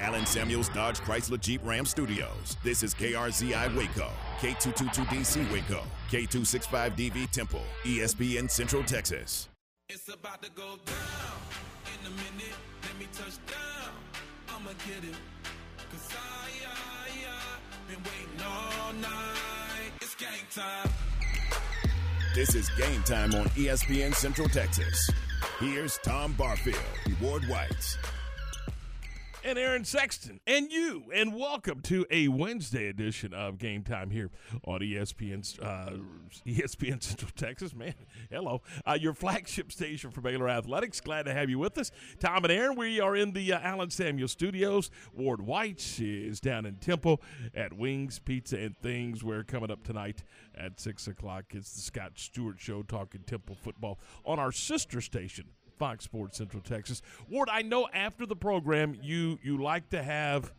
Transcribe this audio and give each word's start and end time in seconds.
Allen 0.00 0.24
Samuels 0.24 0.68
Dodge 0.70 0.98
Chrysler 1.00 1.38
Jeep 1.38 1.60
Ram 1.64 1.84
Studios. 1.84 2.56
This 2.64 2.82
is 2.82 2.94
KRZI 2.94 3.76
Waco, 3.76 4.10
K222DC 4.38 5.52
Waco, 5.52 5.82
K265DV 6.10 7.30
Temple, 7.30 7.62
ESPN 7.84 8.50
Central 8.50 8.82
Texas. 8.82 9.48
It's 9.88 10.08
about 10.12 10.42
to 10.42 10.50
go 10.52 10.78
down 10.86 11.40
in 12.00 12.06
a 12.06 12.10
minute. 12.10 12.56
Let 12.82 12.98
me 12.98 13.06
touch 13.12 13.36
down. 13.46 13.92
I'ma 14.48 14.70
get 14.86 15.04
it. 15.04 15.16
Cause 15.90 16.08
I, 16.12 16.48
I, 16.66 17.10
I 17.28 17.92
been 17.92 18.02
waiting 18.04 18.46
all 18.46 18.92
night. 18.94 19.92
It's 20.00 20.14
game 20.14 20.28
time. 20.54 20.90
This 22.34 22.54
is 22.54 22.70
game 22.70 23.02
time 23.02 23.34
on 23.34 23.46
ESPN 23.50 24.14
Central 24.14 24.48
Texas. 24.48 25.10
Here's 25.58 25.98
Tom 25.98 26.32
Barfield, 26.34 26.78
Ward 27.20 27.44
White 27.48 27.98
and 29.44 29.58
Aaron 29.58 29.84
Sexton, 29.84 30.40
and 30.46 30.70
you, 30.70 31.04
and 31.14 31.34
welcome 31.34 31.80
to 31.82 32.06
a 32.10 32.28
Wednesday 32.28 32.88
edition 32.88 33.32
of 33.32 33.58
Game 33.58 33.82
Time 33.82 34.10
here 34.10 34.30
on 34.64 34.80
ESPN, 34.80 35.58
uh, 35.62 35.96
ESPN 36.46 37.02
Central 37.02 37.30
Texas. 37.34 37.74
Man, 37.74 37.94
hello, 38.30 38.62
uh, 38.86 38.98
your 39.00 39.14
flagship 39.14 39.72
station 39.72 40.10
for 40.10 40.20
Baylor 40.20 40.48
Athletics. 40.48 41.00
Glad 41.00 41.24
to 41.24 41.32
have 41.32 41.48
you 41.48 41.58
with 41.58 41.78
us, 41.78 41.90
Tom 42.18 42.44
and 42.44 42.52
Aaron. 42.52 42.76
We 42.76 43.00
are 43.00 43.16
in 43.16 43.32
the 43.32 43.54
uh, 43.54 43.86
Samuel 43.88 44.28
Studios. 44.28 44.90
Ward 45.14 45.40
White 45.40 45.98
is 46.00 46.40
down 46.40 46.66
in 46.66 46.76
Temple 46.76 47.22
at 47.54 47.72
Wings 47.72 48.18
Pizza 48.18 48.58
and 48.58 48.76
Things. 48.78 49.24
We're 49.24 49.44
coming 49.44 49.70
up 49.70 49.84
tonight 49.84 50.22
at 50.54 50.80
six 50.80 51.06
o'clock. 51.06 51.44
It's 51.50 51.72
the 51.72 51.80
Scott 51.80 52.12
Stewart 52.16 52.60
Show 52.60 52.82
talking 52.82 53.22
Temple 53.22 53.56
football 53.62 53.98
on 54.24 54.38
our 54.38 54.52
sister 54.52 55.00
station. 55.00 55.46
Fox 55.80 56.04
Sports 56.04 56.36
Central 56.36 56.62
Texas. 56.62 57.00
Ward, 57.30 57.48
I 57.50 57.62
know 57.62 57.88
after 57.94 58.26
the 58.26 58.36
program 58.36 58.98
you 59.02 59.38
you 59.42 59.62
like 59.62 59.88
to 59.90 60.02
have 60.02 60.52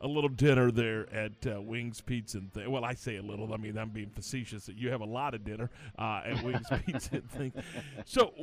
a 0.00 0.08
little 0.08 0.28
dinner 0.28 0.72
there 0.72 1.06
at 1.14 1.46
uh, 1.46 1.62
Wings 1.62 2.00
Pizza 2.00 2.38
and 2.38 2.52
th- 2.52 2.66
well, 2.66 2.84
I 2.84 2.94
say 2.94 3.16
a 3.16 3.22
little. 3.22 3.54
I 3.54 3.56
mean, 3.56 3.78
I'm 3.78 3.90
being 3.90 4.10
facetious. 4.10 4.66
That 4.66 4.76
you 4.76 4.90
have 4.90 5.00
a 5.00 5.06
lot 5.06 5.32
of 5.32 5.44
dinner 5.44 5.70
uh, 5.96 6.22
at 6.26 6.42
Wings 6.42 6.66
Pizza 6.86 7.14
and 7.14 7.30
things. 7.30 7.54
So 8.04 8.34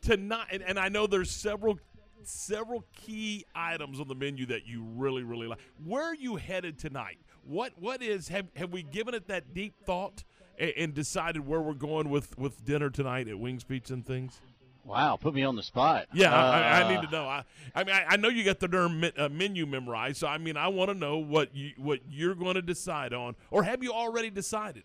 tonight, 0.00 0.46
and, 0.52 0.62
and 0.62 0.78
I 0.78 0.88
know 0.88 1.08
there's 1.08 1.32
several 1.32 1.80
several 2.22 2.84
key 2.94 3.44
items 3.52 3.98
on 3.98 4.06
the 4.06 4.14
menu 4.14 4.46
that 4.46 4.64
you 4.64 4.84
really 4.84 5.24
really 5.24 5.48
like. 5.48 5.58
Where 5.84 6.04
are 6.04 6.14
you 6.14 6.36
headed 6.36 6.78
tonight? 6.78 7.18
What 7.44 7.72
what 7.76 8.02
is 8.02 8.28
have 8.28 8.46
have 8.54 8.70
we 8.70 8.84
given 8.84 9.14
it 9.14 9.26
that 9.26 9.52
deep 9.52 9.74
thought 9.84 10.22
and, 10.60 10.72
and 10.76 10.94
decided 10.94 11.44
where 11.44 11.60
we're 11.60 11.74
going 11.74 12.08
with 12.08 12.38
with 12.38 12.64
dinner 12.64 12.88
tonight 12.88 13.26
at 13.26 13.36
Wings 13.36 13.64
Pizza 13.64 13.94
and 13.94 14.06
things? 14.06 14.40
Wow, 14.84 15.16
put 15.16 15.34
me 15.34 15.44
on 15.44 15.54
the 15.54 15.62
spot. 15.62 16.06
Yeah, 16.12 16.34
uh, 16.34 16.50
I, 16.50 16.82
I, 16.82 16.88
need 16.92 17.02
to 17.06 17.10
know. 17.10 17.24
I, 17.24 17.44
I 17.74 17.84
mean, 17.84 17.94
I, 17.94 18.04
I 18.10 18.16
know 18.16 18.28
you 18.28 18.42
got 18.42 18.58
the 18.58 18.66
darn 18.66 19.12
uh, 19.16 19.28
menu 19.28 19.64
memorized, 19.64 20.18
so 20.18 20.26
I 20.26 20.38
mean, 20.38 20.56
I 20.56 20.68
want 20.68 20.90
to 20.90 20.94
know 20.94 21.18
what 21.18 21.54
you 21.54 21.72
what 21.76 22.00
you're 22.10 22.34
going 22.34 22.54
to 22.54 22.62
decide 22.62 23.12
on, 23.12 23.36
or 23.50 23.62
have 23.62 23.82
you 23.82 23.92
already 23.92 24.30
decided? 24.30 24.82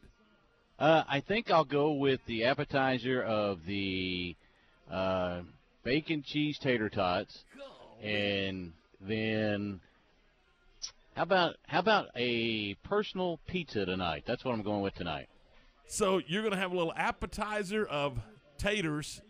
Uh, 0.78 1.04
I 1.10 1.22
think 1.22 1.50
I'll 1.50 1.66
go 1.66 1.92
with 1.92 2.24
the 2.28 2.46
appetizer 2.46 3.24
of 3.24 3.66
the 3.66 4.36
uh, 4.92 5.42
bacon 5.84 6.22
cheese 6.22 6.60
tater 6.60 6.90
tots, 6.90 7.44
and 8.04 8.74
then 9.02 9.80
how 11.16 11.24
about 11.24 11.56
how 11.66 11.80
about 11.80 12.10
a 12.16 12.76
personal 12.76 13.40
pizza 13.48 13.84
tonight? 13.86 14.26
That's 14.28 14.46
what 14.46 14.54
I'm 14.54 14.62
going 14.62 14.84
with 14.84 14.94
tonight. 14.94 15.28
So 15.88 16.22
you're 16.28 16.44
going 16.44 16.54
to 16.54 16.60
have 16.60 16.72
a 16.72 16.76
little 16.76 16.94
appetizer 16.96 17.86
of 17.86 18.20
taters 18.60 19.22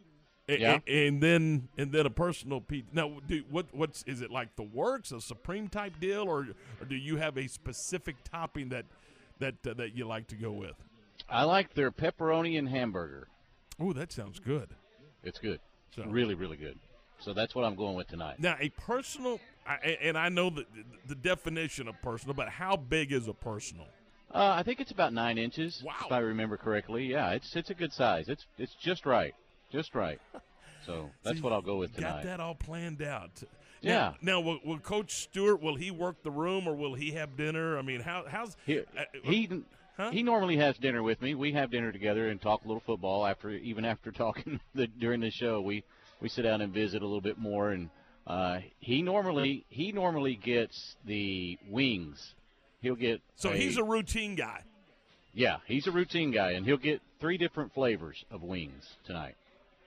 yeah. 0.47 0.73
And, 0.73 0.83
and, 0.87 1.23
then 1.23 1.69
and 1.77 1.91
then 1.91 2.05
a 2.05 2.09
personal 2.09 2.61
piece. 2.61 2.85
Now, 2.93 3.19
do, 3.27 3.43
what 3.49 3.67
what's 3.71 4.03
is 4.03 4.21
it 4.21 4.31
like 4.31 4.55
the 4.55 4.63
works 4.63 5.11
a 5.11 5.21
supreme 5.21 5.67
type 5.67 5.99
deal, 5.99 6.23
or 6.23 6.47
or 6.79 6.85
do 6.87 6.95
you 6.95 7.17
have 7.17 7.37
a 7.37 7.47
specific 7.47 8.15
topping 8.31 8.69
that 8.69 8.85
that 9.39 9.55
uh, 9.67 9.73
that 9.75 9.95
you 9.95 10.05
like 10.05 10.27
to 10.27 10.35
go 10.35 10.51
with? 10.51 10.75
I 11.29 11.43
like 11.43 11.73
their 11.73 11.91
pepperoni 11.91 12.57
and 12.57 12.69
hamburger. 12.69 13.27
Oh, 13.79 13.93
that 13.93 14.11
sounds 14.11 14.39
good. 14.39 14.69
It's 15.23 15.39
good. 15.39 15.59
So. 15.95 16.03
Really, 16.05 16.35
really 16.35 16.57
good. 16.57 16.79
So 17.19 17.33
that's 17.33 17.55
what 17.55 17.65
I'm 17.65 17.75
going 17.75 17.95
with 17.95 18.07
tonight. 18.07 18.39
Now, 18.39 18.55
a 18.59 18.69
personal, 18.69 19.39
and 20.01 20.17
I 20.17 20.29
know 20.29 20.49
the, 20.51 20.65
the 21.07 21.15
definition 21.15 21.87
of 21.87 21.99
personal, 22.01 22.35
but 22.35 22.49
how 22.49 22.75
big 22.77 23.11
is 23.11 23.27
a 23.27 23.33
personal? 23.33 23.87
Uh, 24.31 24.53
I 24.57 24.63
think 24.63 24.79
it's 24.79 24.91
about 24.91 25.13
nine 25.13 25.37
inches. 25.37 25.81
Wow. 25.83 25.93
If 26.05 26.11
I 26.11 26.19
remember 26.19 26.57
correctly. 26.57 27.05
Yeah, 27.05 27.31
it's 27.31 27.55
it's 27.55 27.69
a 27.69 27.73
good 27.73 27.93
size. 27.93 28.25
It's 28.27 28.45
it's 28.57 28.75
just 28.75 29.05
right. 29.05 29.33
Just 29.71 29.95
right. 29.95 30.19
So 30.85 31.09
that's 31.23 31.41
what 31.41 31.53
I'll 31.53 31.61
go 31.61 31.77
with 31.77 31.95
tonight. 31.95 32.23
Got 32.23 32.23
that 32.23 32.39
all 32.39 32.55
planned 32.55 33.01
out. 33.01 33.31
Yeah. 33.81 33.93
Now, 33.93 34.15
now 34.21 34.39
will, 34.41 34.59
will, 34.65 34.79
Coach 34.79 35.13
Stewart 35.13 35.61
will 35.61 35.75
he 35.75 35.91
work 35.91 36.23
the 36.23 36.31
room 36.31 36.67
or 36.67 36.75
will 36.75 36.95
he 36.95 37.11
have 37.11 37.37
dinner? 37.37 37.77
I 37.77 37.81
mean, 37.81 38.01
how 38.01 38.25
how's 38.27 38.57
he? 38.65 38.79
Uh, 38.79 39.03
he 39.23 39.49
huh? 39.97 40.11
he 40.11 40.23
normally 40.23 40.57
has 40.57 40.77
dinner 40.77 41.03
with 41.03 41.21
me. 41.21 41.35
We 41.35 41.51
have 41.53 41.69
dinner 41.69 41.91
together 41.91 42.29
and 42.29 42.41
talk 42.41 42.63
a 42.63 42.67
little 42.67 42.83
football 42.85 43.25
after 43.25 43.49
even 43.51 43.85
after 43.85 44.11
talking 44.11 44.59
the, 44.73 44.87
during 44.87 45.21
the 45.21 45.31
show. 45.31 45.61
We 45.61 45.83
we 46.21 46.29
sit 46.29 46.43
down 46.43 46.61
and 46.61 46.73
visit 46.73 47.01
a 47.01 47.05
little 47.05 47.21
bit 47.21 47.37
more 47.37 47.71
and. 47.71 47.89
Uh, 48.25 48.59
he 48.81 49.01
normally 49.01 49.63
he 49.69 49.93
normally 49.93 50.35
gets 50.35 50.97
the 51.05 51.57
wings. 51.69 52.33
He'll 52.81 52.95
get 52.95 53.21
so 53.37 53.51
a, 53.51 53.55
he's 53.55 53.77
a 53.77 53.83
routine 53.85 54.35
guy. 54.35 54.63
Yeah, 55.33 55.57
he's 55.65 55.87
a 55.87 55.91
routine 55.91 56.31
guy, 56.31 56.51
and 56.51 56.65
he'll 56.65 56.75
get 56.75 57.01
three 57.21 57.37
different 57.37 57.73
flavors 57.73 58.25
of 58.29 58.43
wings 58.43 58.83
tonight. 59.05 59.35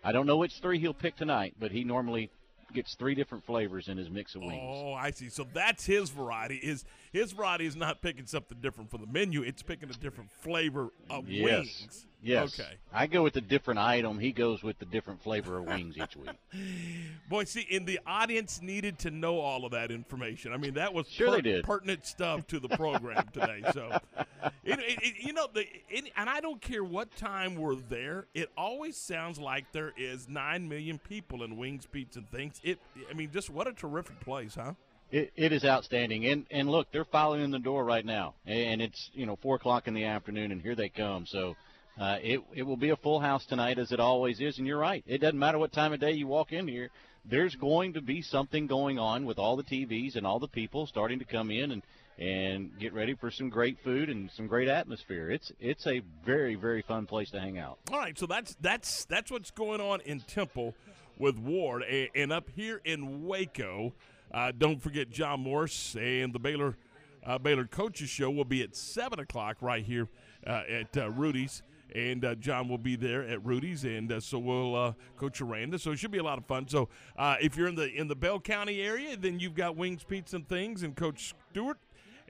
I 0.03 0.13
don't 0.13 0.27
know 0.27 0.37
which 0.37 0.61
three 0.61 0.79
he'll 0.79 0.95
pick 0.95 1.17
tonight, 1.17 1.55
but 1.59 1.71
he 1.71 1.85
normally 1.85 2.31
gets 2.73 2.95
three 2.95 3.15
different 3.15 3.45
flavors 3.45 3.89
in 3.89 3.99
his 3.99 4.11
mix 4.11 4.35
of 4.35 4.43
wings. 4.43 4.61
Oh, 4.63 4.93
I 4.93 5.11
see. 5.11 5.29
So 5.29 5.47
that's 5.53 5.85
his 5.87 6.11
variety. 6.11 6.57
Is 6.57 6.85
his 7.13 7.33
variety 7.33 7.67
is 7.67 7.77
not 7.77 8.03
picking 8.03 8.27
something 8.27 8.59
different 8.61 8.91
for 8.91 8.99
the 8.99 9.07
menu; 9.07 9.43
it's 9.43 9.63
picking 9.63 9.91
a 9.91 9.95
different 9.95 10.31
flavor 10.31 10.91
of 11.09 11.29
yes. 11.29 11.45
wings. 11.45 12.07
Yes. 12.23 12.61
Okay. 12.61 12.73
I 12.93 13.07
go 13.07 13.23
with 13.23 13.33
the 13.33 13.41
different 13.41 13.81
item. 13.81 14.19
He 14.19 14.33
goes 14.33 14.63
with 14.63 14.79
the 14.79 14.85
different 14.85 15.23
flavor 15.23 15.59
of 15.59 15.65
wings 15.65 15.97
each 15.97 16.17
week. 16.17 16.31
Boy, 17.29 17.45
see, 17.45 17.67
and 17.73 17.87
the 17.87 17.99
audience 18.07 18.61
needed 18.61 18.99
to 19.01 19.11
know 19.11 19.39
all 19.39 19.65
of 19.65 19.73
that 19.73 19.91
information. 19.91 20.53
I 20.53 20.59
mean, 20.59 20.75
that 20.75 20.93
was 20.93 21.09
sure 21.09 21.37
per- 21.37 21.41
did. 21.41 21.65
pertinent 21.65 22.07
stuff 22.07 22.47
to 22.49 22.61
the 22.61 22.69
program 22.69 23.27
today. 23.33 23.63
So, 23.73 23.99
it, 24.65 24.79
it, 24.79 24.99
it, 25.03 25.15
you 25.25 25.33
know, 25.33 25.47
the 25.53 25.65
and 25.95 26.29
I 26.29 26.41
don't 26.41 26.61
care 26.61 26.85
what 26.85 27.15
time 27.17 27.57
we're 27.57 27.77
there. 27.77 28.27
It 28.35 28.51
always 28.57 28.97
sounds 28.97 29.39
like 29.39 29.73
there 29.73 29.93
is 29.97 30.29
nine 30.29 30.69
million 30.69 30.99
people 30.99 31.43
in 31.43 31.57
Wings, 31.57 31.87
Pizza, 31.87 32.19
and 32.19 32.31
things. 32.31 32.61
It, 32.63 32.79
I 33.11 33.15
mean, 33.15 33.31
just 33.33 33.49
what 33.49 33.67
a 33.67 33.73
terrific 33.73 34.21
place, 34.21 34.57
huh? 34.57 34.75
It, 35.11 35.33
it 35.37 35.53
is 35.53 35.65
outstanding, 35.65 36.27
and 36.27 36.47
and 36.51 36.71
look, 36.71 36.93
they're 36.93 37.05
following 37.05 37.43
in 37.43 37.51
the 37.51 37.59
door 37.59 37.85
right 37.85 38.05
now, 38.05 38.35
and 38.47 38.81
it's 38.81 39.11
you 39.13 39.27
know 39.27 39.37
four 39.37 39.57
o'clock 39.57 39.89
in 39.89 39.95
the 39.95 40.05
afternoon, 40.05 40.53
and 40.53 40.63
here 40.63 40.77
they 40.77 40.89
come. 40.89 41.27
So 41.27 41.57
uh, 42.01 42.19
it 42.23 42.41
it 42.55 42.63
will 42.63 42.77
be 42.77 42.91
a 42.91 42.97
full 42.97 43.19
house 43.19 43.45
tonight, 43.45 43.79
as 43.79 43.91
it 43.91 43.99
always 43.99 44.41
is. 44.41 44.59
And 44.59 44.67
you're 44.67 44.79
right; 44.79 45.03
it 45.07 45.19
doesn't 45.19 45.39
matter 45.39 45.59
what 45.59 45.73
time 45.73 45.93
of 45.93 46.01
day 46.01 46.13
you 46.13 46.27
walk 46.27 46.53
in 46.53 46.69
here. 46.69 46.91
There's 47.25 47.55
going 47.57 47.95
to 47.95 48.01
be 48.01 48.23
something 48.23 48.67
going 48.67 48.99
on 48.99 49.27
with 49.27 49.39
all 49.39 49.57
the 49.57 49.65
TVs 49.65 50.17
and 50.17 50.27
all 50.27 50.39
the 50.39 50.49
people 50.49 50.87
starting 50.87 51.19
to 51.19 51.25
come 51.25 51.51
in 51.51 51.73
and 51.73 51.83
and 52.21 52.79
get 52.79 52.93
ready 52.93 53.15
for 53.15 53.31
some 53.31 53.49
great 53.49 53.79
food 53.83 54.11
and 54.11 54.31
some 54.31 54.47
great 54.47 54.69
atmosphere. 54.69 55.31
It's 55.31 55.51
it's 55.59 55.87
a 55.87 56.03
very 56.25 56.55
very 56.55 56.83
fun 56.83 57.07
place 57.07 57.31
to 57.31 57.41
hang 57.41 57.59
out. 57.59 57.79
All 57.91 57.99
right, 57.99 58.17
so 58.17 58.27
that's 58.27 58.57
that's 58.61 59.07
that's 59.07 59.31
what's 59.31 59.51
going 59.51 59.81
on 59.81 60.03
in 60.03 60.21
Temple 60.21 60.75
with 61.19 61.37
Ward, 61.37 61.83
and 62.15 62.33
up 62.33 62.49
here 62.55 62.81
in 62.85 63.27
Waco. 63.27 63.93
Uh, 64.33 64.53
don't 64.57 64.81
forget 64.81 65.11
John 65.11 65.41
Morris 65.41 65.97
and 65.97 66.33
the 66.33 66.39
Baylor 66.39 66.77
uh, 67.25 67.39
Baylor 67.39 67.67
Coaches 67.67 68.09
Show 68.09 68.31
will 68.31 68.45
be 68.45 68.63
at 68.63 68.75
seven 68.75 69.21
o'clock 69.21 69.59
right 69.61 69.85
here 69.85 70.09
uh, 70.47 70.63
at 70.69 70.97
uh, 70.97 71.11
Rudy's 71.11 71.63
and 71.95 72.25
uh, 72.25 72.35
John 72.37 72.69
will 72.69 72.79
be 72.79 72.97
there 72.97 73.27
at 73.27 73.45
Rudy's, 73.45 73.85
and 73.85 74.13
uh, 74.13 74.21
so 74.21 74.39
will 74.39 74.77
uh, 74.77 74.93
Coach 75.17 75.41
Aranda. 75.41 75.79
So 75.79 75.93
it 75.93 75.99
should 75.99 76.11
be 76.11 76.19
a 76.19 76.23
lot 76.23 76.39
of 76.39 76.47
fun. 76.47 76.69
So 76.69 76.89
uh, 77.17 77.37
if 77.41 77.57
you're 77.57 77.69
in 77.69 77.75
the 77.75 77.93
in 77.93 78.09
the 78.09 78.17
Bell 78.17 78.41
County 78.41 78.81
area, 78.81 79.17
then 79.17 79.41
you've 79.41 79.55
got 79.55 79.77
Wings, 79.77 80.05
Pizza, 80.05 80.37
and 80.37 80.49
Things, 80.49 80.83
and 80.83 80.95
Coach 80.95 81.35
Stewart. 81.51 81.79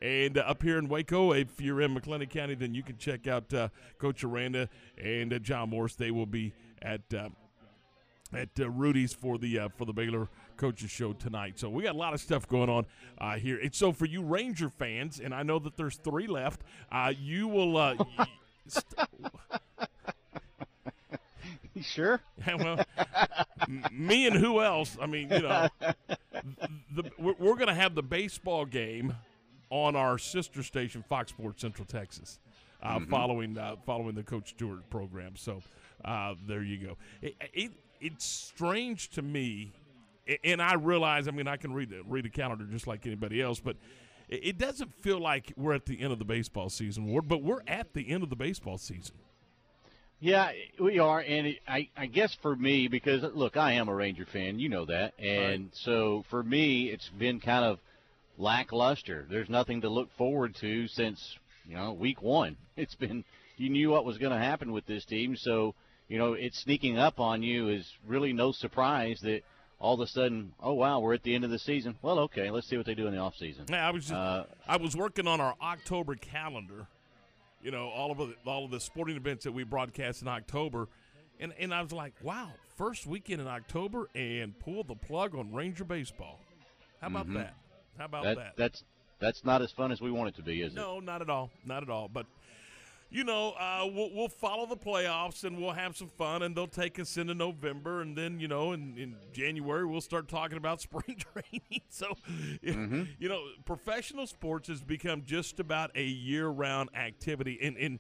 And 0.02 0.38
uh, 0.38 0.42
up 0.42 0.62
here 0.62 0.78
in 0.78 0.88
Waco, 0.88 1.32
if 1.32 1.60
you're 1.60 1.82
in 1.82 1.94
McLennan 1.94 2.30
County, 2.30 2.54
then 2.54 2.74
you 2.74 2.82
can 2.82 2.96
check 2.96 3.26
out 3.26 3.52
uh, 3.52 3.68
Coach 3.98 4.24
Aranda 4.24 4.68
and 4.96 5.38
John 5.42 5.70
Morris. 5.70 5.94
They 5.94 6.10
will 6.10 6.26
be 6.26 6.52
at 6.80 7.02
at 8.32 8.48
Rudy's 8.58 9.12
for 9.12 9.38
the 9.38 9.68
for 9.76 9.84
the 9.84 9.92
Baylor 9.92 10.28
coaches 10.60 10.90
show 10.90 11.14
tonight. 11.14 11.58
So 11.58 11.70
we 11.70 11.82
got 11.82 11.94
a 11.94 11.98
lot 11.98 12.12
of 12.12 12.20
stuff 12.20 12.46
going 12.46 12.68
on 12.68 12.84
uh, 13.18 13.36
here. 13.36 13.58
And 13.58 13.74
so 13.74 13.92
for 13.92 14.04
you 14.04 14.22
Ranger 14.22 14.68
fans, 14.68 15.18
and 15.18 15.34
I 15.34 15.42
know 15.42 15.58
that 15.58 15.76
there's 15.78 15.96
three 15.96 16.26
left, 16.26 16.60
uh, 16.92 17.14
you 17.18 17.48
will. 17.48 17.78
Uh, 17.78 17.96
st- 18.68 19.08
sure? 21.80 22.20
well, 22.58 22.84
me 23.90 24.26
and 24.26 24.36
who 24.36 24.60
else? 24.60 24.98
I 25.00 25.06
mean, 25.06 25.30
you 25.30 25.40
know, 25.40 25.68
the, 26.94 27.10
we're, 27.18 27.34
we're 27.38 27.54
going 27.54 27.68
to 27.68 27.74
have 27.74 27.94
the 27.94 28.02
baseball 28.02 28.66
game 28.66 29.14
on 29.70 29.96
our 29.96 30.18
sister 30.18 30.62
station, 30.62 31.02
Fox 31.08 31.30
Sports 31.30 31.62
Central 31.62 31.86
Texas, 31.86 32.38
uh, 32.82 32.98
mm-hmm. 32.98 33.10
following 33.10 33.56
uh, 33.56 33.76
following 33.86 34.14
the 34.14 34.22
Coach 34.22 34.50
Stewart 34.50 34.90
program. 34.90 35.36
So 35.36 35.62
uh, 36.04 36.34
there 36.46 36.62
you 36.62 36.76
go. 36.86 36.96
It, 37.22 37.36
it, 37.54 37.70
it's 38.00 38.26
strange 38.26 39.08
to 39.10 39.22
me 39.22 39.72
and 40.44 40.62
I 40.62 40.74
realize, 40.74 41.28
I 41.28 41.30
mean, 41.30 41.48
I 41.48 41.56
can 41.56 41.72
read 41.72 41.90
the, 41.90 42.02
read 42.06 42.26
a 42.26 42.30
calendar 42.30 42.64
just 42.64 42.86
like 42.86 43.06
anybody 43.06 43.40
else, 43.40 43.60
but 43.60 43.76
it, 44.28 44.58
doesn't 44.58 44.92
feel 45.02 45.18
like 45.18 45.52
we're 45.56 45.74
at 45.74 45.86
the 45.86 46.00
end 46.00 46.12
of 46.12 46.18
the 46.18 46.24
baseball 46.24 46.68
season, 46.70 47.06
Ward, 47.06 47.26
but 47.28 47.42
we're 47.42 47.62
at 47.66 47.94
the 47.94 48.08
end 48.08 48.22
of 48.22 48.30
the 48.30 48.36
baseball 48.36 48.78
season. 48.78 49.16
Yeah, 50.20 50.52
we 50.78 50.98
are, 50.98 51.20
and 51.20 51.46
it, 51.46 51.60
I, 51.66 51.88
I 51.96 52.06
guess 52.06 52.36
for 52.42 52.54
me, 52.54 52.88
because 52.88 53.22
look, 53.34 53.56
I 53.56 53.72
am 53.72 53.88
a 53.88 53.94
Ranger 53.94 54.26
fan, 54.30 54.58
you 54.58 54.68
know 54.68 54.84
that, 54.84 55.14
and 55.18 55.64
Right. 55.64 55.70
so 55.72 56.24
for 56.28 56.42
me, 56.42 56.90
it's 56.90 57.08
been 57.18 57.40
kind 57.40 57.64
of 57.64 57.78
lackluster. 58.36 59.26
There's 59.28 59.48
nothing 59.48 59.80
to 59.82 59.88
look 59.88 60.10
forward 60.16 60.54
to 60.60 60.88
since 60.88 61.36
you 61.66 61.74
know 61.74 61.92
week 61.92 62.22
one. 62.22 62.56
It's 62.76 62.94
been 62.94 63.24
you 63.58 63.68
knew 63.68 63.90
what 63.90 64.06
was 64.06 64.16
going 64.16 64.32
to 64.32 64.38
happen 64.38 64.72
with 64.72 64.86
this 64.86 65.04
team, 65.04 65.36
so 65.36 65.74
you 66.08 66.18
know 66.18 66.32
it's 66.34 66.58
sneaking 66.62 66.98
up 66.98 67.18
on 67.20 67.42
you 67.42 67.68
is 67.68 67.90
really 68.06 68.32
no 68.32 68.52
surprise 68.52 69.20
that 69.22 69.42
all 69.80 69.94
of 69.94 70.00
a 70.00 70.06
sudden, 70.06 70.52
oh 70.62 70.74
wow, 70.74 71.00
we're 71.00 71.14
at 71.14 71.22
the 71.22 71.34
end 71.34 71.44
of 71.44 71.50
the 71.50 71.58
season. 71.58 71.96
Well, 72.02 72.18
okay, 72.20 72.50
let's 72.50 72.68
see 72.68 72.76
what 72.76 72.86
they 72.86 72.94
do 72.94 73.06
in 73.06 73.14
the 73.14 73.18
off 73.18 73.34
season. 73.36 73.64
Yeah, 73.68 73.86
I 73.86 73.90
was 73.90 74.04
just, 74.04 74.14
Uh, 74.14 74.44
I 74.68 74.76
was 74.76 74.94
working 74.94 75.26
on 75.26 75.40
our 75.40 75.56
October 75.60 76.14
calendar. 76.14 76.86
You 77.62 77.70
know, 77.70 77.88
all 77.88 78.10
of 78.10 78.18
the, 78.18 78.34
all 78.46 78.64
of 78.64 78.70
the 78.70 78.80
sporting 78.80 79.16
events 79.16 79.44
that 79.44 79.52
we 79.52 79.64
broadcast 79.64 80.22
in 80.22 80.28
October, 80.28 80.88
and 81.38 81.52
and 81.58 81.74
I 81.74 81.82
was 81.82 81.92
like, 81.92 82.14
wow, 82.22 82.50
first 82.76 83.06
weekend 83.06 83.40
in 83.40 83.46
October, 83.48 84.08
and 84.14 84.58
pull 84.60 84.84
the 84.84 84.94
plug 84.94 85.34
on 85.34 85.52
Ranger 85.52 85.84
baseball. 85.84 86.38
How 87.00 87.08
about 87.08 87.32
that? 87.34 87.54
How 87.98 88.04
about 88.04 88.24
that, 88.24 88.36
that? 88.36 88.52
that's 88.56 88.84
that's 89.18 89.44
not 89.44 89.60
as 89.60 89.72
fun 89.72 89.92
as 89.92 90.00
we 90.00 90.10
want 90.10 90.28
it 90.28 90.36
to 90.36 90.42
be, 90.42 90.62
is 90.62 90.72
it? 90.72 90.76
No, 90.76 91.00
not 91.00 91.20
at 91.20 91.28
all. 91.28 91.50
Not 91.64 91.82
at 91.82 91.90
all. 91.90 92.08
But 92.08 92.26
you 93.10 93.24
know, 93.24 93.52
uh, 93.52 93.86
we'll, 93.92 94.10
we'll 94.14 94.28
follow 94.28 94.66
the 94.66 94.76
playoffs 94.76 95.42
and 95.44 95.58
we'll 95.58 95.72
have 95.72 95.96
some 95.96 96.08
fun, 96.08 96.42
and 96.42 96.56
they'll 96.56 96.68
take 96.68 96.98
us 96.98 97.16
into 97.16 97.34
November, 97.34 98.00
and 98.00 98.16
then 98.16 98.38
you 98.38 98.48
know, 98.48 98.72
in, 98.72 98.96
in 98.96 99.16
January 99.32 99.84
we'll 99.84 100.00
start 100.00 100.28
talking 100.28 100.56
about 100.56 100.80
spring 100.80 101.16
training. 101.18 101.82
So, 101.88 102.14
you 102.62 103.28
know, 103.28 103.42
professional 103.64 104.26
sports 104.26 104.68
has 104.68 104.82
become 104.82 105.24
just 105.24 105.58
about 105.58 105.90
a 105.96 106.04
year-round 106.04 106.90
activity, 106.94 107.58
and 107.60 107.76
and 107.76 107.98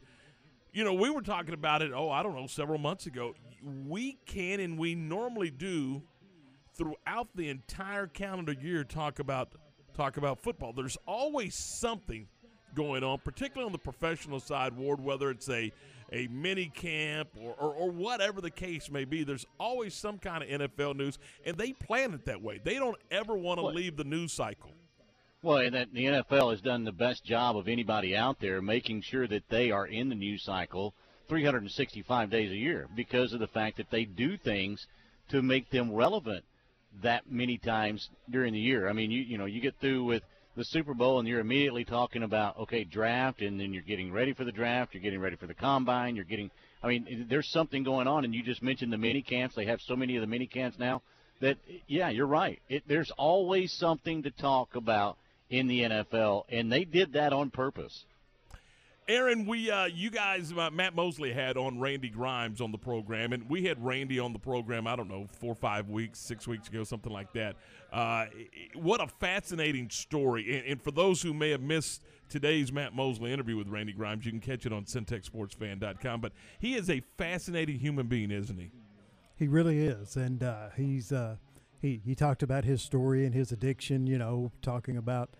you 0.72 0.84
know, 0.84 0.94
we 0.94 1.10
were 1.10 1.22
talking 1.22 1.54
about 1.54 1.82
it. 1.82 1.92
Oh, 1.92 2.10
I 2.10 2.22
don't 2.22 2.36
know, 2.36 2.46
several 2.46 2.78
months 2.78 3.06
ago. 3.06 3.34
We 3.86 4.18
can 4.26 4.60
and 4.60 4.78
we 4.78 4.94
normally 4.94 5.50
do 5.50 6.02
throughout 6.74 7.28
the 7.34 7.48
entire 7.48 8.06
calendar 8.06 8.52
year 8.52 8.84
talk 8.84 9.18
about 9.18 9.52
talk 9.94 10.16
about 10.16 10.38
football. 10.40 10.72
There's 10.72 10.96
always 11.06 11.54
something 11.54 12.28
going 12.74 13.04
on, 13.04 13.18
particularly 13.18 13.66
on 13.66 13.72
the 13.72 13.78
professional 13.78 14.40
side, 14.40 14.76
Ward, 14.76 15.00
whether 15.00 15.30
it's 15.30 15.48
a 15.48 15.72
a 16.12 16.26
mini 16.28 16.66
camp 16.66 17.28
or, 17.40 17.54
or, 17.54 17.72
or 17.72 17.90
whatever 17.90 18.40
the 18.40 18.50
case 18.50 18.90
may 18.90 19.04
be, 19.04 19.22
there's 19.22 19.46
always 19.60 19.94
some 19.94 20.18
kind 20.18 20.42
of 20.42 20.48
NFL 20.48 20.96
news, 20.96 21.18
and 21.46 21.56
they 21.56 21.72
plan 21.72 22.14
it 22.14 22.24
that 22.24 22.42
way. 22.42 22.60
They 22.62 22.74
don't 22.74 22.96
ever 23.10 23.36
want 23.36 23.60
to 23.60 23.66
leave 23.66 23.96
the 23.96 24.04
news 24.04 24.32
cycle. 24.32 24.72
Well, 25.42 25.58
and 25.58 25.74
that 25.74 25.92
the 25.94 26.04
NFL 26.04 26.50
has 26.50 26.60
done 26.60 26.84
the 26.84 26.92
best 26.92 27.24
job 27.24 27.56
of 27.56 27.66
anybody 27.66 28.14
out 28.14 28.40
there 28.40 28.60
making 28.60 29.02
sure 29.02 29.26
that 29.26 29.48
they 29.48 29.70
are 29.70 29.86
in 29.86 30.08
the 30.08 30.14
news 30.14 30.42
cycle 30.42 30.94
365 31.28 32.28
days 32.28 32.50
a 32.50 32.56
year 32.56 32.88
because 32.94 33.32
of 33.32 33.40
the 33.40 33.46
fact 33.46 33.78
that 33.78 33.90
they 33.90 34.04
do 34.04 34.36
things 34.36 34.86
to 35.30 35.40
make 35.40 35.70
them 35.70 35.92
relevant 35.92 36.44
that 37.02 37.30
many 37.30 37.56
times 37.56 38.10
during 38.28 38.52
the 38.52 38.60
year. 38.60 38.88
I 38.88 38.92
mean, 38.92 39.10
you 39.10 39.22
you 39.22 39.38
know, 39.38 39.46
you 39.46 39.60
get 39.60 39.80
through 39.80 40.04
with 40.04 40.24
the 40.60 40.64
Super 40.66 40.92
Bowl 40.92 41.18
and 41.18 41.26
you're 41.26 41.40
immediately 41.40 41.86
talking 41.86 42.22
about 42.22 42.58
okay, 42.58 42.84
draft 42.84 43.40
and 43.40 43.58
then 43.58 43.72
you're 43.72 43.82
getting 43.82 44.12
ready 44.12 44.34
for 44.34 44.44
the 44.44 44.52
draft, 44.52 44.92
you're 44.92 45.02
getting 45.02 45.20
ready 45.20 45.34
for 45.34 45.46
the 45.46 45.54
combine, 45.54 46.14
you're 46.14 46.24
getting 46.26 46.50
I 46.82 46.88
mean, 46.88 47.26
there's 47.30 47.48
something 47.48 47.82
going 47.82 48.06
on 48.06 48.26
and 48.26 48.34
you 48.34 48.42
just 48.42 48.62
mentioned 48.62 48.92
the 48.92 48.98
mini 48.98 49.22
camps. 49.22 49.54
They 49.56 49.64
have 49.64 49.80
so 49.80 49.96
many 49.96 50.16
of 50.16 50.20
the 50.20 50.26
mini 50.26 50.46
camps 50.46 50.78
now 50.78 51.00
that 51.40 51.56
yeah, 51.86 52.10
you're 52.10 52.26
right. 52.26 52.60
It, 52.68 52.82
there's 52.86 53.10
always 53.16 53.72
something 53.72 54.22
to 54.24 54.30
talk 54.30 54.74
about 54.74 55.16
in 55.48 55.66
the 55.66 55.80
NFL, 55.80 56.44
and 56.50 56.70
they 56.70 56.84
did 56.84 57.14
that 57.14 57.32
on 57.32 57.50
purpose. 57.50 58.04
Aaron, 59.10 59.44
we 59.44 59.68
uh, 59.68 59.86
you 59.86 60.08
guys, 60.08 60.52
uh, 60.56 60.70
Matt 60.70 60.94
Mosley 60.94 61.32
had 61.32 61.56
on 61.56 61.80
Randy 61.80 62.08
Grimes 62.08 62.60
on 62.60 62.70
the 62.70 62.78
program, 62.78 63.32
and 63.32 63.48
we 63.50 63.64
had 63.64 63.84
Randy 63.84 64.20
on 64.20 64.32
the 64.32 64.38
program. 64.38 64.86
I 64.86 64.94
don't 64.94 65.08
know, 65.08 65.26
four 65.40 65.56
five 65.56 65.88
weeks, 65.88 66.20
six 66.20 66.46
weeks 66.46 66.68
ago, 66.68 66.84
something 66.84 67.12
like 67.12 67.32
that. 67.32 67.56
Uh, 67.92 68.26
what 68.76 69.00
a 69.00 69.08
fascinating 69.08 69.90
story! 69.90 70.56
And, 70.56 70.64
and 70.64 70.82
for 70.82 70.92
those 70.92 71.20
who 71.20 71.34
may 71.34 71.50
have 71.50 71.60
missed 71.60 72.04
today's 72.28 72.70
Matt 72.70 72.94
Mosley 72.94 73.32
interview 73.32 73.56
with 73.56 73.66
Randy 73.66 73.92
Grimes, 73.92 74.24
you 74.24 74.30
can 74.30 74.40
catch 74.40 74.64
it 74.64 74.72
on 74.72 74.84
CentexSportsFan.com. 74.84 76.20
But 76.20 76.30
he 76.60 76.76
is 76.76 76.88
a 76.88 77.02
fascinating 77.18 77.80
human 77.80 78.06
being, 78.06 78.30
isn't 78.30 78.58
he? 78.58 78.70
He 79.34 79.48
really 79.48 79.80
is, 79.80 80.14
and 80.16 80.40
uh, 80.44 80.68
he's 80.76 81.10
uh, 81.10 81.34
he 81.82 82.00
he 82.04 82.14
talked 82.14 82.44
about 82.44 82.62
his 82.62 82.80
story 82.80 83.26
and 83.26 83.34
his 83.34 83.50
addiction. 83.50 84.06
You 84.06 84.18
know, 84.18 84.52
talking 84.62 84.96
about 84.96 85.30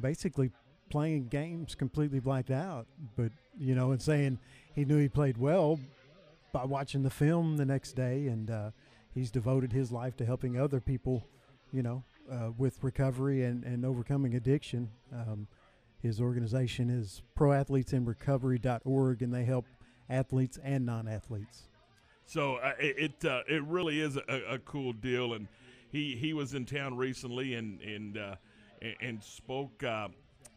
basically 0.00 0.50
playing 0.90 1.28
games 1.28 1.74
completely 1.74 2.20
blacked 2.20 2.50
out, 2.50 2.86
but 3.16 3.32
you 3.58 3.74
know, 3.74 3.92
and 3.92 4.00
saying 4.00 4.38
he 4.74 4.84
knew 4.84 4.98
he 4.98 5.08
played 5.08 5.36
well 5.36 5.78
by 6.52 6.64
watching 6.64 7.02
the 7.02 7.10
film 7.10 7.56
the 7.56 7.64
next 7.64 7.92
day, 7.92 8.26
and 8.28 8.50
uh, 8.50 8.70
he's 9.14 9.30
devoted 9.30 9.72
his 9.72 9.92
life 9.92 10.16
to 10.16 10.24
helping 10.24 10.58
other 10.58 10.80
people. 10.80 11.26
You 11.72 11.82
know, 11.82 12.04
uh, 12.30 12.50
with 12.56 12.82
recovery 12.82 13.44
and 13.44 13.64
and 13.64 13.84
overcoming 13.84 14.34
addiction. 14.34 14.90
Um, 15.12 15.48
his 16.00 16.20
organization 16.20 16.90
is 16.90 17.22
proathletesinrecovery.org, 17.36 19.22
and 19.22 19.34
they 19.34 19.44
help 19.44 19.66
athletes 20.08 20.58
and 20.62 20.86
non-athletes. 20.86 21.68
So 22.24 22.56
uh, 22.56 22.74
it 22.78 22.98
it, 22.98 23.24
uh, 23.24 23.42
it 23.48 23.64
really 23.64 24.00
is 24.00 24.16
a, 24.16 24.54
a 24.54 24.58
cool 24.60 24.92
deal, 24.92 25.34
and 25.34 25.48
he, 25.90 26.14
he 26.16 26.34
was 26.34 26.54
in 26.54 26.66
town 26.66 26.96
recently 26.96 27.54
and 27.54 27.80
and 27.80 28.18
uh, 28.18 28.36
and 29.00 29.22
spoke 29.22 29.82
uh, 29.82 30.08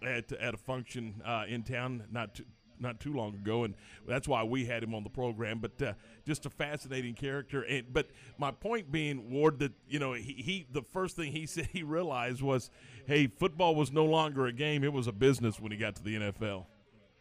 at 0.06 0.31
at 0.33 0.53
a 0.53 0.57
function 0.57 1.21
uh, 1.25 1.45
in 1.48 1.63
town 1.63 2.03
not 2.12 2.36
too, 2.36 2.45
not 2.81 3.00
too 3.00 3.13
long 3.13 3.36
ago, 3.36 3.63
and 3.63 3.75
that's 4.07 4.27
why 4.27 4.44
we 4.44 4.65
had 4.65 4.83
him 4.83 4.94
on 4.95 5.03
the 5.03 5.09
program. 5.09 5.59
But 5.59 5.81
uh, 5.81 5.94
just 6.25 6.45
a 6.45 6.50
fascinating 6.50 7.13
character. 7.13 7.62
And 7.62 7.94
but 7.94 8.09
my 8.38 8.51
point 8.51 8.92
being, 8.92 9.30
Ward, 9.30 9.59
that 9.59 9.74
you 9.88 10.00
know 10.00 10.13
he, 10.13 10.33
he 10.33 10.68
the 10.71 10.81
first 10.81 11.15
thing 11.15 11.31
he 11.31 11.45
said 11.48 11.68
he 11.71 11.83
realized 11.83 12.42
was, 12.42 12.69
hey, 13.06 13.27
football 13.27 13.75
was 13.75 13.92
no 13.92 14.06
longer 14.06 14.48
a 14.48 14.53
game; 14.53 14.83
it 14.83 14.94
was 14.94 15.07
a 15.07 15.13
business 15.13 15.59
when 15.59 15.71
he 15.71 15.77
got 15.77 15.95
to 15.95 16.03
the 16.03 16.15
NFL. 16.15 16.65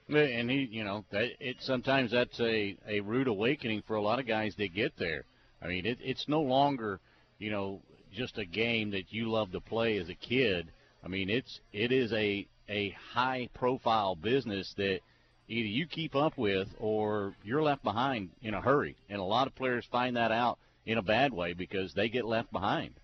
And 0.09 0.51
he, 0.51 0.69
you 0.73 0.83
know, 0.83 1.05
that 1.11 1.31
it 1.39 1.59
sometimes 1.61 2.11
that's 2.11 2.41
a 2.41 2.77
a 2.89 3.01
rude 3.01 3.29
awakening 3.29 3.83
for 3.87 3.95
a 3.95 4.03
lot 4.03 4.19
of 4.19 4.27
guys 4.27 4.57
that 4.57 4.75
get 4.75 4.97
there. 4.97 5.25
I 5.63 5.69
mean, 5.69 5.87
it, 5.87 5.99
it's 6.03 6.27
no 6.27 6.41
longer, 6.41 7.01
you 7.39 7.51
know, 7.51 7.83
just 8.13 8.39
a 8.39 8.45
game 8.45 8.91
that 8.91 9.13
you 9.13 9.31
love 9.31 9.53
to 9.53 9.61
play 9.61 9.99
as 9.99 10.09
a 10.09 10.15
kid. 10.15 10.73
I 11.05 11.09
mean, 11.09 11.31
it's 11.31 11.61
it 11.73 11.93
is 11.93 12.13
a 12.13 12.49
a 12.71 12.97
high 13.13 13.49
profile 13.53 14.15
business 14.15 14.73
that 14.75 15.01
either 15.49 15.69
you 15.69 15.87
keep 15.87 16.15
up 16.15 16.39
with 16.39 16.69
or 16.79 17.35
you're 17.43 17.63
left 17.63 17.83
behind 17.83 18.31
in 18.41 18.55
a 18.55 18.61
hurry. 18.61 18.97
And 19.09 19.21
a 19.21 19.25
lot 19.25 19.49
of 19.49 19.55
players 19.55 19.85
find 19.85 20.17
that 20.17 20.31
out 20.31 20.59
in 20.87 20.97
a 20.97 21.03
bad 21.03 21.33
way 21.33 21.53
because 21.53 21.93
they 21.93 22.09
get 22.09 22.25
left 22.25 22.53
behind. 22.53 22.95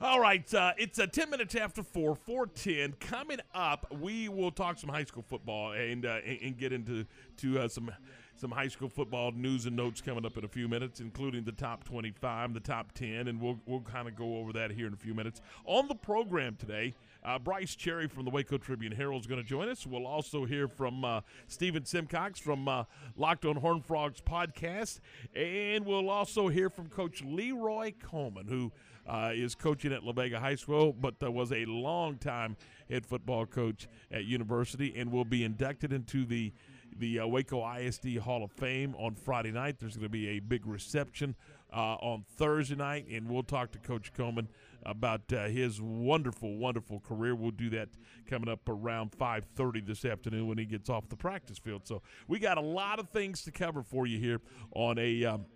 All 0.00 0.20
right, 0.20 0.52
uh, 0.52 0.72
it's 0.76 0.98
uh, 0.98 1.06
10 1.06 1.30
minutes 1.30 1.54
after 1.54 1.82
4, 1.82 2.16
410. 2.16 2.94
Coming 3.00 3.38
up, 3.54 3.86
we 4.00 4.28
will 4.28 4.50
talk 4.50 4.78
some 4.78 4.90
high 4.90 5.04
school 5.04 5.24
football 5.26 5.72
and 5.72 6.04
uh, 6.04 6.18
and, 6.26 6.58
get 6.58 6.72
into 6.72 7.06
to 7.38 7.60
uh, 7.60 7.68
some 7.68 7.90
some 8.36 8.50
high 8.50 8.68
school 8.68 8.88
football 8.88 9.30
news 9.32 9.66
and 9.66 9.76
notes 9.76 10.00
coming 10.00 10.26
up 10.26 10.36
in 10.36 10.44
a 10.44 10.48
few 10.48 10.68
minutes, 10.68 11.00
including 11.00 11.44
the 11.44 11.52
top 11.52 11.84
25, 11.84 12.54
the 12.54 12.60
top 12.60 12.92
10, 12.92 13.28
and 13.28 13.40
we'll, 13.40 13.58
we'll 13.66 13.80
kind 13.80 14.08
of 14.08 14.16
go 14.16 14.38
over 14.38 14.52
that 14.52 14.72
here 14.72 14.88
in 14.88 14.92
a 14.92 14.96
few 14.96 15.14
minutes. 15.14 15.40
On 15.64 15.86
the 15.86 15.94
program 15.94 16.56
today, 16.56 16.94
uh, 17.24 17.38
Bryce 17.38 17.74
Cherry 17.74 18.06
from 18.06 18.24
the 18.24 18.30
Waco 18.30 18.58
Tribune 18.58 18.92
Herald 18.92 19.22
is 19.22 19.26
going 19.26 19.40
to 19.40 19.46
join 19.46 19.68
us. 19.68 19.86
We'll 19.86 20.06
also 20.06 20.44
hear 20.44 20.68
from 20.68 21.04
uh, 21.04 21.20
Stephen 21.46 21.84
Simcox 21.84 22.38
from 22.38 22.68
uh, 22.68 22.84
Locked 23.16 23.44
on 23.44 23.56
Horned 23.56 23.84
Frogs 23.86 24.20
podcast, 24.20 25.00
and 25.34 25.86
we'll 25.86 26.10
also 26.10 26.48
hear 26.48 26.68
from 26.68 26.88
Coach 26.88 27.22
Leroy 27.24 27.92
Coleman, 28.02 28.46
who 28.46 28.72
uh, 29.06 29.32
is 29.34 29.54
coaching 29.54 29.92
at 29.92 30.04
La 30.04 30.12
Vega 30.12 30.38
High 30.38 30.54
School, 30.54 30.92
but 30.92 31.14
uh, 31.22 31.30
was 31.30 31.52
a 31.52 31.64
long 31.64 32.16
time 32.16 32.56
head 32.90 33.06
football 33.06 33.46
coach 33.46 33.88
at 34.10 34.24
university, 34.24 34.94
and 34.96 35.10
will 35.10 35.24
be 35.24 35.44
inducted 35.44 35.92
into 35.92 36.24
the 36.24 36.52
the 36.96 37.18
uh, 37.18 37.26
Waco 37.26 37.68
ISD 37.76 38.18
Hall 38.18 38.44
of 38.44 38.52
Fame 38.52 38.94
on 38.96 39.16
Friday 39.16 39.50
night. 39.50 39.80
There's 39.80 39.96
going 39.96 40.04
to 40.04 40.08
be 40.08 40.28
a 40.28 40.38
big 40.38 40.64
reception 40.64 41.34
uh, 41.72 41.96
on 41.96 42.24
Thursday 42.36 42.76
night, 42.76 43.06
and 43.10 43.28
we'll 43.28 43.42
talk 43.42 43.72
to 43.72 43.78
Coach 43.78 44.12
Coleman 44.12 44.48
about 44.84 45.32
uh, 45.32 45.46
his 45.46 45.80
wonderful, 45.80 46.56
wonderful 46.56 47.00
career. 47.00 47.34
We'll 47.34 47.50
do 47.50 47.70
that 47.70 47.88
coming 48.26 48.48
up 48.48 48.68
around 48.68 49.12
5:30 49.12 49.86
this 49.86 50.04
afternoon 50.04 50.46
when 50.46 50.58
he 50.58 50.64
gets 50.64 50.88
off 50.90 51.08
the 51.08 51.16
practice 51.16 51.58
field. 51.58 51.86
So 51.86 52.02
we 52.28 52.38
got 52.38 52.58
a 52.58 52.62
lot 52.62 52.98
of 52.98 53.08
things 53.10 53.42
to 53.44 53.50
cover 53.50 53.82
for 53.82 54.06
you 54.06 54.18
here 54.18 54.40
on 54.74 54.98
a. 54.98 55.24
Um, 55.24 55.46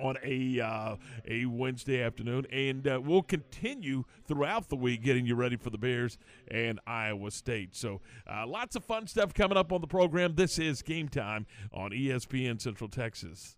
on 0.00 0.16
a 0.24 0.60
uh, 0.60 0.96
a 1.28 1.46
Wednesday 1.46 2.02
afternoon, 2.02 2.46
and 2.50 2.86
uh, 2.88 3.00
we'll 3.00 3.22
continue 3.22 4.04
throughout 4.26 4.68
the 4.68 4.74
week 4.74 5.02
getting 5.02 5.24
you 5.24 5.36
ready 5.36 5.56
for 5.56 5.70
the 5.70 5.78
Bears 5.78 6.18
and 6.48 6.80
Iowa 6.84 7.30
State. 7.30 7.76
So, 7.76 8.00
uh, 8.28 8.46
lots 8.46 8.74
of 8.76 8.84
fun 8.84 9.06
stuff 9.06 9.32
coming 9.34 9.56
up 9.56 9.72
on 9.72 9.80
the 9.80 9.86
program. 9.86 10.34
This 10.34 10.58
is 10.58 10.82
Game 10.82 11.08
Time 11.08 11.46
on 11.72 11.90
ESPN 11.92 12.60
Central 12.60 12.90
Texas. 12.90 13.56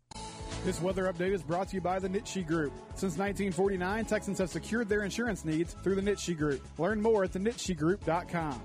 This 0.66 0.82
weather 0.82 1.04
update 1.04 1.30
is 1.30 1.44
brought 1.44 1.68
to 1.68 1.76
you 1.76 1.80
by 1.80 2.00
the 2.00 2.08
Nitsche 2.08 2.44
Group. 2.44 2.72
Since 2.96 3.16
1949, 3.18 4.04
Texans 4.04 4.38
have 4.38 4.50
secured 4.50 4.88
their 4.88 5.04
insurance 5.04 5.44
needs 5.44 5.74
through 5.84 5.94
the 5.94 6.02
Nitsche 6.02 6.36
Group. 6.36 6.60
Learn 6.76 7.00
more 7.00 7.22
at 7.22 7.30
thenitschegroup.com. 7.34 8.60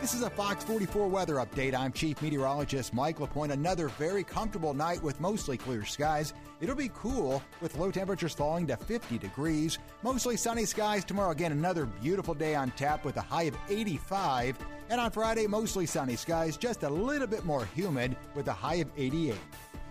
This 0.00 0.12
is 0.12 0.22
a 0.22 0.30
Fox 0.30 0.64
44 0.64 1.06
weather 1.06 1.36
update. 1.36 1.72
I'm 1.72 1.92
Chief 1.92 2.20
Meteorologist 2.20 2.92
Mike 2.92 3.20
LaPointe. 3.20 3.52
Another 3.52 3.86
very 3.90 4.24
comfortable 4.24 4.74
night 4.74 5.00
with 5.04 5.20
mostly 5.20 5.56
clear 5.56 5.84
skies. 5.84 6.34
It'll 6.60 6.74
be 6.74 6.90
cool 6.92 7.40
with 7.60 7.78
low 7.78 7.92
temperatures 7.92 8.34
falling 8.34 8.66
to 8.66 8.76
50 8.76 9.18
degrees. 9.18 9.78
Mostly 10.02 10.36
sunny 10.36 10.64
skies 10.64 11.04
tomorrow. 11.04 11.30
Again, 11.30 11.52
another 11.52 11.86
beautiful 11.86 12.34
day 12.34 12.56
on 12.56 12.72
tap 12.72 13.04
with 13.04 13.18
a 13.18 13.22
high 13.22 13.44
of 13.44 13.56
85. 13.68 14.58
And 14.90 15.00
on 15.00 15.10
Friday, 15.10 15.46
mostly 15.46 15.86
sunny 15.86 16.16
skies, 16.16 16.56
just 16.56 16.82
a 16.82 16.88
little 16.88 17.26
bit 17.26 17.44
more 17.44 17.64
humid 17.66 18.16
with 18.34 18.48
a 18.48 18.52
high 18.52 18.76
of 18.76 18.90
88. 18.96 19.34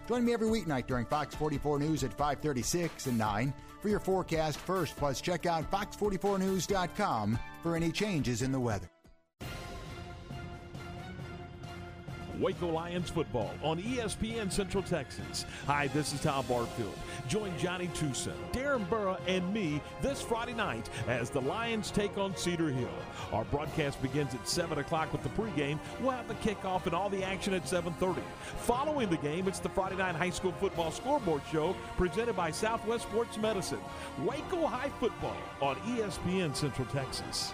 Join 0.07 0.25
me 0.25 0.33
every 0.33 0.47
weeknight 0.47 0.87
during 0.87 1.05
Fox 1.05 1.33
44 1.35 1.79
News 1.79 2.03
at 2.03 2.11
536 2.11 3.07
and 3.07 3.17
9 3.17 3.53
for 3.81 3.89
your 3.89 3.99
forecast 3.99 4.57
first. 4.59 4.95
Plus, 4.97 5.21
check 5.21 5.45
out 5.45 5.69
fox44news.com 5.71 7.39
for 7.61 7.75
any 7.75 7.91
changes 7.91 8.41
in 8.41 8.51
the 8.51 8.59
weather. 8.59 8.89
Waco 12.39 12.67
Lions 12.67 13.09
football 13.09 13.51
on 13.61 13.81
ESPN 13.81 14.51
Central 14.51 14.83
Texas. 14.83 15.45
Hi, 15.67 15.87
this 15.87 16.13
is 16.13 16.21
Tom 16.21 16.45
Barfield. 16.47 16.97
Join 17.27 17.55
Johnny 17.57 17.87
Tusa, 17.89 18.33
Darren 18.51 18.87
Burra, 18.89 19.17
and 19.27 19.53
me 19.53 19.81
this 20.01 20.21
Friday 20.21 20.53
night 20.53 20.89
as 21.07 21.29
the 21.29 21.41
Lions 21.41 21.91
take 21.91 22.17
on 22.17 22.35
Cedar 22.35 22.69
Hill. 22.69 22.89
Our 23.31 23.43
broadcast 23.45 24.01
begins 24.01 24.33
at 24.33 24.47
7 24.47 24.77
o'clock 24.79 25.11
with 25.11 25.23
the 25.23 25.29
pregame. 25.29 25.79
We'll 26.01 26.11
have 26.11 26.27
the 26.27 26.33
kickoff 26.35 26.85
and 26.85 26.93
all 26.93 27.09
the 27.09 27.23
action 27.23 27.53
at 27.53 27.63
7.30. 27.63 28.17
Following 28.57 29.09
the 29.09 29.17
game, 29.17 29.47
it's 29.47 29.59
the 29.59 29.69
Friday 29.69 29.95
Night 29.95 30.15
High 30.15 30.29
School 30.31 30.53
Football 30.53 30.91
Scoreboard 30.91 31.41
Show 31.51 31.75
presented 31.97 32.35
by 32.35 32.51
Southwest 32.51 33.03
Sports 33.03 33.37
Medicine. 33.37 33.79
Waco 34.23 34.65
High 34.65 34.89
Football 34.99 35.37
on 35.61 35.75
ESPN 35.77 36.55
Central 36.55 36.87
Texas. 36.87 37.53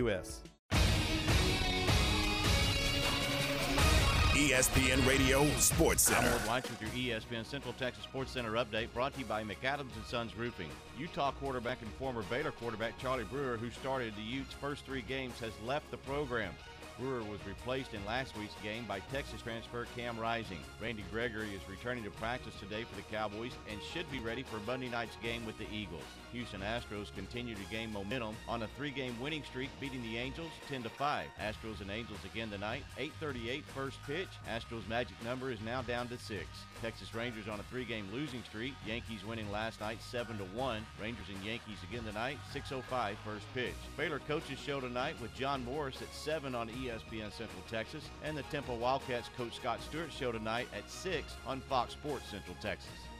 ESPN 4.41 5.05
Radio 5.07 5.45
Sports 5.57 6.09
I'm 6.09 6.23
Center. 6.23 6.29
Ward 6.31 6.63
Weitz 6.63 6.69
with 6.69 6.81
your 6.81 7.19
ESPN 7.19 7.45
Central 7.45 7.73
Texas 7.73 8.03
Sports 8.03 8.31
Center 8.31 8.53
update 8.53 8.91
brought 8.91 9.13
to 9.13 9.19
you 9.19 9.25
by 9.25 9.43
McAdams 9.43 9.95
and 9.95 10.05
Sons 10.07 10.35
Roofing. 10.35 10.69
Utah 10.97 11.31
quarterback 11.31 11.81
and 11.83 11.91
former 11.93 12.23
Baylor 12.23 12.51
quarterback 12.51 12.97
Charlie 12.97 13.23
Brewer, 13.25 13.57
who 13.57 13.69
started 13.69 14.15
the 14.15 14.23
Utes' 14.23 14.53
first 14.53 14.83
three 14.85 15.03
games, 15.03 15.39
has 15.39 15.53
left 15.63 15.91
the 15.91 15.97
program. 15.97 16.53
Brewer 16.97 17.23
was 17.23 17.39
replaced 17.47 17.93
in 17.93 18.03
last 18.05 18.35
week's 18.37 18.55
game 18.63 18.85
by 18.87 18.99
Texas 19.11 19.41
transfer 19.41 19.85
Cam 19.95 20.19
Rising. 20.19 20.59
Randy 20.81 21.03
Gregory 21.11 21.53
is 21.53 21.61
returning 21.69 22.03
to 22.03 22.11
practice 22.11 22.53
today 22.59 22.83
for 22.83 22.95
the 22.95 23.03
Cowboys 23.15 23.53
and 23.69 23.79
should 23.93 24.11
be 24.11 24.19
ready 24.19 24.41
for 24.43 24.57
Monday 24.65 24.89
night's 24.89 25.15
game 25.21 25.45
with 25.45 25.57
the 25.57 25.71
Eagles. 25.71 26.03
Houston 26.31 26.61
Astros 26.61 27.13
continue 27.15 27.55
to 27.55 27.63
gain 27.69 27.91
momentum 27.91 28.35
on 28.47 28.63
a 28.63 28.67
three-game 28.77 29.19
winning 29.19 29.43
streak, 29.43 29.69
beating 29.79 30.01
the 30.03 30.17
Angels 30.17 30.51
10 30.69 30.83
to 30.83 30.89
5. 30.89 31.27
Astros 31.39 31.81
and 31.81 31.91
Angels 31.91 32.19
again 32.25 32.49
tonight. 32.49 32.83
8:38 32.97 33.63
first 33.65 33.97
pitch. 34.07 34.29
Astros 34.49 34.87
magic 34.87 35.21
number 35.23 35.51
is 35.51 35.59
now 35.61 35.81
down 35.81 36.07
to 36.09 36.17
six. 36.17 36.45
Texas 36.81 37.13
Rangers 37.13 37.47
on 37.47 37.59
a 37.59 37.63
three-game 37.63 38.07
losing 38.11 38.43
streak. 38.43 38.73
Yankees 38.85 39.25
winning 39.25 39.51
last 39.51 39.79
night 39.79 40.01
7 40.01 40.37
to 40.37 40.45
1. 40.45 40.85
Rangers 41.01 41.29
and 41.33 41.43
Yankees 41.43 41.77
again 41.89 42.03
tonight. 42.03 42.37
6:05 42.53 43.17
first 43.25 43.45
pitch. 43.53 43.75
Baylor 43.97 44.19
coaches 44.19 44.59
show 44.59 44.79
tonight 44.79 45.19
with 45.21 45.33
John 45.35 45.63
Morris 45.65 46.01
at 46.01 46.13
7 46.13 46.55
on 46.55 46.69
ESPN 46.69 47.31
Central 47.31 47.63
Texas, 47.69 48.03
and 48.23 48.37
the 48.37 48.43
Temple 48.43 48.77
Wildcats 48.77 49.29
coach 49.37 49.55
Scott 49.55 49.81
Stewart 49.81 50.11
show 50.11 50.31
tonight 50.31 50.67
at 50.73 50.89
6 50.89 51.35
on 51.45 51.61
Fox 51.61 51.93
Sports 51.93 52.29
Central 52.29 52.55
Texas. 52.61 53.10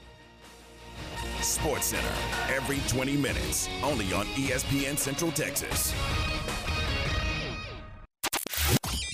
Sports 1.41 1.87
Center, 1.87 2.13
every 2.49 2.79
20 2.87 3.17
minutes, 3.17 3.67
only 3.83 4.13
on 4.13 4.25
ESPN 4.27 4.97
Central 4.97 5.31
Texas. 5.31 5.93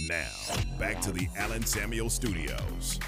Now, 0.08 0.78
back 0.78 1.02
to 1.02 1.12
the 1.12 1.28
Allen 1.38 1.66
Samuel 1.66 2.10
Studios. 2.10 3.00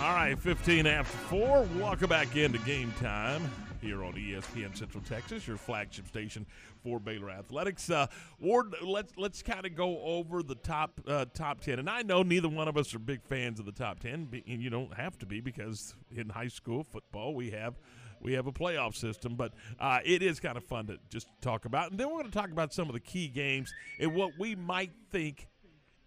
All 0.00 0.14
right, 0.14 0.36
15 0.36 0.86
after 0.86 1.16
4. 1.28 1.68
Welcome 1.78 2.08
back 2.08 2.34
into 2.34 2.58
game 2.58 2.92
time 3.00 3.48
here 3.82 4.04
on 4.04 4.14
ESPN 4.14 4.76
Central 4.76 5.02
Texas, 5.02 5.46
your 5.46 5.56
flagship 5.56 6.06
station 6.06 6.46
for 6.82 7.00
Baylor 7.00 7.30
Athletics. 7.30 7.90
Uh, 7.90 8.06
Ward, 8.38 8.74
let's 8.80 9.12
let's 9.16 9.42
kind 9.42 9.66
of 9.66 9.74
go 9.74 10.00
over 10.00 10.42
the 10.42 10.54
top 10.54 11.00
uh, 11.06 11.26
top 11.34 11.60
10. 11.60 11.80
And 11.80 11.90
I 11.90 12.02
know 12.02 12.22
neither 12.22 12.48
one 12.48 12.68
of 12.68 12.76
us 12.76 12.94
are 12.94 13.00
big 13.00 13.22
fans 13.24 13.58
of 13.58 13.66
the 13.66 13.72
top 13.72 13.98
10, 14.00 14.42
and 14.46 14.62
you 14.62 14.70
don't 14.70 14.94
have 14.94 15.18
to 15.18 15.26
be 15.26 15.40
because 15.40 15.94
in 16.14 16.28
high 16.28 16.48
school 16.48 16.84
football 16.84 17.34
we 17.34 17.50
have 17.50 17.74
we 18.20 18.34
have 18.34 18.46
a 18.46 18.52
playoff 18.52 18.94
system, 18.94 19.34
but 19.34 19.52
uh, 19.80 19.98
it 20.04 20.22
is 20.22 20.38
kind 20.38 20.56
of 20.56 20.64
fun 20.64 20.86
to 20.86 20.98
just 21.10 21.26
talk 21.40 21.64
about. 21.64 21.90
And 21.90 21.98
then 21.98 22.06
we're 22.06 22.20
going 22.20 22.30
to 22.30 22.38
talk 22.38 22.52
about 22.52 22.72
some 22.72 22.88
of 22.88 22.94
the 22.94 23.00
key 23.00 23.26
games 23.26 23.74
and 23.98 24.14
what 24.14 24.38
we 24.38 24.54
might 24.54 24.92
think 25.10 25.48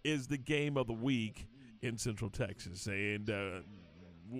is 0.02 0.26
the 0.26 0.38
game 0.38 0.78
of 0.78 0.86
the 0.86 0.94
week 0.94 1.46
in 1.82 1.98
Central 1.98 2.30
Texas. 2.30 2.86
And 2.86 3.28
uh, 3.28 3.60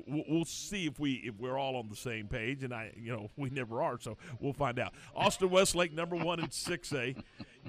we'll 0.07 0.45
see 0.45 0.87
if 0.87 0.99
we 0.99 1.15
if 1.25 1.35
we're 1.39 1.59
all 1.59 1.77
on 1.77 1.89
the 1.89 1.97
same 1.97 2.29
page. 2.29 2.63
And 2.63 2.73
I, 2.73 2.93
you 2.97 3.13
know, 3.13 3.31
we 3.37 3.51
never 3.51 3.83
are, 3.83 3.99
so 4.01 4.17
we'll 4.41 4.53
find 4.53 4.79
out. 4.79 4.95
Austin 5.15 5.51
Westlake, 5.51 5.93
number 5.93 6.17
one 6.17 6.41
in 6.41 6.51
six 6.51 6.93
A. 6.93 7.15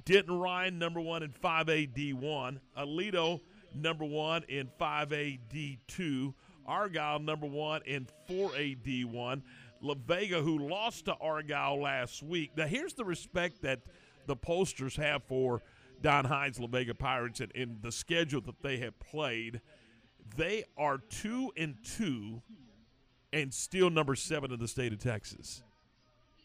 Denton 0.05 0.37
Ryan, 0.37 0.79
number 0.79 1.01
one 1.01 1.23
in 1.23 1.31
5A 1.31 1.93
D1. 1.93 2.59
Aledo, 2.77 3.41
number 3.73 4.05
one 4.05 4.43
in 4.47 4.69
5A 4.79 5.39
D2. 5.53 6.33
Argyle, 6.65 7.19
number 7.19 7.47
one 7.47 7.81
in 7.85 8.07
4A 8.29 8.77
D1. 8.81 9.41
La 9.81 9.93
Vega, 9.93 10.41
who 10.41 10.57
lost 10.57 11.05
to 11.05 11.13
Argyle 11.15 11.81
last 11.81 12.23
week. 12.23 12.51
Now, 12.57 12.65
here's 12.65 12.93
the 12.93 13.05
respect 13.05 13.61
that 13.61 13.81
the 14.25 14.35
posters 14.35 14.95
have 14.95 15.23
for 15.23 15.61
Don 16.01 16.25
Hyde's, 16.25 16.59
La 16.59 16.67
Vega 16.67 16.93
Pirates, 16.93 17.39
and 17.39 17.51
in 17.53 17.77
the 17.81 17.91
schedule 17.91 18.41
that 18.41 18.61
they 18.61 18.77
have 18.77 18.99
played. 18.99 19.61
They 20.35 20.65
are 20.77 20.97
two 20.97 21.51
and 21.57 21.75
two, 21.83 22.41
and 23.33 23.53
still 23.53 23.89
number 23.89 24.15
seven 24.15 24.51
in 24.51 24.59
the 24.59 24.67
state 24.67 24.93
of 24.93 24.99
Texas. 24.99 25.63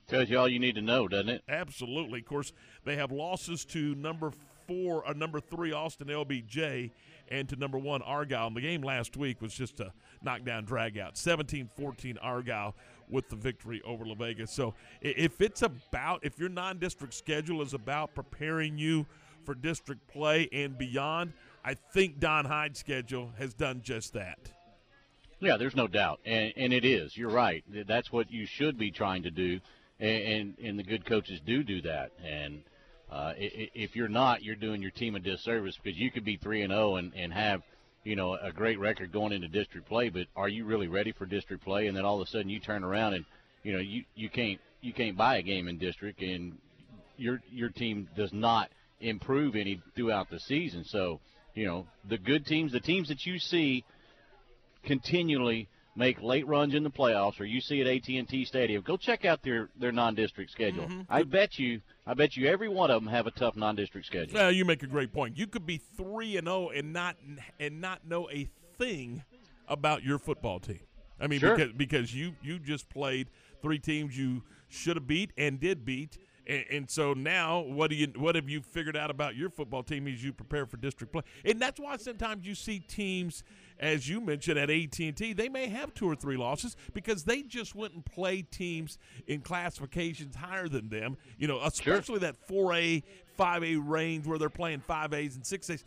Tells 0.08 0.28
you 0.28 0.38
all 0.38 0.48
you 0.48 0.58
need 0.58 0.74
to 0.74 0.82
know, 0.82 1.08
doesn't 1.08 1.28
it? 1.28 1.42
Absolutely. 1.48 2.20
Of 2.20 2.26
course, 2.26 2.52
they 2.84 2.96
have 2.96 3.12
losses 3.12 3.64
to 3.66 3.94
number 3.94 4.32
four, 4.66 5.08
uh, 5.08 5.12
number 5.12 5.40
three 5.40 5.72
Austin 5.72 6.08
LBJ, 6.08 6.90
and 7.28 7.48
to 7.48 7.56
number 7.56 7.78
one 7.78 8.02
Argyle. 8.02 8.48
And 8.48 8.56
the 8.56 8.60
game 8.60 8.82
last 8.82 9.16
week 9.16 9.40
was 9.40 9.54
just 9.54 9.80
a 9.80 9.92
knockdown 10.22 10.66
dragout. 10.66 11.14
17-14 11.14 12.16
Argyle 12.20 12.74
with 13.08 13.28
the 13.28 13.36
victory 13.36 13.80
over 13.84 14.04
La 14.04 14.14
Vega. 14.14 14.46
So 14.46 14.74
if 15.00 15.40
it's 15.40 15.62
about, 15.62 16.24
if 16.24 16.38
your 16.38 16.48
non-district 16.48 17.14
schedule 17.14 17.62
is 17.62 17.74
about 17.74 18.14
preparing 18.14 18.78
you 18.78 19.06
for 19.44 19.54
district 19.54 20.06
play 20.08 20.48
and 20.52 20.76
beyond, 20.76 21.32
I 21.64 21.74
think 21.92 22.18
Don 22.18 22.44
Hyde's 22.44 22.80
schedule 22.80 23.30
has 23.38 23.54
done 23.54 23.82
just 23.82 24.14
that. 24.14 24.38
Yeah, 25.40 25.56
there's 25.56 25.74
no 25.74 25.88
doubt, 25.88 26.20
and 26.24 26.52
and 26.56 26.72
it 26.72 26.84
is. 26.84 27.16
You're 27.16 27.30
right. 27.30 27.64
That's 27.86 28.12
what 28.12 28.30
you 28.30 28.46
should 28.46 28.78
be 28.78 28.92
trying 28.92 29.24
to 29.24 29.30
do, 29.30 29.58
and 29.98 30.22
and, 30.22 30.58
and 30.58 30.78
the 30.78 30.84
good 30.84 31.04
coaches 31.04 31.40
do 31.44 31.64
do 31.64 31.82
that. 31.82 32.12
And 32.24 32.62
uh, 33.10 33.32
if 33.36 33.96
you're 33.96 34.08
not, 34.08 34.42
you're 34.42 34.54
doing 34.54 34.80
your 34.80 34.92
team 34.92 35.16
a 35.16 35.20
disservice 35.20 35.76
because 35.82 35.98
you 35.98 36.12
could 36.12 36.24
be 36.24 36.36
three 36.36 36.62
and 36.62 36.70
zero 36.70 36.96
and 36.96 37.12
and 37.14 37.32
have 37.32 37.62
you 38.04 38.14
know 38.14 38.34
a 38.34 38.52
great 38.52 38.78
record 38.78 39.12
going 39.12 39.32
into 39.32 39.48
district 39.48 39.88
play, 39.88 40.10
but 40.10 40.26
are 40.36 40.48
you 40.48 40.64
really 40.64 40.88
ready 40.88 41.10
for 41.10 41.26
district 41.26 41.64
play? 41.64 41.88
And 41.88 41.96
then 41.96 42.04
all 42.04 42.20
of 42.20 42.26
a 42.26 42.30
sudden 42.30 42.48
you 42.48 42.60
turn 42.60 42.84
around 42.84 43.14
and 43.14 43.24
you 43.64 43.72
know 43.72 43.80
you 43.80 44.04
you 44.14 44.28
can't 44.28 44.60
you 44.80 44.92
can't 44.92 45.16
buy 45.16 45.38
a 45.38 45.42
game 45.42 45.66
in 45.66 45.76
district, 45.76 46.22
and 46.22 46.56
your 47.16 47.40
your 47.50 47.68
team 47.70 48.08
does 48.16 48.32
not 48.32 48.70
improve 49.00 49.56
any 49.56 49.80
throughout 49.96 50.30
the 50.30 50.38
season. 50.38 50.84
So 50.84 51.20
you 51.54 51.66
know 51.66 51.86
the 52.08 52.18
good 52.18 52.46
teams, 52.46 52.72
the 52.72 52.80
teams 52.80 53.08
that 53.08 53.26
you 53.26 53.38
see 53.38 53.84
continually 54.84 55.68
make 55.94 56.22
late 56.22 56.46
runs 56.46 56.74
in 56.74 56.82
the 56.82 56.90
playoffs, 56.90 57.38
or 57.38 57.44
you 57.44 57.60
see 57.60 57.80
at 57.80 57.86
AT&T 57.86 58.44
Stadium, 58.46 58.82
go 58.82 58.96
check 58.96 59.24
out 59.24 59.42
their 59.42 59.68
their 59.78 59.92
non-district 59.92 60.50
schedule. 60.50 60.84
Mm-hmm. 60.84 61.02
I 61.08 61.22
bet 61.22 61.58
you, 61.58 61.80
I 62.06 62.14
bet 62.14 62.36
you, 62.36 62.48
every 62.48 62.68
one 62.68 62.90
of 62.90 63.02
them 63.02 63.12
have 63.12 63.26
a 63.26 63.30
tough 63.30 63.56
non-district 63.56 64.06
schedule. 64.06 64.34
Well, 64.34 64.52
you 64.52 64.64
make 64.64 64.82
a 64.82 64.86
great 64.86 65.12
point. 65.12 65.36
You 65.36 65.46
could 65.46 65.66
be 65.66 65.78
three 65.96 66.36
and 66.36 66.46
zero 66.46 66.70
and 66.70 66.92
not 66.92 67.16
and 67.60 67.80
not 67.80 68.06
know 68.06 68.30
a 68.30 68.48
thing 68.78 69.22
about 69.68 70.02
your 70.02 70.18
football 70.18 70.60
team. 70.60 70.80
I 71.20 71.26
mean, 71.26 71.40
Sure. 71.40 71.56
because 71.56 71.72
because 71.72 72.14
you 72.14 72.34
you 72.42 72.58
just 72.58 72.88
played 72.88 73.28
three 73.60 73.78
teams 73.78 74.16
you 74.16 74.42
should 74.68 74.96
have 74.96 75.06
beat 75.06 75.30
and 75.36 75.60
did 75.60 75.84
beat, 75.84 76.18
and, 76.46 76.64
and 76.70 76.90
so 76.90 77.12
now 77.12 77.60
what 77.60 77.90
do 77.90 77.96
you 77.96 78.08
what 78.16 78.34
have 78.34 78.48
you 78.48 78.60
figured 78.60 78.96
out 78.96 79.10
about 79.10 79.36
your 79.36 79.50
football 79.50 79.82
team 79.82 80.08
as 80.08 80.22
you 80.22 80.32
prepare 80.32 80.66
for 80.66 80.76
district 80.76 81.12
play? 81.12 81.22
And 81.44 81.60
that's 81.60 81.78
why 81.78 81.96
sometimes 81.96 82.46
you 82.46 82.54
see 82.54 82.80
teams, 82.80 83.44
as 83.78 84.08
you 84.08 84.20
mentioned 84.20 84.58
at 84.58 84.70
AT 84.70 84.98
and 84.98 85.16
T, 85.16 85.32
they 85.32 85.48
may 85.48 85.68
have 85.68 85.94
two 85.94 86.08
or 86.08 86.14
three 86.14 86.36
losses 86.36 86.76
because 86.92 87.24
they 87.24 87.42
just 87.42 87.74
went 87.74 87.94
and 87.94 88.04
played 88.04 88.50
teams 88.50 88.98
in 89.26 89.40
classifications 89.40 90.34
higher 90.34 90.68
than 90.68 90.88
them. 90.88 91.16
You 91.38 91.48
know, 91.48 91.60
especially 91.62 92.18
that 92.20 92.36
four 92.48 92.74
A, 92.74 93.02
five 93.36 93.62
A 93.62 93.76
range 93.76 94.26
where 94.26 94.38
they're 94.38 94.50
playing 94.50 94.80
five 94.80 95.12
A's 95.12 95.36
and 95.36 95.46
six 95.46 95.70
A's, 95.70 95.84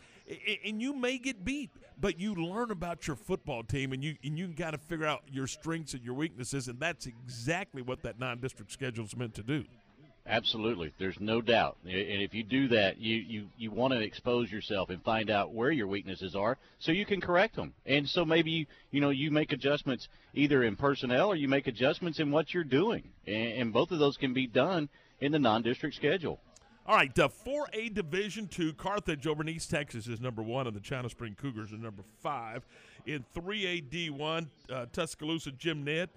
and 0.64 0.80
you 0.80 0.94
may 0.94 1.18
get 1.18 1.44
beat, 1.44 1.70
but 2.00 2.18
you 2.18 2.34
learn 2.34 2.70
about 2.70 3.06
your 3.06 3.16
football 3.16 3.62
team 3.62 3.92
and 3.92 4.02
you 4.02 4.16
and 4.24 4.38
you 4.38 4.48
got 4.48 4.70
to 4.72 4.78
figure 4.78 5.06
out 5.06 5.22
your 5.30 5.46
strengths 5.46 5.94
and 5.94 6.02
your 6.02 6.14
weaknesses, 6.14 6.68
and 6.68 6.80
that's 6.80 7.06
exactly 7.06 7.82
what 7.82 8.02
that 8.02 8.18
non-district 8.18 8.72
schedule 8.72 9.04
is 9.04 9.16
meant 9.16 9.34
to 9.34 9.42
do. 9.42 9.64
Absolutely, 10.28 10.92
there's 10.98 11.20
no 11.20 11.40
doubt. 11.40 11.76
And 11.84 11.92
if 11.94 12.34
you 12.34 12.42
do 12.42 12.68
that, 12.68 12.98
you 12.98 13.16
you 13.16 13.46
you 13.56 13.70
want 13.70 13.94
to 13.94 14.00
expose 14.00 14.50
yourself 14.50 14.90
and 14.90 15.00
find 15.04 15.30
out 15.30 15.54
where 15.54 15.70
your 15.70 15.86
weaknesses 15.86 16.34
are, 16.34 16.58
so 16.80 16.90
you 16.90 17.06
can 17.06 17.20
correct 17.20 17.54
them. 17.54 17.74
And 17.84 18.08
so 18.08 18.24
maybe 18.24 18.50
you 18.50 18.66
you 18.90 19.00
know 19.00 19.10
you 19.10 19.30
make 19.30 19.52
adjustments 19.52 20.08
either 20.34 20.64
in 20.64 20.74
personnel 20.74 21.28
or 21.28 21.36
you 21.36 21.46
make 21.46 21.68
adjustments 21.68 22.18
in 22.18 22.32
what 22.32 22.52
you're 22.52 22.64
doing, 22.64 23.04
and, 23.26 23.52
and 23.52 23.72
both 23.72 23.92
of 23.92 24.00
those 24.00 24.16
can 24.16 24.34
be 24.34 24.48
done 24.48 24.88
in 25.20 25.30
the 25.30 25.38
non-district 25.38 25.94
schedule. 25.94 26.40
All 26.88 26.96
right, 26.96 27.14
the 27.14 27.28
4A 27.28 27.94
Division 27.94 28.48
Two, 28.48 28.72
Carthage 28.72 29.28
over 29.28 29.42
in 29.42 29.48
East 29.48 29.70
Texas 29.70 30.08
is 30.08 30.20
number 30.20 30.42
one, 30.42 30.66
and 30.66 30.74
the 30.74 30.80
China 30.80 31.08
Spring 31.08 31.36
Cougars 31.40 31.72
are 31.72 31.78
number 31.78 32.02
five. 32.20 32.66
In 33.06 33.24
3A 33.36 33.88
D1, 33.88 34.48
uh, 34.72 34.86
Tuscola 34.92 35.56
Jim 35.56 35.84
Ned 35.84 36.08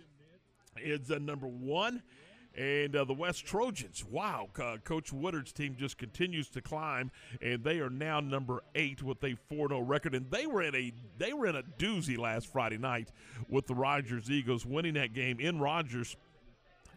is 0.77 1.11
uh, 1.11 1.19
number 1.19 1.47
one. 1.47 2.01
And 2.57 2.95
uh, 2.95 3.05
the 3.05 3.13
West 3.13 3.45
Trojans, 3.45 4.03
wow, 4.03 4.49
uh, 4.61 4.77
Coach 4.83 5.13
Woodard's 5.13 5.51
team 5.51 5.75
just 5.77 5.97
continues 5.97 6.49
to 6.49 6.61
climb, 6.61 7.11
and 7.41 7.63
they 7.63 7.79
are 7.79 7.91
now 7.91 8.19
number 8.19 8.63
eight 8.75 9.03
with 9.03 9.23
a 9.23 9.37
4-0 9.51 9.87
record. 9.87 10.15
And 10.15 10.29
they 10.31 10.47
were 10.47 10.63
in 10.63 10.75
a 10.75 10.91
they 11.17 11.31
were 11.31 11.45
in 11.47 11.55
a 11.55 11.63
doozy 11.77 12.17
last 12.17 12.51
Friday 12.51 12.77
night 12.77 13.11
with 13.49 13.67
the 13.67 13.75
Rogers 13.75 14.31
Eagles, 14.31 14.65
winning 14.65 14.95
that 14.95 15.13
game 15.13 15.39
in 15.39 15.59
Rogers. 15.59 16.17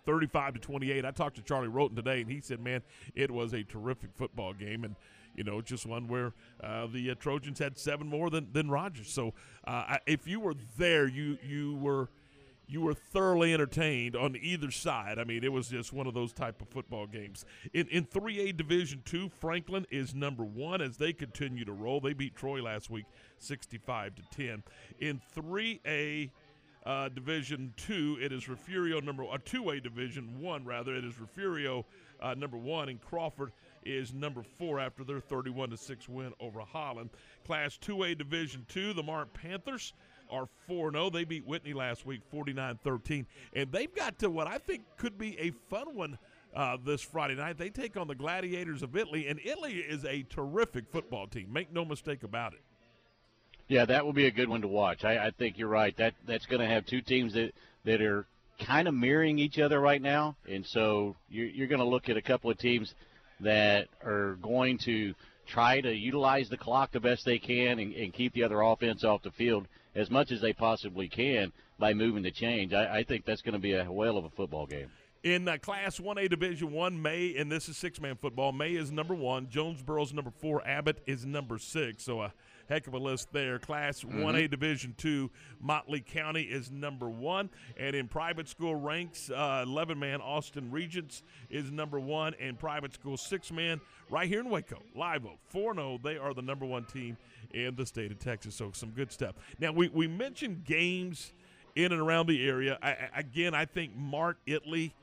35 0.04 0.54
to 0.54 0.58
28. 0.58 1.04
I 1.04 1.10
talked 1.12 1.36
to 1.36 1.42
Charlie 1.42 1.68
Roten 1.68 1.94
today, 1.94 2.22
and 2.22 2.30
he 2.30 2.40
said, 2.40 2.58
"Man, 2.58 2.82
it 3.14 3.30
was 3.30 3.52
a 3.52 3.62
terrific 3.62 4.10
football 4.16 4.52
game, 4.52 4.82
and 4.82 4.96
you 5.36 5.44
know, 5.44 5.60
just 5.60 5.86
one 5.86 6.08
where 6.08 6.32
uh, 6.60 6.86
the 6.86 7.10
uh, 7.10 7.14
Trojans 7.14 7.58
had 7.58 7.78
seven 7.78 8.08
more 8.08 8.30
than 8.30 8.48
than 8.52 8.68
Rogers. 8.68 9.12
So, 9.12 9.32
uh, 9.64 9.98
if 10.06 10.26
you 10.26 10.40
were 10.40 10.54
there, 10.76 11.06
you 11.06 11.38
you 11.46 11.76
were." 11.76 12.08
You 12.66 12.80
were 12.80 12.94
thoroughly 12.94 13.52
entertained 13.52 14.16
on 14.16 14.36
either 14.36 14.70
side. 14.70 15.18
I 15.18 15.24
mean, 15.24 15.44
it 15.44 15.52
was 15.52 15.68
just 15.68 15.92
one 15.92 16.06
of 16.06 16.14
those 16.14 16.32
type 16.32 16.62
of 16.62 16.68
football 16.68 17.06
games. 17.06 17.44
In 17.72 17.86
in 17.88 18.06
3A 18.06 18.56
Division 18.56 19.02
Two, 19.04 19.28
Franklin 19.28 19.86
is 19.90 20.14
number 20.14 20.44
one 20.44 20.80
as 20.80 20.96
they 20.96 21.12
continue 21.12 21.64
to 21.64 21.72
roll. 21.72 22.00
They 22.00 22.12
beat 22.12 22.34
Troy 22.34 22.62
last 22.62 22.88
week, 22.90 23.04
65 23.38 24.14
to 24.14 24.22
10. 24.36 24.62
In 25.00 25.20
3A 25.36 26.30
uh, 26.84 27.08
Division 27.10 27.72
Two, 27.76 28.18
it 28.20 28.32
is 28.32 28.48
Refugio 28.48 29.00
number 29.00 29.24
uh, 29.24 29.36
A 29.36 29.80
Division 29.80 30.40
One 30.40 30.64
rather. 30.64 30.94
It 30.94 31.04
is 31.04 31.18
Refugio 31.20 31.84
uh, 32.20 32.34
number 32.34 32.56
one, 32.56 32.88
and 32.88 33.00
Crawford 33.00 33.52
is 33.84 34.12
number 34.12 34.42
four 34.42 34.78
after 34.78 35.04
their 35.04 35.20
31 35.20 35.70
to 35.70 35.76
six 35.76 36.08
win 36.08 36.32
over 36.40 36.60
Holland. 36.60 37.10
Class 37.44 37.76
Two 37.76 38.04
A 38.04 38.14
Division 38.14 38.64
Two, 38.68 38.92
the 38.92 39.02
Mart 39.02 39.32
Panthers 39.32 39.92
are 40.32 40.48
4 40.66 40.92
0. 40.92 41.10
They 41.10 41.24
beat 41.24 41.46
Whitney 41.46 41.74
last 41.74 42.06
week 42.06 42.22
49 42.30 42.78
13. 42.82 43.26
And 43.52 43.70
they've 43.70 43.94
got 43.94 44.18
to 44.20 44.30
what 44.30 44.46
I 44.46 44.58
think 44.58 44.82
could 44.96 45.18
be 45.18 45.38
a 45.38 45.52
fun 45.68 45.94
one 45.94 46.18
uh, 46.54 46.76
this 46.84 47.02
Friday 47.02 47.34
night. 47.34 47.58
They 47.58 47.70
take 47.70 47.96
on 47.96 48.08
the 48.08 48.14
Gladiators 48.14 48.82
of 48.82 48.96
Italy, 48.96 49.28
and 49.28 49.38
Italy 49.44 49.74
is 49.74 50.04
a 50.04 50.22
terrific 50.24 50.84
football 50.90 51.26
team. 51.26 51.52
Make 51.52 51.72
no 51.72 51.84
mistake 51.84 52.22
about 52.22 52.54
it. 52.54 52.62
Yeah, 53.68 53.84
that 53.86 54.04
will 54.04 54.12
be 54.12 54.26
a 54.26 54.30
good 54.30 54.48
one 54.48 54.62
to 54.62 54.68
watch. 54.68 55.04
I, 55.04 55.26
I 55.26 55.30
think 55.30 55.58
you're 55.58 55.68
right. 55.68 55.96
That 55.96 56.14
that's 56.26 56.46
going 56.46 56.60
to 56.60 56.66
have 56.66 56.84
two 56.84 57.00
teams 57.00 57.34
that 57.34 57.52
that 57.84 58.02
are 58.02 58.26
kind 58.60 58.86
of 58.86 58.94
mirroring 58.94 59.38
each 59.38 59.58
other 59.58 59.80
right 59.80 60.00
now, 60.00 60.36
and 60.48 60.66
so 60.66 61.16
you're, 61.28 61.46
you're 61.46 61.68
going 61.68 61.80
to 61.80 61.86
look 61.86 62.08
at 62.08 62.16
a 62.16 62.22
couple 62.22 62.50
of 62.50 62.58
teams 62.58 62.94
that 63.40 63.88
are 64.04 64.36
going 64.42 64.78
to 64.78 65.14
try 65.46 65.80
to 65.80 65.92
utilize 65.92 66.48
the 66.48 66.56
clock 66.56 66.92
the 66.92 67.00
best 67.00 67.24
they 67.24 67.38
can 67.38 67.78
and, 67.78 67.94
and 67.94 68.12
keep 68.12 68.32
the 68.34 68.44
other 68.44 68.60
offense 68.60 69.04
off 69.04 69.22
the 69.22 69.30
field 69.32 69.66
as 69.94 70.10
much 70.10 70.32
as 70.32 70.40
they 70.40 70.52
possibly 70.52 71.08
can 71.08 71.52
by 71.78 71.94
moving 71.94 72.22
the 72.22 72.30
change. 72.30 72.72
I, 72.72 72.98
I 72.98 73.02
think 73.04 73.24
that's 73.24 73.42
going 73.42 73.54
to 73.54 73.58
be 73.58 73.74
a 73.74 73.90
whale 73.90 74.16
of 74.16 74.24
a 74.24 74.30
football 74.30 74.66
game. 74.66 74.90
In 75.22 75.46
uh, 75.46 75.56
Class 75.58 75.98
1A 75.98 76.28
Division 76.30 76.72
1, 76.72 77.00
May, 77.00 77.36
and 77.36 77.50
this 77.50 77.68
is 77.68 77.76
six 77.76 78.00
man 78.00 78.16
football, 78.16 78.50
May 78.50 78.72
is 78.74 78.90
number 78.90 79.14
one, 79.14 79.46
Jonesboro's 79.46 80.12
number 80.12 80.32
four, 80.40 80.66
Abbott 80.66 81.00
is 81.06 81.24
number 81.24 81.58
six. 81.58 82.02
So 82.02 82.22
a 82.22 82.32
heck 82.72 82.86
of 82.86 82.94
a 82.94 82.98
list 82.98 83.28
there. 83.32 83.58
Class 83.58 84.02
1A 84.02 84.50
Division 84.50 84.94
2, 84.96 85.30
Motley 85.60 86.00
County 86.00 86.42
is 86.42 86.70
number 86.70 87.08
one. 87.10 87.50
And 87.76 87.94
in 87.94 88.08
private 88.08 88.48
school 88.48 88.74
ranks, 88.74 89.28
11 89.28 89.98
man, 89.98 90.20
Austin 90.22 90.70
Regents 90.70 91.22
is 91.50 91.70
number 91.70 92.00
one. 92.00 92.34
And 92.40 92.58
private 92.58 92.94
school 92.94 93.16
six 93.18 93.52
man, 93.52 93.78
right 94.10 94.26
here 94.26 94.40
in 94.40 94.48
Waco, 94.48 94.78
Live 94.96 95.26
Oak, 95.26 95.38
4 95.50 95.74
0. 95.74 95.98
They 96.02 96.16
are 96.16 96.32
the 96.32 96.40
number 96.42 96.64
one 96.64 96.84
team 96.86 97.18
in 97.52 97.74
the 97.76 97.84
state 97.84 98.10
of 98.10 98.18
Texas. 98.18 98.54
So 98.54 98.70
some 98.72 98.90
good 98.90 99.12
stuff. 99.12 99.34
Now, 99.58 99.72
we, 99.72 99.88
we 99.88 100.06
mentioned 100.08 100.64
games 100.64 101.34
in 101.76 101.92
and 101.92 102.00
around 102.00 102.26
the 102.26 102.46
area. 102.48 102.78
I, 102.82 102.90
I- 102.92 103.08
again, 103.20 103.54
I 103.54 103.66
think 103.66 103.94
Mart 103.94 104.38
Italy 104.46 104.94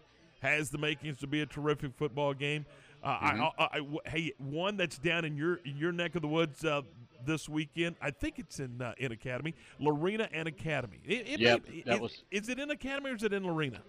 has 0.42 0.70
the 0.72 0.78
makings 0.80 1.20
to 1.20 1.28
be 1.28 1.42
a 1.42 1.46
terrific 1.46 1.92
football 1.98 2.34
game. 2.34 2.66
Uh, 3.04 3.08
I, 3.08 3.52
I, 3.60 3.68
I- 3.74 3.78
w- 3.80 4.00
hey, 4.06 4.32
one 4.40 4.76
that's 4.76 4.98
down 4.98 5.24
in 5.24 5.38
your 5.38 5.56
in 5.66 5.78
your 5.78 5.92
neck 5.94 6.16
of 6.16 6.22
the 6.22 6.28
woods 6.28 6.66
uh, 6.66 6.82
this 7.26 7.48
weekend. 7.50 7.96
I 8.02 8.12
think 8.12 8.40
it's 8.40 8.60
in 8.60 8.82
uh, 8.82 8.94
in 8.98 9.12
Academy, 9.12 9.56
Lorena 9.80 10.28
and 10.34 10.48
Academy. 10.48 11.00
It, 11.06 11.28
it 11.28 11.40
Yep, 11.40 11.64
may- 11.70 11.82
that 11.86 11.96
is, 11.96 12.00
was- 12.02 12.24
is 12.32 12.50
it 12.50 12.60
in 12.60 12.70
Academy 12.72 13.12
or 13.12 13.16
is 13.16 13.24
it 13.24 13.34
in 13.34 13.44
Lorena? 13.46 13.82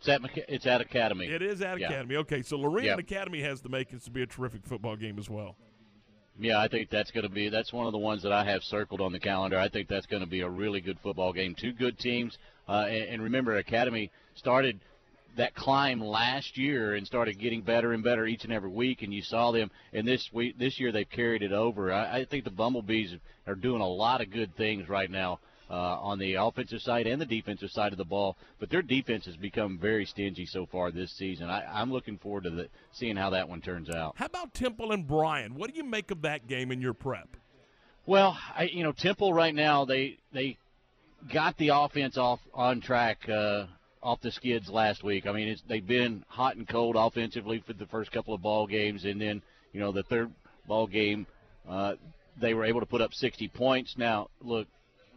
It's 0.00 0.08
at 0.08 0.20
it's 0.48 0.66
at 0.66 0.80
Academy. 0.80 1.26
It 1.26 1.42
is 1.42 1.60
at 1.60 1.78
Yeah. 1.80 1.88
Academy. 1.88 2.16
Okay, 2.16 2.42
so 2.42 2.56
Lorena 2.56 2.88
Yep. 2.88 2.98
Academy 3.00 3.40
has 3.42 3.60
the 3.60 3.68
makings 3.68 4.04
to 4.04 4.10
be 4.10 4.22
a 4.22 4.26
terrific 4.26 4.64
football 4.64 4.94
game 4.96 5.18
as 5.18 5.28
well. 5.28 5.56
Yeah, 6.40 6.60
I 6.60 6.68
think 6.68 6.88
that's 6.88 7.10
going 7.10 7.24
to 7.24 7.28
be 7.28 7.48
that's 7.48 7.72
one 7.72 7.86
of 7.86 7.92
the 7.92 7.98
ones 7.98 8.22
that 8.22 8.30
I 8.32 8.44
have 8.44 8.62
circled 8.62 9.00
on 9.00 9.10
the 9.10 9.18
calendar. 9.18 9.58
I 9.58 9.68
think 9.68 9.88
that's 9.88 10.06
going 10.06 10.20
to 10.22 10.28
be 10.28 10.42
a 10.42 10.48
really 10.48 10.80
good 10.80 11.00
football 11.00 11.32
game. 11.32 11.54
Two 11.56 11.72
good 11.72 11.98
teams, 11.98 12.38
uh, 12.68 12.86
and, 12.88 13.08
and 13.08 13.22
remember, 13.22 13.56
Academy 13.56 14.12
started 14.34 14.78
that 15.38 15.54
climb 15.54 16.00
last 16.00 16.58
year 16.58 16.94
and 16.94 17.06
started 17.06 17.38
getting 17.38 17.62
better 17.62 17.92
and 17.92 18.02
better 18.04 18.26
each 18.26 18.44
and 18.44 18.52
every 18.52 18.70
week. 18.70 19.02
And 19.02 19.14
you 19.14 19.22
saw 19.22 19.52
them, 19.52 19.70
and 19.92 20.06
this 20.06 20.28
week 20.32 20.58
this 20.58 20.78
year 20.78 20.92
they've 20.92 21.08
carried 21.08 21.42
it 21.42 21.52
over. 21.52 21.92
I, 21.92 22.18
I 22.18 22.24
think 22.24 22.44
the 22.44 22.50
Bumblebees 22.50 23.14
are 23.46 23.54
doing 23.54 23.80
a 23.80 23.88
lot 23.88 24.20
of 24.20 24.30
good 24.30 24.54
things 24.56 24.88
right 24.88 25.10
now. 25.10 25.40
Uh, 25.70 25.98
on 26.00 26.18
the 26.18 26.32
offensive 26.32 26.80
side 26.80 27.06
and 27.06 27.20
the 27.20 27.26
defensive 27.26 27.68
side 27.70 27.92
of 27.92 27.98
the 27.98 28.04
ball, 28.04 28.38
but 28.58 28.70
their 28.70 28.80
defense 28.80 29.26
has 29.26 29.36
become 29.36 29.78
very 29.78 30.06
stingy 30.06 30.46
so 30.46 30.64
far 30.64 30.90
this 30.90 31.12
season. 31.12 31.50
I, 31.50 31.62
I'm 31.62 31.92
looking 31.92 32.16
forward 32.16 32.44
to 32.44 32.50
the, 32.50 32.68
seeing 32.92 33.16
how 33.16 33.28
that 33.28 33.50
one 33.50 33.60
turns 33.60 33.90
out. 33.90 34.14
How 34.16 34.24
about 34.24 34.54
Temple 34.54 34.92
and 34.92 35.06
Bryan? 35.06 35.56
What 35.56 35.70
do 35.70 35.76
you 35.76 35.84
make 35.84 36.10
of 36.10 36.22
that 36.22 36.46
game 36.46 36.72
in 36.72 36.80
your 36.80 36.94
prep? 36.94 37.28
Well, 38.06 38.38
I, 38.56 38.70
you 38.72 38.82
know, 38.82 38.92
Temple 38.92 39.34
right 39.34 39.54
now 39.54 39.84
they 39.84 40.16
they 40.32 40.56
got 41.30 41.58
the 41.58 41.68
offense 41.68 42.16
off 42.16 42.40
on 42.54 42.80
track 42.80 43.28
uh, 43.28 43.66
off 44.02 44.20
the 44.20 44.30
skids 44.30 44.68
last 44.68 45.02
week. 45.02 45.26
I 45.26 45.32
mean, 45.32 45.56
they've 45.68 45.86
been 45.86 46.24
hot 46.28 46.56
and 46.56 46.68
cold 46.68 46.96
offensively 46.96 47.62
for 47.66 47.72
the 47.72 47.86
first 47.86 48.12
couple 48.12 48.34
of 48.34 48.42
ball 48.42 48.66
games, 48.66 49.04
and 49.04 49.20
then 49.20 49.42
you 49.72 49.80
know 49.80 49.92
the 49.92 50.02
third 50.04 50.30
ball 50.66 50.86
game 50.86 51.26
uh, 51.68 51.94
they 52.40 52.54
were 52.54 52.64
able 52.64 52.80
to 52.80 52.86
put 52.86 53.00
up 53.00 53.12
60 53.12 53.48
points. 53.48 53.94
Now, 53.96 54.28
look, 54.40 54.66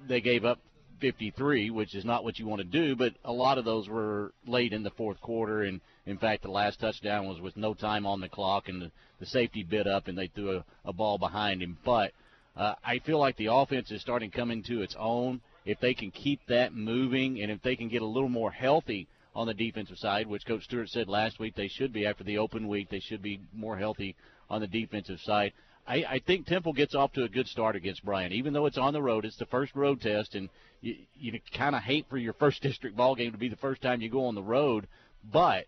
they 0.08 0.22
gave 0.22 0.44
up 0.46 0.60
53, 1.00 1.70
which 1.70 1.96
is 1.96 2.06
not 2.06 2.24
what 2.24 2.40
you 2.40 2.48
want 2.48 2.62
to 2.62 2.68
do, 2.68 2.96
but 2.96 3.14
a 3.24 3.32
lot 3.32 3.58
of 3.58 3.66
those 3.66 3.90
were 3.90 4.34
late 4.46 4.74
in 4.74 4.84
the 4.84 4.92
fourth 4.92 5.20
quarter, 5.22 5.64
and 5.64 5.82
in 6.06 6.18
fact, 6.18 6.44
the 6.44 6.52
last 6.52 6.80
touchdown 6.80 7.28
was 7.28 7.40
with 7.40 7.58
no 7.58 7.74
time 7.74 8.06
on 8.06 8.22
the 8.22 8.30
clock, 8.30 8.70
and 8.70 8.82
the, 8.82 8.92
the 9.20 9.26
safety 9.26 9.64
bit 9.64 9.88
up, 9.88 10.08
and 10.08 10.18
they 10.18 10.28
threw 10.28 10.58
a, 10.58 10.66
a 10.86 10.94
ball 10.94 11.18
behind 11.18 11.62
him. 11.62 11.78
But 11.84 12.12
uh, 12.56 12.76
I 12.84 13.00
feel 13.00 13.20
like 13.20 13.38
the 13.38 13.52
offense 13.52 13.92
is 13.92 14.02
starting 14.02 14.32
to 14.32 14.38
come 14.38 14.52
into 14.52 14.82
its 14.82 14.96
own. 14.98 15.42
If 15.66 15.80
they 15.80 15.94
can 15.94 16.12
keep 16.12 16.40
that 16.48 16.74
moving, 16.74 17.42
and 17.42 17.52
if 17.52 17.62
they 17.62 17.76
can 17.76 17.88
get 17.88 18.02
a 18.02 18.06
little 18.06 18.30
more 18.30 18.52
healthy 18.52 19.08
on 19.36 19.48
the 19.48 19.54
defensive 19.54 19.98
side, 19.98 20.28
which 20.28 20.46
Coach 20.46 20.64
Stewart 20.64 20.90
said 20.90 21.08
last 21.08 21.40
week 21.40 21.56
they 21.56 21.68
should 21.68 21.94
be 21.94 22.06
after 22.06 22.24
the 22.24 22.38
open 22.38 22.68
week, 22.68 22.90
they 22.90 23.00
should 23.00 23.22
be 23.22 23.40
more 23.54 23.78
healthy 23.78 24.16
on 24.50 24.62
the 24.62 24.68
defensive 24.68 25.20
side. 25.22 25.54
I, 25.88 26.04
I 26.04 26.22
think 26.26 26.46
Temple 26.46 26.74
gets 26.74 26.96
off 26.96 27.14
to 27.14 27.24
a 27.24 27.30
good 27.30 27.48
start 27.48 27.76
against 27.76 28.06
Bryan, 28.06 28.34
even 28.34 28.54
though 28.54 28.66
it's 28.66 28.78
on 28.78 28.94
the 28.94 29.02
road. 29.02 29.26
It's 29.26 29.38
the 29.38 29.46
first 29.46 29.76
road 29.76 30.02
test, 30.02 30.36
and 30.36 30.50
you, 30.82 30.96
you 31.16 31.40
kind 31.56 31.76
of 31.76 31.82
hate 31.82 32.06
for 32.10 32.18
your 32.18 32.34
first 32.40 32.62
district 32.62 32.98
ball 32.98 33.16
game 33.16 33.32
to 33.32 33.38
be 33.38 33.50
the 33.50 33.56
first 33.56 33.82
time 33.82 34.02
you 34.02 34.10
go 34.10 34.26
on 34.26 34.36
the 34.36 34.44
road. 34.44 34.88
But 35.32 35.66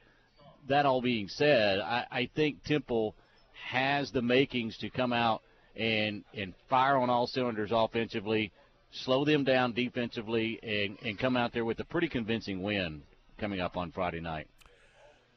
that 0.67 0.86
all 0.86 1.01
being 1.01 1.27
said, 1.27 1.79
I, 1.79 2.06
I 2.12 2.29
think 2.36 2.63
Temple 2.63 3.15
has 3.69 4.12
the 4.12 4.21
makings 4.21 4.77
to 4.79 4.89
come 4.89 5.13
out 5.13 5.41
and 5.75 6.23
and 6.36 6.53
fire 6.69 6.97
on 6.97 7.10
all 7.10 7.27
cylinders 7.27 7.71
offensively, 7.73 8.51
slow 8.93 9.25
them 9.25 9.43
down 9.43 9.73
defensively, 9.73 10.60
and, 10.62 10.97
and 11.03 11.17
come 11.17 11.36
out 11.36 11.51
there 11.51 11.65
with 11.65 11.79
a 11.79 11.86
pretty 11.86 12.08
convincing 12.08 12.62
win 12.62 13.01
coming 13.38 13.60
up 13.60 13.75
on 13.75 13.91
Friday 13.91 14.21
night. 14.21 14.47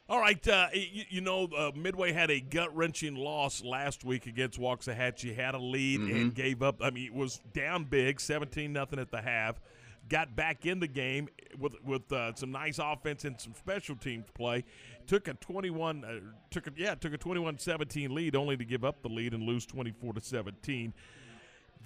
All 0.09 0.21
right, 0.21 0.47
uh, 0.47 0.69
you, 0.73 1.03
you 1.09 1.21
know, 1.21 1.49
uh, 1.57 1.73
Midway 1.75 2.13
had 2.13 2.31
a 2.31 2.39
gut 2.39 2.75
wrenching 2.77 3.17
loss 3.17 3.65
last 3.65 4.05
week 4.05 4.27
against 4.27 4.57
Waxahachie. 4.57 5.35
Had 5.35 5.57
a 5.57 5.59
lead 5.59 6.01
and 6.01 6.33
gave 6.33 6.63
up. 6.63 6.77
I 6.81 6.91
mean, 6.91 7.07
it 7.07 7.15
was 7.15 7.41
down 7.53 7.85
big, 7.85 8.21
seventeen 8.21 8.73
nothing 8.73 9.01
at 9.01 9.11
the 9.11 9.21
half. 9.21 9.61
Got 10.09 10.37
back 10.37 10.65
in 10.65 10.79
the 10.79 10.87
game 10.87 11.29
with 11.59 11.73
with 11.85 12.13
uh, 12.13 12.37
some 12.37 12.53
nice 12.53 12.79
offense 12.79 13.25
and 13.25 13.41
some 13.41 13.55
special 13.55 13.97
teams 13.97 14.27
play. 14.33 14.65
Took 15.09 15.27
a 15.27 15.35
twenty 15.35 15.71
one, 15.71 16.05
uh, 16.05 16.21
took 16.53 16.69
a 16.69 16.73
yeah, 16.77 16.95
took 16.95 17.13
a 17.13 17.19
21-17 17.19 18.11
lead, 18.11 18.37
only 18.37 18.57
to 18.57 18.65
give 18.65 18.85
up 18.85 19.03
the 19.03 19.09
lead 19.09 19.35
and 19.35 19.43
lose 19.43 19.67
twenty 19.67 19.91
four 19.91 20.13
to 20.13 20.21
seventeen. 20.21 20.95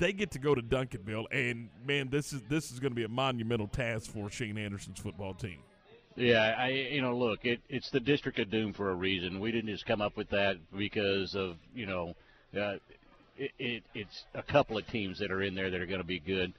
They 0.00 0.14
get 0.14 0.30
to 0.30 0.38
go 0.38 0.54
to 0.54 0.62
Duncanville, 0.62 1.26
and 1.30 1.68
man, 1.86 2.08
this 2.08 2.32
is 2.32 2.40
this 2.48 2.72
is 2.72 2.80
going 2.80 2.92
to 2.92 2.96
be 2.96 3.04
a 3.04 3.08
monumental 3.08 3.68
task 3.68 4.10
for 4.10 4.30
Shane 4.30 4.56
Anderson's 4.56 4.98
football 4.98 5.34
team. 5.34 5.58
Yeah, 6.16 6.54
I 6.58 6.68
you 6.68 7.02
know 7.02 7.14
look, 7.16 7.44
it 7.44 7.60
it's 7.68 7.90
the 7.90 8.00
District 8.00 8.38
of 8.38 8.50
Doom 8.50 8.72
for 8.72 8.90
a 8.90 8.94
reason. 8.94 9.40
We 9.40 9.52
didn't 9.52 9.68
just 9.68 9.84
come 9.84 10.00
up 10.00 10.16
with 10.16 10.30
that 10.30 10.56
because 10.74 11.34
of 11.34 11.56
you 11.74 11.84
know, 11.84 12.14
uh, 12.58 12.76
it, 13.36 13.50
it 13.58 13.82
it's 13.94 14.24
a 14.34 14.42
couple 14.42 14.78
of 14.78 14.86
teams 14.86 15.18
that 15.18 15.30
are 15.30 15.42
in 15.42 15.54
there 15.54 15.70
that 15.70 15.78
are 15.78 15.86
going 15.86 16.00
to 16.00 16.06
be 16.06 16.18
good. 16.18 16.54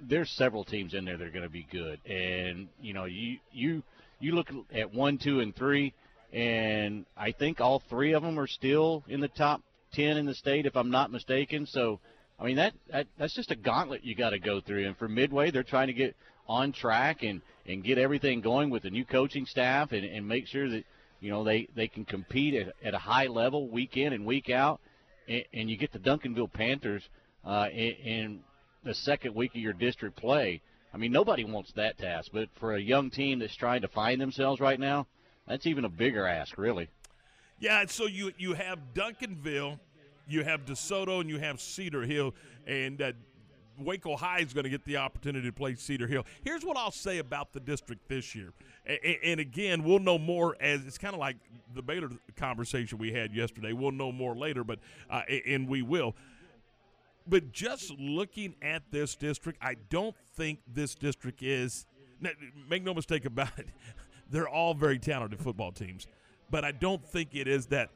There's 0.00 0.30
several 0.30 0.62
teams 0.64 0.94
in 0.94 1.04
there 1.04 1.16
that 1.16 1.26
are 1.26 1.32
going 1.32 1.42
to 1.42 1.48
be 1.48 1.66
good, 1.72 1.98
and 2.08 2.68
you 2.80 2.94
know 2.94 3.06
you 3.06 3.38
you 3.52 3.82
you 4.20 4.36
look 4.36 4.50
at 4.72 4.94
one, 4.94 5.18
two, 5.18 5.40
and 5.40 5.54
three, 5.54 5.94
and 6.32 7.06
I 7.16 7.32
think 7.32 7.60
all 7.60 7.82
three 7.90 8.12
of 8.12 8.22
them 8.22 8.38
are 8.38 8.46
still 8.46 9.02
in 9.08 9.18
the 9.18 9.26
top 9.26 9.62
ten 9.92 10.16
in 10.16 10.26
the 10.26 10.34
state, 10.34 10.64
if 10.64 10.76
I'm 10.76 10.90
not 10.90 11.10
mistaken. 11.10 11.66
So. 11.66 11.98
I 12.38 12.44
mean 12.44 12.56
that, 12.56 12.74
that 12.90 13.06
that's 13.18 13.34
just 13.34 13.50
a 13.50 13.56
gauntlet 13.56 14.04
you 14.04 14.14
got 14.14 14.30
to 14.30 14.38
go 14.38 14.60
through. 14.60 14.86
And 14.86 14.96
for 14.96 15.08
Midway, 15.08 15.50
they're 15.50 15.62
trying 15.62 15.88
to 15.88 15.92
get 15.92 16.16
on 16.46 16.72
track 16.72 17.22
and 17.22 17.42
and 17.66 17.84
get 17.84 17.98
everything 17.98 18.40
going 18.40 18.70
with 18.70 18.84
the 18.84 18.90
new 18.90 19.04
coaching 19.04 19.44
staff 19.44 19.92
and, 19.92 20.04
and 20.04 20.26
make 20.26 20.46
sure 20.46 20.68
that 20.68 20.84
you 21.20 21.30
know 21.30 21.44
they 21.44 21.68
they 21.74 21.88
can 21.88 22.04
compete 22.04 22.54
at, 22.54 22.74
at 22.84 22.94
a 22.94 22.98
high 22.98 23.26
level 23.26 23.68
week 23.68 23.96
in 23.96 24.12
and 24.12 24.24
week 24.24 24.50
out. 24.50 24.80
And, 25.28 25.44
and 25.52 25.70
you 25.70 25.76
get 25.76 25.92
the 25.92 25.98
Duncanville 25.98 26.52
Panthers 26.52 27.02
uh, 27.44 27.68
in, 27.72 27.92
in 28.04 28.40
the 28.84 28.94
second 28.94 29.34
week 29.34 29.50
of 29.54 29.60
your 29.60 29.72
district 29.72 30.16
play. 30.16 30.62
I 30.94 30.96
mean 30.96 31.12
nobody 31.12 31.44
wants 31.44 31.72
that 31.72 31.98
task, 31.98 32.30
but 32.32 32.48
for 32.60 32.74
a 32.74 32.80
young 32.80 33.10
team 33.10 33.40
that's 33.40 33.56
trying 33.56 33.82
to 33.82 33.88
find 33.88 34.20
themselves 34.20 34.60
right 34.60 34.78
now, 34.78 35.06
that's 35.46 35.66
even 35.66 35.84
a 35.84 35.88
bigger 35.88 36.26
ask, 36.26 36.56
really. 36.56 36.88
Yeah, 37.60 37.84
so 37.88 38.06
you 38.06 38.32
you 38.38 38.54
have 38.54 38.78
Duncanville, 38.94 39.80
you 40.28 40.44
have 40.44 40.64
DeSoto, 40.64 41.20
and 41.20 41.28
you 41.28 41.38
have 41.38 41.60
Cedar 41.60 42.02
Hill, 42.02 42.34
and 42.66 43.00
uh, 43.00 43.12
Waco 43.78 44.16
High 44.16 44.40
is 44.40 44.52
going 44.52 44.64
to 44.64 44.70
get 44.70 44.84
the 44.84 44.96
opportunity 44.96 45.48
to 45.48 45.52
play 45.52 45.74
Cedar 45.74 46.06
Hill. 46.06 46.24
Here's 46.44 46.64
what 46.64 46.76
I'll 46.76 46.90
say 46.90 47.18
about 47.18 47.52
the 47.52 47.60
district 47.60 48.08
this 48.08 48.34
year, 48.34 48.52
and, 48.86 49.16
and 49.24 49.40
again, 49.40 49.84
we'll 49.84 49.98
know 50.00 50.18
more 50.18 50.56
as 50.60 50.84
it's 50.84 50.98
kind 50.98 51.14
of 51.14 51.20
like 51.20 51.36
the 51.74 51.82
Baylor 51.82 52.10
conversation 52.36 52.98
we 52.98 53.12
had 53.12 53.32
yesterday. 53.32 53.72
We'll 53.72 53.92
know 53.92 54.12
more 54.12 54.36
later, 54.36 54.64
but 54.64 54.78
uh, 55.10 55.22
and 55.46 55.68
we 55.68 55.82
will. 55.82 56.14
But 57.26 57.52
just 57.52 57.90
looking 57.98 58.54
at 58.62 58.82
this 58.90 59.14
district, 59.14 59.58
I 59.62 59.76
don't 59.90 60.16
think 60.34 60.60
this 60.72 60.94
district 60.94 61.42
is. 61.42 61.86
Make 62.68 62.82
no 62.82 62.94
mistake 62.94 63.24
about 63.24 63.56
it; 63.58 63.68
they're 64.30 64.48
all 64.48 64.74
very 64.74 64.98
talented 64.98 65.38
football 65.40 65.72
teams, 65.72 66.06
but 66.50 66.64
I 66.64 66.72
don't 66.72 67.04
think 67.04 67.30
it 67.34 67.46
is 67.46 67.66
that 67.66 67.90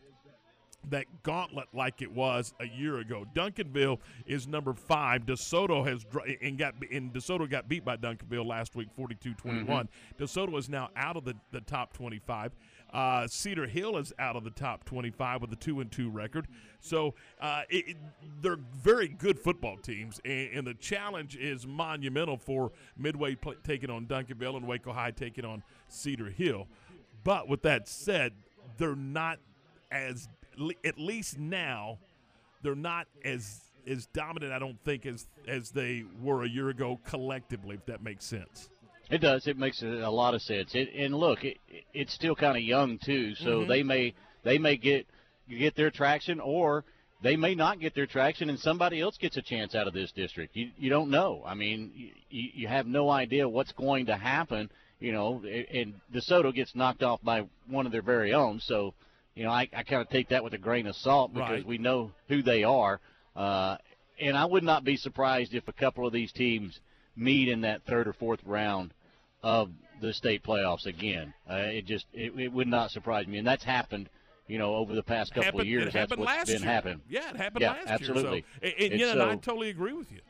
that 0.91 1.07
gauntlet 1.23 1.69
like 1.73 2.03
it 2.03 2.11
was 2.11 2.53
a 2.61 2.67
year 2.67 2.99
ago. 2.99 3.25
Duncanville 3.35 3.99
is 4.27 4.47
number 4.49 4.75
five. 4.75 5.27
DeSoto 5.27 5.87
has 5.87 6.05
and 6.43 6.59
got 6.59 6.75
and 6.91 7.13
DeSoto 7.13 7.49
got 7.49 7.69
beat 7.69 7.85
by 7.85 7.97
Duncanville 7.97 8.45
last 8.47 8.75
week, 8.75 8.89
42-21. 8.99 9.89
DeSoto 10.19 10.59
is 10.59 10.69
now 10.69 10.89
out 10.97 11.17
of 11.17 11.25
the, 11.25 11.35
the 11.53 11.61
top 11.61 11.93
25. 11.93 12.53
Uh, 12.93 13.27
Cedar 13.27 13.67
Hill 13.67 13.97
is 13.97 14.13
out 14.19 14.37
of 14.37 14.45
the 14.45 14.51
top 14.51 14.85
25 14.85 15.41
with 15.41 15.53
a 15.53 15.57
two 15.57 15.81
and 15.81 15.91
two 15.91 16.11
record. 16.11 16.47
So 16.81 17.15
uh, 17.41 17.63
it, 17.71 17.89
it- 17.91 17.97
they're 18.43 18.59
very 18.83 19.09
good 19.09 19.39
football 19.39 19.77
teams, 19.77 20.21
and, 20.25 20.49
and 20.53 20.67
the 20.67 20.75
challenge 20.75 21.37
is 21.37 21.67
monumental 21.67 22.37
for 22.37 22.73
Midway 22.99 23.35
pl- 23.37 23.55
taking 23.65 23.89
on 23.89 24.07
Duncanville 24.07 24.57
and 24.57 24.67
Waco 24.67 24.93
High 24.93 25.13
taking 25.13 25.45
on 25.45 25.63
Cedar 25.89 26.29
Hill. 26.29 26.67
But 27.25 27.49
with 27.49 27.63
that 27.63 27.89
said, 27.89 28.33
they're 28.79 28.97
not 28.97 29.39
as 29.93 30.29
at 30.85 30.99
least 30.99 31.39
now 31.39 31.99
they're 32.63 32.75
not 32.75 33.07
as 33.25 33.61
as 33.87 34.07
dominant. 34.15 34.53
I 34.53 34.59
don't 34.59 34.79
think 34.85 35.07
as 35.07 35.27
as 35.49 35.71
they 35.71 36.05
were 36.23 36.45
a 36.45 36.49
year 36.49 36.69
ago 36.69 36.99
collectively. 37.07 37.77
If 37.77 37.87
that 37.87 38.03
makes 38.03 38.25
sense. 38.25 38.69
It 39.11 39.19
does. 39.21 39.47
It 39.47 39.59
makes 39.59 39.83
a 39.83 39.87
lot 40.09 40.35
of 40.35 40.41
sense. 40.43 40.75
It, 40.75 40.89
and 40.97 41.15
look, 41.15 41.45
it, 41.45 41.59
it's 41.93 42.15
still 42.15 42.35
kind 42.37 42.57
of 42.57 42.63
young 42.63 42.99
too, 42.99 43.35
so 43.35 43.61
Mhm. 43.63 43.69
they 43.69 43.83
may 43.83 44.15
they 44.45 44.59
may 44.59 44.77
get 44.77 45.07
get 45.49 45.75
their 45.75 45.91
traction, 45.91 46.41
or 46.41 46.85
they 47.21 47.37
may 47.37 47.55
not 47.55 47.79
get 47.81 47.95
their 47.95 48.07
traction, 48.07 48.49
and 48.49 48.59
somebody 48.59 49.01
else 49.01 49.19
gets 49.19 49.37
a 49.37 49.43
chance 49.43 49.75
out 49.75 49.87
of 49.89 49.93
this 49.93 50.13
district. 50.13 50.57
You 50.57 50.71
you 50.79 50.89
don't 50.89 51.11
know. 51.11 51.43
I 51.45 51.55
mean, 51.55 52.13
you, 52.31 52.51
you 52.55 52.69
have 52.69 52.87
no 52.87 53.11
idea 53.11 53.49
what's 53.49 53.73
going 53.73 54.07
to 54.07 54.17
happen. 54.17 54.71
You 55.01 55.11
know, 55.13 55.43
and 55.45 55.95
DeSoto 56.15 56.55
gets 56.55 56.77
knocked 56.77 57.03
off 57.03 57.21
by 57.25 57.45
one 57.67 57.87
of 57.87 57.93
their 57.93 58.03
very 58.03 58.33
own, 58.33 58.61
so 58.61 58.95
you 59.35 59.45
know 59.45 59.51
I, 59.51 59.69
I 59.75 59.83
kind 59.83 60.03
of 60.03 60.09
take 60.09 60.29
that 60.31 60.43
with 60.45 60.55
a 60.55 60.59
grain 60.59 60.87
of 60.87 60.97
salt 60.97 61.33
because 61.33 61.51
Right. 61.51 61.67
we 61.67 61.79
know 61.79 62.13
who 62.29 62.43
they 62.43 62.65
are. 62.65 63.01
Uh, 63.35 63.77
and 64.21 64.37
I 64.37 64.45
would 64.45 64.63
not 64.63 64.85
be 64.85 64.97
surprised 64.97 65.55
if 65.55 65.67
a 65.69 65.73
couple 65.73 66.07
of 66.07 66.13
these 66.13 66.33
teams 66.33 66.79
meet 67.17 67.49
in 67.49 67.63
that 67.63 67.83
third 67.85 68.07
or 68.07 68.13
fourth 68.13 68.41
round 68.45 68.93
of 69.43 69.71
the 70.01 70.13
state 70.13 70.43
playoffs 70.43 70.87
again. 70.87 71.33
Uh, 71.51 71.55
it 71.55 71.87
just 71.87 72.07
it, 72.13 72.33
it 72.39 72.53
would 72.53 72.69
not 72.69 72.91
surprise 72.91 73.27
me, 73.27 73.39
and 73.39 73.47
that's 73.47 73.65
happened. 73.65 74.09
You 74.49 74.59
know, 74.59 74.75
over 74.75 74.95
the 74.95 75.03
past 75.05 75.31
couple 75.33 75.45
happened, 75.45 75.61
of 75.63 75.67
years, 75.69 75.83
it 75.83 75.85
that's 75.87 75.97
happened 75.97 76.21
what's 76.21 76.33
last 76.33 76.47
been 76.49 76.63
year. 76.63 76.71
happening. 76.71 77.01
Yeah, 77.09 77.31
it 77.31 77.37
happened 77.37 77.63
Yeah, 77.63 77.71
last 77.73 77.89
absolutely. 77.89 78.45
year. 78.63 78.71
So, 78.73 78.85
and, 78.85 78.93
and 78.93 79.01
yeah, 79.01 79.13
and 79.13 79.23
I 79.23 79.35
totally 79.37 79.71
agree 79.71 79.93
with 79.93 80.11
you. 80.13 80.21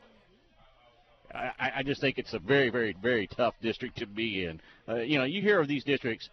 I, 1.33 1.51
I- 1.59 1.71
I 1.77 1.83
just 1.83 1.99
think 1.99 2.17
it's 2.19 2.33
a 2.33 2.39
very, 2.39 2.69
very, 2.69 2.95
very 3.01 3.27
tough 3.27 3.55
district 3.61 3.97
to 3.97 4.05
be 4.05 4.45
in. 4.45 4.61
Uh, 4.87 4.97
you 4.97 5.17
know, 5.17 5.23
you 5.25 5.41
hear 5.41 5.59
of 5.59 5.67
these 5.67 5.83
districts 5.83 6.29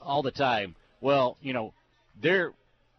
all 0.00 0.22
the 0.22 0.30
time. 0.30 0.76
Well, 1.00 1.38
you 1.40 1.52
know, 1.52 1.72
they're 2.20 2.52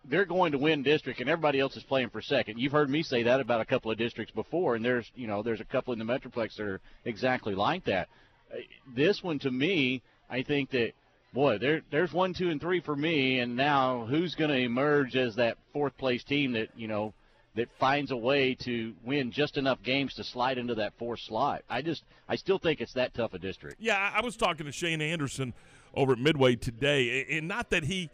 they're 0.08 0.25
going 0.25 0.51
to 0.51 0.58
win 0.58 0.84
district, 0.84 1.19
and 1.19 1.30
everybody 1.30 1.60
else 1.60 1.75
is 1.75 1.84
playing 1.84 2.10
for 2.10 2.21
second. 2.21 2.60
You've 2.60 2.71
heard 2.71 2.89
me 2.89 3.01
say 3.01 3.23
that 3.23 3.39
about 3.39 3.62
a 3.62 3.65
couple 3.65 3.91
of 3.91 3.97
districts 3.97 4.34
before, 4.34 4.75
and 4.75 4.86
there's 4.86 5.10
you 5.15 5.28
know 5.28 5.41
there's 5.43 5.62
a 5.62 5.65
couple 5.65 5.93
in 5.93 5.99
the 5.99 6.06
metroplex 6.06 6.58
that 6.58 6.65
are 6.65 6.82
exactly 7.06 7.56
like 7.56 7.86
that. 7.86 8.08
Uh, 8.54 8.58
This 8.95 9.23
one, 9.23 9.39
to 9.39 9.51
me, 9.51 10.01
I 10.30 10.43
think 10.43 10.71
that 10.71 10.91
boy, 11.34 11.58
there 11.58 11.82
there's 11.91 12.13
one, 12.13 12.34
two, 12.34 12.49
and 12.49 12.62
three 12.62 12.82
for 12.82 12.95
me, 12.95 13.39
and 13.39 13.56
now 13.56 14.06
who's 14.06 14.36
going 14.36 14.51
to 14.51 14.58
emerge 14.58 15.15
as 15.15 15.36
that 15.36 15.58
fourth 15.73 15.97
place 15.97 16.23
team 16.23 16.54
that 16.54 16.69
you 16.75 16.88
know 16.88 17.13
that 17.56 17.69
finds 17.80 18.12
a 18.12 18.17
way 18.17 18.54
to 18.54 18.93
win 19.06 19.32
just 19.32 19.58
enough 19.58 19.82
games 19.82 20.13
to 20.15 20.23
slide 20.23 20.58
into 20.58 20.75
that 20.75 20.93
fourth 20.99 21.21
slot? 21.21 21.63
I 21.69 21.82
just 21.82 22.04
I 22.30 22.36
still 22.36 22.60
think 22.60 22.80
it's 22.80 22.93
that 22.93 23.13
tough 23.15 23.34
a 23.34 23.39
district. 23.39 23.78
Yeah, 23.80 24.12
I 24.13 24.21
was 24.23 24.36
talking 24.38 24.65
to 24.67 24.71
Shane 24.71 25.01
Anderson 25.01 25.54
over 25.95 26.13
at 26.13 26.19
Midway 26.19 26.56
today, 26.58 27.25
and 27.32 27.47
not 27.47 27.69
that 27.71 27.86
he 27.86 28.10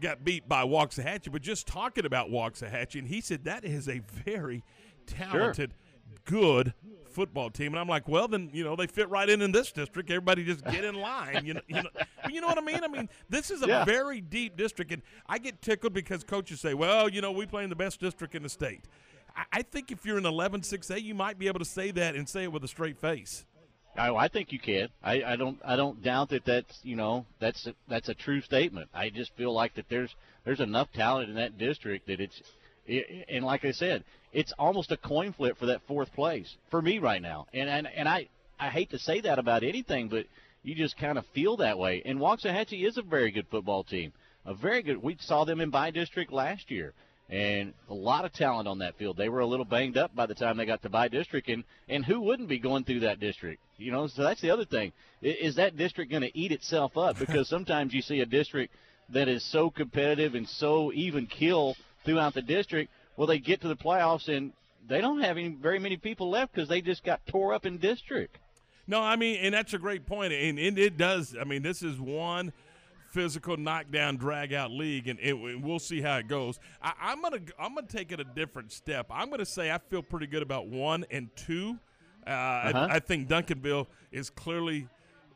got 0.00 0.24
beat 0.24 0.48
by 0.48 0.64
Waxahachie, 0.64 1.30
but 1.32 1.42
just 1.42 1.66
talking 1.66 2.04
about 2.06 2.30
Waxahachie, 2.30 2.98
and 2.98 3.08
he 3.08 3.20
said 3.20 3.44
that 3.44 3.64
is 3.64 3.88
a 3.88 4.00
very 4.24 4.62
talented, 5.06 5.74
good 6.24 6.74
football 7.10 7.48
team. 7.50 7.68
And 7.72 7.78
I'm 7.78 7.88
like, 7.88 8.08
well, 8.08 8.26
then 8.28 8.50
you 8.52 8.64
know 8.64 8.74
they 8.76 8.86
fit 8.86 9.08
right 9.08 9.28
in 9.28 9.40
in 9.42 9.52
this 9.52 9.70
district. 9.72 10.10
Everybody 10.10 10.44
just 10.44 10.64
get 10.64 10.84
in 10.84 10.94
line. 10.96 11.44
You 11.44 11.54
know, 11.54 11.60
you 11.68 11.74
know, 11.82 11.88
you 12.30 12.40
know 12.40 12.46
what 12.48 12.58
I 12.58 12.62
mean? 12.62 12.80
I 12.82 12.88
mean, 12.88 13.08
this 13.28 13.50
is 13.50 13.62
a 13.62 13.66
Yeah. 13.68 13.84
very 13.84 14.20
deep 14.20 14.56
district, 14.56 14.92
and 14.92 15.02
I 15.26 15.38
get 15.38 15.62
tickled 15.62 15.92
because 15.92 16.24
coaches 16.24 16.60
say, 16.60 16.74
well, 16.74 17.08
you 17.08 17.20
know, 17.20 17.32
we 17.32 17.46
play 17.46 17.64
in 17.64 17.70
the 17.70 17.76
best 17.76 18.00
district 18.00 18.34
in 18.34 18.42
the 18.42 18.48
state. 18.48 18.84
I, 19.36 19.44
I 19.52 19.62
think 19.62 19.90
if 19.92 20.04
you're 20.04 20.18
in 20.18 20.24
11-6A, 20.24 21.02
you 21.02 21.14
might 21.14 21.38
be 21.38 21.46
able 21.48 21.58
to 21.60 21.64
say 21.64 21.90
that 21.92 22.14
and 22.16 22.28
say 22.28 22.44
it 22.44 22.52
with 22.52 22.64
a 22.64 22.68
straight 22.68 22.98
face. 22.98 23.44
I, 23.96 24.14
I 24.14 24.28
think 24.28 24.52
you 24.52 24.58
can. 24.58 24.88
I, 25.02 25.22
I 25.22 25.36
don't. 25.36 25.58
I 25.64 25.76
don't 25.76 26.02
doubt 26.02 26.30
that 26.30 26.44
that's 26.44 26.78
you 26.82 26.96
know 26.96 27.26
that's 27.40 27.66
a, 27.66 27.74
that's 27.88 28.08
a 28.08 28.14
true 28.14 28.40
statement. 28.40 28.88
I 28.94 29.10
just 29.10 29.34
feel 29.36 29.52
like 29.52 29.74
that 29.74 29.86
there's 29.88 30.14
there's 30.44 30.60
enough 30.60 30.88
talent 30.92 31.30
in 31.30 31.36
that 31.36 31.58
district 31.58 32.06
that 32.08 32.20
it's, 32.20 32.40
it, 32.86 33.26
and 33.28 33.44
like 33.44 33.64
I 33.64 33.72
said, 33.72 34.04
it's 34.32 34.52
almost 34.58 34.90
a 34.92 34.96
coin 34.96 35.32
flip 35.32 35.58
for 35.58 35.66
that 35.66 35.80
fourth 35.86 36.12
place 36.12 36.56
for 36.70 36.82
me 36.82 36.98
right 36.98 37.22
now. 37.22 37.46
And 37.54 37.68
and 37.68 37.86
and 37.86 38.08
I 38.08 38.28
I 38.58 38.70
hate 38.70 38.90
to 38.90 38.98
say 38.98 39.20
that 39.20 39.38
about 39.38 39.62
anything, 39.62 40.08
but 40.08 40.26
you 40.62 40.74
just 40.74 40.98
kind 40.98 41.18
of 41.18 41.24
feel 41.34 41.58
that 41.58 41.78
way. 41.78 42.02
And 42.04 42.18
Waxahachie 42.18 42.86
is 42.86 42.96
a 42.96 43.02
very 43.02 43.30
good 43.30 43.46
football 43.50 43.84
team. 43.84 44.12
A 44.44 44.54
very 44.54 44.82
good. 44.82 45.02
We 45.02 45.16
saw 45.20 45.44
them 45.44 45.60
in 45.60 45.70
by 45.70 45.90
district 45.90 46.32
last 46.32 46.70
year 46.70 46.94
and 47.30 47.72
a 47.88 47.94
lot 47.94 48.24
of 48.24 48.32
talent 48.32 48.68
on 48.68 48.78
that 48.78 48.96
field. 48.96 49.16
They 49.16 49.28
were 49.28 49.40
a 49.40 49.46
little 49.46 49.64
banged 49.64 49.96
up 49.96 50.14
by 50.14 50.26
the 50.26 50.34
time 50.34 50.56
they 50.56 50.66
got 50.66 50.82
to 50.82 50.90
by 50.90 51.08
district, 51.08 51.48
and 51.48 51.64
and 51.88 52.04
who 52.04 52.20
wouldn't 52.20 52.48
be 52.48 52.58
going 52.58 52.84
through 52.84 53.00
that 53.00 53.20
district? 53.20 53.62
You 53.76 53.92
know, 53.92 54.06
so 54.06 54.22
that's 54.22 54.40
the 54.40 54.50
other 54.50 54.64
thing. 54.64 54.92
Is 55.22 55.56
that 55.56 55.76
district 55.76 56.10
going 56.10 56.22
to 56.22 56.38
eat 56.38 56.52
itself 56.52 56.96
up? 56.96 57.18
Because 57.18 57.48
sometimes 57.56 57.94
you 57.94 58.02
see 58.02 58.20
a 58.20 58.26
district 58.26 58.74
that 59.10 59.28
is 59.28 59.42
so 59.42 59.70
competitive 59.70 60.34
and 60.34 60.48
so 60.48 60.92
even 60.92 61.26
kill 61.26 61.76
throughout 62.04 62.34
the 62.34 62.42
district. 62.42 62.90
Well, 63.16 63.26
they 63.26 63.38
get 63.38 63.60
to 63.62 63.68
the 63.68 63.76
playoffs 63.76 64.28
and 64.28 64.52
they 64.88 65.00
don't 65.00 65.20
have 65.20 65.36
any 65.36 65.48
very 65.48 65.78
many 65.78 65.96
people 65.96 66.30
left 66.30 66.54
because 66.54 66.68
they 66.68 66.80
just 66.80 67.04
got 67.04 67.26
tore 67.26 67.54
up 67.54 67.64
in 67.66 67.78
district. 67.78 68.38
No, 68.86 69.00
I 69.00 69.16
mean, 69.16 69.38
and 69.40 69.54
that's 69.54 69.72
a 69.72 69.78
great 69.78 70.06
point, 70.06 70.34
and, 70.34 70.58
and 70.58 70.78
it 70.78 70.98
does. 70.98 71.34
I 71.40 71.44
mean, 71.44 71.62
this 71.62 71.82
is 71.82 71.98
one 71.98 72.52
physical 73.14 73.56
knockdown 73.56 74.16
drag 74.16 74.52
out 74.52 74.72
league, 74.72 75.06
and, 75.08 75.18
it, 75.20 75.34
and 75.36 75.62
we'll 75.62 75.78
see 75.78 76.00
how 76.02 76.16
it 76.18 76.26
goes. 76.28 76.58
I, 76.82 76.92
I'm 77.00 77.22
gonna 77.22 77.38
I'm 77.58 77.74
gonna 77.74 77.86
take 77.86 78.10
it 78.12 78.18
a 78.18 78.24
different 78.24 78.72
step. 78.72 79.06
I'm 79.08 79.30
gonna 79.30 79.46
say 79.46 79.70
I 79.70 79.78
feel 79.78 80.02
pretty 80.02 80.26
good 80.26 80.42
about 80.42 80.66
one 80.66 81.06
and 81.10 81.28
two. 81.36 81.78
Uh, 82.26 82.30
Uh-huh. 82.30 82.88
I, 82.90 82.94
I 82.96 82.98
think 82.98 83.28
Duncanville 83.28 83.86
is 84.12 84.28
clearly. 84.30 84.88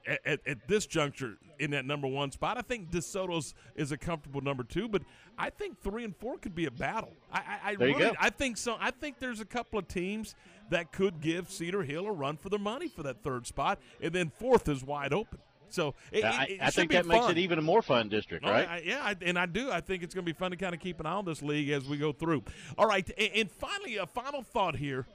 At, 0.07 0.21
at, 0.25 0.41
at 0.47 0.69
this 0.69 0.87
juncture, 0.87 1.37
in 1.59 1.73
that 1.73 1.85
number 1.85 2.07
one 2.07 2.31
spot, 2.31 2.57
I 2.57 2.62
think 2.62 2.91
DeSoto's 2.91 3.53
is 3.77 3.93
a 3.93 3.99
comfortable 3.99 4.41
number 4.41 4.62
two, 4.64 4.88
but 4.88 5.03
I 5.37 5.51
think 5.51 5.83
three 5.83 6.03
and 6.03 6.17
four 6.17 6.38
could 6.38 6.55
be 6.55 6.64
a 6.64 6.71
battle. 6.71 7.12
I, 7.31 7.38
I, 7.38 7.59
I 7.71 7.71
really. 7.73 8.05
I 8.19 8.31
think 8.31 8.57
so. 8.57 8.77
I 8.81 8.91
think 8.91 9.19
there's 9.19 9.41
a 9.41 9.45
couple 9.45 9.79
of 9.79 9.87
teams 9.87 10.35
that 10.71 10.93
could 10.93 11.21
give 11.21 11.51
Cedar 11.51 11.83
Hill 11.83 12.07
a 12.07 12.12
run 12.12 12.38
for 12.38 12.49
their 12.49 12.59
money 12.61 12.88
for 12.88 13.03
that 13.03 13.23
third 13.23 13.47
spot, 13.47 13.81
and 14.01 14.11
then 14.14 14.31
fourth 14.31 14.67
is 14.69 14.83
wide 14.83 15.12
open. 15.12 15.41
So 15.70 15.94
it, 16.12 16.24
I, 16.24 16.44
it, 16.44 16.50
it 16.50 16.59
I 16.62 16.70
think 16.70 16.92
that 16.92 17.07
makes 17.07 17.28
it 17.28 17.38
even 17.38 17.59
a 17.59 17.62
more 17.62 17.83
fun 17.83 18.09
district, 18.09 18.44
right? 18.44 18.68
I- 18.68 18.83
yeah, 18.85 19.00
I, 19.02 19.16
and 19.22 19.38
I 19.38 19.46
do. 19.46 19.70
I 19.70 19.81
think 19.81 20.02
it's 20.02 20.14
going 20.14 20.24
to 20.24 20.33
be 20.33 20.37
fun 20.38 20.50
to 20.50 20.57
kind 20.57 20.74
of 20.74 20.81
keep 20.81 21.00
an 21.00 21.07
eye 21.07 21.12
on 21.12 21.24
this 21.24 21.42
league 21.42 21.70
as 21.70 21.87
we 21.88 21.96
go 21.98 22.12
through. 22.12 22.42
All 22.76 22.87
right, 22.87 23.09
and, 23.18 23.31
and 23.35 23.50
finally, 23.50 23.96
a 23.96 24.07
final 24.07 24.42
thought 24.42 24.76
here. 24.76 25.07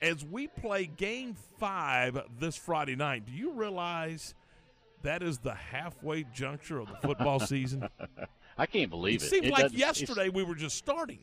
As 0.00 0.24
we 0.24 0.46
play 0.46 0.86
game 0.86 1.34
five 1.58 2.20
this 2.38 2.54
Friday 2.56 2.94
night, 2.94 3.26
do 3.26 3.32
you 3.32 3.50
realize 3.50 4.32
that 5.02 5.24
is 5.24 5.38
the 5.38 5.54
halfway 5.54 6.22
juncture 6.32 6.78
of 6.78 6.86
the 6.88 6.94
football 6.96 7.40
season? 7.40 7.88
I 8.58 8.66
can't 8.66 8.90
believe 8.90 9.22
it 9.22 9.26
it. 9.26 9.30
seemed 9.30 9.46
It 9.46 9.52
like 9.52 9.76
yesterday 9.76 10.28
we 10.28 10.44
were 10.44 10.54
just 10.54 10.76
starting. 10.76 11.18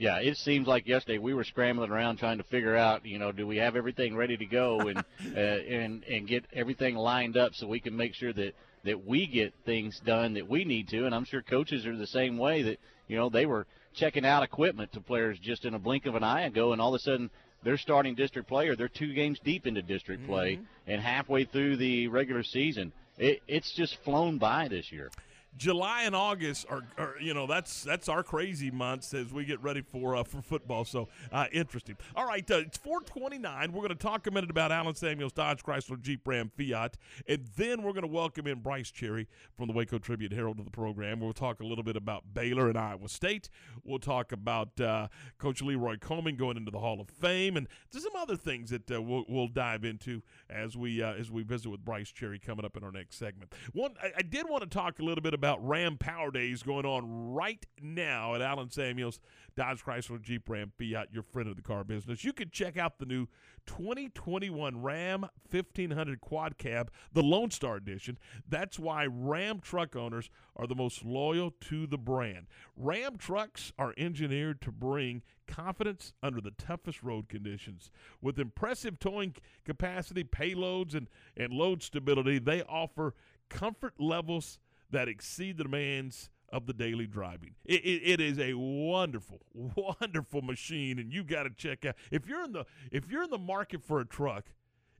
Yeah, 0.00 0.16
it 0.16 0.38
seems 0.38 0.66
like 0.66 0.86
yesterday 0.86 1.18
we 1.18 1.34
were 1.34 1.44
scrambling 1.44 1.90
around 1.90 2.16
trying 2.16 2.38
to 2.38 2.44
figure 2.44 2.74
out, 2.74 3.04
you 3.04 3.18
know, 3.18 3.32
do 3.32 3.46
we 3.46 3.58
have 3.58 3.76
everything 3.76 4.16
ready 4.16 4.34
to 4.34 4.46
go 4.46 4.80
and 4.80 4.98
uh, 5.36 5.38
and 5.38 6.02
and 6.04 6.26
get 6.26 6.46
everything 6.54 6.96
lined 6.96 7.36
up 7.36 7.52
so 7.54 7.66
we 7.66 7.80
can 7.80 7.94
make 7.94 8.14
sure 8.14 8.32
that 8.32 8.54
that 8.84 9.06
we 9.06 9.26
get 9.26 9.52
things 9.66 10.00
done 10.06 10.32
that 10.34 10.48
we 10.48 10.64
need 10.64 10.88
to. 10.88 11.04
And 11.04 11.14
I'm 11.14 11.26
sure 11.26 11.42
coaches 11.42 11.84
are 11.84 11.94
the 11.94 12.06
same 12.06 12.38
way 12.38 12.62
that 12.62 12.78
you 13.08 13.18
know 13.18 13.28
they 13.28 13.44
were 13.44 13.66
checking 13.92 14.24
out 14.24 14.42
equipment 14.42 14.90
to 14.94 15.00
players 15.02 15.38
just 15.38 15.66
in 15.66 15.74
a 15.74 15.78
blink 15.78 16.06
of 16.06 16.14
an 16.14 16.24
eye 16.24 16.46
ago, 16.46 16.72
and 16.72 16.80
all 16.80 16.94
of 16.94 16.98
a 16.98 17.02
sudden 17.02 17.28
they're 17.62 17.76
starting 17.76 18.14
district 18.14 18.48
play 18.48 18.68
or 18.68 18.76
they're 18.76 18.88
two 18.88 19.12
games 19.12 19.38
deep 19.44 19.66
into 19.66 19.82
district 19.82 20.26
play 20.26 20.58
and 20.86 21.02
halfway 21.02 21.44
through 21.44 21.76
the 21.76 22.08
regular 22.08 22.42
season. 22.42 22.90
It, 23.18 23.42
it's 23.46 23.70
just 23.76 24.02
flown 24.02 24.38
by 24.38 24.68
this 24.68 24.90
year. 24.90 25.10
July 25.56 26.04
and 26.04 26.14
August 26.14 26.66
are, 26.70 26.82
are 26.96 27.14
you 27.20 27.34
know 27.34 27.46
that's 27.46 27.82
that's 27.82 28.08
our 28.08 28.22
crazy 28.22 28.70
months 28.70 29.12
as 29.12 29.32
we 29.32 29.44
get 29.44 29.60
ready 29.62 29.82
for 29.82 30.16
uh, 30.16 30.24
for 30.24 30.40
football. 30.40 30.84
So 30.84 31.08
uh, 31.32 31.46
interesting. 31.52 31.96
All 32.14 32.26
right, 32.26 32.48
uh, 32.50 32.58
it's 32.58 32.78
4:29. 32.78 33.68
We're 33.68 33.80
going 33.80 33.88
to 33.88 33.94
talk 33.94 34.26
a 34.26 34.30
minute 34.30 34.50
about 34.50 34.70
Allen 34.70 34.94
Samuels 34.94 35.32
Dodge 35.32 35.62
Chrysler 35.62 36.00
Jeep 36.00 36.26
Ram 36.26 36.50
Fiat, 36.56 36.96
and 37.26 37.46
then 37.56 37.82
we're 37.82 37.92
going 37.92 38.02
to 38.02 38.08
welcome 38.08 38.46
in 38.46 38.60
Bryce 38.60 38.90
Cherry 38.90 39.28
from 39.56 39.66
the 39.66 39.72
Waco 39.72 39.98
Tribune 39.98 40.32
Herald 40.32 40.58
to 40.58 40.64
the 40.64 40.70
program. 40.70 41.20
We'll 41.20 41.32
talk 41.32 41.60
a 41.60 41.66
little 41.66 41.84
bit 41.84 41.96
about 41.96 42.32
Baylor 42.32 42.68
and 42.68 42.78
Iowa 42.78 43.08
State. 43.08 43.50
We'll 43.84 43.98
talk 43.98 44.32
about 44.32 44.80
uh, 44.80 45.08
Coach 45.38 45.62
Leroy 45.62 45.98
Coleman 45.98 46.36
going 46.36 46.56
into 46.56 46.70
the 46.70 46.78
Hall 46.78 47.00
of 47.00 47.10
Fame, 47.10 47.56
and 47.56 47.66
just 47.92 48.04
some 48.04 48.16
other 48.16 48.36
things 48.36 48.70
that 48.70 48.90
uh, 48.90 49.02
we'll, 49.02 49.24
we'll 49.28 49.48
dive 49.48 49.84
into 49.84 50.22
as 50.48 50.76
we 50.76 51.02
uh, 51.02 51.12
as 51.14 51.30
we 51.30 51.42
visit 51.42 51.68
with 51.68 51.84
Bryce 51.84 52.10
Cherry 52.10 52.38
coming 52.38 52.64
up 52.64 52.76
in 52.76 52.84
our 52.84 52.92
next 52.92 53.16
segment. 53.16 53.52
One, 53.72 53.94
I, 54.00 54.12
I 54.18 54.22
did 54.22 54.48
want 54.48 54.62
to 54.62 54.68
talk 54.68 55.00
a 55.00 55.02
little 55.02 55.22
bit 55.22 55.34
about 55.34 55.39
Ram 55.60 55.96
Power 55.98 56.30
Days 56.30 56.62
going 56.62 56.86
on 56.86 57.32
right 57.34 57.64
now 57.80 58.34
at 58.34 58.42
Allen 58.42 58.70
Samuels 58.70 59.20
Dodge 59.56 59.84
Chrysler 59.84 60.20
Jeep 60.20 60.48
Ram 60.48 60.72
Fiat, 60.78 61.08
your 61.12 61.22
friend 61.22 61.48
of 61.48 61.56
the 61.56 61.62
car 61.62 61.84
business. 61.84 62.24
You 62.24 62.32
can 62.32 62.50
check 62.50 62.76
out 62.76 62.98
the 62.98 63.06
new 63.06 63.26
2021 63.66 64.80
Ram 64.80 65.26
1500 65.50 66.20
Quad 66.20 66.58
Cab, 66.58 66.90
the 67.12 67.22
Lone 67.22 67.50
Star 67.50 67.76
Edition. 67.76 68.18
That's 68.48 68.78
why 68.78 69.06
Ram 69.06 69.60
truck 69.60 69.96
owners 69.96 70.30
are 70.56 70.66
the 70.66 70.74
most 70.74 71.04
loyal 71.04 71.52
to 71.62 71.86
the 71.86 71.98
brand. 71.98 72.46
Ram 72.76 73.16
trucks 73.16 73.72
are 73.78 73.94
engineered 73.96 74.60
to 74.62 74.72
bring 74.72 75.22
confidence 75.46 76.12
under 76.22 76.40
the 76.40 76.52
toughest 76.52 77.02
road 77.02 77.28
conditions. 77.28 77.90
With 78.22 78.38
impressive 78.38 78.98
towing 78.98 79.34
capacity, 79.64 80.24
payloads, 80.24 80.94
and, 80.94 81.08
and 81.36 81.52
load 81.52 81.82
stability, 81.82 82.38
they 82.38 82.62
offer 82.62 83.14
comfort 83.48 83.94
levels 83.98 84.58
that 84.90 85.08
exceed 85.08 85.58
the 85.58 85.64
demands 85.64 86.30
of 86.52 86.66
the 86.66 86.72
daily 86.72 87.06
driving. 87.06 87.54
It, 87.64 87.84
it, 87.84 88.02
it 88.04 88.20
is 88.20 88.38
a 88.38 88.54
wonderful, 88.54 89.40
wonderful 89.54 90.42
machine, 90.42 90.98
and 90.98 91.12
you 91.12 91.22
got 91.24 91.44
to 91.44 91.50
check 91.50 91.84
out. 91.84 91.94
If 92.10 92.26
you're 92.26 92.44
in 92.44 92.52
the 92.52 92.64
if 92.90 93.08
you're 93.08 93.22
in 93.22 93.30
the 93.30 93.38
market 93.38 93.82
for 93.84 94.00
a 94.00 94.06
truck, 94.06 94.46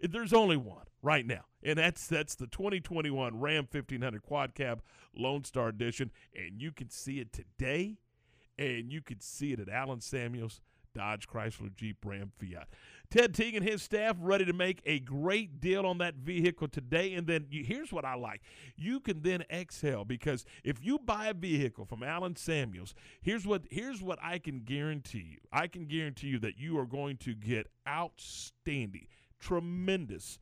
there's 0.00 0.32
only 0.32 0.56
one 0.56 0.86
right 1.02 1.26
now, 1.26 1.44
and 1.62 1.78
that's 1.78 2.06
that's 2.06 2.34
the 2.34 2.46
2021 2.46 3.38
Ram 3.38 3.68
1500 3.70 4.22
Quad 4.22 4.54
Cab 4.54 4.82
Lone 5.16 5.44
Star 5.44 5.68
Edition, 5.68 6.10
and 6.34 6.60
you 6.60 6.72
can 6.72 6.88
see 6.88 7.18
it 7.20 7.32
today, 7.32 7.98
and 8.58 8.92
you 8.92 9.02
can 9.02 9.20
see 9.20 9.52
it 9.52 9.60
at 9.60 9.68
Allen 9.68 10.00
Samuels. 10.00 10.60
Dodge, 10.92 11.28
Chrysler, 11.28 11.72
Jeep, 11.74 11.98
Ram, 12.04 12.32
Fiat. 12.36 12.68
Ted 13.10 13.34
Teague 13.34 13.56
and 13.56 13.68
his 13.68 13.82
staff 13.82 14.16
ready 14.20 14.44
to 14.44 14.52
make 14.52 14.80
a 14.86 15.00
great 15.00 15.60
deal 15.60 15.84
on 15.84 15.98
that 15.98 16.14
vehicle 16.14 16.68
today. 16.68 17.14
And 17.14 17.26
then 17.26 17.46
you, 17.50 17.64
here's 17.64 17.92
what 17.92 18.04
I 18.04 18.14
like. 18.14 18.40
You 18.76 19.00
can 19.00 19.22
then 19.22 19.42
exhale 19.50 20.04
because 20.04 20.44
if 20.62 20.84
you 20.84 20.98
buy 20.98 21.26
a 21.26 21.34
vehicle 21.34 21.84
from 21.84 22.04
Allen 22.04 22.36
Samuels, 22.36 22.94
here's 23.20 23.44
what 23.44 23.62
here's 23.70 24.00
what 24.00 24.20
I 24.22 24.38
can 24.38 24.60
guarantee 24.60 25.26
you. 25.32 25.38
I 25.52 25.66
can 25.66 25.86
guarantee 25.86 26.28
you 26.28 26.38
that 26.38 26.58
you 26.58 26.78
are 26.78 26.86
going 26.86 27.16
to 27.18 27.34
get 27.34 27.66
outstanding, 27.88 29.08
tremendous 29.40 30.38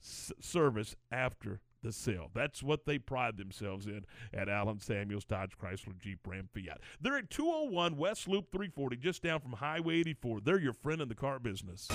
service 0.00 0.94
after 1.10 1.60
the 1.82 1.92
sale. 1.92 2.30
That's 2.34 2.62
what 2.62 2.86
they 2.86 2.98
pride 2.98 3.36
themselves 3.36 3.86
in 3.86 4.04
at 4.32 4.48
Allen 4.48 4.80
Samuels 4.80 5.24
Dodge 5.24 5.52
Chrysler 5.60 5.98
Jeep 5.98 6.20
Ram 6.26 6.48
Fiat. 6.52 6.80
They're 7.00 7.18
at 7.18 7.30
201 7.30 7.96
West 7.96 8.28
Loop 8.28 8.50
340, 8.50 8.96
just 8.96 9.22
down 9.22 9.40
from 9.40 9.52
Highway 9.52 10.00
84. 10.00 10.40
They're 10.40 10.58
your 10.58 10.72
friend 10.72 11.00
in 11.00 11.08
the 11.08 11.14
car 11.14 11.38
business. 11.38 11.88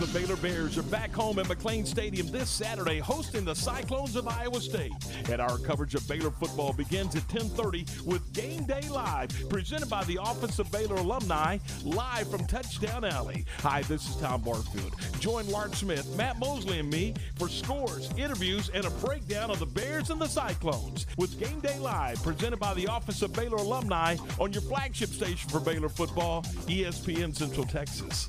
The 0.00 0.06
Baylor 0.18 0.36
Bears 0.36 0.76
are 0.78 0.82
back 0.82 1.12
home 1.12 1.38
at 1.38 1.46
McLane 1.46 1.86
Stadium 1.86 2.26
this 2.32 2.50
Saturday 2.50 2.98
hosting 2.98 3.44
the 3.44 3.54
Cyclones 3.54 4.16
of 4.16 4.26
Iowa 4.26 4.60
State. 4.60 4.92
And 5.30 5.40
our 5.40 5.58
coverage 5.58 5.94
of 5.94 6.08
Baylor 6.08 6.32
football 6.32 6.72
begins 6.72 7.14
at 7.14 7.28
10:30 7.28 7.86
with 8.04 8.32
Game 8.32 8.64
Day 8.64 8.88
Live, 8.90 9.28
presented 9.48 9.88
by 9.88 10.02
the 10.04 10.18
Office 10.18 10.58
of 10.58 10.72
Baylor 10.72 10.96
Alumni, 10.96 11.58
live 11.84 12.28
from 12.28 12.44
Touchdown 12.46 13.04
Alley. 13.04 13.44
Hi, 13.60 13.82
this 13.82 14.08
is 14.08 14.16
Tom 14.16 14.42
Barfield. 14.42 14.96
Join 15.20 15.48
Lark 15.48 15.76
Smith, 15.76 16.08
Matt 16.16 16.38
Mosley, 16.38 16.80
and 16.80 16.90
me 16.90 17.14
for 17.36 17.48
scores, 17.48 18.10
interviews, 18.16 18.70
and 18.74 18.84
a 18.84 18.90
breakdown 18.90 19.50
of 19.50 19.60
the 19.60 19.66
Bears 19.66 20.10
and 20.10 20.20
the 20.20 20.26
Cyclones 20.26 21.06
with 21.16 21.38
Game 21.38 21.60
Day 21.60 21.78
Live, 21.78 22.20
presented 22.24 22.58
by 22.58 22.74
the 22.74 22.88
Office 22.88 23.22
of 23.22 23.32
Baylor 23.34 23.58
Alumni 23.58 24.16
on 24.40 24.52
your 24.52 24.62
flagship 24.62 25.10
station 25.10 25.48
for 25.48 25.60
Baylor 25.60 25.88
football, 25.88 26.42
ESPN 26.66 27.32
Central 27.32 27.66
Texas. 27.66 28.28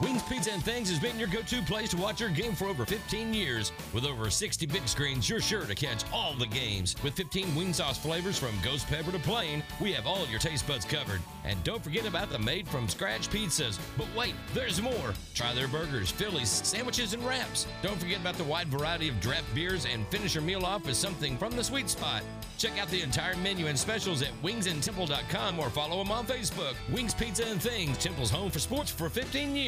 Wings 0.00 0.22
Pizza 0.24 0.52
and 0.52 0.62
Things 0.62 0.90
has 0.90 0.98
been 0.98 1.18
your 1.18 1.28
go-to 1.28 1.62
place 1.62 1.90
to 1.90 1.96
watch 1.96 2.20
your 2.20 2.28
game 2.28 2.54
for 2.54 2.66
over 2.66 2.84
15 2.84 3.32
years. 3.32 3.72
With 3.94 4.04
over 4.04 4.28
60 4.28 4.66
big 4.66 4.86
screens, 4.88 5.28
you're 5.28 5.40
sure 5.40 5.64
to 5.64 5.74
catch 5.74 6.04
all 6.12 6.34
the 6.34 6.46
games. 6.46 6.94
With 7.02 7.14
15 7.14 7.54
wing 7.54 7.72
sauce 7.72 7.98
flavors 7.98 8.38
from 8.38 8.54
ghost 8.62 8.86
pepper 8.88 9.12
to 9.12 9.18
plain, 9.18 9.62
we 9.80 9.92
have 9.92 10.06
all 10.06 10.26
your 10.26 10.38
taste 10.38 10.66
buds 10.66 10.84
covered. 10.84 11.20
And 11.44 11.62
don't 11.64 11.82
forget 11.82 12.06
about 12.06 12.30
the 12.30 12.38
made 12.38 12.68
from 12.68 12.88
scratch 12.88 13.30
pizzas. 13.30 13.78
But 13.96 14.08
wait, 14.14 14.34
there's 14.52 14.82
more. 14.82 15.14
Try 15.34 15.54
their 15.54 15.68
burgers, 15.68 16.10
Phillies, 16.10 16.50
sandwiches, 16.50 17.14
and 17.14 17.24
wraps. 17.24 17.66
Don't 17.82 17.98
forget 17.98 18.20
about 18.20 18.36
the 18.36 18.44
wide 18.44 18.68
variety 18.68 19.08
of 19.08 19.20
draft 19.20 19.52
beers 19.54 19.86
and 19.86 20.06
finish 20.08 20.34
your 20.34 20.44
meal 20.44 20.64
off 20.64 20.86
with 20.86 20.96
something 20.96 21.38
from 21.38 21.56
the 21.56 21.64
sweet 21.64 21.88
spot. 21.88 22.22
Check 22.58 22.78
out 22.78 22.88
the 22.88 23.02
entire 23.02 23.36
menu 23.36 23.66
and 23.66 23.78
specials 23.78 24.22
at 24.22 24.30
wingsandtemple.com 24.42 25.58
or 25.58 25.68
follow 25.68 26.02
them 26.02 26.10
on 26.10 26.26
Facebook. 26.26 26.74
Wings 26.90 27.12
Pizza 27.14 27.44
and 27.46 27.60
Things, 27.60 27.98
Temple's 27.98 28.30
home 28.30 28.50
for 28.50 28.58
sports 28.58 28.90
for 28.90 29.10
15 29.10 29.54
years. 29.54 29.65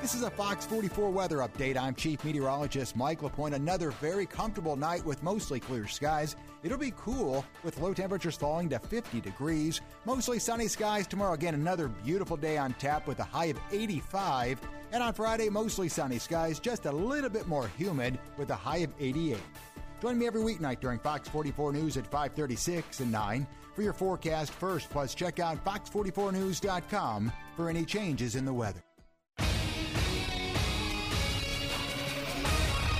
This 0.00 0.14
is 0.14 0.22
a 0.22 0.30
Fox 0.30 0.64
44 0.64 1.10
weather 1.10 1.38
update. 1.38 1.76
I'm 1.76 1.92
Chief 1.92 2.24
Meteorologist 2.24 2.94
Mike 2.94 3.24
LaPointe. 3.24 3.56
Another 3.56 3.90
very 3.90 4.26
comfortable 4.26 4.76
night 4.76 5.04
with 5.04 5.24
mostly 5.24 5.58
clear 5.58 5.88
skies. 5.88 6.36
It'll 6.62 6.78
be 6.78 6.92
cool 6.96 7.44
with 7.64 7.80
low 7.80 7.92
temperatures 7.92 8.36
falling 8.36 8.68
to 8.68 8.78
50 8.78 9.20
degrees. 9.20 9.80
Mostly 10.04 10.38
sunny 10.38 10.68
skies 10.68 11.08
tomorrow. 11.08 11.32
Again, 11.34 11.54
another 11.54 11.88
beautiful 11.88 12.36
day 12.36 12.56
on 12.56 12.74
tap 12.74 13.08
with 13.08 13.18
a 13.18 13.24
high 13.24 13.46
of 13.46 13.58
85. 13.72 14.60
And 14.92 15.02
on 15.02 15.12
Friday, 15.12 15.48
mostly 15.48 15.88
sunny 15.88 16.20
skies, 16.20 16.60
just 16.60 16.86
a 16.86 16.92
little 16.92 17.30
bit 17.30 17.48
more 17.48 17.66
humid 17.76 18.20
with 18.36 18.50
a 18.50 18.54
high 18.54 18.78
of 18.78 18.92
88. 19.00 19.36
Join 20.00 20.16
me 20.16 20.28
every 20.28 20.42
weeknight 20.42 20.78
during 20.78 21.00
Fox 21.00 21.28
44 21.28 21.72
News 21.72 21.96
at 21.96 22.06
536 22.06 23.00
and 23.00 23.10
9 23.10 23.48
for 23.76 23.82
your 23.82 23.92
forecast 23.92 24.50
first. 24.50 24.90
Plus, 24.90 25.14
check 25.14 25.38
out 25.38 25.62
fox44news.com 25.64 27.30
for 27.54 27.68
any 27.68 27.84
changes 27.84 28.34
in 28.34 28.44
the 28.44 28.52
weather. 28.52 28.80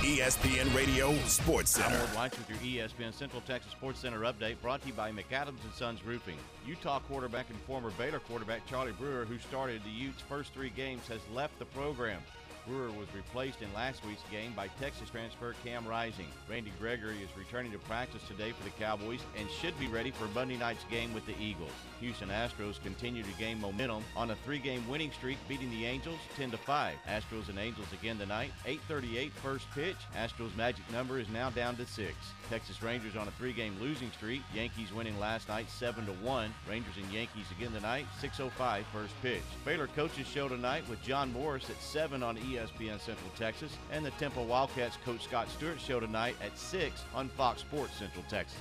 ESPN 0.07 0.73
Radio 0.73 1.13
Sports 1.25 1.77
I'm 1.77 1.91
Center. 1.91 2.15
Ward 2.15 2.31
with 2.31 2.49
your 2.49 2.87
ESPN 2.87 3.13
Central 3.13 3.41
Texas 3.41 3.73
Sports 3.73 3.99
Center 3.99 4.21
update 4.21 4.55
brought 4.61 4.81
to 4.81 4.87
you 4.87 4.93
by 4.93 5.11
McAdams 5.11 5.61
and 5.65 5.73
Sons 5.75 6.03
Roofing. 6.05 6.37
Utah 6.65 6.99
quarterback 6.99 7.49
and 7.49 7.59
former 7.61 7.91
Baylor 7.91 8.19
quarterback 8.19 8.65
Charlie 8.67 8.93
Brewer, 8.93 9.25
who 9.25 9.37
started 9.37 9.83
the 9.83 9.89
Utes' 9.89 10.21
first 10.21 10.53
three 10.53 10.69
games, 10.69 11.07
has 11.07 11.19
left 11.33 11.59
the 11.59 11.65
program. 11.65 12.21
Brewer 12.67 12.91
was 12.91 13.07
replaced 13.15 13.61
in 13.61 13.73
last 13.73 14.05
week's 14.05 14.21
game 14.29 14.51
by 14.53 14.67
Texas 14.79 15.09
transfer 15.09 15.55
Cam 15.63 15.87
Rising. 15.87 16.27
Randy 16.49 16.71
Gregory 16.79 17.17
is 17.23 17.29
returning 17.37 17.71
to 17.71 17.77
practice 17.79 18.21
today 18.27 18.51
for 18.51 18.63
the 18.63 18.71
Cowboys 18.71 19.21
and 19.37 19.49
should 19.49 19.77
be 19.79 19.87
ready 19.87 20.11
for 20.11 20.25
Monday 20.35 20.57
night's 20.57 20.83
game 20.85 21.13
with 21.13 21.25
the 21.25 21.39
Eagles. 21.39 21.71
Houston 22.01 22.29
Astros 22.29 22.81
continue 22.83 23.23
to 23.23 23.31
gain 23.39 23.61
momentum 23.61 24.03
on 24.15 24.31
a 24.31 24.35
three-game 24.35 24.87
winning 24.89 25.11
streak, 25.11 25.37
beating 25.47 25.71
the 25.71 25.85
Angels 25.85 26.19
10 26.35 26.51
to 26.51 26.57
5. 26.57 26.95
Astros 27.07 27.47
and 27.47 27.57
Angels 27.57 27.87
again 27.93 28.17
tonight. 28.17 28.51
8:38 28.65 29.31
first 29.31 29.65
pitch. 29.71 29.97
Astros 30.15 30.55
magic 30.57 30.89
number 30.91 31.19
is 31.19 31.29
now 31.29 31.49
down 31.49 31.77
to 31.77 31.85
six. 31.85 32.15
Texas 32.49 32.81
Rangers 32.81 33.15
on 33.15 33.27
a 33.27 33.31
three-game 33.31 33.75
losing 33.79 34.11
streak. 34.11 34.41
Yankees 34.53 34.93
winning 34.93 35.19
last 35.19 35.49
night 35.49 35.69
7 35.69 36.05
to 36.05 36.11
1. 36.13 36.53
Rangers 36.69 36.95
and 37.01 37.11
Yankees 37.11 37.45
again 37.57 37.71
tonight. 37.71 38.05
6:05 38.21 38.83
first 38.91 39.13
pitch. 39.21 39.41
Baylor 39.65 39.87
coaches 39.87 40.27
show 40.27 40.47
tonight 40.47 40.87
with 40.89 41.01
John 41.03 41.31
Morris 41.33 41.69
at 41.69 41.81
7 41.81 42.23
on 42.23 42.37
ESPN 42.37 42.99
Central 42.99 43.29
Texas, 43.37 43.71
and 43.91 44.05
the 44.05 44.11
Temple 44.11 44.45
Wildcats 44.45 44.97
coach 45.03 45.23
Scott 45.23 45.49
Stewart 45.49 45.79
show 45.79 45.99
tonight 45.99 46.35
at 46.43 46.57
6 46.57 47.03
on 47.13 47.29
Fox 47.29 47.61
Sports 47.61 47.95
Central 47.97 48.23
Texas. 48.29 48.59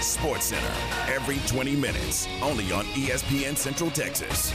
Sports 0.00 0.46
Center 0.46 0.72
every 1.08 1.38
20 1.46 1.76
minutes, 1.76 2.28
only 2.42 2.70
on 2.72 2.84
ESPN 2.94 3.56
Central 3.56 3.90
Texas. 3.90 4.52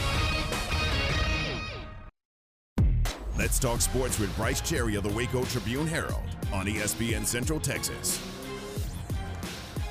Let's 3.38 3.60
talk 3.60 3.82
sports 3.82 4.20
with 4.20 4.34
Bryce 4.38 4.62
Cherry 4.62 4.96
of 4.96 5.04
the 5.04 5.10
Waco 5.10 5.44
Tribune 5.46 5.88
Herald 5.88 6.24
on 6.54 6.68
ESPN 6.68 7.26
Central 7.26 7.60
Texas. 7.60 8.22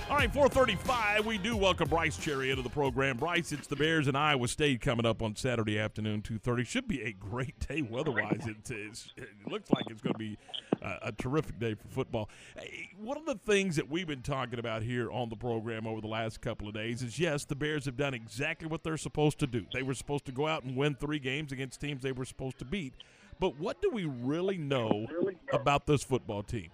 All 0.09 0.19
right, 0.19 0.31
435, 0.31 1.25
we 1.25 1.39
do 1.39 1.57
welcome 1.57 1.89
Bryce 1.89 2.19
Cherry 2.19 2.51
into 2.51 2.63
the 2.63 2.69
program. 2.69 3.17
Bryce, 3.17 3.51
it's 3.51 3.67
the 3.67 3.77
Bears 3.77 4.09
and 4.09 4.17
Iowa 4.17 4.47
State 4.47 4.83
coming 4.83 5.07
up 5.07 5.23
on 5.23 5.35
Saturday 5.35 5.79
afternoon, 5.79 6.21
2.30. 6.21 6.67
Should 6.67 6.87
be 6.87 7.01
a 7.03 7.13
great 7.13 7.59
day 7.67 7.81
weather-wise. 7.81 8.47
It, 8.47 8.71
it 8.71 9.29
looks 9.51 9.71
like 9.71 9.85
it's 9.89 10.03
going 10.03 10.13
to 10.13 10.19
be 10.19 10.37
uh, 10.83 10.97
a 11.01 11.13
terrific 11.13 11.59
day 11.59 11.75
for 11.75 11.89
football. 11.89 12.29
Hey, 12.59 12.91
one 12.99 13.17
of 13.17 13.25
the 13.25 13.37
things 13.47 13.77
that 13.77 13.89
we've 13.89 14.07
been 14.07 14.21
talking 14.21 14.59
about 14.59 14.83
here 14.83 15.11
on 15.11 15.31
the 15.31 15.37
program 15.37 15.87
over 15.87 16.03
the 16.03 16.09
last 16.09 16.43
couple 16.43 16.69
of 16.69 16.75
days 16.75 17.03
is, 17.03 17.19
yes, 17.19 17.47
the 17.47 17.57
Bears 17.57 17.87
have 17.87 17.97
done 17.97 18.13
exactly 18.13 18.69
what 18.69 18.85
they're 18.85 18.99
supposed 18.99 19.39
to 19.39 19.47
do. 19.47 19.65
They 19.73 19.83
were 19.83 19.95
supposed 19.95 20.27
to 20.27 20.33
go 20.33 20.47
out 20.47 20.63
and 20.63 20.77
win 20.77 20.95
three 20.95 21.21
games 21.21 21.53
against 21.53 21.81
teams 21.81 22.03
they 22.03 22.13
were 22.13 22.27
supposed 22.27 22.59
to 22.59 22.67
beat. 22.67 22.93
But 23.39 23.59
what 23.59 23.83
do 23.83 23.91
we 23.91 24.05
really 24.05 24.59
know 24.59 25.07
about 25.53 25.87
this 25.87 26.03
football 26.03 26.43
team? 26.43 26.71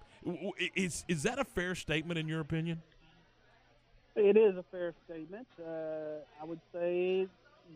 Is, 0.75 1.03
is 1.07 1.23
that 1.23 1.39
a 1.39 1.45
fair 1.45 1.75
statement 1.75 2.19
in 2.19 2.27
your 2.27 2.41
opinion? 2.41 2.81
It 4.15 4.37
is 4.37 4.57
a 4.57 4.65
fair 4.71 4.93
statement. 5.05 5.47
Uh, 5.59 6.21
I 6.41 6.45
would 6.45 6.59
say 6.73 7.27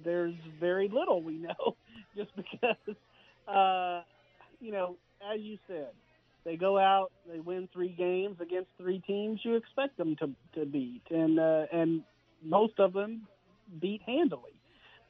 there's 0.04 0.36
very 0.60 0.90
little 0.90 1.22
we 1.22 1.34
know, 1.38 1.76
just 2.18 2.36
because, 2.36 2.96
uh, 3.48 4.02
you 4.60 4.72
know, 4.72 4.98
as 5.34 5.40
you 5.42 5.58
said, 5.68 5.90
they 6.44 6.58
go 6.58 6.78
out, 6.78 7.12
they 7.32 7.40
win 7.40 7.70
three 7.72 7.96
games 7.98 8.38
against 8.42 8.70
three 8.78 9.00
teams 9.08 9.40
you 9.44 9.56
expect 9.56 9.98
them 9.98 10.16
to, 10.18 10.30
to 10.60 10.66
beat, 10.66 11.04
and 11.10 11.40
uh, 11.40 11.66
and 11.72 12.04
most 12.44 12.80
of 12.80 12.92
them 12.92 13.28
beat 13.80 14.02
handily, 14.06 14.52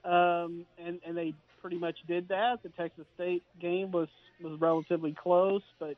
um, 0.06 0.66
and 0.78 1.00
and 1.06 1.18
they 1.18 1.34
pretty 1.64 1.80
much 1.80 1.95
did 2.07 2.28
that. 2.28 2.61
The 2.61 2.70
Texas 2.70 3.05
State 3.16 3.41
game 3.59 3.91
was 3.91 4.09
was 4.43 4.59
relatively 4.59 5.16
close, 5.18 5.64
but 5.80 5.95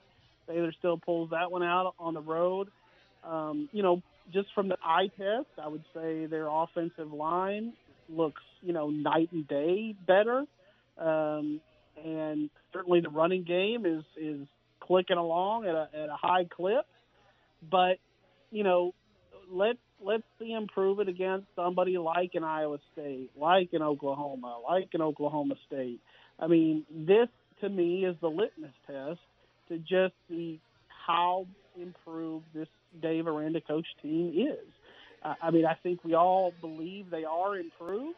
Baylor 0.47 0.72
still 0.78 0.97
pulls 0.97 1.32
that 1.32 1.51
one 1.51 1.63
out 1.63 1.95
on 1.99 2.13
the 2.13 2.22
road. 2.22 2.70
Um, 3.24 3.68
you 3.74 3.82
know, 3.82 4.03
just 4.32 4.47
from 4.53 4.70
the 4.70 4.78
eye 4.84 5.09
test, 5.18 5.47
I 5.61 5.68
would 5.68 5.84
say 5.93 6.28
their 6.28 6.47
offensive 6.47 7.11
line 7.11 7.74
looks, 8.07 8.43
you 8.61 8.72
know, 8.72 8.91
night 8.91 9.30
and 9.32 9.47
day 9.47 9.95
better. 10.05 10.45
Um, 10.99 11.59
and 12.03 12.51
certainly 12.72 13.01
the 13.01 13.09
running 13.09 13.43
game 13.43 13.86
is 13.88 14.03
is 14.16 14.47
clicking 14.80 15.18
along 15.18 15.66
at 15.66 15.74
a, 15.74 15.89
at 15.93 16.09
a 16.09 16.16
high 16.16 16.45
clip. 16.45 16.86
But 17.72 17.97
you 18.51 18.63
know, 18.63 18.93
let 19.51 19.78
let's 20.04 20.24
see 20.39 20.50
him 20.50 20.68
prove 20.68 21.00
it 21.00 21.08
against 21.08 21.48
somebody 21.56 21.98
like 21.98 22.32
an 22.34 22.43
Iowa 22.43 22.78
State, 22.93 23.32
like 23.39 23.70
an 23.74 23.82
Oklahoma, 23.82 24.58
like 24.68 24.89
an 24.93 25.02
Oklahoma 25.02 25.56
State. 25.68 26.00
I 26.39 26.48
mean, 26.48 26.86
this 26.89 27.28
to 27.62 27.70
me 27.70 28.06
is 28.06 28.16
the 28.22 28.28
litmus 28.28 28.74
test 28.88 29.20
to 29.70 29.78
just 29.78 30.14
see 30.30 30.60
how 31.08 31.48
improved 31.82 32.46
this 32.54 32.68
Dave 33.02 33.28
Aranda 33.28 33.62
coach 33.62 33.88
team 34.02 34.34
is. 34.36 34.68
Uh, 35.24 35.36
I 35.41 35.52
mean, 35.52 35.66
I 35.66 35.76
think 35.82 36.04
we 36.04 36.14
all 36.14 36.54
believe 36.62 37.10
they 37.10 37.24
are 37.24 37.58
improved, 37.58 38.18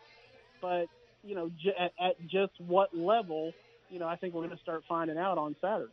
but 0.61 0.87
you 1.23 1.35
know, 1.35 1.49
j- 1.61 1.75
at, 1.77 1.91
at 2.03 2.21
just 2.27 2.53
what 2.59 2.95
level, 2.95 3.53
you 3.89 3.99
know, 3.99 4.07
I 4.07 4.15
think 4.15 4.33
we're 4.33 4.45
going 4.45 4.55
to 4.55 4.61
start 4.63 4.83
finding 4.87 5.17
out 5.17 5.37
on 5.37 5.55
Saturday. 5.61 5.91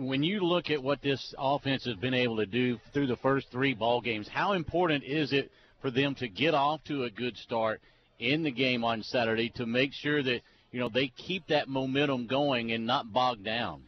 When 0.00 0.22
you 0.22 0.40
look 0.40 0.70
at 0.70 0.82
what 0.82 1.02
this 1.02 1.34
offense 1.38 1.84
has 1.84 1.94
been 1.96 2.14
able 2.14 2.38
to 2.38 2.46
do 2.46 2.78
through 2.92 3.06
the 3.06 3.16
first 3.16 3.48
three 3.50 3.74
ball 3.74 4.00
games, 4.00 4.26
how 4.28 4.52
important 4.52 5.04
is 5.04 5.32
it 5.32 5.50
for 5.82 5.90
them 5.90 6.14
to 6.16 6.28
get 6.28 6.54
off 6.54 6.82
to 6.84 7.04
a 7.04 7.10
good 7.10 7.36
start 7.36 7.82
in 8.18 8.42
the 8.42 8.50
game 8.50 8.82
on 8.82 9.02
Saturday 9.02 9.50
to 9.56 9.66
make 9.66 9.92
sure 9.92 10.22
that 10.22 10.40
you 10.72 10.80
know 10.80 10.88
they 10.88 11.08
keep 11.08 11.46
that 11.48 11.68
momentum 11.68 12.26
going 12.26 12.72
and 12.72 12.86
not 12.86 13.12
bog 13.12 13.44
down? 13.44 13.82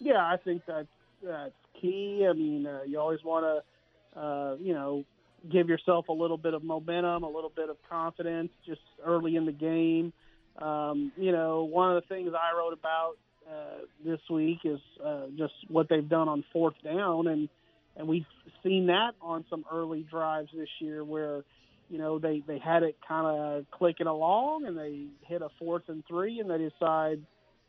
Yeah, 0.00 0.18
I 0.18 0.38
think 0.42 0.62
that's 0.66 0.88
that's 1.22 1.54
key. 1.80 2.26
I 2.28 2.32
mean, 2.32 2.66
uh, 2.66 2.80
you 2.84 2.98
always 2.98 3.22
want 3.22 3.44
to, 3.44 4.20
uh, 4.20 4.56
you 4.60 4.74
know, 4.74 5.04
give 5.52 5.68
yourself 5.68 6.08
a 6.08 6.12
little 6.12 6.38
bit 6.38 6.52
of 6.52 6.64
momentum, 6.64 7.22
a 7.22 7.30
little 7.30 7.52
bit 7.54 7.70
of 7.70 7.76
confidence, 7.88 8.50
just 8.66 8.80
early 9.04 9.36
in 9.36 9.46
the 9.46 9.52
game. 9.52 10.12
Um, 10.58 11.12
you 11.16 11.30
know, 11.30 11.64
one 11.64 11.94
of 11.94 12.02
the 12.02 12.08
things 12.08 12.32
I 12.34 12.56
wrote 12.56 12.72
about 12.72 13.14
uh, 13.50 13.84
this 14.04 14.20
week 14.30 14.58
is 14.64 14.80
uh, 15.04 15.26
just 15.36 15.54
what 15.68 15.88
they've 15.88 16.08
done 16.08 16.28
on 16.28 16.44
fourth 16.52 16.74
down, 16.82 17.26
and 17.26 17.48
and 17.96 18.08
we've 18.08 18.26
seen 18.62 18.86
that 18.86 19.12
on 19.20 19.44
some 19.48 19.64
early 19.72 20.04
drives 20.10 20.48
this 20.54 20.68
year 20.80 21.04
where, 21.04 21.44
you 21.88 21.98
know, 21.98 22.18
they 22.18 22.42
they 22.46 22.58
had 22.58 22.82
it 22.82 22.96
kind 23.06 23.26
of 23.26 23.64
clicking 23.70 24.06
along, 24.06 24.66
and 24.66 24.76
they 24.76 25.06
hit 25.26 25.42
a 25.42 25.48
fourth 25.58 25.84
and 25.88 26.02
three, 26.06 26.40
and 26.40 26.50
they 26.50 26.58
decide, 26.58 27.20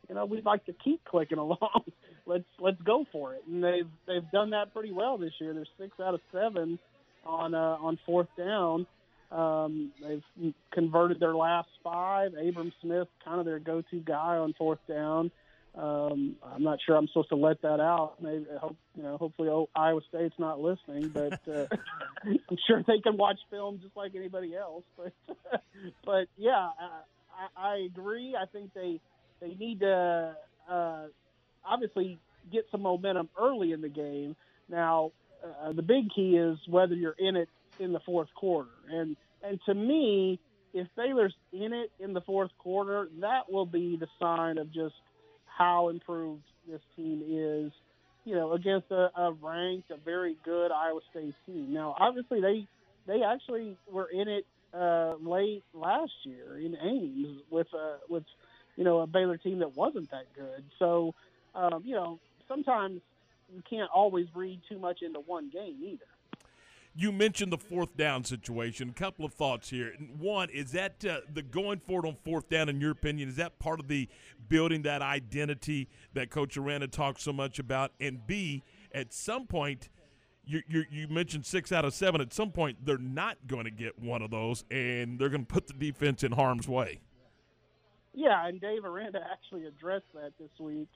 you 0.08 0.14
know, 0.14 0.24
we'd 0.24 0.44
like 0.44 0.64
to 0.66 0.72
keep 0.72 1.04
clicking 1.04 1.38
along. 1.38 1.84
let's 2.26 2.44
let's 2.58 2.80
go 2.82 3.04
for 3.12 3.34
it, 3.34 3.42
and 3.46 3.62
they've 3.62 3.88
they've 4.06 4.30
done 4.32 4.50
that 4.50 4.72
pretty 4.72 4.92
well 4.92 5.18
this 5.18 5.32
year. 5.40 5.54
They're 5.54 5.66
six 5.78 5.98
out 6.00 6.14
of 6.14 6.20
seven 6.32 6.78
on 7.24 7.54
uh, 7.54 7.76
on 7.80 7.98
fourth 8.06 8.28
down. 8.36 8.86
Um, 9.30 9.92
they've 10.00 10.54
converted 10.72 11.18
their 11.18 11.34
last 11.34 11.68
five. 11.82 12.32
Abram 12.34 12.72
Smith, 12.80 13.08
kind 13.24 13.40
of 13.40 13.46
their 13.46 13.58
go-to 13.58 13.98
guy 13.98 14.36
on 14.36 14.54
fourth 14.56 14.78
down. 14.88 15.32
Um, 15.76 16.36
I'm 16.42 16.62
not 16.62 16.78
sure 16.84 16.96
I'm 16.96 17.06
supposed 17.08 17.28
to 17.28 17.36
let 17.36 17.60
that 17.60 17.80
out. 17.80 18.14
Maybe 18.20 18.46
hope 18.58 18.76
you 18.96 19.02
know. 19.02 19.18
Hopefully, 19.18 19.50
Iowa 19.76 20.00
State's 20.08 20.38
not 20.38 20.58
listening, 20.58 21.08
but 21.08 21.38
uh, 21.46 21.66
I'm 22.24 22.56
sure 22.66 22.82
they 22.86 23.00
can 23.00 23.18
watch 23.18 23.38
film 23.50 23.80
just 23.82 23.94
like 23.94 24.14
anybody 24.14 24.56
else. 24.56 24.84
But 24.96 25.12
but 26.04 26.28
yeah, 26.38 26.70
I, 26.80 27.02
I 27.58 27.72
I 27.74 27.76
agree. 27.84 28.34
I 28.40 28.46
think 28.46 28.72
they 28.72 29.00
they 29.40 29.54
need 29.54 29.80
to 29.80 30.34
uh, 30.70 31.02
obviously 31.62 32.18
get 32.50 32.64
some 32.70 32.80
momentum 32.80 33.28
early 33.38 33.72
in 33.72 33.82
the 33.82 33.90
game. 33.90 34.34
Now, 34.70 35.12
uh, 35.44 35.72
the 35.72 35.82
big 35.82 36.08
key 36.14 36.36
is 36.36 36.56
whether 36.66 36.94
you're 36.94 37.16
in 37.18 37.36
it 37.36 37.50
in 37.78 37.92
the 37.92 38.00
fourth 38.00 38.28
quarter, 38.34 38.70
and 38.90 39.14
and 39.42 39.60
to 39.66 39.74
me, 39.74 40.40
if 40.72 40.86
Baylor's 40.96 41.34
in 41.52 41.74
it 41.74 41.90
in 42.00 42.14
the 42.14 42.22
fourth 42.22 42.50
quarter, 42.58 43.08
that 43.20 43.50
will 43.50 43.66
be 43.66 43.96
the 43.96 44.08
sign 44.18 44.56
of 44.56 44.72
just 44.72 44.94
how 45.56 45.88
improved 45.88 46.42
this 46.68 46.80
team 46.96 47.22
is, 47.22 47.72
you 48.24 48.34
know, 48.34 48.52
against 48.52 48.90
a, 48.90 49.10
a 49.16 49.32
ranked, 49.40 49.90
a 49.90 49.96
very 49.96 50.36
good 50.44 50.70
Iowa 50.72 51.00
State 51.10 51.34
team. 51.46 51.72
Now, 51.72 51.94
obviously, 51.98 52.40
they 52.40 52.66
they 53.06 53.22
actually 53.22 53.76
were 53.90 54.08
in 54.12 54.28
it 54.28 54.46
uh, 54.74 55.14
late 55.20 55.62
last 55.72 56.12
year 56.24 56.58
in 56.58 56.76
Ames 56.76 57.40
with 57.50 57.68
a 57.72 57.98
with 58.08 58.24
you 58.76 58.84
know 58.84 59.00
a 59.00 59.06
Baylor 59.06 59.36
team 59.36 59.60
that 59.60 59.76
wasn't 59.76 60.10
that 60.10 60.26
good. 60.34 60.64
So, 60.78 61.14
um, 61.54 61.82
you 61.84 61.94
know, 61.94 62.18
sometimes 62.48 63.00
you 63.54 63.62
can't 63.68 63.90
always 63.94 64.26
read 64.34 64.60
too 64.68 64.78
much 64.78 65.02
into 65.02 65.20
one 65.20 65.50
game 65.50 65.76
either. 65.82 66.04
You 66.98 67.12
mentioned 67.12 67.52
the 67.52 67.58
fourth 67.58 67.94
down 67.96 68.24
situation. 68.24 68.88
A 68.88 68.92
couple 68.92 69.26
of 69.26 69.34
thoughts 69.34 69.68
here. 69.68 69.92
One 70.18 70.48
is 70.48 70.72
that 70.72 71.04
uh, 71.04 71.20
the 71.30 71.42
going 71.42 71.80
forward 71.80 72.06
on 72.06 72.16
fourth 72.24 72.48
down, 72.48 72.70
in 72.70 72.80
your 72.80 72.92
opinion, 72.92 73.28
is 73.28 73.36
that 73.36 73.58
part 73.58 73.80
of 73.80 73.88
the 73.88 74.08
building 74.48 74.80
that 74.82 75.02
identity 75.02 75.88
that 76.14 76.30
Coach 76.30 76.56
Aranda 76.56 76.88
talks 76.88 77.22
so 77.22 77.34
much 77.34 77.58
about? 77.58 77.92
And 78.00 78.26
B, 78.26 78.62
at 78.94 79.12
some 79.12 79.46
point, 79.46 79.90
you, 80.46 80.62
you, 80.66 80.84
you 80.90 81.08
mentioned 81.08 81.44
six 81.44 81.70
out 81.70 81.84
of 81.84 81.92
seven. 81.92 82.22
At 82.22 82.32
some 82.32 82.50
point, 82.50 82.78
they're 82.86 82.96
not 82.96 83.36
going 83.46 83.64
to 83.64 83.70
get 83.70 83.98
one 83.98 84.22
of 84.22 84.30
those, 84.30 84.64
and 84.70 85.18
they're 85.18 85.28
going 85.28 85.44
to 85.44 85.52
put 85.52 85.66
the 85.66 85.74
defense 85.74 86.22
in 86.22 86.32
harm's 86.32 86.66
way. 86.66 87.00
Yeah, 88.14 88.46
and 88.46 88.58
Dave 88.58 88.86
Aranda 88.86 89.20
actually 89.30 89.66
addressed 89.66 90.10
that 90.14 90.32
this 90.40 90.48
week. 90.58 90.88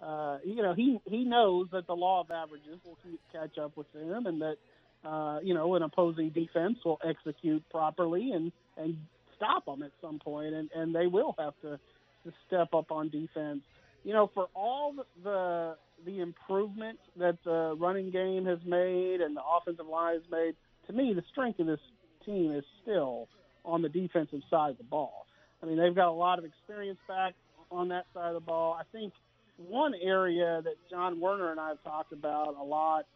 Uh, 0.00 0.38
you 0.44 0.62
know, 0.62 0.74
he 0.74 1.00
he 1.06 1.24
knows 1.24 1.66
that 1.72 1.88
the 1.88 1.96
law 1.96 2.20
of 2.20 2.30
averages 2.30 2.78
will 2.84 2.98
catch 3.32 3.58
up 3.58 3.76
with 3.76 3.92
them, 3.92 4.26
and 4.26 4.40
that 4.40 4.58
uh, 5.04 5.38
you 5.42 5.54
know 5.54 5.74
an 5.74 5.82
opposing 5.82 6.30
defense 6.30 6.78
will 6.84 7.00
execute 7.06 7.62
properly 7.70 8.32
and 8.32 8.52
and 8.76 8.96
stop 9.36 9.66
them 9.66 9.82
at 9.82 9.92
some 10.00 10.18
point, 10.18 10.54
and 10.54 10.70
and 10.74 10.94
they 10.94 11.06
will 11.06 11.34
have 11.38 11.54
to 11.62 11.78
to 12.24 12.32
step 12.46 12.74
up 12.74 12.90
on 12.90 13.08
defense. 13.08 13.60
You 14.04 14.12
know, 14.12 14.30
for 14.34 14.48
all 14.54 14.94
the 15.22 15.76
the 16.04 16.20
improvement 16.20 16.98
that 17.16 17.38
the 17.44 17.76
running 17.78 18.10
game 18.10 18.44
has 18.46 18.58
made 18.64 19.20
and 19.20 19.36
the 19.36 19.42
offensive 19.42 19.86
line 19.86 20.14
has 20.14 20.22
made, 20.30 20.54
to 20.86 20.92
me, 20.92 21.12
the 21.12 21.24
strength 21.30 21.58
of 21.58 21.66
this 21.66 21.80
team 22.24 22.52
is 22.52 22.64
still 22.82 23.28
on 23.64 23.82
the 23.82 23.88
defensive 23.88 24.40
side 24.50 24.70
of 24.70 24.78
the 24.78 24.84
ball. 24.84 25.26
I 25.62 25.66
mean, 25.66 25.76
they've 25.76 25.94
got 25.94 26.08
a 26.08 26.12
lot 26.12 26.38
of 26.38 26.44
experience 26.44 26.98
back 27.08 27.34
on 27.70 27.88
that 27.88 28.06
side 28.14 28.28
of 28.28 28.34
the 28.34 28.40
ball. 28.40 28.78
I 28.78 28.84
think 28.96 29.12
one 29.56 29.92
area 30.00 30.60
that 30.62 30.74
John 30.88 31.20
Werner 31.20 31.50
and 31.50 31.58
I 31.58 31.68
have 31.70 31.82
talked 31.82 32.12
about 32.12 32.54
a 32.58 32.62
lot 32.62 33.06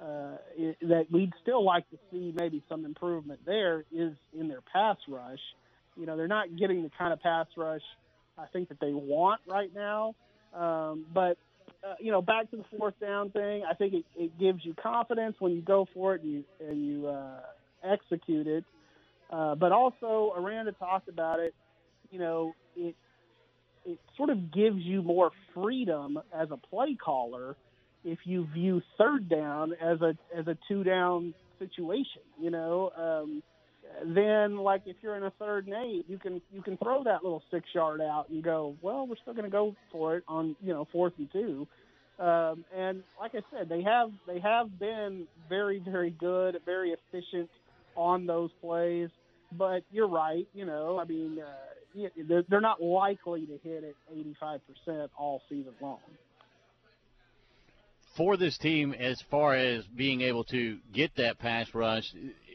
uh, 0.00 0.36
that 0.82 1.06
we'd 1.10 1.32
still 1.42 1.64
like 1.64 1.88
to 1.90 1.98
see 2.10 2.32
maybe 2.36 2.62
some 2.68 2.84
improvement 2.84 3.40
there 3.44 3.84
is 3.92 4.12
in 4.38 4.48
their 4.48 4.60
pass 4.72 4.96
rush. 5.08 5.40
You 5.96 6.06
know, 6.06 6.16
they're 6.16 6.28
not 6.28 6.56
getting 6.56 6.82
the 6.82 6.90
kind 6.96 7.12
of 7.12 7.20
pass 7.20 7.46
rush 7.56 7.82
I 8.38 8.46
think 8.46 8.68
that 8.68 8.80
they 8.80 8.92
want 8.92 9.40
right 9.46 9.70
now. 9.74 10.14
Um, 10.54 11.04
but 11.12 11.36
uh, 11.84 11.94
you 12.00 12.10
know, 12.10 12.22
back 12.22 12.50
to 12.50 12.56
the 12.56 12.64
fourth 12.76 12.98
down 13.00 13.30
thing, 13.30 13.62
I 13.68 13.74
think 13.74 13.94
it, 13.94 14.04
it 14.16 14.38
gives 14.38 14.64
you 14.64 14.74
confidence 14.74 15.36
when 15.38 15.52
you 15.52 15.60
go 15.60 15.86
for 15.92 16.14
it 16.14 16.22
and 16.22 16.32
you 16.32 16.44
and 16.60 16.86
you 16.86 17.06
uh, 17.08 17.40
execute 17.84 18.46
it. 18.46 18.64
Uh, 19.30 19.54
but 19.54 19.72
also, 19.72 20.32
Aranda 20.36 20.72
talked 20.72 21.08
about 21.08 21.40
it. 21.40 21.54
You 22.10 22.18
know, 22.18 22.54
it 22.76 22.94
it 23.84 23.98
sort 24.16 24.30
of 24.30 24.52
gives 24.52 24.78
you 24.78 25.02
more 25.02 25.30
freedom 25.54 26.18
as 26.34 26.48
a 26.50 26.56
play 26.56 26.96
caller 27.02 27.56
if 28.10 28.18
you 28.24 28.46
view 28.52 28.82
third 28.96 29.28
down 29.28 29.72
as 29.74 30.00
a 30.00 30.16
as 30.36 30.46
a 30.46 30.56
two 30.68 30.84
down 30.84 31.34
situation. 31.58 32.22
You 32.40 32.50
know, 32.50 32.90
um, 32.96 33.42
then 34.04 34.56
like 34.58 34.82
if 34.86 34.96
you're 35.02 35.16
in 35.16 35.24
a 35.24 35.32
third 35.38 35.66
and 35.66 35.74
eight, 35.74 36.04
you 36.08 36.18
can 36.18 36.40
you 36.52 36.62
can 36.62 36.76
throw 36.76 37.04
that 37.04 37.22
little 37.22 37.42
six 37.50 37.66
yard 37.74 38.00
out 38.00 38.26
and 38.30 38.42
go, 38.42 38.76
well, 38.82 39.06
we're 39.06 39.16
still 39.22 39.34
going 39.34 39.44
to 39.44 39.50
go 39.50 39.74
for 39.92 40.16
it 40.16 40.24
on 40.28 40.56
you 40.62 40.72
know 40.72 40.86
fourth 40.92 41.14
and 41.18 41.30
two. 41.32 41.66
Um, 42.18 42.64
and 42.76 43.02
like 43.20 43.32
I 43.34 43.40
said, 43.56 43.68
they 43.68 43.82
have 43.82 44.10
they 44.26 44.40
have 44.40 44.78
been 44.78 45.26
very 45.48 45.78
very 45.78 46.10
good, 46.10 46.58
very 46.64 46.92
efficient 46.92 47.50
on 47.96 48.26
those 48.26 48.50
plays. 48.60 49.10
But 49.56 49.82
you're 49.90 50.08
right, 50.08 50.46
you 50.52 50.66
know, 50.66 50.98
I 50.98 51.04
mean, 51.04 51.38
uh, 51.40 52.04
they're, 52.50 52.60
not 52.60 52.82
likely 52.82 53.46
to 53.46 53.58
hit 53.64 53.82
it 53.82 53.96
85% 54.38 55.08
all 55.16 55.40
season 55.48 55.72
long. 55.80 56.00
For 58.18 58.36
this 58.36 58.58
team, 58.58 58.94
as 58.94 59.22
far 59.30 59.54
as 59.54 59.84
being 59.86 60.22
able 60.22 60.42
to 60.46 60.78
get 60.92 61.12
that 61.18 61.38
pass 61.38 61.72
rush, 61.72 62.12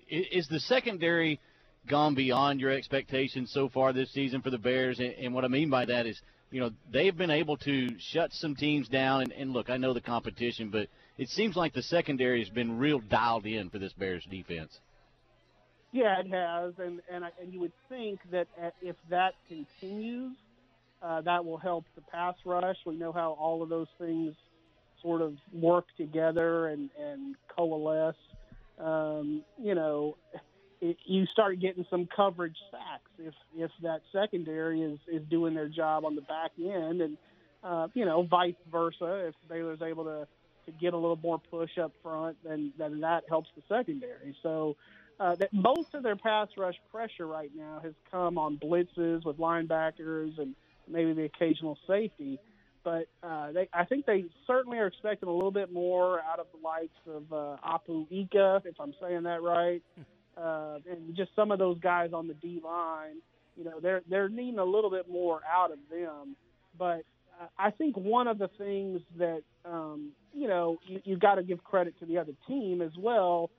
is 0.10 0.46
the 0.50 0.60
secondary 0.60 1.40
gone 1.88 2.16
beyond 2.16 2.60
your 2.60 2.72
expectations 2.72 3.50
so 3.54 3.70
far 3.70 3.94
this 3.94 4.12
season 4.12 4.42
for 4.42 4.50
the 4.50 4.58
Bears? 4.58 5.00
And, 5.00 5.34
what 5.34 5.46
I 5.46 5.48
mean 5.48 5.70
by 5.70 5.86
that 5.86 6.06
is, 6.06 6.22
you 6.52 6.60
know, 6.60 6.72
they've 6.92 7.16
been 7.16 7.32
able 7.32 7.56
to 7.58 7.98
shut 7.98 8.34
some 8.34 8.58
teams 8.58 8.90
down. 8.90 9.22
And, 9.22 9.32
and 9.32 9.54
look, 9.54 9.70
I 9.70 9.78
know 9.78 9.94
the 9.94 10.02
competition, 10.02 10.70
but 10.70 10.90
it 11.18 11.30
seems 11.30 11.56
like 11.56 11.74
the 11.74 11.82
secondary 11.82 12.40
has 12.40 12.50
been 12.50 12.78
real 12.78 13.00
dialed 13.00 13.46
in 13.46 13.70
for 13.70 13.80
this 13.80 13.94
Bears 13.94 14.28
defense. 14.30 14.78
Yeah, 15.94 16.20
it 16.20 16.30
has, 16.30 16.74
and 16.78 17.00
and 17.10 17.24
I, 17.24 17.30
and 17.42 17.54
you 17.54 17.62
would 17.62 17.72
think 17.88 18.20
that 18.32 18.48
uh, 18.62 18.72
if 18.82 18.98
that 19.10 19.36
continues, 19.48 20.36
uh, 21.02 21.22
that 21.22 21.46
will 21.46 21.60
help 21.60 21.86
the 21.96 22.02
pass 22.02 22.36
rush. 22.44 22.78
We 22.86 22.96
know 22.96 23.14
how 23.14 23.38
all 23.40 23.64
of 23.64 23.70
those 23.70 23.88
things 23.98 24.36
sort 25.04 25.22
of 25.22 25.36
work 25.52 25.86
together 25.98 26.68
and 26.68 26.90
and 27.00 27.36
coalesce. 27.56 28.16
Um, 28.80 29.44
you 29.62 29.76
know, 29.76 30.18
it, 30.82 30.98
you 31.06 31.26
start 31.28 31.60
getting 31.60 31.86
some 31.90 32.08
coverage 32.14 32.58
sacks 32.72 33.12
if 33.20 33.34
if 33.56 33.72
that 33.84 34.02
secondary 34.12 34.82
is 34.82 35.00
is 35.08 35.22
doing 35.30 35.54
their 35.54 35.70
job 35.70 36.06
on 36.06 36.16
the 36.16 36.22
back 36.22 36.52
end, 36.58 37.02
and 37.02 37.18
uh, 37.64 37.88
you 37.94 38.06
know, 38.06 38.24
vice 38.24 38.56
versa. 38.72 39.28
If 39.28 39.36
Baylor's 39.48 39.82
able 39.82 40.06
to 40.06 40.28
to 40.66 40.72
get 40.72 40.94
a 40.94 40.98
little 40.98 41.20
more 41.22 41.40
push 41.52 41.78
up 41.78 41.92
front, 42.02 42.38
then 42.44 42.74
then 42.78 43.02
that 43.02 43.24
helps 43.30 43.50
the 43.56 43.62
secondary. 43.68 44.36
So 44.42 44.76
uh, 45.20 45.36
that 45.36 45.54
most 45.54 45.94
of 45.94 46.04
their 46.04 46.16
pass 46.16 46.48
rush 46.58 46.76
pressure 46.92 47.28
right 47.28 47.52
now 47.56 47.80
has 47.84 47.94
come 48.12 48.38
on 48.38 48.58
blitzes 48.58 49.24
with 49.26 49.38
linebackers 49.38 50.40
and 50.40 50.56
maybe 50.88 51.14
the 51.14 51.24
occasional 51.24 51.78
safety. 51.88 52.40
But 52.84 53.08
uh, 53.22 53.52
they, 53.54 53.70
I 53.74 53.86
think 53.86 54.06
they 54.06 54.26
certainly 54.46 54.78
are 54.78 54.88
expecting 54.88 55.30
a 55.30 55.34
little 55.34 55.52
bit 55.52 55.72
more 55.72 56.20
out 56.22 56.40
of 56.40 56.48
the 56.52 56.66
likes 56.66 56.90
of 57.08 57.32
uh, 57.32 57.58
Apu 57.66 58.06
Ika, 58.12 58.62
if 58.66 58.76
I'm 58.80 58.94
saying 59.02 59.24
that 59.24 59.42
right, 59.42 59.82
uh, 60.38 60.80
and 60.90 61.16
just 61.16 61.32
some 61.36 61.52
of 61.52 61.60
those 61.60 61.80
guys 61.80 62.12
on 62.14 62.28
the 62.28 62.34
D 62.34 62.62
line. 62.64 63.16
You 63.56 63.66
know, 63.66 63.80
they're 63.80 64.02
they're 64.10 64.30
needing 64.30 64.60
a 64.60 64.66
little 64.66 64.90
bit 64.90 65.08
more 65.10 65.42
out 65.50 65.72
of 65.72 65.78
them. 65.90 66.36
But 66.78 67.04
uh, 67.40 67.48
I 67.58 67.72
think 67.72 67.96
one 67.96 68.28
of 68.28 68.40
the 68.40 68.50
things 68.58 69.02
that 69.18 69.42
um, 69.64 70.12
you 70.34 70.48
know 70.48 70.78
you, 70.88 71.02
you 71.06 71.18
got 71.18 71.36
to 71.36 71.44
give 71.44 71.64
credit 71.64 71.94
to 72.00 72.06
the 72.06 72.18
other 72.18 72.34
team 72.48 72.82
as 72.82 72.92
well. 72.98 73.50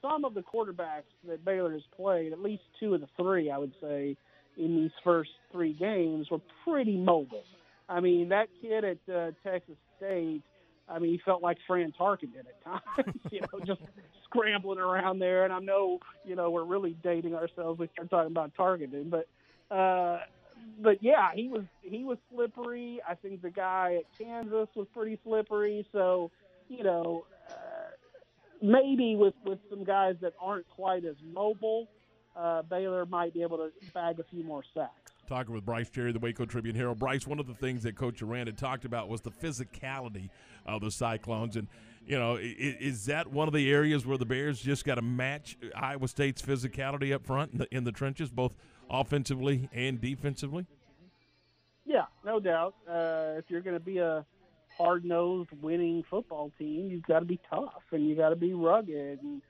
Some 0.00 0.24
of 0.24 0.34
the 0.34 0.42
quarterbacks 0.42 1.04
that 1.28 1.44
Baylor 1.44 1.72
has 1.72 1.82
played, 1.94 2.32
at 2.32 2.40
least 2.40 2.62
two 2.80 2.94
of 2.94 3.02
the 3.02 3.08
three, 3.16 3.50
I 3.50 3.58
would 3.58 3.72
say, 3.80 4.16
in 4.56 4.76
these 4.76 4.90
first 5.04 5.30
three 5.52 5.74
games, 5.74 6.28
were 6.28 6.40
pretty 6.64 6.96
mobile. 6.96 7.44
I 7.88 8.00
mean, 8.00 8.28
that 8.30 8.48
kid 8.60 8.84
at 8.84 8.98
uh, 9.12 9.30
Texas 9.44 9.76
State, 9.96 10.42
I 10.88 10.98
mean, 10.98 11.12
he 11.12 11.20
felt 11.24 11.42
like 11.42 11.58
Fran 11.66 11.92
Tarkenton 11.98 12.40
at 12.40 12.64
times, 12.64 13.16
you 13.30 13.40
know, 13.40 13.60
just 13.64 13.80
scrambling 14.24 14.78
around 14.78 15.18
there. 15.18 15.44
And 15.44 15.52
I 15.52 15.58
know, 15.58 15.98
you 16.24 16.36
know, 16.36 16.50
we're 16.50 16.64
really 16.64 16.96
dating 17.02 17.34
ourselves. 17.34 17.78
We 17.78 17.88
start 17.92 18.10
talking 18.10 18.30
about 18.30 18.52
Tarkenton, 18.56 19.10
but, 19.10 19.28
uh, 19.74 20.20
but 20.80 21.02
yeah, 21.02 21.30
he 21.34 21.48
was 21.48 21.64
he 21.82 22.04
was 22.04 22.18
slippery. 22.32 23.00
I 23.08 23.14
think 23.14 23.42
the 23.42 23.50
guy 23.50 23.98
at 23.98 24.04
Kansas 24.18 24.68
was 24.74 24.86
pretty 24.94 25.18
slippery. 25.24 25.86
So, 25.92 26.30
you 26.68 26.84
know, 26.84 27.24
uh, 27.50 27.90
maybe 28.62 29.16
with 29.16 29.34
with 29.44 29.58
some 29.68 29.84
guys 29.84 30.16
that 30.22 30.34
aren't 30.40 30.68
quite 30.68 31.04
as 31.04 31.16
mobile, 31.32 31.88
uh, 32.36 32.62
Baylor 32.62 33.06
might 33.06 33.34
be 33.34 33.42
able 33.42 33.58
to 33.58 33.70
bag 33.92 34.20
a 34.20 34.24
few 34.24 34.44
more 34.44 34.62
sacks. 34.74 35.01
Talking 35.32 35.54
with 35.54 35.64
Bryce 35.64 35.88
Cherry, 35.88 36.12
the 36.12 36.18
Waco 36.18 36.44
Tribune 36.44 36.74
Herald. 36.76 36.98
Bryce, 36.98 37.26
one 37.26 37.38
of 37.40 37.46
the 37.46 37.54
things 37.54 37.84
that 37.84 37.96
Coach 37.96 38.20
Aranda 38.20 38.50
had 38.50 38.58
talked 38.58 38.84
about 38.84 39.08
was 39.08 39.22
the 39.22 39.30
physicality 39.30 40.28
of 40.66 40.82
the 40.82 40.90
Cyclones. 40.90 41.56
And, 41.56 41.68
you 42.06 42.18
know, 42.18 42.36
i- 42.36 42.40
i- 42.40 42.76
is 42.78 43.06
that 43.06 43.28
one 43.28 43.48
of 43.48 43.54
the 43.54 43.70
areas 43.72 44.04
where 44.04 44.18
the 44.18 44.26
Bears 44.26 44.60
just 44.60 44.84
got 44.84 44.96
to 44.96 45.02
match 45.02 45.56
Iowa 45.74 46.06
State's 46.08 46.42
physicality 46.42 47.14
up 47.14 47.24
front 47.24 47.52
in 47.52 47.58
the, 47.60 47.74
in 47.74 47.84
the 47.84 47.92
trenches, 47.92 48.30
both 48.30 48.54
offensively 48.90 49.70
and 49.72 50.02
defensively? 50.02 50.66
Yeah, 51.86 52.04
no 52.26 52.38
doubt. 52.38 52.74
Uh, 52.86 53.36
if 53.38 53.46
you're 53.50 53.62
going 53.62 53.78
to 53.78 53.80
be 53.82 53.96
a 53.96 54.26
hard-nosed, 54.76 55.48
winning 55.62 56.02
football 56.10 56.52
team, 56.58 56.90
you've 56.90 57.04
got 57.04 57.20
to 57.20 57.24
be 57.24 57.40
tough 57.48 57.84
and 57.90 58.06
you 58.06 58.14
got 58.16 58.28
to 58.28 58.36
be 58.36 58.52
rugged. 58.52 59.18
And 59.22 59.40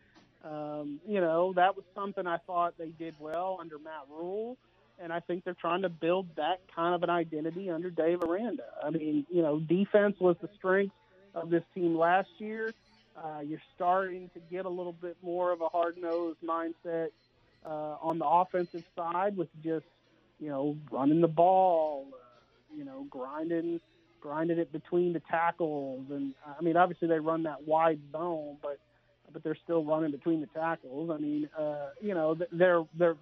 um, 0.45 1.01
you 1.09 1.21
know 1.21 1.53
that 1.55 1.75
was 1.75 1.85
something 1.93 2.25
I 2.25 2.37
thought 2.39 2.79
they 2.79 2.91
did 2.91 3.17
well 3.19 3.59
under 3.61 3.81
Matt 3.81 4.07
Rhule, 4.09 4.57
and 5.01 5.13
I 5.13 5.21
think 5.21 5.45
they're 5.45 5.55
trying 5.55 5.83
to 5.83 5.89
build 5.89 6.27
that 6.37 6.61
kind 6.75 6.95
of 6.95 7.03
an 7.03 7.11
identity 7.11 7.71
under 7.71 7.91
Dave 7.91 8.23
Aranda. 8.23 8.65
I 8.83 8.91
mean, 8.91 9.27
you 9.31 9.43
know, 9.43 9.59
defense 9.59 10.17
was 10.21 10.37
the 10.41 10.49
strength 10.57 10.95
of 11.35 11.51
this 11.51 11.63
team 11.75 11.97
last 11.97 12.29
year. 12.39 12.73
Uh, 13.17 13.41
you're 13.41 13.63
starting 13.75 14.31
to 14.35 14.41
get 14.51 14.65
a 14.65 14.69
little 14.69 14.93
bit 14.93 15.17
more 15.23 15.53
of 15.53 15.61
a 15.61 15.69
hard-nosed 15.69 16.39
mindset 16.43 17.09
uh, 17.65 17.97
on 18.01 18.19
the 18.19 18.27
offensive 18.27 18.85
side 18.97 19.37
with 19.37 19.49
just 19.63 19.85
you 20.41 20.49
know 20.49 20.77
running 20.91 21.21
the 21.21 21.29
ball, 21.29 22.09
uh, 22.13 22.77
you 22.77 22.85
know 22.85 23.07
grinding 23.11 23.81
grinding 24.21 24.59
it 24.59 24.73
between 24.73 25.13
the 25.13 25.21
tackles, 25.31 26.07
and 26.11 26.35
I 26.59 26.63
mean 26.63 26.77
obviously 26.77 27.09
they 27.09 27.19
run 27.19 27.43
that 27.43 27.67
wide 27.67 28.01
zone, 28.13 28.57
but 28.63 28.79
but 29.33 29.43
they're 29.45 29.59
still 29.63 29.85
running 29.85 30.11
between 30.11 30.41
the 30.41 30.47
tackles. 30.49 31.11
I 31.11 31.19
mean 31.19 31.49
uh, 31.59 31.91
you 32.01 32.15
know 32.15 32.37
they're 32.51 32.85
they're 32.95 33.17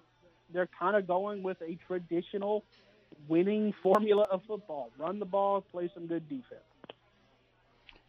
they're 0.53 0.69
kind 0.79 0.95
of 0.95 1.07
going 1.07 1.43
with 1.43 1.57
a 1.61 1.77
traditional 1.87 2.63
winning 3.27 3.73
formula 3.83 4.25
of 4.31 4.41
football: 4.47 4.89
run 4.97 5.19
the 5.19 5.25
ball, 5.25 5.61
play 5.71 5.89
some 5.93 6.07
good 6.07 6.27
defense. 6.27 6.61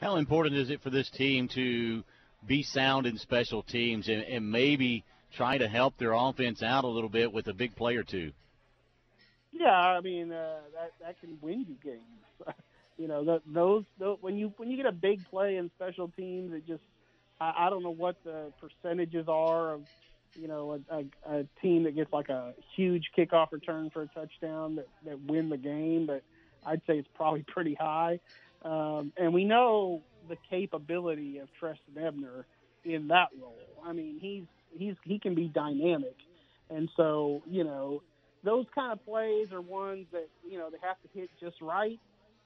How 0.00 0.16
important 0.16 0.56
is 0.56 0.70
it 0.70 0.82
for 0.82 0.90
this 0.90 1.08
team 1.10 1.48
to 1.54 2.02
be 2.46 2.62
sound 2.62 3.06
in 3.06 3.18
special 3.18 3.62
teams 3.62 4.08
and, 4.08 4.22
and 4.22 4.50
maybe 4.50 5.04
try 5.36 5.58
to 5.58 5.68
help 5.68 5.96
their 5.96 6.12
offense 6.12 6.62
out 6.62 6.84
a 6.84 6.88
little 6.88 7.08
bit 7.08 7.32
with 7.32 7.46
a 7.46 7.54
big 7.54 7.76
play 7.76 7.96
or 7.96 8.02
two? 8.02 8.32
Yeah, 9.52 9.70
I 9.70 10.00
mean 10.00 10.32
uh, 10.32 10.60
that 10.74 10.92
that 11.00 11.20
can 11.20 11.38
win 11.40 11.66
you 11.68 11.76
games. 11.82 12.54
you 12.98 13.06
know, 13.06 13.24
th 13.24 13.42
those, 13.46 13.84
those 13.98 14.18
when 14.20 14.36
you 14.36 14.52
when 14.56 14.70
you 14.70 14.76
get 14.76 14.86
a 14.86 14.92
big 14.92 15.24
play 15.30 15.56
in 15.56 15.70
special 15.76 16.08
teams, 16.08 16.52
it 16.52 16.66
just 16.66 16.82
I, 17.40 17.66
I 17.66 17.70
don't 17.70 17.82
know 17.82 17.94
what 17.94 18.16
the 18.24 18.52
percentages 18.60 19.26
are 19.28 19.74
of 19.74 19.82
you 20.34 20.48
know 20.48 20.80
a, 20.90 20.96
a, 20.96 21.38
a 21.40 21.46
team 21.60 21.84
that 21.84 21.94
gets 21.94 22.12
like 22.12 22.28
a 22.28 22.54
huge 22.76 23.10
kickoff 23.16 23.52
return 23.52 23.90
for 23.90 24.02
a 24.02 24.06
touchdown 24.08 24.76
that 24.76 24.88
that 25.04 25.20
win 25.20 25.48
the 25.48 25.56
game, 25.56 26.06
but 26.06 26.22
I'd 26.64 26.82
say 26.86 26.98
it's 26.98 27.08
probably 27.14 27.44
pretty 27.46 27.74
high. 27.74 28.20
Um, 28.64 29.12
and 29.16 29.34
we 29.34 29.44
know 29.44 30.02
the 30.28 30.36
capability 30.48 31.38
of 31.38 31.48
Trestan 31.58 31.98
Ebner 31.98 32.46
in 32.84 33.08
that 33.08 33.28
role. 33.40 33.56
I 33.84 33.92
mean, 33.92 34.18
he's 34.20 34.44
he's 34.76 34.94
he 35.04 35.18
can 35.18 35.34
be 35.34 35.48
dynamic, 35.48 36.16
and 36.70 36.88
so 36.96 37.42
you 37.46 37.64
know 37.64 38.02
those 38.44 38.66
kind 38.74 38.92
of 38.92 39.04
plays 39.04 39.52
are 39.52 39.60
ones 39.60 40.06
that 40.12 40.28
you 40.48 40.58
know 40.58 40.70
they 40.70 40.78
have 40.82 40.96
to 41.02 41.18
hit 41.18 41.30
just 41.40 41.60
right. 41.60 41.98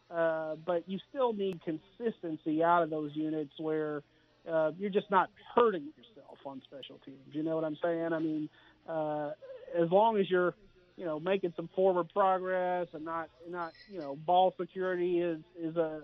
Uh, 0.08 0.54
but 0.64 0.88
you 0.88 1.00
still 1.10 1.32
need 1.32 1.60
consistency 1.64 2.62
out 2.62 2.84
of 2.84 2.90
those 2.90 3.10
units 3.14 3.52
where 3.58 4.04
uh, 4.48 4.70
you're 4.78 4.88
just 4.88 5.10
not 5.10 5.30
hurting 5.56 5.82
yourself 5.96 6.15
on 6.46 6.62
special 6.64 6.98
teams. 7.04 7.18
You 7.32 7.42
know 7.42 7.54
what 7.56 7.64
I'm 7.64 7.76
saying? 7.82 8.12
I 8.12 8.18
mean, 8.18 8.48
uh, 8.88 9.30
as 9.76 9.90
long 9.90 10.18
as 10.18 10.30
you're 10.30 10.54
you 10.96 11.04
know 11.04 11.20
making 11.20 11.52
some 11.56 11.68
forward 11.74 12.08
progress 12.12 12.88
and 12.92 13.04
not 13.04 13.28
not 13.48 13.72
you 13.90 13.98
know 13.98 14.16
ball 14.16 14.54
security 14.58 15.20
is 15.20 15.38
is 15.60 15.76
a 15.76 16.02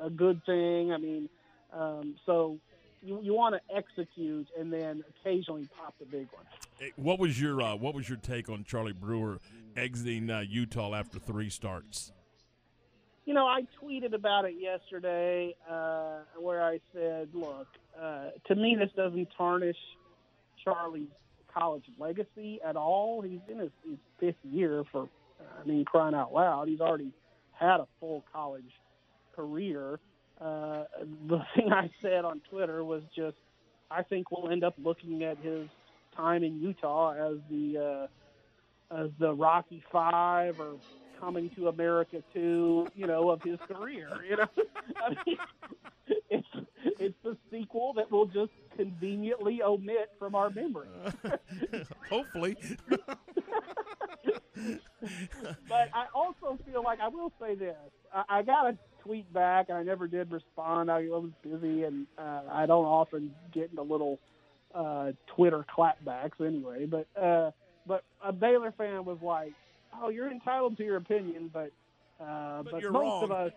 a 0.00 0.10
good 0.10 0.44
thing. 0.44 0.92
I 0.92 0.98
mean, 0.98 1.28
um, 1.72 2.16
so 2.26 2.58
you 3.02 3.20
you 3.22 3.34
want 3.34 3.54
to 3.54 3.76
execute 3.76 4.48
and 4.58 4.72
then 4.72 5.04
occasionally 5.08 5.68
pop 5.76 5.94
the 5.98 6.06
big 6.06 6.28
one. 6.32 6.90
What 6.96 7.18
was 7.18 7.40
your 7.40 7.60
uh, 7.62 7.76
What 7.76 7.94
was 7.94 8.08
your 8.08 8.18
take 8.18 8.48
on 8.48 8.64
Charlie 8.64 8.92
Brewer 8.92 9.38
exiting 9.76 10.30
uh, 10.30 10.40
Utah 10.40 10.94
after 10.94 11.18
three 11.18 11.50
starts? 11.50 12.12
You 13.24 13.34
know, 13.34 13.46
I 13.46 13.62
tweeted 13.80 14.14
about 14.14 14.46
it 14.46 14.54
yesterday 14.58 15.54
uh, 15.70 16.20
where 16.38 16.62
I 16.62 16.80
said, 16.92 17.28
look, 17.32 17.68
uh, 18.00 18.30
to 18.48 18.54
me, 18.54 18.76
this 18.76 18.90
doesn't 18.96 19.28
tarnish 19.36 19.76
Charlie's 20.64 21.08
college 21.52 21.84
legacy 21.98 22.58
at 22.66 22.76
all. 22.76 23.22
He's 23.22 23.40
in 23.48 23.58
his, 23.58 23.70
his 23.84 23.98
fifth 24.18 24.44
year 24.44 24.82
for, 24.90 25.08
I 25.60 25.66
mean, 25.66 25.84
crying 25.84 26.14
out 26.14 26.32
loud. 26.32 26.68
He's 26.68 26.80
already 26.80 27.12
had 27.52 27.78
a 27.78 27.86
full 28.00 28.24
college 28.32 28.72
career. 29.36 30.00
Uh, 30.40 30.84
the 31.28 31.38
thing 31.54 31.72
I 31.72 31.90
said 32.00 32.24
on 32.24 32.40
Twitter 32.50 32.82
was 32.82 33.02
just, 33.14 33.36
I 33.88 34.02
think 34.02 34.30
we'll 34.32 34.50
end 34.50 34.64
up 34.64 34.74
looking 34.82 35.22
at 35.22 35.38
his 35.38 35.68
time 36.16 36.42
in 36.42 36.60
Utah 36.60 37.12
as 37.12 37.38
the 37.50 38.08
uh, 38.90 38.94
as 39.02 39.10
the 39.18 39.32
Rocky 39.32 39.82
Five 39.90 40.60
or 40.60 40.74
Coming 41.22 41.50
to 41.50 41.68
America 41.68 42.20
Two, 42.34 42.88
you 42.96 43.06
know, 43.06 43.30
of 43.30 43.40
his 43.42 43.60
career. 43.72 44.08
You 44.28 44.38
know, 44.38 44.46
I 45.06 45.10
mean, 45.24 45.38
it's 46.28 46.48
it's 46.98 47.14
the 47.22 47.36
sequel 47.48 47.92
that 47.92 48.10
we'll 48.10 48.26
just 48.26 48.50
conveniently 48.76 49.62
omit 49.62 50.10
from 50.18 50.34
our 50.34 50.50
memory. 50.50 50.88
Hopefully. 52.10 52.56
but 55.68 55.88
I 55.94 56.06
also 56.12 56.58
feel 56.66 56.82
like 56.82 56.98
I 56.98 57.06
will 57.06 57.32
say 57.40 57.54
this: 57.54 57.76
I, 58.12 58.38
I 58.40 58.42
got 58.42 58.70
a 58.70 58.78
tweet 59.04 59.32
back, 59.32 59.66
and 59.68 59.78
I 59.78 59.84
never 59.84 60.08
did 60.08 60.32
respond. 60.32 60.90
I 60.90 61.02
was 61.02 61.30
busy, 61.44 61.84
and 61.84 62.08
uh, 62.18 62.42
I 62.50 62.66
don't 62.66 62.84
often 62.84 63.30
get 63.54 63.70
into 63.70 63.82
little 63.82 64.18
uh, 64.74 65.12
Twitter 65.36 65.64
clapbacks 65.72 66.40
anyway. 66.44 66.86
But 66.86 67.06
uh, 67.16 67.52
but 67.86 68.02
a 68.24 68.32
Baylor 68.32 68.72
fan 68.76 69.04
was 69.04 69.18
like, 69.22 69.52
"Oh, 70.00 70.08
you're 70.08 70.30
entitled 70.30 70.76
to 70.78 70.84
your 70.84 70.96
opinion, 70.96 71.50
but 71.52 71.72
uh, 72.20 72.62
But 72.62 72.82
but, 72.82 72.92
most 72.92 73.24
of 73.24 73.32
us." 73.32 73.52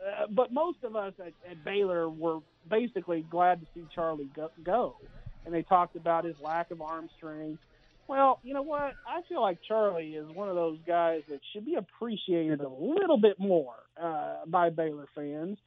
Uh, 0.00 0.26
but 0.30 0.52
most 0.52 0.78
of 0.84 0.94
us 0.94 1.12
at, 1.18 1.32
at 1.50 1.64
Baylor 1.64 2.08
were 2.08 2.38
basically 2.70 3.22
glad 3.28 3.60
to 3.60 3.66
see 3.74 3.84
Charlie 3.92 4.30
go, 4.34 4.50
go. 4.62 4.96
and 5.44 5.52
they 5.52 5.62
talked 5.62 5.96
about 5.96 6.24
his 6.24 6.36
lack 6.40 6.70
of 6.70 6.80
arm 6.80 7.08
strength. 7.16 7.60
Well, 8.06 8.38
you 8.42 8.54
know 8.54 8.62
what? 8.62 8.94
I 9.06 9.22
feel 9.28 9.42
like 9.42 9.58
Charlie 9.66 10.14
is 10.14 10.26
one 10.30 10.48
of 10.48 10.54
those 10.54 10.78
guys 10.86 11.22
that 11.28 11.40
should 11.52 11.66
be 11.66 11.74
appreciated 11.74 12.60
a 12.60 12.68
little 12.68 13.18
bit 13.18 13.38
more 13.38 13.74
uh, 14.00 14.46
by 14.46 14.70
Baylor 14.70 15.06
fans. 15.14 15.58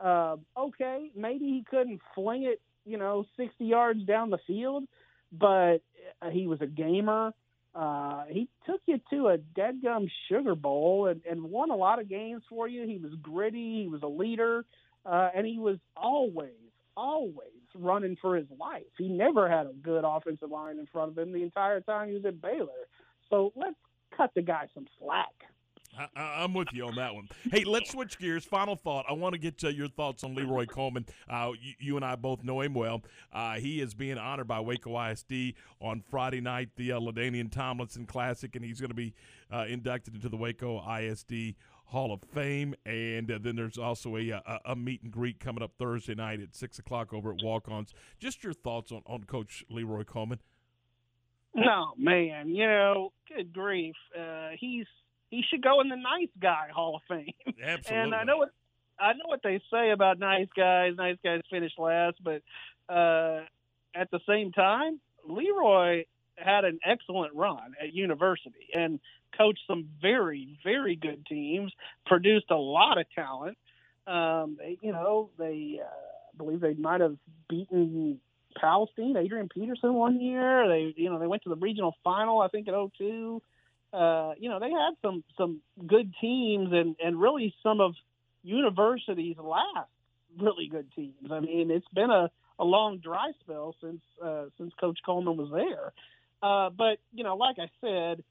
Uh, 0.00 0.36
okay, 0.56 1.10
maybe 1.14 1.44
he 1.44 1.64
couldn't 1.68 2.00
fling 2.14 2.44
it, 2.44 2.60
you 2.86 2.96
know, 2.96 3.26
60 3.36 3.64
yards 3.64 4.02
down 4.04 4.30
the 4.30 4.38
field, 4.46 4.84
but 5.30 5.78
uh, 6.22 6.30
he 6.30 6.46
was 6.46 6.60
a 6.62 6.66
gamer. 6.66 7.32
Uh, 7.74 8.24
he 8.28 8.48
took 8.66 8.80
you 8.86 9.00
to 9.10 9.28
a 9.28 9.38
dead 9.38 9.80
gum 9.82 10.08
Sugar 10.28 10.54
Bowl 10.54 11.06
and, 11.06 11.20
and 11.28 11.42
won 11.42 11.70
a 11.70 11.76
lot 11.76 12.00
of 12.00 12.08
games 12.08 12.42
for 12.48 12.66
you. 12.66 12.86
He 12.86 12.98
was 12.98 13.12
gritty. 13.22 13.82
He 13.82 13.88
was 13.88 14.02
a 14.02 14.08
leader, 14.08 14.64
uh, 15.06 15.30
and 15.34 15.46
he 15.46 15.58
was 15.58 15.78
always, 15.96 16.50
always 16.96 17.46
running 17.74 18.16
for 18.20 18.36
his 18.36 18.46
life. 18.58 18.82
He 18.98 19.08
never 19.08 19.48
had 19.48 19.66
a 19.66 19.72
good 19.72 20.04
offensive 20.04 20.50
line 20.50 20.78
in 20.78 20.86
front 20.86 21.12
of 21.12 21.18
him 21.18 21.32
the 21.32 21.42
entire 21.42 21.80
time 21.80 22.08
he 22.08 22.14
was 22.14 22.24
at 22.24 22.42
Baylor. 22.42 22.88
So 23.28 23.52
let's 23.54 23.76
cut 24.16 24.32
the 24.34 24.42
guy 24.42 24.66
some 24.74 24.86
slack. 24.98 25.28
I, 26.16 26.42
I'm 26.42 26.54
with 26.54 26.68
you 26.72 26.86
on 26.86 26.94
that 26.96 27.14
one. 27.14 27.28
Hey, 27.50 27.64
let's 27.64 27.90
switch 27.90 28.18
gears. 28.18 28.44
Final 28.44 28.76
thought. 28.76 29.04
I 29.08 29.12
want 29.12 29.34
to 29.34 29.38
get 29.38 29.58
to 29.58 29.72
your 29.72 29.88
thoughts 29.88 30.24
on 30.24 30.34
Leroy 30.34 30.66
Coleman. 30.66 31.06
Uh, 31.28 31.52
you, 31.60 31.74
you 31.78 31.96
and 31.96 32.04
I 32.04 32.16
both 32.16 32.42
know 32.42 32.60
him 32.60 32.74
well. 32.74 33.02
Uh, 33.32 33.54
he 33.54 33.80
is 33.80 33.94
being 33.94 34.18
honored 34.18 34.48
by 34.48 34.60
Waco 34.60 34.98
ISD 34.98 35.54
on 35.80 36.02
Friday 36.10 36.40
night, 36.40 36.70
the 36.76 36.92
uh, 36.92 37.00
LaDainian 37.00 37.50
Tomlinson 37.50 38.06
Classic, 38.06 38.54
and 38.56 38.64
he's 38.64 38.80
going 38.80 38.90
to 38.90 38.94
be 38.94 39.14
uh, 39.52 39.64
inducted 39.68 40.14
into 40.14 40.28
the 40.28 40.36
Waco 40.36 40.82
ISD 40.98 41.54
Hall 41.86 42.12
of 42.12 42.22
Fame. 42.32 42.74
And 42.86 43.30
uh, 43.30 43.38
then 43.40 43.56
there's 43.56 43.78
also 43.78 44.16
a, 44.16 44.30
a, 44.30 44.60
a 44.66 44.76
meet 44.76 45.02
and 45.02 45.12
greet 45.12 45.40
coming 45.40 45.62
up 45.62 45.72
Thursday 45.78 46.14
night 46.14 46.40
at 46.40 46.54
6 46.54 46.78
o'clock 46.78 47.12
over 47.12 47.32
at 47.32 47.42
Walk 47.42 47.68
Ons. 47.68 47.92
Just 48.18 48.42
your 48.44 48.52
thoughts 48.52 48.92
on, 48.92 49.02
on 49.06 49.24
Coach 49.24 49.64
Leroy 49.68 50.04
Coleman. 50.04 50.40
No, 51.52 51.94
man, 51.98 52.48
you 52.48 52.64
know, 52.64 53.12
good 53.28 53.52
grief. 53.52 53.96
Uh, 54.16 54.50
he's 54.58 54.86
he 55.30 55.42
should 55.48 55.62
go 55.62 55.80
in 55.80 55.88
the 55.88 55.96
nice 55.96 56.28
guy 56.40 56.68
Hall 56.74 56.96
of 56.96 57.02
Fame. 57.08 57.32
Absolutely. 57.62 57.96
And 57.96 58.14
I 58.14 58.24
know 58.24 58.38
what 58.38 58.50
I 58.98 59.12
know 59.14 59.26
what 59.26 59.40
they 59.42 59.60
say 59.72 59.90
about 59.90 60.18
nice 60.18 60.48
guys. 60.54 60.94
Nice 60.96 61.16
guys 61.24 61.40
finish 61.48 61.72
last, 61.78 62.16
but 62.22 62.42
uh, 62.92 63.40
at 63.94 64.10
the 64.10 64.20
same 64.28 64.52
time, 64.52 65.00
Leroy 65.26 66.04
had 66.36 66.64
an 66.64 66.80
excellent 66.84 67.34
run 67.34 67.74
at 67.80 67.94
university 67.94 68.68
and 68.74 69.00
coached 69.36 69.60
some 69.66 69.88
very, 70.02 70.58
very 70.64 70.96
good 70.96 71.24
teams. 71.26 71.72
Produced 72.06 72.50
a 72.50 72.56
lot 72.56 72.98
of 72.98 73.06
talent. 73.14 73.56
Um, 74.06 74.56
they, 74.58 74.78
you 74.82 74.92
know, 74.92 75.30
they 75.38 75.80
uh, 75.82 75.88
believe 76.36 76.60
they 76.60 76.74
might 76.74 77.00
have 77.00 77.16
beaten 77.48 78.20
Palestine, 78.58 79.16
Adrian 79.16 79.48
Peterson 79.48 79.94
one 79.94 80.20
year. 80.20 80.68
They, 80.68 80.94
you 80.96 81.10
know, 81.10 81.18
they 81.18 81.26
went 81.26 81.44
to 81.44 81.50
the 81.50 81.56
regional 81.56 81.94
final, 82.02 82.40
I 82.40 82.48
think, 82.48 82.68
in 82.68 82.90
'02 82.98 83.40
uh, 83.92 84.32
you 84.38 84.48
know, 84.48 84.60
they 84.60 84.70
had 84.70 84.92
some 85.02 85.24
some 85.36 85.60
good 85.86 86.12
teams 86.20 86.70
and 86.72 86.96
and 87.02 87.20
really 87.20 87.54
some 87.62 87.80
of 87.80 87.94
university's 88.42 89.36
last 89.38 89.88
really 90.38 90.68
good 90.68 90.86
teams. 90.94 91.30
I 91.30 91.40
mean, 91.40 91.70
it's 91.70 91.88
been 91.94 92.10
a 92.10 92.30
a 92.58 92.64
long 92.64 92.98
dry 92.98 93.32
spell 93.40 93.74
since 93.82 94.02
uh, 94.22 94.46
since 94.58 94.72
Coach 94.80 94.98
Coleman 95.04 95.36
was 95.36 95.50
there. 95.52 95.92
Uh, 96.42 96.70
but 96.70 96.98
you 97.12 97.24
know, 97.24 97.36
like 97.36 97.56
I 97.58 97.68
said, 97.80 98.22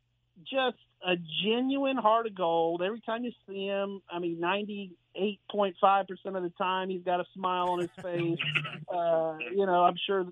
just 0.42 0.78
a 1.06 1.16
genuine 1.44 1.98
heart 1.98 2.28
of 2.28 2.36
gold. 2.36 2.82
Every 2.82 3.02
time 3.02 3.24
you 3.24 3.32
see 3.48 3.66
him, 3.66 4.02
I 4.10 4.20
mean, 4.20 4.40
ninety 4.40 4.94
eight 5.16 5.40
point 5.50 5.76
five 5.82 6.08
percent 6.08 6.36
of 6.36 6.44
the 6.44 6.52
time, 6.52 6.90
he's 6.90 7.04
got 7.04 7.20
a 7.20 7.26
smile 7.34 7.70
on 7.70 7.80
his 7.80 7.90
face. 8.02 8.40
uh, 8.94 9.38
you 9.54 9.66
know, 9.66 9.84
I'm 9.84 9.96
sure 10.06 10.26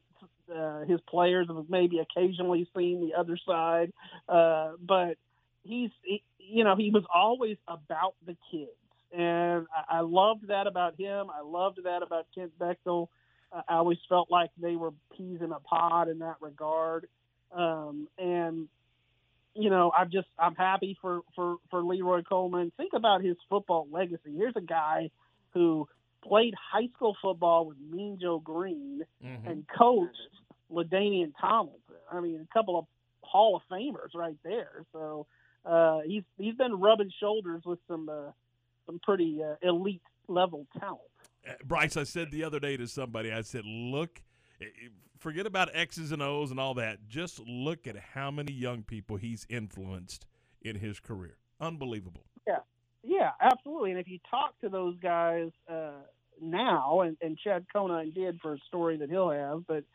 uh, 0.53 0.85
his 0.85 0.99
players 1.09 1.47
have 1.47 1.65
maybe 1.69 1.99
occasionally 1.99 2.69
seen 2.75 3.01
the 3.01 3.19
other 3.19 3.37
side, 3.45 3.91
uh, 4.29 4.73
but 4.81 5.17
he's 5.63 5.89
he, 6.03 6.23
you 6.39 6.63
know 6.63 6.75
he 6.75 6.89
was 6.89 7.03
always 7.13 7.57
about 7.67 8.15
the 8.25 8.35
kids, 8.51 8.71
and 9.11 9.67
I, 9.75 9.97
I 9.97 9.99
loved 10.01 10.47
that 10.47 10.67
about 10.67 10.99
him. 10.99 11.27
I 11.29 11.41
loved 11.41 11.79
that 11.83 12.03
about 12.03 12.27
Kent 12.33 12.57
Bachtel. 12.57 13.09
Uh, 13.51 13.61
I 13.67 13.75
always 13.75 13.99
felt 14.09 14.29
like 14.31 14.51
they 14.61 14.75
were 14.75 14.91
peas 15.15 15.39
in 15.41 15.51
a 15.51 15.59
pod 15.59 16.09
in 16.09 16.19
that 16.19 16.35
regard, 16.41 17.07
um, 17.53 18.07
and 18.17 18.67
you 19.53 19.69
know 19.69 19.91
I'm 19.97 20.09
just 20.11 20.27
I'm 20.39 20.55
happy 20.55 20.97
for 21.01 21.21
for 21.35 21.57
for 21.69 21.83
Leroy 21.83 22.23
Coleman. 22.23 22.71
Think 22.77 22.93
about 22.93 23.23
his 23.23 23.37
football 23.49 23.87
legacy. 23.91 24.35
Here's 24.35 24.55
a 24.55 24.61
guy 24.61 25.11
who 25.53 25.87
played 26.23 26.53
high 26.55 26.87
school 26.95 27.15
football 27.21 27.65
with 27.67 27.77
Mean 27.91 28.17
Joe 28.21 28.39
Green 28.39 29.03
and 29.45 29.65
coached 29.77 30.15
LaDainian 30.71 31.33
Tomlinson. 31.39 31.81
I 32.11 32.19
mean, 32.19 32.45
a 32.49 32.53
couple 32.53 32.77
of 32.77 32.85
Hall 33.21 33.55
of 33.55 33.61
Famers 33.71 34.15
right 34.15 34.37
there. 34.43 34.85
So 34.93 35.27
uh, 35.65 35.99
he's 36.05 36.23
he's 36.37 36.55
been 36.55 36.79
rubbing 36.79 37.11
shoulders 37.19 37.63
with 37.65 37.79
some 37.87 38.09
uh, 38.09 38.31
some 38.85 38.99
pretty 39.03 39.41
uh, 39.43 39.55
elite 39.61 40.01
level 40.27 40.65
talent. 40.79 41.01
Uh, 41.47 41.53
Bryce, 41.65 41.97
I 41.97 42.03
said 42.03 42.31
the 42.31 42.43
other 42.43 42.59
day 42.59 42.77
to 42.77 42.87
somebody, 42.87 43.31
I 43.31 43.41
said, 43.41 43.63
look, 43.65 44.21
forget 45.19 45.45
about 45.45 45.69
X's 45.73 46.11
and 46.11 46.21
O's 46.21 46.51
and 46.51 46.59
all 46.59 46.73
that. 46.75 47.07
Just 47.07 47.39
look 47.39 47.87
at 47.87 47.97
how 48.13 48.31
many 48.31 48.53
young 48.53 48.83
people 48.83 49.17
he's 49.17 49.45
influenced 49.49 50.25
in 50.61 50.77
his 50.77 50.99
career. 50.99 51.37
Unbelievable. 51.59 52.25
Yeah, 53.07 53.31
absolutely. 53.39 53.91
And 53.91 53.99
if 53.99 54.07
you 54.09 54.19
talk 54.29 54.59
to 54.59 54.69
those 54.69 54.97
guys 54.99 55.51
uh, 55.71 55.91
now, 56.41 57.01
and, 57.01 57.15
and 57.21 57.37
Chad 57.41 57.65
Conine 57.71 58.11
did 58.11 58.39
for 58.41 58.53
a 58.53 58.57
story 58.67 58.97
that 58.97 59.09
he'll 59.09 59.29
have, 59.29 59.63
but 59.65 59.85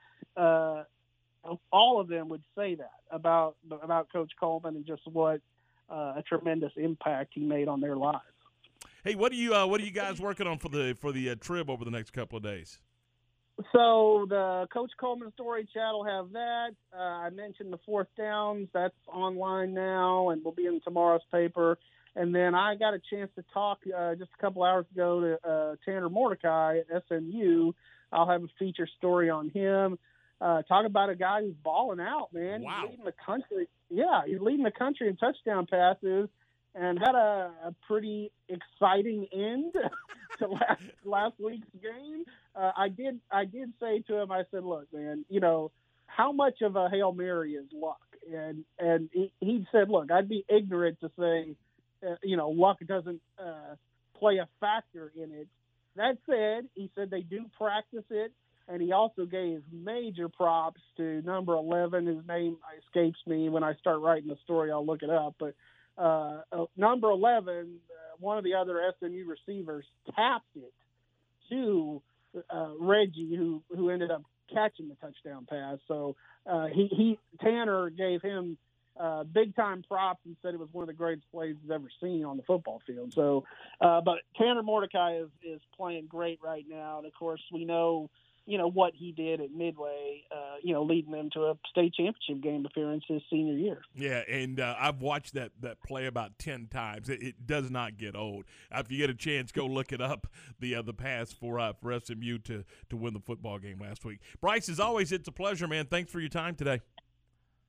uh, 0.41 0.85
all 1.71 2.01
of 2.01 2.09
them 2.09 2.31
would 2.31 2.43
say 2.57 2.75
that 2.77 2.91
about 3.11 3.57
about 3.83 4.11
Coach 4.11 4.33
Coleman 4.41 4.77
and 4.77 4.87
just 4.87 5.03
what 5.05 5.43
uh, 5.91 6.15
a 6.17 6.25
tremendous 6.27 6.73
impact 6.77 7.33
he 7.35 7.43
made 7.43 7.69
on 7.69 7.83
their 7.83 7.97
lives. 7.97 8.23
Hey, 9.05 9.15
what 9.15 9.31
are 9.31 9.37
you 9.37 9.55
uh, 9.55 9.67
what 9.67 9.81
are 9.83 9.85
you 9.85 9.91
guys 9.91 10.19
working 10.19 10.47
on 10.47 10.57
for 10.57 10.71
the 10.71 10.97
for 10.99 11.13
the 11.13 11.31
uh, 11.31 11.35
trip 11.35 11.69
over 11.69 11.85
the 11.85 11.91
next 11.91 12.13
couple 12.13 12.39
of 12.39 12.43
days? 12.43 12.79
So 13.73 14.25
the 14.27 14.67
Coach 14.73 14.93
Coleman 14.99 15.33
story 15.33 15.69
Chad 15.75 15.93
will 15.93 16.05
have 16.05 16.33
that. 16.33 16.71
Uh, 16.97 16.99
I 16.99 17.31
mentioned 17.31 17.71
the 17.73 17.79
fourth 17.85 18.09
downs. 18.17 18.69
That's 18.73 18.95
online 19.07 19.75
now 19.75 20.31
and 20.31 20.43
will 20.43 20.53
be 20.53 20.65
in 20.65 20.81
tomorrow's 20.83 21.21
paper. 21.31 21.79
And 22.15 22.35
then 22.35 22.55
I 22.55 22.75
got 22.75 22.95
a 22.95 23.01
chance 23.11 23.31
to 23.37 23.45
talk 23.55 23.79
uh, 23.87 24.15
just 24.15 24.31
a 24.39 24.43
couple 24.43 24.63
hours 24.63 24.87
ago 24.93 25.21
to 25.21 25.49
uh, 25.49 25.77
Tanner 25.85 26.11
Mordecai 26.11 26.79
at 26.79 27.03
SMU. 27.09 27.73
I'll 28.13 28.29
have 28.29 28.45
a 28.45 28.49
feature 28.59 28.89
story 28.99 29.31
on 29.31 29.49
him. 29.49 29.99
Uh, 30.41 30.63
talk 30.63 30.85
about 30.85 31.09
a 31.09 31.15
guy 31.15 31.41
who's 31.41 31.55
balling 31.63 32.01
out, 32.01 32.29
man. 32.33 32.63
Wow. 32.63 32.81
He's 32.83 32.91
leading 32.91 33.05
the 33.05 33.15
country. 33.25 33.69
Yeah, 33.89 34.23
he's 34.27 34.41
leading 34.41 34.65
the 34.65 34.73
country 34.73 35.09
in 35.09 35.17
touchdown 35.17 35.67
passes 35.67 36.29
and 36.75 36.99
had 36.99 37.15
a, 37.15 37.53
a 37.65 37.75
pretty 37.87 38.33
exciting 38.49 39.27
end 39.33 39.73
to 40.39 40.49
last 40.49 40.83
last 41.05 41.35
week's 41.39 41.69
game. 41.81 42.25
Uh, 42.57 42.73
I 42.77 42.89
did 42.89 43.21
I 43.31 43.45
did 43.45 43.73
say 43.81 44.01
to 44.09 44.19
him, 44.21 44.33
I 44.33 44.43
said, 44.51 44.65
"Look, 44.65 44.93
man, 44.93 45.25
you 45.29 45.41
know 45.41 45.71
how 46.07 46.33
much 46.33 46.61
of 46.63 46.77
a 46.77 46.89
hail 46.91 47.13
mary 47.13 47.53
is 47.53 47.67
luck?" 47.73 48.01
And 48.33 48.65
and 48.79 49.11
he, 49.13 49.33
he 49.41 49.67
said, 49.71 49.91
"Look, 49.91 50.11
I'd 50.11 50.29
be 50.29 50.45
ignorant 50.49 50.99
to 51.01 51.11
say, 51.19 51.55
uh, 52.07 52.16
you 52.22 52.36
know, 52.36 52.50
luck 52.50 52.78
doesn't 52.86 53.20
uh, 53.38 53.76
play 54.18 54.38
a 54.38 54.48
factor 54.61 55.12
in 55.14 55.32
it." 55.32 55.48
That 55.96 56.18
said, 56.26 56.68
he 56.74 56.90
said 56.94 57.11
they 57.11 57.20
do 57.20 57.44
practice 57.59 58.05
it, 58.11 58.32
and 58.68 58.80
he 58.80 58.92
also 58.92 59.26
gave 59.26 59.62
major 59.70 60.28
props 60.28 60.80
to 60.96 61.22
number 61.22 61.55
eleven. 61.55 62.07
His 62.07 62.26
name 62.26 62.57
escapes 62.86 63.18
me 63.26 63.48
when 63.48 63.62
I 63.62 63.74
start 63.74 64.00
writing 64.00 64.28
the 64.28 64.38
story. 64.44 64.70
I'll 64.72 64.86
look 64.86 65.03
it 65.03 65.11
up, 65.11 65.34
but 65.38 65.55
uh, 65.98 66.40
uh, 66.53 66.64
number 66.76 67.11
11, 67.11 67.44
uh, 67.55 68.16
one 68.18 68.38
of 68.38 68.44
the 68.44 68.55
other 68.55 68.80
SMU 68.98 69.26
receivers 69.26 69.84
tapped 70.14 70.57
it 70.57 70.72
to 71.50 72.03
uh, 72.50 72.70
Reggie, 72.80 73.34
who 73.36 73.62
who 73.74 73.90
ended 73.90 74.11
up 74.11 74.22
catching 74.53 74.88
the 74.88 74.94
touchdown 74.94 75.46
pass. 75.48 75.78
So 75.88 76.16
uh, 76.46 76.66
he 76.66 76.88
he 76.90 77.18
Tanner 77.40 77.90
gave 77.90 78.22
him 78.22 78.57
uh, 79.03 79.24
big 79.24 79.57
time 79.57 79.82
props 79.86 80.20
and 80.24 80.36
said 80.42 80.55
it 80.55 80.61
was 80.61 80.68
one 80.72 80.82
of 80.82 80.86
the 80.86 80.94
greatest 80.94 81.30
plays 81.32 81.57
he's 81.61 81.70
ever 81.70 81.88
seen 82.00 82.24
on 82.24 82.36
the 82.36 82.42
football 82.44 82.80
field. 82.86 83.12
So, 83.12 83.44
uh, 83.80 84.00
but 84.00 84.18
Tanner 84.38 84.62
Mordecai 84.62 85.16
is 85.16 85.28
is 85.42 85.61
playing 85.76 86.07
great 86.07 86.38
right 86.42 86.64
now, 86.68 86.98
and 86.98 87.07
of 87.07 87.12
course 87.14 87.40
we 87.53 87.64
know 87.64 88.11
you 88.46 88.59
know 88.59 88.68
what 88.68 88.92
he 88.94 89.12
did 89.12 89.40
at 89.40 89.53
Midway, 89.53 90.24
uh, 90.30 90.57
you 90.62 90.72
know, 90.72 90.82
leading 90.82 91.12
them 91.12 91.30
to 91.34 91.40
a 91.46 91.55
state 91.70 91.94
championship 91.94 92.42
game 92.42 92.64
appearance 92.64 93.05
his 93.07 93.22
senior 93.30 93.55
year. 93.55 93.82
Yeah, 93.94 94.22
and 94.28 94.59
uh, 94.61 94.74
I've 94.78 95.00
watched 95.00 95.34
that 95.34 95.53
that 95.61 95.82
play 95.82 96.07
about 96.07 96.38
ten 96.38 96.66
times. 96.68 97.09
It, 97.09 97.22
it 97.22 97.46
does 97.46 97.70
not 97.70 97.98
get 97.98 98.16
old. 98.16 98.44
Uh, 98.72 98.82
if 98.84 98.90
you 98.90 98.98
get 98.98 99.11
a 99.11 99.14
chance, 99.14 99.53
go 99.53 99.66
look 99.66 99.92
it 99.92 100.00
up. 100.00 100.26
The 100.61 100.76
uh, 100.76 100.82
the 100.82 100.94
pass 100.94 101.32
for 101.32 101.59
uh, 101.59 101.72
for 101.72 101.98
SMU 101.98 102.38
to 102.38 102.64
to 102.90 102.96
win 102.96 103.14
the 103.14 103.20
football 103.20 103.59
game 103.59 103.80
last 103.80 104.05
week. 104.05 104.20
Bryce, 104.40 104.68
as 104.68 104.80
always, 104.80 105.12
it's 105.12 105.28
a 105.28 105.32
pleasure, 105.32 105.68
man. 105.68 105.86
Thanks 105.86 106.11
for 106.11 106.20
your 106.20 106.28
time 106.28 106.55
today. 106.55 106.80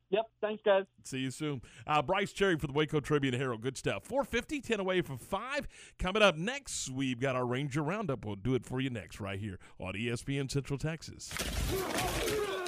Yep, 0.09 0.25
thanks, 0.41 0.61
guys. 0.63 0.83
See 1.03 1.19
you 1.19 1.31
soon. 1.31 1.61
Uh, 1.87 2.01
Bryce 2.01 2.31
Cherry 2.31 2.57
for 2.57 2.67
the 2.67 2.73
Waco 2.73 2.99
Tribune 2.99 3.33
Herald. 3.33 3.61
Good 3.61 3.77
stuff. 3.77 4.03
450, 4.05 4.61
10 4.61 4.79
away 4.79 5.01
from 5.01 5.17
5. 5.17 5.67
Coming 5.97 6.21
up 6.21 6.37
next, 6.37 6.91
we've 6.91 7.19
got 7.19 7.35
our 7.35 7.45
Ranger 7.45 7.81
Roundup. 7.81 8.23
We'll 8.23 8.35
do 8.35 8.53
it 8.53 8.63
for 8.65 8.79
you 8.79 8.91
next 8.91 9.19
right 9.19 9.39
here 9.39 9.57
on 9.79 9.93
ESPN 9.93 10.51
Central 10.51 10.77
Texas. 10.77 11.29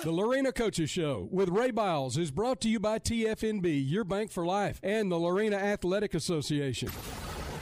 The 0.04 0.12
Lorena 0.12 0.52
Coaches 0.52 0.90
Show 0.90 1.28
with 1.32 1.50
Ray 1.50 1.72
Biles 1.72 2.18
is 2.18 2.30
brought 2.30 2.62
to 2.62 2.70
you 2.70 2.80
by 2.80 3.00
TFNB, 3.00 3.90
your 3.90 4.04
bank 4.04 4.32
for 4.32 4.46
life, 4.46 4.80
and 4.84 5.12
the 5.12 5.18
Lorena 5.18 5.56
Athletic 5.56 6.14
Association. 6.14 6.90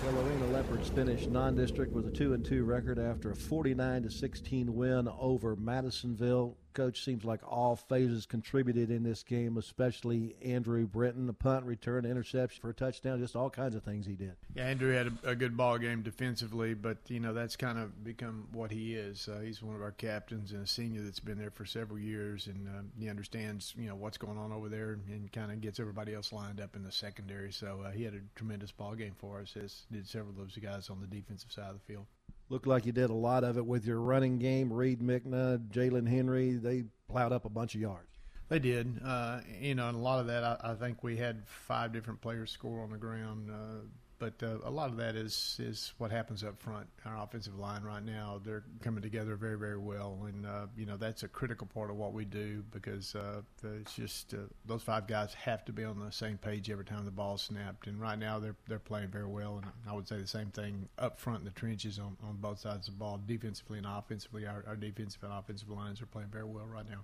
The 0.04 0.12
Lorena 0.12 0.48
Leopards 0.48 0.90
finished 0.90 1.30
non-district 1.30 1.94
with 1.94 2.06
a 2.08 2.12
two 2.12 2.34
and 2.34 2.44
two 2.44 2.66
record 2.66 3.00
after 3.00 3.32
a 3.32 3.36
49 3.36 4.04
to 4.04 4.10
16 4.10 4.76
win 4.76 5.08
over 5.18 5.56
Madisonville. 5.56 6.58
Coach 6.74 7.04
seems 7.04 7.24
like 7.24 7.40
all 7.50 7.76
phases 7.76 8.26
contributed 8.26 8.90
in 8.90 9.04
this 9.04 9.24
game, 9.24 9.58
especially 9.58 10.36
Andrew 10.44 10.86
Britton, 10.86 11.30
a 11.30 11.34
punt 11.34 11.66
return, 11.66 12.06
interception 12.06 12.62
for 12.62 12.70
a 12.70 12.74
touchdown, 12.74 13.20
just 13.20 13.36
all 13.36 13.50
kinds 13.50 13.76
of 13.76 13.84
things 13.84 14.06
he 14.06 14.16
did. 14.16 14.34
Yeah, 14.56 14.66
Andrew 14.66 14.94
had 14.94 15.08
a, 15.24 15.32
a 15.32 15.36
good 15.36 15.56
ball 15.56 15.78
game 15.78 16.02
defensively, 16.02 16.74
but 16.74 16.98
you 17.08 17.20
know 17.20 17.34
that's 17.34 17.56
kind 17.56 17.78
of 17.78 18.04
become 18.04 18.48
what 18.52 18.72
he 18.72 18.96
is. 18.96 19.28
Uh, 19.28 19.42
he's 19.42 19.62
one 19.62 19.76
of 19.76 19.82
our 19.82 19.92
captains 19.92 20.52
and 20.52 20.64
a 20.64 20.68
senior 20.68 21.02
that's 21.02 21.20
been 21.20 21.38
there 21.38 21.52
for 21.52 21.66
several 21.66 22.00
years, 22.00 22.48
and 22.48 22.68
uh, 22.68 22.82
he 23.00 23.10
understands 23.10 23.74
you 23.78 23.88
know 23.88 23.96
what's 23.96 24.18
going 24.18 24.38
on 24.38 24.52
over 24.52 24.70
there, 24.70 24.92
and 24.92 25.32
kind 25.32 25.52
of 25.52 25.62
gets 25.62 25.80
everybody 25.80 26.14
else 26.14 26.34
lined 26.34 26.60
up 26.60 26.76
in 26.76 26.84
the 26.84 26.92
secondary. 26.92 27.52
So 27.52 27.84
uh, 27.86 27.92
he 27.92 28.04
had 28.04 28.14
a 28.14 28.22
tremendous 28.36 28.72
ball 28.72 28.96
game 28.96 29.16
for 29.18 29.40
us, 29.40 29.56
as 29.62 29.86
did 29.92 30.08
several 30.08 30.32
of 30.32 30.38
those 30.38 30.58
guys 30.58 30.90
on 30.90 31.02
the 31.02 31.08
defensive 31.08 31.52
side 31.52 31.70
of 31.70 31.76
the 31.76 31.94
field. 31.94 32.06
Looked 32.54 32.68
like 32.68 32.86
you 32.86 32.92
did 32.92 33.10
a 33.10 33.16
lot 33.16 33.44
of 33.44 33.58
it 33.58 33.66
with 33.66 33.84
your 33.84 34.00
running 34.00 34.38
game. 34.38 34.72
Reed 34.72 35.02
Mickna, 35.02 35.58
Jalen 35.70 36.08
Henry, 36.08 36.54
they 36.54 36.84
plowed 37.10 37.32
up 37.32 37.46
a 37.46 37.50
bunch 37.50 37.74
of 37.74 37.82
yards. 37.82 38.12
They 38.48 38.60
did, 38.60 39.02
uh, 39.04 39.40
you 39.60 39.74
know, 39.74 39.88
and 39.90 39.98
a 39.98 40.00
lot 40.00 40.20
of 40.20 40.28
that 40.28 40.44
I, 40.44 40.58
I 40.62 40.74
think 40.76 41.02
we 41.02 41.18
had 41.18 41.48
five 41.48 41.92
different 41.92 42.22
players 42.22 42.52
score 42.52 42.84
on 42.84 42.92
the 42.92 42.98
ground. 43.00 43.50
Uh, 43.50 43.88
but 44.24 44.42
uh, 44.42 44.58
a 44.64 44.72
lot 44.72 44.90
of 44.90 44.96
that 44.96 45.18
is 45.18 45.58
is 45.60 45.94
what 45.98 46.10
happens 46.10 46.46
up 46.46 46.58
front. 46.62 46.88
Our 47.06 47.22
offensive 47.22 47.60
line 47.60 47.84
right 47.84 48.04
now, 48.04 48.40
they're 48.42 48.64
coming 48.82 49.02
together 49.02 49.36
very, 49.36 49.58
very 49.58 49.78
well, 49.78 50.18
and 50.28 50.46
uh, 50.46 50.68
you 50.78 50.86
know 50.86 50.96
that's 50.96 51.24
a 51.24 51.28
critical 51.28 51.68
part 51.68 51.90
of 51.90 51.98
what 51.98 52.14
we 52.14 52.24
do 52.24 52.64
because 52.72 53.16
uh, 53.16 53.42
it's 53.82 53.94
just 53.94 54.34
uh, 54.34 54.38
those 54.66 54.82
five 54.82 55.08
guys 55.08 55.34
have 55.34 55.66
to 55.66 55.74
be 55.74 55.84
on 55.84 56.00
the 56.00 56.10
same 56.10 56.38
page 56.38 56.70
every 56.70 56.86
time 56.86 57.04
the 57.04 57.12
ball's 57.12 57.42
snapped. 57.42 57.88
And 57.88 58.00
right 58.00 58.18
now 58.18 58.40
they're 58.40 58.56
they're 58.70 58.80
playing 58.80 59.10
very 59.10 59.28
well, 59.28 59.58
and 59.58 59.66
I 59.90 59.94
would 59.94 60.08
say 60.08 60.22
the 60.22 60.28
same 60.28 60.52
thing 60.52 60.88
up 60.98 61.20
front 61.20 61.40
in 61.40 61.46
the 61.46 61.52
trenches 61.52 62.00
on, 62.00 62.16
on 62.24 62.38
both 62.38 62.60
sides 62.60 62.88
of 62.88 62.94
the 62.94 63.00
ball, 63.00 63.20
defensively 63.26 63.78
and 63.78 63.88
offensively. 63.88 64.48
Our, 64.48 64.64
our 64.66 64.78
defensive 64.78 65.22
and 65.24 65.34
offensive 65.34 65.70
lines 65.70 66.02
are 66.02 66.06
playing 66.06 66.30
very 66.30 66.46
well 66.46 66.66
right 66.66 66.90
now. 66.90 67.02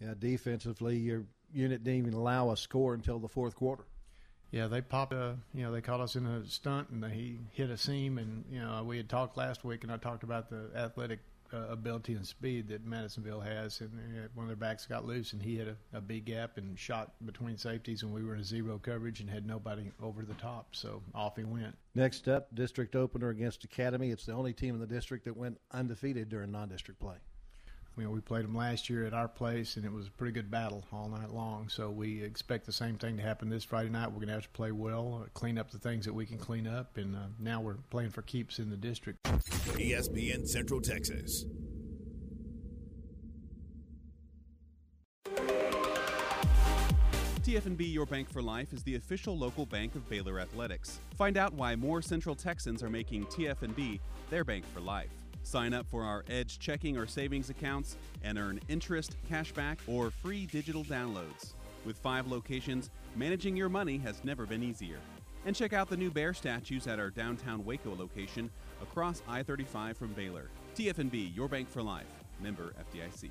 Yeah, 0.00 0.14
defensively, 0.18 0.96
your 0.96 1.22
unit 1.54 1.84
didn't 1.84 1.98
even 1.98 2.14
allow 2.14 2.50
a 2.50 2.56
score 2.56 2.94
until 2.94 3.20
the 3.20 3.28
fourth 3.28 3.54
quarter. 3.54 3.84
Yeah, 4.52 4.66
they 4.66 4.82
popped 4.82 5.14
a, 5.14 5.36
you 5.54 5.64
know, 5.64 5.72
they 5.72 5.80
caught 5.80 6.00
us 6.00 6.14
in 6.14 6.26
a 6.26 6.46
stunt 6.46 6.90
and 6.90 7.02
they 7.02 7.36
hit 7.52 7.70
a 7.70 7.76
seam. 7.78 8.18
And, 8.18 8.44
you 8.50 8.60
know, 8.60 8.84
we 8.84 8.98
had 8.98 9.08
talked 9.08 9.36
last 9.36 9.64
week 9.64 9.82
and 9.82 9.90
I 9.90 9.96
talked 9.96 10.22
about 10.22 10.50
the 10.50 10.70
athletic 10.76 11.20
uh, 11.54 11.68
ability 11.68 12.14
and 12.14 12.26
speed 12.26 12.68
that 12.68 12.84
Madisonville 12.84 13.40
has. 13.40 13.80
And 13.80 13.90
uh, 13.90 14.28
one 14.34 14.44
of 14.44 14.48
their 14.48 14.56
backs 14.56 14.84
got 14.84 15.06
loose 15.06 15.32
and 15.32 15.42
he 15.42 15.56
hit 15.56 15.68
a, 15.68 15.96
a 15.96 16.00
big 16.02 16.26
gap 16.26 16.58
and 16.58 16.78
shot 16.78 17.12
between 17.24 17.56
safeties 17.56 18.02
and 18.02 18.12
we 18.12 18.22
were 18.22 18.34
in 18.34 18.40
a 18.40 18.44
zero 18.44 18.78
coverage 18.78 19.20
and 19.20 19.30
had 19.30 19.46
nobody 19.46 19.90
over 20.02 20.22
the 20.22 20.34
top. 20.34 20.68
So 20.72 21.02
off 21.14 21.36
he 21.36 21.44
went. 21.44 21.74
Next 21.94 22.28
up, 22.28 22.54
district 22.54 22.94
opener 22.94 23.30
against 23.30 23.64
Academy. 23.64 24.10
It's 24.10 24.26
the 24.26 24.32
only 24.32 24.52
team 24.52 24.74
in 24.74 24.80
the 24.80 24.86
district 24.86 25.24
that 25.24 25.36
went 25.36 25.58
undefeated 25.70 26.28
during 26.28 26.52
non-district 26.52 27.00
play. 27.00 27.16
You 27.96 28.04
know, 28.04 28.10
we 28.10 28.20
played 28.20 28.44
them 28.44 28.54
last 28.54 28.88
year 28.88 29.04
at 29.04 29.12
our 29.12 29.28
place, 29.28 29.76
and 29.76 29.84
it 29.84 29.92
was 29.92 30.06
a 30.06 30.10
pretty 30.10 30.32
good 30.32 30.50
battle 30.50 30.84
all 30.92 31.08
night 31.08 31.30
long. 31.30 31.68
So 31.68 31.90
we 31.90 32.22
expect 32.22 32.64
the 32.64 32.72
same 32.72 32.96
thing 32.96 33.18
to 33.18 33.22
happen 33.22 33.50
this 33.50 33.64
Friday 33.64 33.90
night. 33.90 34.08
We're 34.08 34.16
going 34.16 34.28
to 34.28 34.34
have 34.34 34.44
to 34.44 34.48
play 34.50 34.72
well, 34.72 35.22
uh, 35.22 35.28
clean 35.34 35.58
up 35.58 35.70
the 35.70 35.78
things 35.78 36.06
that 36.06 36.14
we 36.14 36.24
can 36.24 36.38
clean 36.38 36.66
up, 36.66 36.96
and 36.96 37.14
uh, 37.14 37.26
now 37.38 37.60
we're 37.60 37.76
playing 37.90 38.10
for 38.10 38.22
keeps 38.22 38.58
in 38.58 38.70
the 38.70 38.76
district. 38.76 39.22
ESPN 39.24 40.48
Central 40.48 40.80
Texas. 40.80 41.44
TFNB 47.42 47.92
Your 47.92 48.06
Bank 48.06 48.30
for 48.30 48.40
Life 48.40 48.72
is 48.72 48.82
the 48.84 48.94
official 48.94 49.36
local 49.36 49.66
bank 49.66 49.94
of 49.96 50.08
Baylor 50.08 50.40
Athletics. 50.40 51.00
Find 51.18 51.36
out 51.36 51.52
why 51.52 51.76
more 51.76 52.00
Central 52.00 52.34
Texans 52.34 52.82
are 52.82 52.88
making 52.88 53.26
TFNB 53.26 53.98
their 54.30 54.44
bank 54.44 54.64
for 54.72 54.80
life. 54.80 55.10
Sign 55.42 55.74
up 55.74 55.86
for 55.88 56.02
our 56.02 56.24
Edge 56.28 56.58
checking 56.58 56.96
or 56.96 57.06
savings 57.06 57.50
accounts 57.50 57.96
and 58.22 58.38
earn 58.38 58.60
interest, 58.68 59.16
cashback, 59.30 59.78
or 59.86 60.10
free 60.10 60.46
digital 60.46 60.84
downloads. 60.84 61.54
With 61.84 61.98
five 61.98 62.26
locations, 62.26 62.90
managing 63.16 63.56
your 63.56 63.68
money 63.68 63.98
has 63.98 64.22
never 64.24 64.46
been 64.46 64.62
easier. 64.62 64.98
And 65.44 65.56
check 65.56 65.72
out 65.72 65.88
the 65.88 65.96
new 65.96 66.10
bear 66.10 66.34
statues 66.34 66.86
at 66.86 67.00
our 67.00 67.10
downtown 67.10 67.64
Waco 67.64 67.94
location 67.96 68.50
across 68.80 69.22
I 69.28 69.42
35 69.42 69.96
from 69.96 70.12
Baylor. 70.12 70.50
TFNB, 70.76 71.34
your 71.34 71.48
bank 71.48 71.68
for 71.68 71.82
life. 71.82 72.06
Member 72.40 72.72
FDIC. 72.94 73.30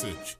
cacete. 0.00 0.39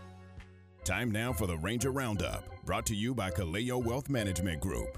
Time 0.83 1.11
now 1.11 1.31
for 1.31 1.45
the 1.47 1.57
Ranger 1.57 1.91
Roundup, 1.91 2.43
brought 2.65 2.85
to 2.87 2.95
you 2.95 3.13
by 3.13 3.29
Kaleo 3.29 3.83
Wealth 3.83 4.09
Management 4.09 4.59
Group. 4.59 4.97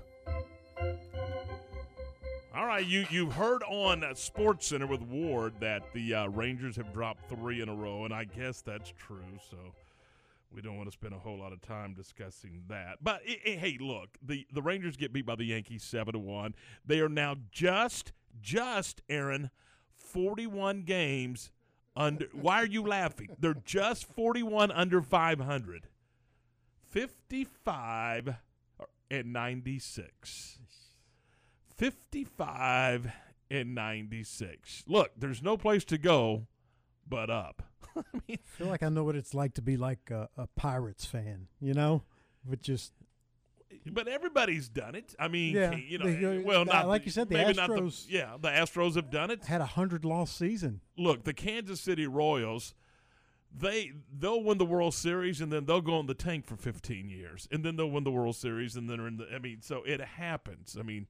All 2.56 2.66
right, 2.66 2.86
you 2.86 3.06
you've 3.10 3.34
heard 3.34 3.64
on 3.64 4.04
Sports 4.16 4.68
Center 4.68 4.88
with 4.88 5.02
Ward 5.02 5.54
that 5.60 5.92
the 5.94 6.14
uh, 6.14 6.28
Rangers 6.28 6.76
have 6.78 6.94
dropped 6.94 7.28
three 7.30 7.62
in 7.62 7.68
a 7.68 7.76
row, 7.76 8.06
and 8.06 8.14
I 8.14 8.24
guess 8.24 8.62
that's 8.62 8.94
true. 8.98 9.24
So 9.50 9.58
we 10.56 10.62
don't 10.62 10.78
want 10.78 10.88
to 10.88 10.94
spend 10.94 11.14
a 11.14 11.18
whole 11.20 11.38
lot 11.40 11.52
of 11.52 11.62
time 11.62 11.94
discussing 11.94 12.64
that. 12.70 13.00
But 13.02 13.22
i 13.28 13.38
i- 13.46 13.58
hey, 13.58 13.78
look, 13.82 14.10
the 14.22 14.46
the 14.54 14.62
Rangers 14.62 14.96
get 14.96 15.12
beat 15.12 15.26
by 15.26 15.36
the 15.36 15.46
Yankees 15.46 15.84
seven 15.84 16.14
to 16.14 16.20
one. 16.20 16.56
They 16.86 17.02
are 17.02 17.10
now 17.10 17.36
just 17.52 18.14
just 18.42 19.02
Aaron, 19.10 19.50
forty 19.98 20.48
one 20.48 20.84
games 20.84 21.52
under. 21.96 22.28
Why 22.34 22.62
are 22.62 22.66
you 22.66 22.86
laughing? 22.86 23.30
They're 23.40 23.54
just 23.66 24.06
forty 24.06 24.44
one 24.44 24.72
under 24.72 25.02
five 25.02 25.40
hundred. 25.40 25.88
55 26.94 28.36
and 29.10 29.34
96. 29.34 30.60
55 31.76 33.12
and 33.50 33.74
96. 33.76 34.84
Look, 34.88 35.12
there's 35.18 35.42
no 35.42 35.58
place 35.58 35.84
to 35.86 35.98
go 35.98 36.46
but 37.10 37.32
up. 37.32 37.64
I 37.98 38.38
feel 38.46 38.68
like 38.68 38.84
I 38.84 38.90
know 38.90 39.04
what 39.04 39.16
it's 39.16 39.34
like 39.34 39.56
to 39.56 39.64
be 39.64 39.76
like 39.76 40.12
a, 40.12 40.30
a 40.38 40.48
Pirates 40.56 41.06
fan, 41.06 41.48
you 41.60 41.74
know, 41.74 42.04
with 42.48 42.62
just 42.62 42.94
But 43.92 44.08
everybody's 44.08 44.70
done 44.70 44.96
it. 44.96 45.14
I 45.20 45.28
mean, 45.28 45.56
Yeah, 45.56 45.76
you 45.76 45.98
know, 45.98 46.06
the- 46.06 46.44
well, 46.44 46.66
not 46.66 46.88
like 46.88 47.06
you 47.06 47.12
said, 47.12 47.30
the 47.30 47.36
maybe 47.36 47.54
not 47.54 47.70
Astros- 47.70 48.06
yeah, 48.10 48.38
the 48.40 48.50
Astros 48.50 48.96
have 48.96 49.10
done 49.10 49.30
it. 49.32 49.46
had 49.46 49.62
a 49.62 49.66
hundred 49.66 50.06
loss 50.06 50.32
season. 50.36 50.82
Look, 50.98 51.24
the 51.24 51.34
Kansas 51.34 51.82
City 51.82 52.08
Royals, 52.08 52.74
they 53.56 53.92
they'll 54.12 54.42
win 54.44 54.58
the 54.58 54.66
World 54.66 54.94
Series 54.94 55.42
and 55.42 55.52
then 55.52 55.66
they'll 55.66 55.82
go 55.82 56.00
in 56.00 56.08
the 56.08 56.14
tank 56.16 56.46
for 56.46 56.56
15 56.56 57.10
years 57.10 57.48
and 57.52 57.64
then 57.64 57.76
they'll 57.76 57.90
win 57.92 58.04
the 58.04 58.12
World 58.12 58.36
Series 58.36 58.76
and 58.76 58.90
then 58.90 59.00
are 59.00 59.08
in 59.08 59.18
the 59.18 59.28
I 59.34 59.40
mean 59.40 59.62
so 59.62 59.84
it 59.86 60.02
happens. 60.02 60.76
I 60.80 60.84
mean, 60.84 61.08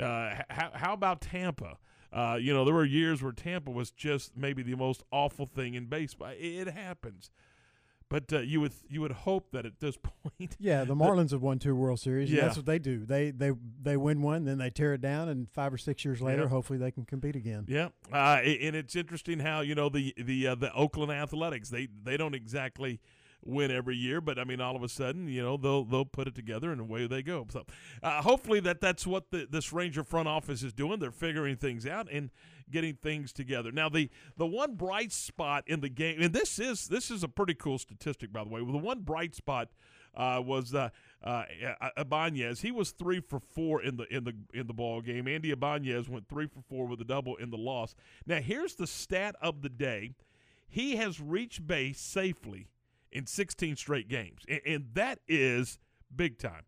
uh, 0.00 0.42
how 0.50 0.70
how 0.74 0.92
about 0.92 1.20
Tampa? 1.20 1.78
Uh, 2.12 2.36
you 2.40 2.52
know, 2.52 2.64
there 2.64 2.74
were 2.74 2.84
years 2.84 3.22
where 3.22 3.30
Tampa 3.32 3.70
was 3.70 3.92
just 3.92 4.36
maybe 4.36 4.62
the 4.64 4.74
most 4.74 5.04
awful 5.12 5.46
thing 5.46 5.74
in 5.74 5.86
baseball. 5.86 6.30
It, 6.30 6.66
it 6.66 6.68
happens. 6.68 7.30
But 8.10 8.32
uh, 8.32 8.40
you 8.40 8.60
would 8.60 8.72
you 8.88 9.00
would 9.00 9.12
hope 9.12 9.52
that 9.52 9.64
at 9.64 9.78
this 9.80 9.96
point, 10.02 10.56
yeah, 10.58 10.84
the 10.84 10.96
Marlins 10.96 11.30
have 11.30 11.40
won 11.42 11.58
two 11.60 11.74
World 11.76 12.00
Series. 12.00 12.30
Yeah, 12.30 12.42
that's 12.42 12.56
what 12.56 12.66
they 12.66 12.78
do. 12.80 13.06
They 13.06 13.30
they 13.30 13.52
they 13.80 13.96
win 13.96 14.20
one, 14.20 14.44
then 14.44 14.58
they 14.58 14.68
tear 14.68 14.92
it 14.94 15.00
down, 15.00 15.28
and 15.28 15.48
five 15.48 15.72
or 15.72 15.78
six 15.78 16.04
years 16.04 16.20
later, 16.20 16.42
Yeah. 16.42 16.48
hopefully 16.48 16.78
they 16.78 16.90
can 16.90 17.04
compete 17.04 17.36
again. 17.36 17.64
Yeah, 17.68 17.88
uh, 18.12 18.40
and 18.42 18.74
it's 18.74 18.96
interesting 18.96 19.38
how 19.38 19.60
you 19.60 19.74
know 19.76 19.88
the 19.88 20.12
the 20.18 20.48
uh, 20.48 20.54
the 20.56 20.74
Oakland 20.74 21.12
Athletics 21.12 21.70
they 21.70 21.86
they 22.02 22.16
don't 22.16 22.34
exactly 22.34 23.00
win 23.42 23.70
every 23.70 23.96
year, 23.96 24.20
but 24.20 24.38
I 24.38 24.44
mean 24.44 24.60
all 24.60 24.74
of 24.76 24.82
a 24.82 24.88
sudden 24.88 25.28
you 25.28 25.40
know 25.42 25.56
they'll 25.56 25.84
they'll 25.84 26.04
put 26.04 26.26
it 26.26 26.34
together 26.34 26.72
and 26.72 26.80
away 26.80 27.06
they 27.06 27.22
go. 27.22 27.46
So 27.50 27.64
uh, 28.02 28.22
hopefully 28.22 28.58
that 28.60 28.80
that's 28.80 29.06
what 29.06 29.30
the, 29.30 29.46
this 29.48 29.72
Ranger 29.72 30.02
front 30.04 30.26
office 30.28 30.62
is 30.62 30.72
doing. 30.72 30.98
They're 30.98 31.10
figuring 31.12 31.56
things 31.56 31.86
out 31.86 32.08
and 32.12 32.30
getting 32.70 32.94
things 32.94 33.32
together. 33.32 33.72
Now 33.72 33.88
the 33.88 34.10
the 34.36 34.46
one 34.46 34.74
bright 34.74 35.12
spot 35.12 35.64
in 35.66 35.80
the 35.80 35.88
game, 35.88 36.20
and 36.20 36.32
this 36.32 36.58
is 36.58 36.88
this 36.88 37.10
is 37.10 37.22
a 37.22 37.28
pretty 37.28 37.54
cool 37.54 37.78
statistic 37.78 38.32
by 38.32 38.44
the 38.44 38.50
way. 38.50 38.60
The 38.60 38.78
one 38.78 39.00
bright 39.00 39.34
spot 39.34 39.68
uh, 40.14 40.42
was 40.44 40.74
uh, 40.74 40.90
uh, 41.22 41.44
Ibanez. 41.96 42.60
He 42.60 42.72
was 42.72 42.90
three 42.90 43.20
for 43.20 43.38
four 43.38 43.82
in 43.82 43.96
the 43.96 44.04
in 44.14 44.24
the 44.24 44.34
in 44.52 44.66
the 44.66 44.72
ball 44.72 45.00
game. 45.00 45.28
Andy 45.28 45.50
Ibanez 45.50 46.08
went 46.08 46.28
three 46.28 46.46
for 46.46 46.60
four 46.62 46.86
with 46.86 47.00
a 47.00 47.04
double 47.04 47.36
in 47.36 47.50
the 47.50 47.58
loss. 47.58 47.94
Now 48.26 48.40
here's 48.40 48.74
the 48.74 48.86
stat 48.86 49.36
of 49.40 49.62
the 49.62 49.68
day: 49.68 50.12
he 50.68 50.96
has 50.96 51.20
reached 51.20 51.66
base 51.66 52.00
safely 52.00 52.68
in 53.12 53.26
16 53.26 53.76
straight 53.76 54.08
games, 54.08 54.42
and, 54.48 54.60
and 54.66 54.84
that 54.94 55.20
is 55.28 55.78
big 56.14 56.38
time. 56.38 56.62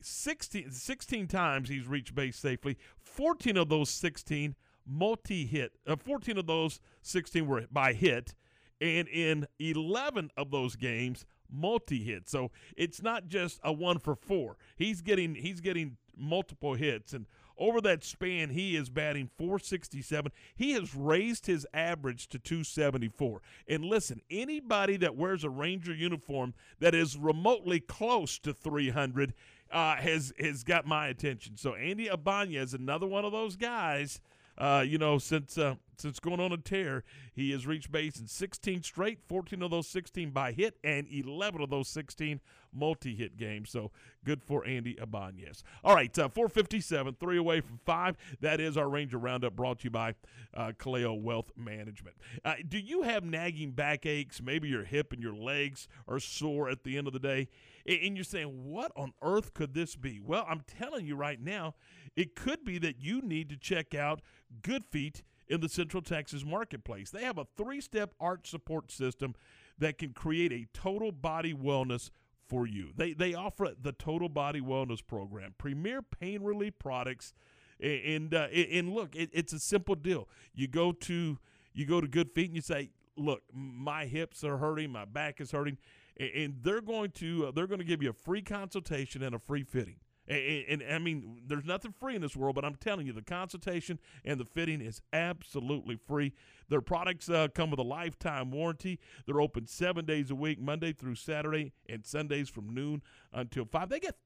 16, 0.00 0.70
16 0.70 1.26
times 1.26 1.68
he's 1.68 1.86
reached 1.86 2.14
base 2.14 2.36
safely. 2.36 2.76
14 2.98 3.56
of 3.56 3.68
those 3.68 3.90
16 3.90 4.54
multi-hit. 4.86 5.72
Uh, 5.86 5.96
14 5.96 6.38
of 6.38 6.46
those 6.46 6.80
16 7.02 7.46
were 7.46 7.64
by 7.70 7.92
hit, 7.92 8.34
and 8.80 9.08
in 9.08 9.46
11 9.58 10.30
of 10.36 10.50
those 10.50 10.76
games 10.76 11.24
multi-hit. 11.50 12.28
So 12.28 12.50
it's 12.76 13.02
not 13.02 13.28
just 13.28 13.60
a 13.62 13.72
one 13.72 13.98
for 13.98 14.14
four. 14.14 14.56
He's 14.76 15.00
getting 15.00 15.34
he's 15.34 15.60
getting 15.60 15.96
multiple 16.16 16.74
hits 16.74 17.12
and 17.12 17.26
over 17.58 17.80
that 17.80 18.04
span 18.04 18.50
he 18.50 18.76
is 18.76 18.88
batting 18.88 19.28
467 19.36 20.32
he 20.54 20.72
has 20.72 20.94
raised 20.94 21.46
his 21.46 21.66
average 21.74 22.28
to 22.28 22.38
274 22.38 23.42
and 23.68 23.84
listen 23.84 24.20
anybody 24.30 24.96
that 24.96 25.16
wears 25.16 25.44
a 25.44 25.50
ranger 25.50 25.94
uniform 25.94 26.54
that 26.80 26.94
is 26.94 27.16
remotely 27.18 27.80
close 27.80 28.38
to 28.38 28.54
300 28.54 29.34
uh, 29.70 29.96
has 29.96 30.32
has 30.40 30.64
got 30.64 30.86
my 30.86 31.08
attention 31.08 31.56
so 31.56 31.74
andy 31.74 32.06
Ibanez, 32.06 32.72
another 32.72 33.06
one 33.06 33.24
of 33.24 33.32
those 33.32 33.56
guys 33.56 34.20
uh, 34.58 34.84
you 34.86 34.98
know, 34.98 35.18
since 35.18 35.58
uh, 35.58 35.74
since 35.98 36.20
going 36.20 36.40
on 36.40 36.52
a 36.52 36.58
tear, 36.58 37.04
he 37.34 37.52
has 37.52 37.66
reached 37.66 37.90
base 37.90 38.18
in 38.20 38.26
16 38.26 38.82
straight, 38.82 39.18
14 39.28 39.62
of 39.62 39.70
those 39.70 39.88
16 39.88 40.30
by 40.30 40.52
hit, 40.52 40.76
and 40.84 41.06
11 41.10 41.62
of 41.62 41.70
those 41.70 41.88
16 41.88 42.40
multi-hit 42.72 43.36
games. 43.38 43.70
So 43.70 43.90
good 44.24 44.42
for 44.42 44.66
Andy 44.66 44.98
Ibanez. 45.00 45.64
All 45.82 45.94
right, 45.94 46.16
uh, 46.18 46.28
457, 46.28 47.16
three 47.18 47.38
away 47.38 47.60
from 47.60 47.80
five. 47.84 48.16
That 48.40 48.60
is 48.60 48.76
our 48.76 48.88
Ranger 48.88 49.18
Roundup 49.18 49.56
brought 49.56 49.80
to 49.80 49.84
you 49.84 49.90
by 49.90 50.14
uh, 50.54 50.72
Kaleo 50.78 51.18
Wealth 51.18 51.50
Management. 51.56 52.16
Uh, 52.44 52.54
do 52.68 52.78
you 52.78 53.02
have 53.02 53.24
nagging 53.24 53.70
backaches? 53.70 54.42
Maybe 54.42 54.68
your 54.68 54.84
hip 54.84 55.12
and 55.12 55.22
your 55.22 55.34
legs 55.34 55.88
are 56.06 56.20
sore 56.20 56.68
at 56.68 56.84
the 56.84 56.98
end 56.98 57.06
of 57.06 57.14
the 57.14 57.18
day, 57.18 57.48
and 57.86 58.16
you're 58.16 58.24
saying, 58.24 58.64
"What 58.64 58.92
on 58.96 59.12
earth 59.22 59.54
could 59.54 59.74
this 59.74 59.96
be?" 59.96 60.20
Well, 60.20 60.44
I'm 60.48 60.62
telling 60.66 61.06
you 61.06 61.16
right 61.16 61.40
now, 61.40 61.74
it 62.14 62.34
could 62.34 62.64
be 62.64 62.78
that 62.78 62.98
you 62.98 63.20
need 63.20 63.48
to 63.50 63.56
check 63.56 63.94
out 63.94 64.22
Good 64.62 64.84
Feet 64.84 65.22
in 65.48 65.60
the 65.60 65.68
Central 65.68 66.02
Texas 66.02 66.44
marketplace. 66.44 67.10
They 67.10 67.22
have 67.22 67.38
a 67.38 67.46
three 67.56 67.80
step 67.80 68.14
arch 68.20 68.50
support 68.50 68.90
system 68.90 69.34
that 69.78 69.98
can 69.98 70.12
create 70.12 70.52
a 70.52 70.66
total 70.72 71.12
body 71.12 71.54
wellness 71.54 72.10
for 72.48 72.66
you. 72.66 72.92
They, 72.96 73.12
they 73.12 73.34
offer 73.34 73.72
the 73.80 73.92
Total 73.92 74.28
Body 74.28 74.60
Wellness 74.60 75.04
Program, 75.04 75.54
premier 75.58 76.00
pain 76.02 76.42
relief 76.42 76.74
products. 76.78 77.34
And, 77.80 78.32
uh, 78.32 78.46
and 78.46 78.92
look, 78.94 79.14
it, 79.14 79.30
it's 79.32 79.52
a 79.52 79.58
simple 79.58 79.94
deal. 79.94 80.28
You 80.54 80.66
go 80.66 80.92
to 80.92 81.38
you 81.74 81.84
go 81.84 82.00
to 82.00 82.08
Good 82.08 82.32
Feet 82.32 82.46
and 82.46 82.56
you 82.56 82.62
say, 82.62 82.90
"Look, 83.18 83.42
my 83.52 84.06
hips 84.06 84.42
are 84.42 84.56
hurting, 84.56 84.90
my 84.90 85.04
back 85.04 85.42
is 85.42 85.50
hurting," 85.50 85.76
And 86.18 86.54
they're 86.62 86.80
going 86.80 87.10
to 87.12 87.46
uh, 87.46 87.50
they're 87.50 87.66
going 87.66 87.80
to 87.80 87.84
give 87.84 88.02
you 88.02 88.10
a 88.10 88.14
free 88.14 88.42
consultation 88.42 89.22
and 89.22 89.34
a 89.34 89.38
free 89.38 89.64
fitting. 89.64 89.96
And, 90.28 90.64
and, 90.68 90.82
and 90.82 90.94
I 90.94 90.98
mean, 90.98 91.42
there's 91.46 91.64
nothing 91.64 91.92
free 91.92 92.16
in 92.16 92.20
this 92.20 92.34
world, 92.34 92.54
but 92.54 92.64
I'm 92.64 92.74
telling 92.74 93.06
you, 93.06 93.12
the 93.12 93.22
consultation 93.22 93.98
and 94.24 94.40
the 94.40 94.44
fitting 94.44 94.80
is 94.80 95.00
absolutely 95.12 95.96
free. 95.96 96.32
Their 96.68 96.80
products 96.80 97.30
uh, 97.30 97.48
come 97.54 97.70
with 97.70 97.78
a 97.78 97.84
lifetime 97.84 98.50
warranty. 98.50 98.98
They're 99.26 99.40
open 99.40 99.66
seven 99.66 100.04
days 100.04 100.30
a 100.30 100.34
week, 100.34 100.60
Monday 100.60 100.92
through 100.92 101.14
Saturday, 101.14 101.72
and 101.88 102.04
Sundays 102.04 102.48
from 102.48 102.74
noon 102.74 103.02
until 103.32 103.64
five. 103.66 103.88
They 103.88 104.00
get 104.00 104.16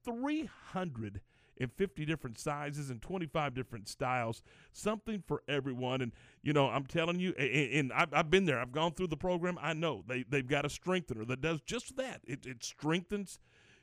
350 1.60 2.06
different 2.06 2.38
sizes 2.38 2.88
and 2.88 3.02
25 3.02 3.54
different 3.54 3.88
styles, 3.88 4.42
something 4.72 5.22
for 5.26 5.42
everyone. 5.46 6.00
And 6.00 6.12
you 6.42 6.52
know, 6.52 6.68
I'm 6.68 6.86
telling 6.86 7.20
you, 7.20 7.32
and 7.32 7.92
I've, 7.92 8.12
I've 8.14 8.30
been 8.30 8.46
there. 8.46 8.58
I've 8.58 8.72
gone 8.72 8.92
through 8.92 9.08
the 9.08 9.16
program. 9.16 9.58
I 9.60 9.74
know 9.74 10.02
they 10.06 10.24
they've 10.28 10.46
got 10.46 10.64
a 10.64 10.70
strengthener 10.70 11.24
that 11.26 11.40
does 11.40 11.60
just 11.60 11.96
that. 11.96 12.22
It, 12.26 12.46
it 12.46 12.64
strengthens 12.64 13.38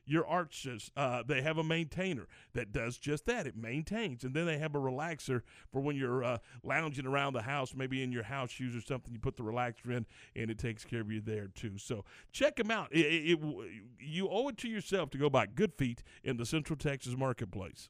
your 0.08 0.26
arches. 0.26 0.90
Uh, 0.98 1.22
they 1.28 1.42
have 1.42 1.58
a 1.58 1.64
maintainer 1.64 2.28
that 2.54 2.72
does 2.72 2.98
just 2.98 3.26
that. 3.28 3.46
It 3.46 3.56
maintains, 3.56 4.24
and 4.24 4.34
then 4.34 4.46
they 4.46 4.58
have 4.58 4.74
a 4.76 4.80
relaxer 4.80 5.42
for 5.72 5.82
when 5.82 5.96
you're 5.96 6.24
uh, 6.24 6.38
lounging 6.64 7.06
around 7.06 7.34
the 7.34 7.42
house, 7.44 7.74
maybe 7.76 8.02
in 8.02 8.12
your 8.12 8.24
house 8.24 8.50
shoes 8.50 8.76
or 8.76 8.82
something. 8.82 9.14
You 9.14 9.20
put 9.20 9.38
the 9.38 9.44
relaxer 9.44 9.96
in, 9.96 10.06
and 10.36 10.50
it 10.50 10.58
takes 10.58 10.84
care 10.86 11.02
of 11.02 11.12
you 11.12 11.22
there 11.22 11.48
too. 11.48 11.78
So 11.78 12.06
check 12.32 12.56
them 12.56 12.72
out. 12.72 12.88
It, 12.92 13.00
it, 13.06 13.40
it- 13.40 13.68
you 14.00 14.30
owe 14.30 14.48
it 14.48 14.58
to 14.60 14.68
yourself 14.70 15.10
to 15.12 15.18
go 15.18 15.30
buy 15.30 15.46
Good 15.48 15.74
Feet 15.74 16.02
in 16.24 16.38
the 16.38 16.46
Central 16.46 16.78
Texas 16.78 17.16
marketplace. 17.18 17.90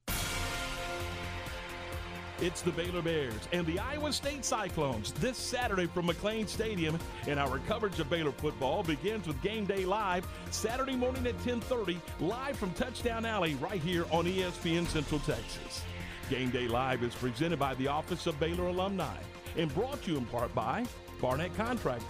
It's 2.40 2.62
the 2.62 2.72
Baylor 2.72 3.02
Bears 3.02 3.34
and 3.52 3.66
the 3.66 3.80
Iowa 3.80 4.14
State 4.14 4.46
Cyclones 4.46 5.12
this 5.14 5.40
Saturday 5.40 5.88
from 5.88 6.08
McLane 6.08 6.48
Stadium, 6.48 7.00
and 7.28 7.40
our 7.40 7.58
coverage 7.60 8.00
of 8.00 8.12
Baylor 8.12 8.32
football 8.32 8.84
begins 8.84 9.26
with 9.26 9.42
Game 9.42 9.66
Day 9.66 9.86
Live 9.86 10.28
Saturday 10.52 10.96
morning 10.96 11.26
at 11.26 11.36
10:30, 11.40 12.00
live 12.20 12.56
from 12.56 12.72
Touchdown 12.74 13.26
Alley 13.26 13.56
right 13.56 13.82
here 13.82 14.06
on 14.12 14.26
ESPN 14.26 14.86
Central 14.86 15.20
Texas. 15.22 15.82
Game 16.30 16.52
Day 16.52 16.68
Live 16.68 17.02
is 17.02 17.16
presented 17.16 17.58
by 17.58 17.74
the 17.74 17.88
Office 17.88 18.28
of 18.28 18.40
Baylor 18.40 18.68
Alumni 18.68 19.18
and 19.56 19.74
brought 19.74 20.04
to 20.04 20.12
you 20.12 20.18
in 20.20 20.26
part 20.26 20.54
by 20.54 20.86
Barnett 21.20 21.56
Contracting, 21.58 22.08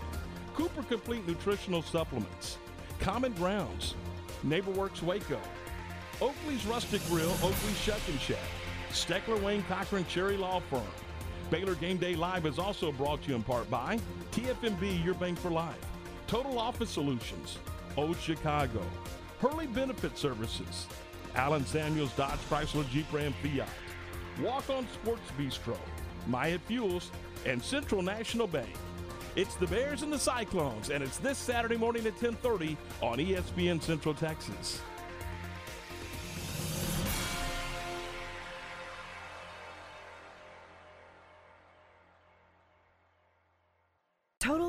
Cooper 0.55 0.84
Complete 0.84 1.25
Nutritional 1.25 1.82
Supplements, 1.84 2.57
Common 2.99 3.32
Grounds, 3.32 3.95
NeighborWorks 4.45 5.01
Waco, 5.01 5.39
Oakley's 6.19 6.65
Rustic 6.65 7.05
Grill, 7.07 7.32
Oakley 7.32 7.73
Shuck 7.82 8.01
and 8.09 8.19
Shack, 8.19 8.38
Steckler 8.92 9.42
Wayne 9.42 9.64
Cochran 9.64 10.06
Cherry 10.08 10.38
Law 10.38 10.60
Firm. 10.70 10.82
Baylor 11.50 11.76
Game 11.76 11.98
Day 11.98 12.16
Live 12.16 12.46
is 12.46 12.60
also 12.60 12.92
brought 12.92 13.22
to 13.24 13.30
you 13.30 13.36
in 13.36 13.44
part 13.44 13.70
by 13.70 14.00
TFNB 14.32 15.04
Your 15.04 15.14
Bank 15.14 15.40
for 15.40 15.50
Life, 15.50 15.80
Total 16.28 16.60
Office 16.60 16.90
Solutions, 16.90 17.58
Old 17.96 18.18
Chicago, 18.20 18.82
Hurley 19.40 19.68
Benefit 19.68 20.18
Services, 20.18 20.88
Allen 21.36 21.66
Samuels 21.66 22.12
Dodge 22.14 22.40
Chrysler 22.50 22.90
Jeep 22.90 23.06
Ram 23.14 23.34
Fiat, 23.42 23.70
Walk 24.42 24.70
On 24.70 24.88
Sports 24.94 25.32
Bistro, 25.38 25.78
Myatt 26.28 26.62
Fuels, 26.68 27.12
and 27.46 27.62
Central 27.62 28.02
National 28.02 28.48
Bank. 28.48 28.74
It's 29.36 29.56
the 29.56 29.68
Bears 29.68 30.02
and 30.02 30.12
the 30.12 30.20
Cyclones, 30.20 30.90
and 30.90 31.04
it's 31.04 31.18
this 31.18 31.38
Saturday 31.38 31.78
morning 31.78 32.06
at 32.08 32.18
10:30 32.18 32.76
on 33.02 33.20
ESPN 33.20 33.82
Central 33.82 34.16
Texas. 34.16 34.82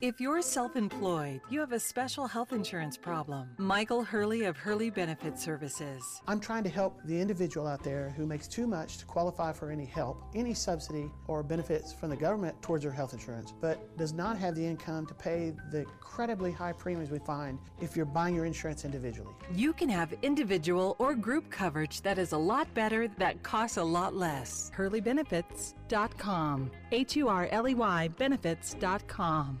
If 0.00 0.18
you're 0.18 0.40
self 0.40 0.76
employed, 0.76 1.42
you 1.50 1.60
have 1.60 1.72
a 1.72 1.78
special 1.78 2.26
health 2.26 2.54
insurance 2.54 2.96
problem. 2.96 3.50
Michael 3.58 4.02
Hurley 4.02 4.44
of 4.44 4.56
Hurley 4.56 4.88
Benefit 4.88 5.38
Services. 5.38 6.22
I'm 6.26 6.40
trying 6.40 6.64
to 6.64 6.70
help 6.70 7.02
the 7.04 7.20
individual 7.20 7.66
out 7.66 7.82
there 7.82 8.14
who 8.16 8.24
makes 8.24 8.48
too 8.48 8.66
much 8.66 8.96
to 8.96 9.04
qualify 9.04 9.52
for 9.52 9.70
any 9.70 9.84
help, 9.84 10.22
any 10.34 10.54
subsidy, 10.54 11.10
or 11.26 11.42
benefits 11.42 11.92
from 11.92 12.08
the 12.08 12.16
government 12.16 12.62
towards 12.62 12.82
their 12.82 12.92
health 12.92 13.12
insurance, 13.12 13.52
but 13.60 13.94
does 13.98 14.14
not 14.14 14.38
have 14.38 14.54
the 14.54 14.64
income 14.64 15.04
to 15.04 15.12
pay 15.12 15.52
the 15.70 15.80
incredibly 15.80 16.50
high 16.50 16.72
premiums 16.72 17.10
we 17.10 17.18
find 17.18 17.58
if 17.82 17.94
you're 17.94 18.06
buying 18.06 18.34
your 18.34 18.46
insurance 18.46 18.86
individually. 18.86 19.34
You 19.54 19.74
can 19.74 19.90
have 19.90 20.14
individual 20.22 20.96
or 20.98 21.14
group 21.14 21.50
coverage 21.50 22.00
that 22.00 22.16
is 22.16 22.32
a 22.32 22.38
lot 22.38 22.72
better, 22.72 23.06
that 23.18 23.42
costs 23.42 23.76
a 23.76 23.84
lot 23.84 24.16
less. 24.16 24.72
HurleyBenefits.com. 24.74 26.70
H 26.90 27.16
U 27.16 27.28
R 27.28 27.48
L 27.50 27.68
E 27.68 27.74
Y 27.74 28.08
benefits.com. 28.16 29.60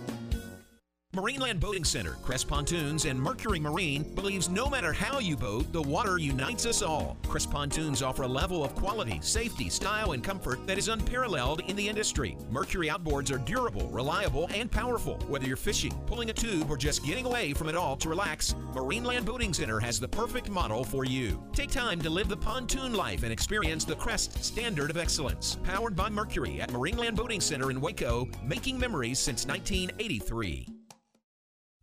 Marineland 1.13 1.59
Boating 1.59 1.83
Center, 1.83 2.11
Crest 2.23 2.47
Pontoons, 2.47 3.03
and 3.03 3.19
Mercury 3.19 3.59
Marine 3.59 4.03
believes 4.15 4.47
no 4.47 4.69
matter 4.69 4.93
how 4.93 5.19
you 5.19 5.35
boat, 5.35 5.69
the 5.73 5.81
water 5.81 6.17
unites 6.17 6.65
us 6.65 6.81
all. 6.81 7.17
Crest 7.27 7.51
Pontoons 7.51 8.01
offer 8.01 8.23
a 8.23 8.27
level 8.27 8.63
of 8.63 8.73
quality, 8.75 9.19
safety, 9.21 9.67
style, 9.67 10.13
and 10.13 10.23
comfort 10.23 10.65
that 10.67 10.77
is 10.77 10.87
unparalleled 10.87 11.63
in 11.67 11.75
the 11.75 11.89
industry. 11.89 12.37
Mercury 12.49 12.87
outboards 12.87 13.29
are 13.29 13.39
durable, 13.39 13.89
reliable, 13.89 14.47
and 14.53 14.71
powerful. 14.71 15.15
Whether 15.27 15.47
you're 15.47 15.57
fishing, 15.57 15.91
pulling 16.07 16.29
a 16.29 16.33
tube, 16.33 16.71
or 16.71 16.77
just 16.77 17.05
getting 17.05 17.25
away 17.25 17.51
from 17.51 17.67
it 17.67 17.75
all 17.75 17.97
to 17.97 18.07
relax, 18.07 18.55
Marineland 18.73 19.25
Boating 19.25 19.53
Center 19.53 19.81
has 19.81 19.99
the 19.99 20.07
perfect 20.07 20.49
model 20.49 20.85
for 20.85 21.03
you. 21.03 21.43
Take 21.51 21.71
time 21.71 21.99
to 22.03 22.09
live 22.09 22.29
the 22.29 22.37
pontoon 22.37 22.93
life 22.93 23.23
and 23.23 23.33
experience 23.33 23.83
the 23.83 23.97
Crest 23.97 24.41
standard 24.41 24.89
of 24.89 24.95
excellence. 24.95 25.57
Powered 25.65 25.93
by 25.93 26.09
Mercury 26.09 26.61
at 26.61 26.69
Marineland 26.69 27.17
Boating 27.17 27.41
Center 27.41 27.69
in 27.69 27.81
Waco, 27.81 28.29
making 28.45 28.79
memories 28.79 29.19
since 29.19 29.45
1983. 29.45 30.80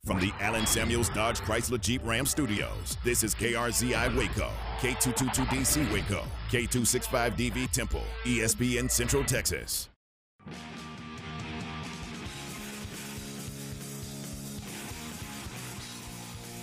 From 0.09 0.20
the 0.20 0.32
Allen 0.40 0.64
Samuels 0.64 1.11
Dodge 1.11 1.40
Chrysler 1.40 1.78
Jeep 1.78 2.00
Ram 2.02 2.24
Studios, 2.24 2.96
this 3.04 3.22
is 3.22 3.34
KRZI 3.34 4.16
Waco, 4.16 4.50
K222DC 4.78 5.92
Waco, 5.92 6.24
K265DV 6.48 7.70
Temple, 7.70 8.02
ESPN 8.24 8.90
Central 8.90 9.22
Texas. 9.22 9.90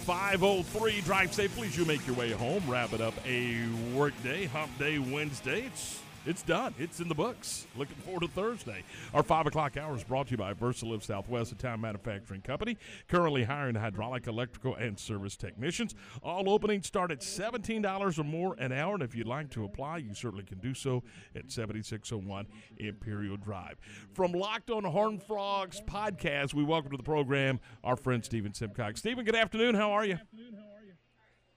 Five 0.05 0.43
oh 0.43 0.63
three. 0.63 1.01
Drive 1.01 1.31
safely 1.31 1.67
as 1.67 1.77
you 1.77 1.85
make 1.85 2.05
your 2.07 2.15
way 2.15 2.31
home. 2.31 2.63
Wrap 2.67 2.93
it 2.93 3.01
up 3.01 3.13
a 3.27 3.67
work 3.93 4.13
day, 4.23 4.45
hump 4.45 4.71
day 4.79 4.97
Wednesday. 4.97 5.65
It's 5.67 6.01
it's 6.25 6.41
done. 6.41 6.73
It's 6.79 6.99
in 6.99 7.07
the 7.07 7.15
books. 7.15 7.67
Looking 7.75 7.95
forward 7.97 8.21
to 8.21 8.27
Thursday. 8.27 8.83
Our 9.13 9.23
5 9.23 9.47
o'clock 9.47 9.77
hour 9.77 9.95
is 9.95 10.03
brought 10.03 10.27
to 10.27 10.31
you 10.31 10.37
by 10.37 10.53
VersaLift 10.53 11.03
Southwest, 11.03 11.51
a 11.51 11.55
town 11.55 11.81
manufacturing 11.81 12.41
company, 12.41 12.77
currently 13.07 13.43
hiring 13.43 13.75
hydraulic, 13.75 14.27
electrical, 14.27 14.75
and 14.75 14.99
service 14.99 15.35
technicians. 15.35 15.95
All 16.23 16.49
openings 16.49 16.87
start 16.87 17.11
at 17.11 17.19
$17 17.19 18.19
or 18.19 18.23
more 18.23 18.55
an 18.59 18.71
hour, 18.71 18.95
and 18.95 19.03
if 19.03 19.15
you'd 19.15 19.27
like 19.27 19.49
to 19.51 19.63
apply, 19.63 19.97
you 19.97 20.13
certainly 20.13 20.45
can 20.45 20.59
do 20.59 20.73
so 20.73 21.03
at 21.35 21.51
7601 21.51 22.47
Imperial 22.77 23.37
Drive. 23.37 23.75
From 24.13 24.31
Locked 24.31 24.69
on 24.69 24.83
Horned 24.83 25.23
Frogs 25.23 25.81
podcast, 25.87 26.53
we 26.53 26.63
welcome 26.63 26.91
to 26.91 26.97
the 26.97 27.03
program 27.03 27.59
our 27.83 27.95
friend 27.95 28.23
Stephen 28.23 28.53
Simcox. 28.53 28.99
Stephen, 28.99 29.25
good 29.25 29.35
afternoon. 29.35 29.75
How 29.75 29.91
are 29.91 30.05
you? 30.05 30.17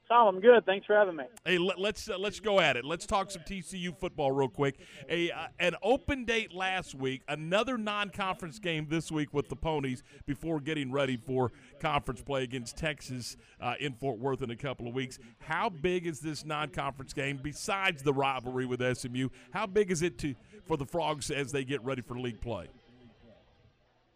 Tom, 0.09 0.37
I'm 0.37 0.41
good. 0.41 0.65
Thanks 0.65 0.87
for 0.87 0.97
having 0.97 1.17
me. 1.17 1.25
Hey, 1.45 1.59
let, 1.59 1.79
us 1.79 2.09
uh, 2.09 2.17
let's 2.17 2.41
go 2.41 2.61
at 2.61 2.79
it. 2.79 2.85
Let's 2.85 3.05
talk 3.05 3.31
some 3.31 3.43
TCU 3.43 3.95
football 3.95 4.33
real 4.33 4.49
quick. 4.49 4.77
A 5.11 5.31
uh, 5.31 5.49
an 5.61 5.75
open 5.83 6.25
date 6.25 6.55
last 6.55 6.95
week, 6.95 7.21
another 7.29 7.77
non-conference 7.77 8.59
game 8.59 8.87
this 8.89 9.13
week 9.13 9.35
with 9.35 9.51
the 9.51 9.57
Ponies 9.57 10.03
before 10.25 10.61
getting 10.61 10.91
ready 10.91 11.19
for 11.19 11.53
conference 11.79 12.23
play 12.23 12.43
against 12.43 12.79
Texas 12.79 13.37
uh, 13.61 13.75
in 13.81 13.93
Fort 13.93 14.19
Worth 14.19 14.41
in 14.41 14.51
a 14.51 14.57
couple 14.57 14.89
of 14.89 14.95
weeks. 14.95 15.19
How 15.41 15.69
big 15.69 16.07
is 16.07 16.21
this 16.21 16.43
non-conference 16.43 17.13
game 17.13 17.39
besides 17.43 18.03
the 18.03 18.15
rivalry 18.15 18.65
with 18.65 18.81
SMU? 18.97 19.29
How 19.51 19.67
big 19.67 19.91
is 19.91 20.01
it 20.01 20.17
to 20.19 20.35
for 20.65 20.79
the 20.79 20.87
Frogs 20.87 21.31
as 21.31 21.53
they 21.53 21.65
get 21.65 21.85
ready 21.85 22.01
for 22.01 22.19
league 22.19 22.41
play? 22.41 22.69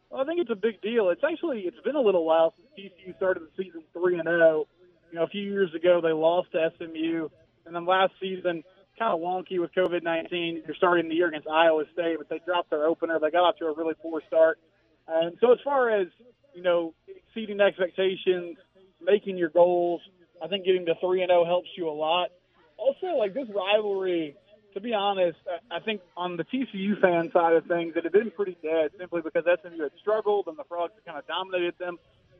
Well, 0.08 0.22
I 0.22 0.24
think 0.24 0.40
it's 0.40 0.50
a 0.50 0.54
big 0.54 0.80
deal. 0.80 1.10
It's 1.10 1.22
actually 1.22 1.60
it's 1.66 1.80
been 1.84 1.96
a 1.96 2.00
little 2.00 2.24
while 2.24 2.54
since 2.56 2.92
TCU 2.92 3.14
started 3.18 3.42
the 3.42 3.62
season 3.62 3.82
three 3.92 4.18
and 4.18 4.26
zero. 4.26 4.66
You 5.12 5.18
know, 5.18 5.24
a 5.24 5.28
few 5.28 5.42
years 5.42 5.74
ago 5.74 6.00
they 6.00 6.12
lost 6.12 6.52
to 6.52 6.72
SMU, 6.78 7.28
and 7.66 7.74
then 7.74 7.86
last 7.86 8.12
season 8.20 8.64
kind 8.98 9.12
of 9.12 9.20
wonky 9.20 9.60
with 9.60 9.74
COVID 9.74 10.02
19. 10.02 10.62
You're 10.66 10.74
starting 10.74 11.08
the 11.08 11.14
year 11.14 11.28
against 11.28 11.48
Iowa 11.48 11.84
State, 11.92 12.16
but 12.18 12.28
they 12.28 12.40
dropped 12.44 12.70
their 12.70 12.86
opener. 12.86 13.18
They 13.20 13.30
got 13.30 13.42
off 13.42 13.56
to 13.58 13.66
a 13.66 13.74
really 13.76 13.94
poor 14.00 14.22
start. 14.26 14.58
And 15.06 15.36
so, 15.40 15.52
as 15.52 15.58
far 15.64 15.90
as 15.90 16.08
you 16.54 16.62
know, 16.62 16.94
exceeding 17.06 17.60
expectations, 17.60 18.56
making 19.00 19.36
your 19.36 19.48
goals, 19.50 20.00
I 20.42 20.48
think 20.48 20.64
getting 20.64 20.86
to 20.86 20.94
three 21.00 21.22
and 21.22 21.30
zero 21.30 21.44
helps 21.44 21.68
you 21.76 21.88
a 21.88 21.92
lot. 21.92 22.28
Also, 22.76 23.18
like 23.18 23.34
this 23.34 23.48
rivalry, 23.54 24.34
to 24.74 24.80
be 24.80 24.94
honest, 24.94 25.38
I 25.70 25.80
think 25.80 26.00
on 26.16 26.36
the 26.36 26.44
TCU 26.44 27.00
fan 27.00 27.30
side 27.32 27.54
of 27.54 27.66
things, 27.66 27.94
it 27.96 28.04
had 28.04 28.12
been 28.12 28.30
pretty 28.30 28.56
dead 28.62 28.90
simply 28.98 29.20
because 29.22 29.44
SMU 29.44 29.82
had 29.82 29.92
struggled 30.00 30.46
and 30.48 30.56
the 30.56 30.64
Frogs 30.64 30.92
had 30.94 31.04
kind 31.04 31.18
of 31.18 31.26
dominated 31.26 31.74
them 31.78 31.98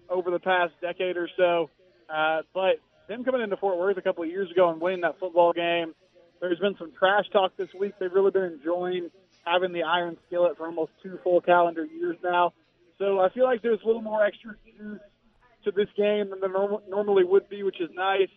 over 0.09 0.31
the 0.31 0.41
past 0.41 0.73
decade 0.81 1.17
or 1.17 1.29
so. 1.37 1.71
Uh, 2.09 2.43
but 2.55 2.77
them 3.09 3.25
coming 3.25 3.43
into 3.43 3.57
Fort 3.57 3.79
Worth 3.79 3.97
a 3.97 4.03
couple 4.03 4.25
of 4.25 4.31
years 4.31 4.51
ago 4.51 4.71
and 4.71 4.81
winning 4.81 5.03
that 5.03 5.19
football 5.19 5.53
game, 5.53 5.95
there's 6.41 6.59
been 6.59 6.77
some 6.79 6.93
trash 6.99 7.25
talk 7.33 7.57
this 7.57 7.69
week. 7.79 7.93
They've 7.99 8.13
really 8.13 8.31
been 8.31 8.45
enjoying 8.45 9.11
having 9.45 9.73
the 9.73 9.83
iron 9.83 10.17
skillet 10.27 10.57
for 10.57 10.67
almost 10.67 10.93
two 11.03 11.19
full 11.23 11.41
calendar 11.41 11.85
years 11.85 12.17
now. 12.23 12.53
So 12.99 13.21
I 13.21 13.31
feel 13.31 13.45
like 13.45 13.63
there's 13.63 13.81
a 13.83 13.87
little 13.87 14.03
more 14.03 14.25
extra 14.25 14.55
juice 14.65 15.01
to 15.65 15.71
this 15.71 15.89
game 15.97 16.31
than 16.31 16.41
there 16.41 16.53
norm- 16.53 16.83
normally 16.89 17.25
would 17.25 17.49
be, 17.49 17.63
which 17.63 17.81
is 17.81 17.91
nice. 17.95 18.29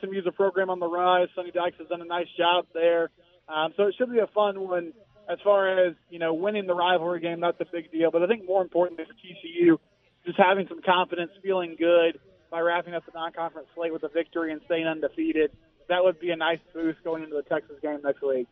SMU's 0.00 0.26
a 0.26 0.32
program 0.32 0.70
on 0.70 0.78
the 0.78 0.86
rise. 0.86 1.28
Sonny 1.34 1.50
Dykes 1.50 1.76
has 1.78 1.88
done 1.88 2.02
a 2.02 2.06
nice 2.06 2.28
job 2.36 2.66
there. 2.72 3.10
Um, 3.48 3.72
so 3.76 3.84
it 3.84 3.94
should 3.98 4.12
be 4.12 4.20
a 4.20 4.28
fun 4.28 4.60
one 4.60 4.92
as 5.28 5.38
far 5.42 5.86
as, 5.86 5.94
you 6.10 6.18
know, 6.18 6.34
winning 6.34 6.66
the 6.66 6.74
rivalry 6.74 7.20
game. 7.20 7.40
That's 7.40 7.60
a 7.60 7.66
big 7.70 7.90
deal. 7.90 8.10
But 8.10 8.22
I 8.22 8.26
think 8.26 8.46
more 8.46 8.62
importantly 8.62 9.04
for 9.04 9.14
TCU, 9.14 9.78
just 10.24 10.38
having 10.38 10.68
some 10.68 10.80
confidence, 10.82 11.32
feeling 11.42 11.76
good, 11.78 12.18
by 12.52 12.60
wrapping 12.60 12.92
up 12.94 13.04
the 13.06 13.12
non-conference 13.14 13.66
slate 13.74 13.92
with 13.92 14.02
a 14.04 14.08
victory 14.08 14.52
and 14.52 14.60
staying 14.66 14.86
undefeated. 14.86 15.50
That 15.88 16.04
would 16.04 16.20
be 16.20 16.30
a 16.30 16.36
nice 16.36 16.58
boost 16.72 17.02
going 17.02 17.24
into 17.24 17.34
the 17.34 17.42
Texas 17.42 17.76
game 17.80 17.98
next 18.04 18.22
week. 18.22 18.46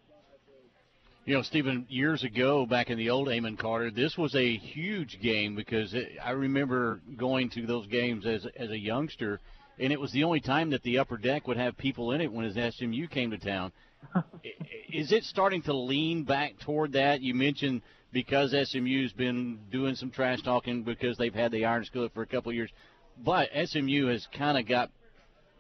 You 1.27 1.35
know, 1.35 1.43
Stephen, 1.43 1.87
years 1.91 2.25
ago, 2.25 2.65
back 2.65 2.89
in 2.89 2.97
the 2.97 3.11
old 3.11 3.29
Amon 3.29 3.59
Carter, 3.59 3.91
this 3.91 4.17
was 4.17 4.35
a 4.35 4.57
huge 4.57 5.21
game 5.21 5.55
because 5.55 5.93
it, 5.93 6.13
I 6.25 6.31
remember 6.31 7.03
going 7.17 7.51
to 7.51 7.67
those 7.67 7.87
games 7.87 8.27
as 8.27 8.47
as 8.57 8.71
a 8.71 8.79
youngster, 8.79 9.39
and 9.79 9.93
it 9.93 10.01
was 10.01 10.11
the 10.13 10.25
only 10.25 10.41
time 10.41 10.71
that 10.71 10.83
the 10.83 10.99
upper 10.99 11.19
deck 11.19 11.47
would 11.47 11.59
have 11.59 11.77
people 11.77 12.13
in 12.13 12.23
it 12.23 12.33
when 12.33 12.47
his 12.47 12.75
SMU 12.75 13.07
came 13.07 13.31
to 13.31 13.39
town. 13.39 13.71
Is 14.93 15.13
it 15.13 15.25
starting 15.25 15.61
to 15.63 15.75
lean 15.75 16.25
back 16.25 16.59
toward 16.59 16.95
that? 16.95 17.21
You 17.21 17.35
mentioned 17.35 17.83
because 18.13 18.53
SMU's 18.53 19.13
been 19.13 19.61
doing 19.71 19.95
some 19.95 20.11
trash 20.11 20.43
talking 20.43 20.83
because 20.83 21.17
they've 21.17 21.35
had 21.35 21.53
the 21.53 21.67
Iron 21.67 21.85
Skillet 21.85 22.13
for 22.15 22.23
a 22.23 22.27
couple 22.27 22.51
of 22.51 22.57
years, 22.57 22.71
but 23.19 23.49
SMU 23.67 24.07
has 24.07 24.27
kind 24.37 24.59
of 24.59 24.67
got. 24.67 24.91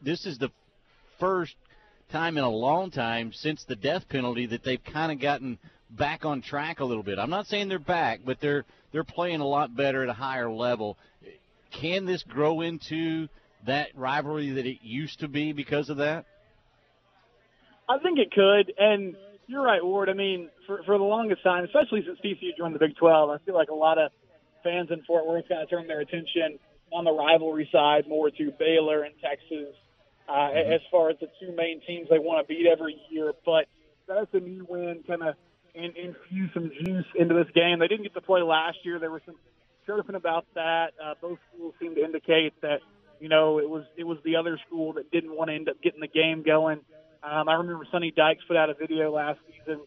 This 0.03 0.27
is 0.27 0.39
the 0.39 0.51
first 1.19 1.55
time 2.11 2.39
in 2.39 2.45
a 2.45 2.51
long 2.51 2.91
time 2.91 3.33
since 3.33 3.65
the 3.65 3.77
death 3.77 4.09
penalty 4.09 4.47
that 4.47 4.65
they've 4.65 4.83
kind 4.83 5.13
of 5.13 5.21
gotten 5.21 5.59
back 5.91 6.25
on 6.25 6.43
track 6.43 6.81
a 6.81 6.85
little 6.85 7.03
bit. 7.03 7.19
I'm 7.19 7.31
not 7.31 7.47
saying 7.47 7.69
they're 7.69 7.79
back, 7.79 8.21
but 8.25 8.41
they're 8.41 8.65
they're 8.93 9.05
playing 9.05 9.41
a 9.41 9.47
lot 9.47 9.77
better 9.77 10.03
at 10.03 10.09
a 10.09 10.15
higher 10.15 10.51
level. 10.51 10.97
Can 11.71 12.07
this 12.07 12.23
grow 12.23 12.61
into 12.61 13.29
that 13.67 13.89
rivalry 13.95 14.51
that 14.51 14.67
it 14.67 14.79
used 14.83 15.21
to 15.21 15.29
be 15.29 15.53
because 15.53 15.91
of 15.91 15.99
that? 15.99 16.25
I 17.89 17.99
think 17.99 18.19
it 18.19 18.31
could, 18.33 18.73
and 18.79 19.17
you're 19.47 19.63
right, 19.63 19.85
Ward. 19.85 20.09
I 20.09 20.15
mean, 20.15 20.49
for 20.67 20.83
for 20.85 20.97
the 20.97 21.05
longest 21.05 21.43
time, 21.43 21.65
especially 21.65 22.05
since 22.07 22.19
TCU 22.21 22.57
joined 22.57 22.75
the 22.75 22.79
Big 22.79 22.97
12, 22.97 23.31
I 23.31 23.39
feel 23.45 23.55
like 23.55 23.71
a 23.71 23.75
lot 23.75 23.99
of 23.99 24.11
fans 24.63 24.91
in 24.91 25.03
Fort 25.03 25.27
Worth 25.27 25.49
kind 25.49 25.63
of 25.63 25.71
turned 25.71 25.89
their 25.89 26.01
attention 26.01 26.59
on 26.93 27.05
the 27.05 27.13
rivalry 27.13 27.69
side 27.73 28.09
more 28.09 28.31
to 28.31 28.53
Baylor 28.59 29.03
and 29.03 29.15
Texas 29.21 29.75
uh, 30.29 30.33
mm-hmm. 30.33 30.73
as 30.73 30.81
far 30.91 31.11
as 31.11 31.17
the 31.21 31.29
two 31.41 31.55
main 31.55 31.81
teams 31.87 32.09
they 32.11 32.19
want 32.19 32.47
to 32.47 32.53
beat 32.53 32.67
every 32.67 32.97
year. 33.11 33.33
But 33.45 33.67
that's 34.09 34.33
a 34.33 34.41
new 34.41 34.67
win 34.69 35.03
kind 35.07 35.23
of 35.23 35.35
in, 35.75 35.93
infuse 35.97 36.51
some 36.55 36.71
juice 36.85 37.07
into 37.15 37.35
this 37.35 37.51
game. 37.55 37.79
They 37.79 37.89
didn't 37.89 38.05
get 38.05 38.15
to 38.15 38.21
play 38.21 38.43
last 38.43 38.79
year. 38.85 38.99
There 38.99 39.11
was 39.11 39.23
some 39.27 39.37
chirping 39.87 40.17
about 40.17 40.47
that. 40.55 40.93
Uh, 41.03 41.15
both 41.21 41.39
schools 41.53 41.75
seemed 41.81 41.97
to 41.97 42.05
indicate 42.05 42.61
that 42.63 42.81
you 43.21 43.29
know 43.29 43.59
it 43.59 43.69
was 43.69 43.85
it 43.97 44.05
was 44.05 44.19
the 44.25 44.37
other 44.37 44.59
school 44.67 44.95
that 44.95 45.11
didn't 45.11 45.37
want 45.37 45.49
to 45.51 45.55
end 45.55 45.69
up 45.69 45.81
getting 45.83 46.01
the 46.01 46.09
game 46.09 46.43
going. 46.43 46.81
Um, 47.23 47.49
I 47.49 47.55
remember 47.55 47.87
Sonny 47.93 48.13
Dykes 48.17 48.43
put 48.49 48.57
out 48.57 48.71
a 48.71 48.75
video 48.75 49.13
last 49.13 49.41
season, 49.47 49.81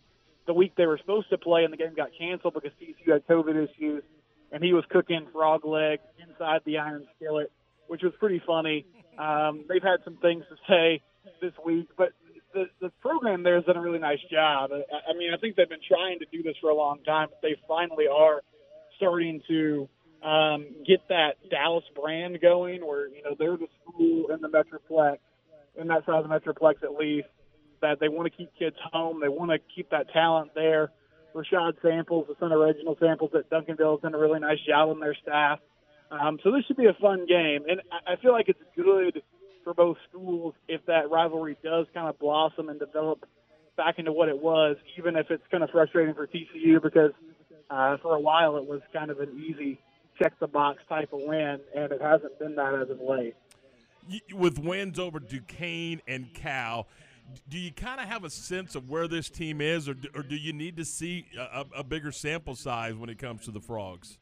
the 0.45 0.53
week 0.53 0.73
they 0.75 0.85
were 0.85 0.97
supposed 0.97 1.29
to 1.29 1.37
play, 1.37 1.63
and 1.63 1.71
the 1.71 1.77
game 1.77 1.93
got 1.95 2.09
canceled 2.17 2.53
because 2.53 2.71
TCU 2.81 3.13
had 3.13 3.27
COVID 3.27 3.69
issues, 3.69 4.03
and 4.53 4.63
he 4.63 4.71
was 4.71 4.85
cooking 4.89 5.27
frog 5.33 5.65
legs 5.65 6.03
inside 6.21 6.61
the 6.65 6.77
iron 6.77 7.07
skillet, 7.15 7.51
which 7.87 8.03
was 8.03 8.13
pretty 8.19 8.41
funny. 8.45 8.85
Um, 9.17 9.65
they've 9.67 9.83
had 9.83 9.97
some 10.05 10.17
things 10.17 10.43
to 10.49 10.55
say 10.69 11.01
this 11.41 11.53
week, 11.65 11.89
but 11.97 12.09
the, 12.53 12.65
the 12.79 12.89
program 13.01 13.43
there 13.43 13.55
has 13.55 13.65
done 13.65 13.77
a 13.77 13.81
really 13.81 13.99
nice 13.99 14.21
job. 14.31 14.69
I, 14.71 15.11
I 15.11 15.17
mean, 15.17 15.33
I 15.33 15.37
think 15.37 15.55
they've 15.55 15.67
been 15.67 15.79
trying 15.87 16.19
to 16.19 16.25
do 16.31 16.43
this 16.43 16.55
for 16.61 16.69
a 16.69 16.75
long 16.75 16.99
time, 17.03 17.29
but 17.29 17.39
they 17.41 17.55
finally 17.67 18.05
are 18.07 18.41
starting 18.97 19.41
to 19.47 19.89
um, 20.23 20.67
get 20.87 21.01
that 21.09 21.33
Dallas 21.49 21.83
brand 21.99 22.39
going, 22.41 22.85
where 22.85 23.07
you 23.09 23.23
know 23.23 23.35
they're 23.37 23.57
the 23.57 23.67
school 23.81 24.27
in 24.29 24.39
the 24.39 24.47
Metroplex, 24.47 25.17
in 25.75 25.87
that 25.87 26.05
side 26.05 26.23
of 26.23 26.29
the 26.29 26.33
Metroplex 26.33 26.83
at 26.83 26.93
least, 26.93 27.27
that 27.81 27.99
they 27.99 28.07
want 28.07 28.31
to 28.31 28.37
keep 28.37 28.49
kids 28.57 28.75
home. 28.91 29.19
They 29.19 29.29
want 29.29 29.51
to 29.51 29.57
keep 29.75 29.89
that 29.89 30.11
talent 30.13 30.51
there. 30.55 30.91
Rashad 31.35 31.81
Samples, 31.81 32.27
the 32.27 32.35
son 32.39 32.51
of 32.51 32.59
Reginald 32.59 32.97
Samples 32.99 33.31
at 33.35 33.49
Duncanville, 33.49 33.93
has 33.93 34.01
done 34.01 34.13
a 34.13 34.19
really 34.19 34.39
nice 34.39 34.59
job 34.67 34.89
on 34.89 34.99
their 34.99 35.15
staff. 35.21 35.59
Um, 36.11 36.39
so 36.43 36.51
this 36.51 36.63
should 36.65 36.77
be 36.77 36.85
a 36.85 36.93
fun 36.93 37.25
game, 37.25 37.65
and 37.67 37.81
I 38.05 38.17
feel 38.21 38.33
like 38.33 38.47
it's 38.47 38.59
good 38.75 39.23
for 39.63 39.73
both 39.73 39.97
schools 40.09 40.53
if 40.67 40.85
that 40.85 41.09
rivalry 41.09 41.57
does 41.63 41.87
kind 41.93 42.07
of 42.07 42.19
blossom 42.19 42.69
and 42.69 42.79
develop 42.79 43.25
back 43.75 43.97
into 43.97 44.11
what 44.11 44.29
it 44.29 44.39
was, 44.39 44.77
even 44.97 45.15
if 45.15 45.31
it's 45.31 45.43
kind 45.49 45.63
of 45.63 45.69
frustrating 45.71 46.13
for 46.13 46.27
TCU 46.27 46.81
because 46.81 47.11
uh, 47.69 47.97
for 47.97 48.15
a 48.15 48.19
while 48.19 48.57
it 48.57 48.65
was 48.65 48.81
kind 48.91 49.09
of 49.09 49.19
an 49.19 49.43
easy 49.43 49.79
check 50.21 50.33
the 50.39 50.47
box 50.47 50.79
type 50.87 51.11
of 51.13 51.21
win, 51.23 51.59
and 51.75 51.91
it 51.91 52.01
hasn't 52.01 52.37
been 52.39 52.55
that 52.55 52.75
as 52.75 52.89
of 52.89 52.99
late. 53.01 53.35
With 54.33 54.59
wins 54.59 54.99
over 54.99 55.19
Duquesne 55.19 56.01
and 56.07 56.31
Cal, 56.33 56.87
do 57.49 57.57
you 57.57 57.71
kind 57.71 57.99
of 57.99 58.07
have 58.07 58.23
a 58.23 58.29
sense 58.29 58.75
of 58.75 58.89
where 58.89 59.07
this 59.07 59.29
team 59.29 59.61
is, 59.61 59.87
or 59.89 59.93
do, 59.93 60.09
or 60.15 60.23
do 60.23 60.35
you 60.35 60.53
need 60.53 60.77
to 60.77 60.85
see 60.85 61.27
a, 61.37 61.65
a 61.77 61.83
bigger 61.83 62.11
sample 62.11 62.55
size 62.55 62.95
when 62.95 63.09
it 63.09 63.17
comes 63.17 63.45
to 63.45 63.51
the 63.51 63.59
Frogs? 63.59 64.17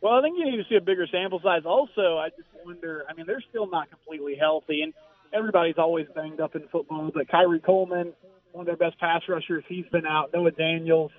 Well, 0.00 0.14
I 0.14 0.22
think 0.22 0.38
you 0.38 0.50
need 0.50 0.56
to 0.56 0.68
see 0.68 0.76
a 0.76 0.80
bigger 0.80 1.06
sample 1.06 1.40
size. 1.42 1.62
Also, 1.64 2.18
I 2.18 2.30
just 2.30 2.48
wonder. 2.64 3.04
I 3.08 3.14
mean, 3.14 3.26
they're 3.26 3.42
still 3.50 3.68
not 3.68 3.90
completely 3.90 4.34
healthy, 4.34 4.82
and 4.82 4.94
everybody's 5.32 5.78
always 5.78 6.06
banged 6.14 6.40
up 6.40 6.56
in 6.56 6.66
football. 6.68 7.10
But 7.12 7.28
Khari 7.28 7.62
Coleman, 7.62 8.12
one 8.52 8.62
of 8.62 8.66
their 8.66 8.76
best 8.76 8.98
pass 8.98 9.22
rushers, 9.28 9.64
he's 9.68 9.86
been 9.92 10.06
out. 10.06 10.30
Noah 10.32 10.52
Daniels, 10.52 11.12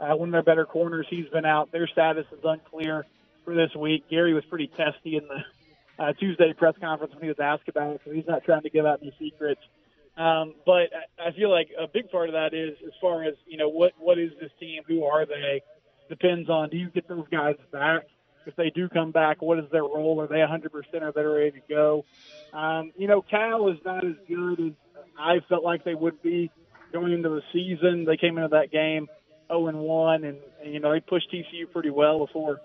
uh, 0.00 0.14
one 0.14 0.28
of 0.28 0.32
their 0.32 0.42
better 0.42 0.64
corners, 0.64 1.06
he's 1.10 1.28
been 1.28 1.44
out. 1.44 1.72
Their 1.72 1.88
status 1.88 2.26
is 2.32 2.40
unclear 2.44 3.06
for 3.44 3.54
this 3.54 3.74
week. 3.74 4.08
Gary 4.08 4.34
was 4.34 4.44
pretty 4.44 4.68
testy 4.68 5.16
in 5.16 5.26
the 5.26 6.02
uh, 6.02 6.12
Tuesday 6.12 6.52
press 6.52 6.74
conference 6.80 7.12
when 7.14 7.22
he 7.22 7.28
was 7.28 7.40
asked 7.40 7.68
about 7.68 7.94
it, 7.94 8.00
so 8.04 8.12
he's 8.12 8.26
not 8.26 8.44
trying 8.44 8.62
to 8.62 8.70
give 8.70 8.86
out 8.86 9.00
any 9.02 9.12
secrets. 9.18 9.60
Um, 10.18 10.54
but 10.66 10.90
I 11.18 11.30
feel 11.32 11.50
like 11.50 11.68
a 11.78 11.86
big 11.86 12.10
part 12.10 12.28
of 12.28 12.32
that 12.32 12.52
is 12.52 12.76
as 12.84 12.92
far 13.00 13.22
as 13.24 13.34
you 13.46 13.56
know, 13.56 13.68
what 13.68 13.92
what 13.98 14.18
is 14.18 14.32
this 14.40 14.50
team? 14.58 14.82
Who 14.86 15.04
are 15.04 15.24
they? 15.24 15.62
Depends 16.08 16.50
on 16.50 16.70
do 16.70 16.76
you 16.76 16.90
get 16.90 17.08
those 17.08 17.26
guys 17.30 17.56
back 17.72 18.04
if 18.48 18.56
they 18.56 18.70
do 18.70 18.88
come 18.88 19.12
back, 19.12 19.42
what 19.42 19.58
is 19.58 19.66
their 19.70 19.82
role? 19.82 20.20
Are 20.20 20.26
they 20.26 20.36
100% 20.36 21.02
Are 21.02 21.12
they 21.12 21.22
ready 21.22 21.50
to 21.52 21.60
go? 21.68 22.04
Um, 22.52 22.92
you 22.96 23.06
know, 23.06 23.22
Cal 23.22 23.68
is 23.68 23.76
not 23.84 24.04
as 24.04 24.14
good 24.26 24.58
as 24.58 24.72
I 25.18 25.40
felt 25.48 25.62
like 25.62 25.84
they 25.84 25.94
would 25.94 26.22
be 26.22 26.50
going 26.92 27.12
into 27.12 27.28
the 27.28 27.42
season. 27.52 28.06
They 28.06 28.16
came 28.16 28.38
into 28.38 28.48
that 28.48 28.72
game 28.72 29.06
0 29.48 29.68
and 29.68 29.78
1, 29.78 30.24
and 30.24 30.38
you 30.64 30.80
know 30.80 30.92
they 30.92 31.00
pushed 31.00 31.30
TCU 31.30 31.70
pretty 31.72 31.90
well 31.90 32.24
before 32.24 32.60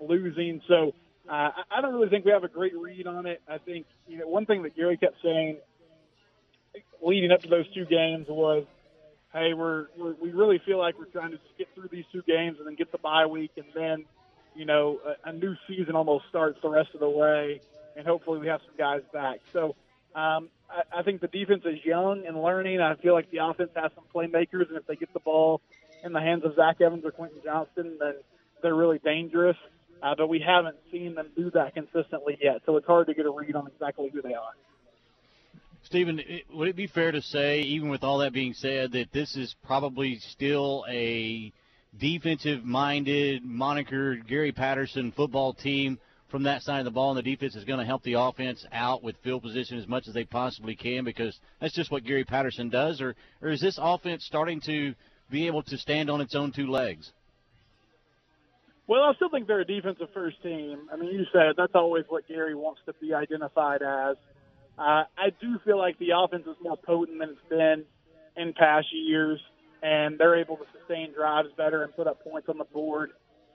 losing. 0.00 0.60
So 0.66 0.92
uh, 1.28 1.50
I 1.70 1.80
don't 1.80 1.94
really 1.94 2.08
think 2.08 2.24
we 2.24 2.32
have 2.32 2.44
a 2.44 2.48
great 2.48 2.76
read 2.76 3.06
on 3.06 3.26
it. 3.26 3.40
I 3.48 3.58
think 3.58 3.86
you 4.08 4.18
know 4.18 4.26
one 4.26 4.44
thing 4.44 4.62
that 4.64 4.74
Gary 4.74 4.96
kept 4.96 5.16
saying 5.22 5.58
leading 7.02 7.32
up 7.32 7.42
to 7.42 7.48
those 7.48 7.66
two 7.74 7.84
games 7.84 8.26
was, 8.28 8.64
"Hey, 9.32 9.54
we're, 9.54 9.86
we're 9.96 10.14
we 10.20 10.30
really 10.30 10.60
feel 10.64 10.78
like 10.78 10.98
we're 10.98 11.06
trying 11.06 11.32
to 11.32 11.36
just 11.38 11.58
get 11.58 11.68
through 11.74 11.88
these 11.90 12.04
two 12.12 12.22
games 12.26 12.58
and 12.58 12.66
then 12.66 12.74
get 12.74 12.92
the 12.92 12.98
bye 12.98 13.26
week, 13.26 13.52
and 13.56 13.66
then." 13.74 14.04
you 14.58 14.64
know, 14.64 14.98
a, 15.06 15.30
a 15.30 15.32
new 15.32 15.54
season 15.68 15.94
almost 15.94 16.24
starts 16.28 16.58
the 16.62 16.68
rest 16.68 16.90
of 16.92 17.00
the 17.00 17.08
way, 17.08 17.60
and 17.96 18.04
hopefully 18.04 18.40
we 18.40 18.48
have 18.48 18.60
some 18.66 18.76
guys 18.76 19.02
back. 19.12 19.38
So 19.52 19.76
um, 20.16 20.48
I, 20.68 20.98
I 20.98 21.02
think 21.04 21.20
the 21.20 21.28
defense 21.28 21.62
is 21.64 21.78
young 21.84 22.26
and 22.26 22.42
learning. 22.42 22.80
I 22.80 22.96
feel 22.96 23.14
like 23.14 23.30
the 23.30 23.38
offense 23.38 23.70
has 23.76 23.92
some 23.94 24.04
playmakers, 24.12 24.68
and 24.68 24.76
if 24.76 24.86
they 24.86 24.96
get 24.96 25.12
the 25.14 25.20
ball 25.20 25.60
in 26.02 26.12
the 26.12 26.20
hands 26.20 26.44
of 26.44 26.56
Zach 26.56 26.80
Evans 26.80 27.04
or 27.04 27.12
Quentin 27.12 27.38
Johnston, 27.44 27.98
then 28.00 28.14
they're 28.60 28.74
really 28.74 28.98
dangerous. 28.98 29.56
Uh, 30.02 30.14
but 30.16 30.28
we 30.28 30.40
haven't 30.44 30.76
seen 30.90 31.14
them 31.14 31.28
do 31.36 31.50
that 31.52 31.74
consistently 31.74 32.36
yet, 32.40 32.62
so 32.66 32.76
it's 32.76 32.86
hard 32.86 33.06
to 33.06 33.14
get 33.14 33.26
a 33.26 33.30
read 33.30 33.54
on 33.54 33.66
exactly 33.68 34.10
who 34.12 34.22
they 34.22 34.34
are. 34.34 34.54
Stephen, 35.88 36.20
would 36.52 36.68
it 36.68 36.76
be 36.76 36.86
fair 36.86 37.10
to 37.12 37.22
say, 37.22 37.60
even 37.60 37.88
with 37.88 38.04
all 38.04 38.18
that 38.18 38.34
being 38.34 38.52
said, 38.52 38.92
that 38.92 39.10
this 39.10 39.34
is 39.36 39.56
probably 39.66 40.18
still 40.18 40.84
a 40.86 41.50
defensive 41.98 42.62
minded, 42.62 43.42
monikered 43.42 44.28
Gary 44.28 44.52
Patterson 44.52 45.12
football 45.12 45.54
team 45.54 45.98
from 46.30 46.42
that 46.42 46.60
side 46.60 46.80
of 46.80 46.84
the 46.84 46.90
ball, 46.90 47.16
and 47.16 47.18
the 47.18 47.22
defense 47.22 47.56
is 47.56 47.64
going 47.64 47.78
to 47.78 47.86
help 47.86 48.02
the 48.02 48.12
offense 48.20 48.66
out 48.70 49.02
with 49.02 49.16
field 49.24 49.42
position 49.42 49.78
as 49.78 49.88
much 49.88 50.06
as 50.06 50.12
they 50.12 50.24
possibly 50.24 50.76
can 50.76 51.06
because 51.06 51.40
that's 51.58 51.74
just 51.74 51.90
what 51.90 52.04
Gary 52.04 52.24
Patterson 52.24 52.68
does? 52.68 53.00
Or, 53.00 53.16
or 53.40 53.48
is 53.48 53.62
this 53.62 53.78
offense 53.80 54.26
starting 54.26 54.60
to 54.66 54.94
be 55.30 55.46
able 55.46 55.62
to 55.62 55.78
stand 55.78 56.10
on 56.10 56.20
its 56.20 56.34
own 56.34 56.52
two 56.52 56.66
legs? 56.66 57.10
Well, 58.86 59.04
I 59.04 59.14
still 59.14 59.30
think 59.30 59.46
they're 59.46 59.60
a 59.60 59.64
defensive 59.64 60.08
first 60.12 60.42
team. 60.42 60.80
I 60.92 60.96
mean, 60.96 61.14
you 61.14 61.24
said 61.32 61.54
that's 61.56 61.74
always 61.74 62.04
what 62.08 62.28
Gary 62.28 62.54
wants 62.54 62.82
to 62.84 62.92
be 63.00 63.14
identified 63.14 63.80
as. 63.80 64.18
Uh, 64.78 65.04
I 65.16 65.30
do 65.40 65.58
feel 65.64 65.78
like 65.78 65.98
the 65.98 66.10
offense 66.16 66.46
is 66.46 66.56
more 66.62 66.76
potent 66.76 67.18
than 67.18 67.30
it's 67.30 67.48
been 67.48 67.84
in 68.36 68.52
past 68.52 68.86
years 68.92 69.40
and 69.82 70.18
they're 70.18 70.36
able 70.36 70.56
to 70.56 70.64
sustain 70.76 71.12
drives 71.12 71.48
better 71.56 71.82
and 71.82 71.94
put 71.94 72.06
up 72.06 72.22
points 72.22 72.48
on 72.48 72.58
the 72.58 72.64
board 72.64 73.10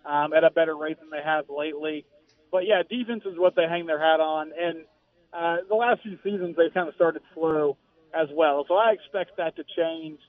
um, 0.05 0.33
at 0.33 0.43
a 0.43 0.49
better 0.49 0.75
rate 0.75 0.99
than 0.99 1.09
they 1.09 1.23
have 1.23 1.45
lately. 1.49 2.05
But 2.51 2.65
yeah, 2.65 2.83
defense 2.87 3.23
is 3.25 3.37
what 3.37 3.55
they 3.55 3.63
hang 3.63 3.85
their 3.85 3.99
hat 3.99 4.19
on, 4.19 4.51
and 4.59 4.85
uh, 5.33 5.57
the 5.67 5.75
last 5.75 6.01
few 6.03 6.17
seasons 6.23 6.55
they've 6.55 6.73
kind 6.73 6.87
of 6.87 6.95
started 6.95 7.23
slow 7.33 7.77
as 8.13 8.27
well. 8.31 8.65
So 8.67 8.75
I 8.75 8.91
expect 8.91 9.37
that 9.37 9.55
to 9.55 9.63
change 9.75 10.19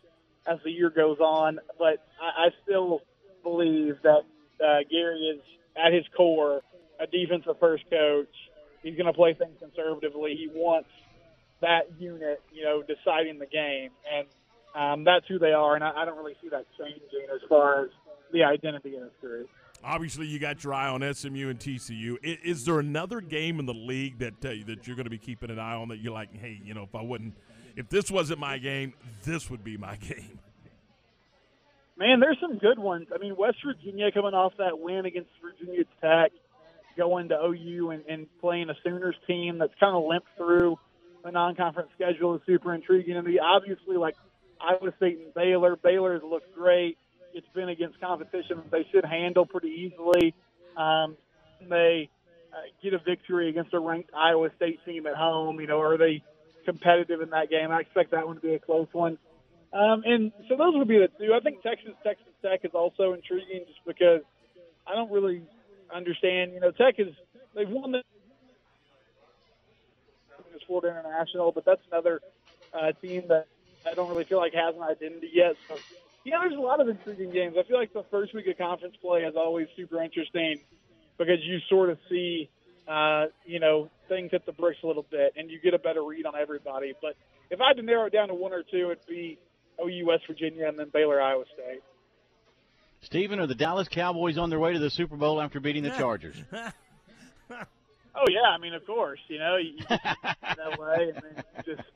as 0.46 0.58
the 0.64 0.70
year 0.70 0.90
goes 0.90 1.18
on. 1.18 1.58
But 1.78 2.04
I, 2.20 2.46
I 2.46 2.48
still 2.62 3.02
believe 3.42 3.96
that 4.02 4.22
uh, 4.64 4.78
Gary 4.90 5.36
is 5.36 5.42
at 5.76 5.92
his 5.92 6.04
core 6.16 6.62
a 6.98 7.06
defensive 7.06 7.56
first 7.60 7.84
coach. 7.90 8.34
He's 8.84 8.96
going 8.96 9.06
to 9.06 9.12
play 9.12 9.34
things 9.34 9.56
conservatively. 9.58 10.36
He 10.36 10.48
wants 10.52 10.90
that 11.60 11.90
unit, 11.98 12.42
you 12.52 12.62
know, 12.62 12.82
deciding 12.82 13.38
the 13.38 13.46
game, 13.46 13.90
and 14.12 14.26
um, 14.74 15.04
that's 15.04 15.26
who 15.26 15.38
they 15.38 15.52
are, 15.52 15.74
and 15.74 15.82
I, 15.82 16.02
I 16.02 16.04
don't 16.04 16.18
really 16.18 16.36
see 16.42 16.50
that 16.50 16.66
changing 16.78 17.26
as 17.34 17.40
far 17.48 17.84
as 17.84 17.90
the 18.32 18.44
identity 18.44 18.94
in 18.94 19.02
this 19.02 19.12
group. 19.20 19.48
Obviously, 19.82 20.26
you 20.26 20.38
got 20.38 20.64
your 20.64 20.74
eye 20.74 20.88
on 20.88 21.00
SMU 21.14 21.48
and 21.48 21.58
TCU. 21.58 22.16
Is, 22.22 22.38
is 22.44 22.64
there 22.64 22.78
another 22.78 23.20
game 23.20 23.58
in 23.58 23.66
the 23.66 23.74
league 23.74 24.18
that 24.18 24.44
uh, 24.44 24.54
that 24.66 24.86
you're 24.86 24.96
going 24.96 25.04
to 25.04 25.10
be 25.10 25.18
keeping 25.18 25.50
an 25.50 25.58
eye 25.58 25.74
on 25.74 25.88
that 25.88 25.98
you're 25.98 26.12
like, 26.12 26.34
hey, 26.34 26.60
you 26.62 26.74
know, 26.74 26.82
if 26.82 26.94
I 26.94 27.02
wouldn't, 27.02 27.34
if 27.76 27.88
this 27.88 28.10
wasn't 28.10 28.40
my 28.40 28.58
game, 28.58 28.92
this 29.24 29.50
would 29.50 29.64
be 29.64 29.76
my 29.76 29.96
game? 30.08 30.38
Man, 31.96 32.18
there's 32.20 32.38
some 32.40 32.58
good 32.58 32.78
ones. 32.78 33.06
I 33.14 33.18
mean, 33.18 33.36
West 33.36 33.58
Virginia 33.64 34.10
coming 34.10 34.34
off 34.34 34.54
that 34.58 34.78
win 34.78 35.06
against 35.06 35.30
Virginia 35.40 35.84
Tech, 36.00 36.32
going 36.96 37.28
to 37.28 37.36
OU 37.36 37.90
and, 37.90 38.04
and 38.08 38.26
playing 38.40 38.70
a 38.70 38.74
Sooners 38.84 39.16
team 39.26 39.58
that's 39.58 39.74
kind 39.80 39.96
of 39.96 40.04
limped 40.04 40.28
through 40.36 40.78
the 41.24 41.30
non-conference 41.30 41.88
schedule 41.94 42.34
is 42.34 42.42
super 42.46 42.74
intriguing 42.74 43.14
to 43.14 43.22
me. 43.22 43.38
Obviously, 43.38 43.96
like 43.96 44.14
Iowa 44.60 44.92
State 44.96 45.18
and 45.18 45.34
Baylor, 45.34 45.76
Baylor 45.76 46.14
has 46.14 46.22
looked 46.22 46.54
great. 46.54 46.98
It's 47.32 47.46
been 47.54 47.68
against 47.68 48.00
competition 48.00 48.62
they 48.70 48.86
should 48.92 49.04
handle 49.04 49.46
pretty 49.46 49.68
easily. 49.68 50.34
Um, 50.76 51.16
they 51.68 52.10
uh, 52.52 52.56
get 52.82 52.94
a 52.94 52.98
victory 52.98 53.48
against 53.48 53.72
a 53.74 53.78
ranked 53.78 54.10
Iowa 54.14 54.50
State 54.56 54.84
team 54.84 55.06
at 55.06 55.16
home. 55.16 55.60
You 55.60 55.66
know, 55.66 55.80
are 55.80 55.96
they 55.96 56.22
competitive 56.64 57.20
in 57.20 57.30
that 57.30 57.50
game? 57.50 57.70
I 57.70 57.80
expect 57.80 58.12
that 58.12 58.26
one 58.26 58.36
to 58.36 58.42
be 58.42 58.54
a 58.54 58.58
close 58.58 58.88
one. 58.92 59.18
Um, 59.72 60.02
and 60.04 60.30
so 60.48 60.56
those 60.56 60.74
would 60.76 60.86
be 60.86 60.98
the 60.98 61.08
two. 61.18 61.34
I 61.34 61.40
think 61.40 61.62
Texas 61.62 61.94
Texas 62.04 62.32
Tech 62.42 62.60
is 62.64 62.70
also 62.74 63.12
intriguing 63.14 63.64
just 63.66 63.80
because 63.84 64.20
I 64.86 64.94
don't 64.94 65.10
really 65.10 65.42
understand. 65.94 66.52
You 66.52 66.60
know, 66.60 66.70
Tech 66.70 66.96
is 66.98 67.14
they've 67.54 67.68
won 67.68 67.92
the 67.92 68.02
Florida 70.66 70.98
International, 70.98 71.52
but 71.52 71.64
that's 71.64 71.80
another 71.90 72.20
uh, 72.72 72.92
team 73.00 73.24
that 73.28 73.46
I 73.86 73.94
don't 73.94 74.08
really 74.08 74.24
feel 74.24 74.38
like 74.38 74.54
has 74.54 74.74
an 74.74 74.82
identity 74.82 75.30
yet. 75.32 75.56
So, 75.68 75.76
yeah, 76.24 76.38
there's 76.40 76.56
a 76.56 76.60
lot 76.60 76.80
of 76.80 76.88
intriguing 76.88 77.30
games. 77.30 77.56
I 77.58 77.62
feel 77.64 77.78
like 77.78 77.92
the 77.92 78.04
first 78.10 78.34
week 78.34 78.46
of 78.46 78.56
conference 78.56 78.96
play 78.96 79.22
is 79.22 79.34
always 79.36 79.68
super 79.76 80.02
interesting 80.02 80.60
because 81.18 81.38
you 81.42 81.58
sort 81.68 81.90
of 81.90 81.98
see, 82.08 82.48
uh, 82.88 83.26
you 83.44 83.60
know, 83.60 83.90
things 84.08 84.30
hit 84.30 84.46
the 84.46 84.52
bricks 84.52 84.78
a 84.82 84.86
little 84.86 85.06
bit 85.10 85.34
and 85.36 85.50
you 85.50 85.60
get 85.60 85.74
a 85.74 85.78
better 85.78 86.02
read 86.02 86.26
on 86.26 86.34
everybody. 86.34 86.94
But 87.00 87.16
if 87.50 87.60
I 87.60 87.68
had 87.68 87.76
to 87.76 87.82
narrow 87.82 88.06
it 88.06 88.12
down 88.12 88.28
to 88.28 88.34
one 88.34 88.52
or 88.52 88.62
two, 88.62 88.90
it'd 88.90 89.06
be 89.06 89.38
OU 89.82 90.06
West 90.06 90.26
Virginia 90.26 90.66
and 90.66 90.78
then 90.78 90.88
Baylor 90.92 91.20
Iowa 91.20 91.44
State. 91.52 91.82
Stephen, 93.04 93.38
are 93.38 93.46
the 93.46 93.54
Dallas 93.54 93.88
Cowboys 93.88 94.38
on 94.38 94.50
their 94.50 94.58
way 94.58 94.72
to 94.72 94.78
the 94.78 94.90
Super 94.90 95.16
Bowl 95.16 95.40
after 95.40 95.60
beating 95.60 95.82
the 95.82 95.90
Chargers? 95.90 96.36
Oh 98.16 98.26
yeah, 98.30 98.48
I 98.54 98.58
mean 98.58 98.74
of 98.74 98.86
course, 98.86 99.18
you 99.26 99.38
know, 99.38 99.56
you, 99.56 99.72
you 99.72 99.84
that 99.88 100.78
way, 100.78 101.12
and 101.14 101.16
then 101.16 101.44
you 101.56 101.74
just 101.74 101.88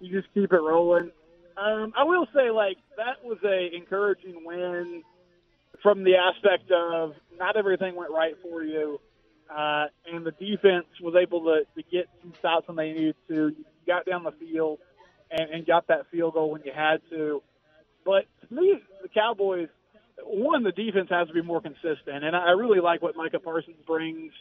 you 0.00 0.20
just 0.20 0.32
keep 0.32 0.52
it 0.52 0.56
rolling. 0.56 1.10
Um, 1.56 1.92
I 1.96 2.04
will 2.04 2.26
say, 2.34 2.50
like 2.50 2.76
that 2.96 3.24
was 3.24 3.38
a 3.44 3.74
encouraging 3.74 4.44
win 4.44 5.02
from 5.82 6.04
the 6.04 6.14
aspect 6.14 6.70
of 6.70 7.14
not 7.38 7.56
everything 7.56 7.96
went 7.96 8.12
right 8.12 8.34
for 8.40 8.62
you, 8.62 9.00
uh, 9.50 9.86
and 10.06 10.24
the 10.24 10.30
defense 10.30 10.86
was 11.02 11.14
able 11.20 11.42
to, 11.42 11.62
to 11.74 11.82
get 11.90 12.08
some 12.22 12.32
stops 12.38 12.68
when 12.68 12.76
they 12.76 12.92
needed 12.92 13.16
to. 13.28 13.34
You 13.34 13.64
got 13.84 14.06
down 14.06 14.22
the 14.22 14.32
field 14.32 14.78
and, 15.30 15.50
and 15.50 15.66
got 15.66 15.88
that 15.88 16.06
field 16.10 16.34
goal 16.34 16.50
when 16.52 16.62
you 16.64 16.72
had 16.72 16.98
to. 17.10 17.42
But 18.04 18.26
to 18.46 18.54
me, 18.54 18.80
the 19.02 19.08
Cowboys, 19.08 19.68
one, 20.22 20.62
the 20.62 20.72
defense 20.72 21.08
has 21.10 21.28
to 21.28 21.34
be 21.34 21.42
more 21.42 21.60
consistent, 21.60 22.24
and 22.24 22.36
I 22.36 22.50
really 22.50 22.80
like 22.80 23.02
what 23.02 23.16
Micah 23.16 23.40
Parsons 23.40 23.76
brings 23.86 24.32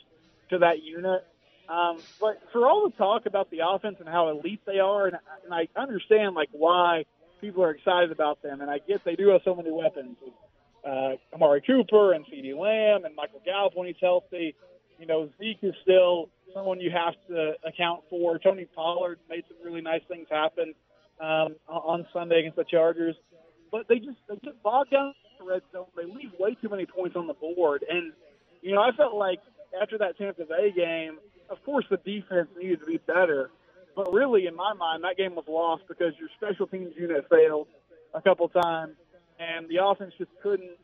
to 0.49 0.59
that 0.59 0.83
unit. 0.83 1.25
Um, 1.69 1.97
but 2.19 2.39
for 2.51 2.67
all 2.67 2.89
the 2.89 2.95
talk 2.95 3.25
about 3.25 3.49
the 3.49 3.59
offense 3.67 3.97
and 3.99 4.07
how 4.07 4.29
elite 4.29 4.61
they 4.65 4.79
are, 4.79 5.07
and, 5.07 5.17
and 5.45 5.53
I 5.53 5.67
understand 5.79 6.35
like 6.35 6.49
why 6.51 7.05
people 7.41 7.63
are 7.63 7.71
excited 7.71 8.11
about 8.11 8.41
them, 8.41 8.61
and 8.61 8.69
I 8.69 8.79
get 8.79 9.03
they 9.05 9.15
do 9.15 9.29
have 9.29 9.41
so 9.45 9.55
many 9.55 9.71
weapons. 9.71 10.17
Uh, 10.85 11.15
Amari 11.33 11.61
Cooper 11.61 12.11
and 12.11 12.25
CeeDee 12.25 12.57
Lamb 12.57 13.05
and 13.05 13.15
Michael 13.15 13.41
Gallup 13.45 13.71
when 13.75 13.87
he's 13.87 13.95
healthy. 14.01 14.53
You 14.99 15.07
know, 15.07 15.29
Zeke 15.39 15.59
is 15.63 15.73
still 15.81 16.29
someone 16.53 16.81
you 16.81 16.91
have 16.91 17.13
to 17.29 17.53
account 17.65 18.03
for. 18.09 18.37
Tony 18.37 18.65
Pollard 18.75 19.19
made 19.29 19.45
some 19.47 19.57
really 19.65 19.81
nice 19.81 20.01
things 20.09 20.27
happen 20.29 20.73
um, 21.21 21.55
on 21.69 22.05
Sunday 22.11 22.39
against 22.39 22.57
the 22.57 22.65
Chargers, 22.65 23.15
but 23.71 23.87
they 23.87 23.99
just 23.99 24.17
they 24.27 24.35
get 24.43 24.61
bogged 24.61 24.91
down 24.91 25.13
the 25.43 25.51
red 25.51 25.61
zone. 25.71 25.85
They 25.95 26.05
leave 26.05 26.31
way 26.39 26.55
too 26.61 26.69
many 26.69 26.85
points 26.85 27.15
on 27.15 27.27
the 27.27 27.33
board, 27.33 27.83
and 27.89 28.13
you 28.61 28.73
know 28.73 28.81
I 28.81 28.91
felt 28.95 29.15
like 29.15 29.39
after 29.81 29.97
that 29.99 30.17
Tampa 30.17 30.45
Bay 30.45 30.71
game, 30.75 31.17
of 31.49 31.63
course 31.65 31.85
the 31.89 31.97
defense 31.97 32.49
needed 32.57 32.79
to 32.79 32.85
be 32.85 32.97
better, 32.97 33.49
but 33.95 34.11
really 34.13 34.47
in 34.47 34.55
my 34.55 34.73
mind 34.73 35.03
that 35.03 35.17
game 35.17 35.35
was 35.35 35.45
lost 35.47 35.83
because 35.87 36.13
your 36.19 36.29
special 36.37 36.67
teams 36.67 36.93
unit 36.97 37.25
failed 37.29 37.67
a 38.13 38.21
couple 38.21 38.47
times, 38.49 38.95
and 39.39 39.67
the 39.69 39.83
offense 39.83 40.13
just 40.17 40.31
couldn't, 40.41 40.77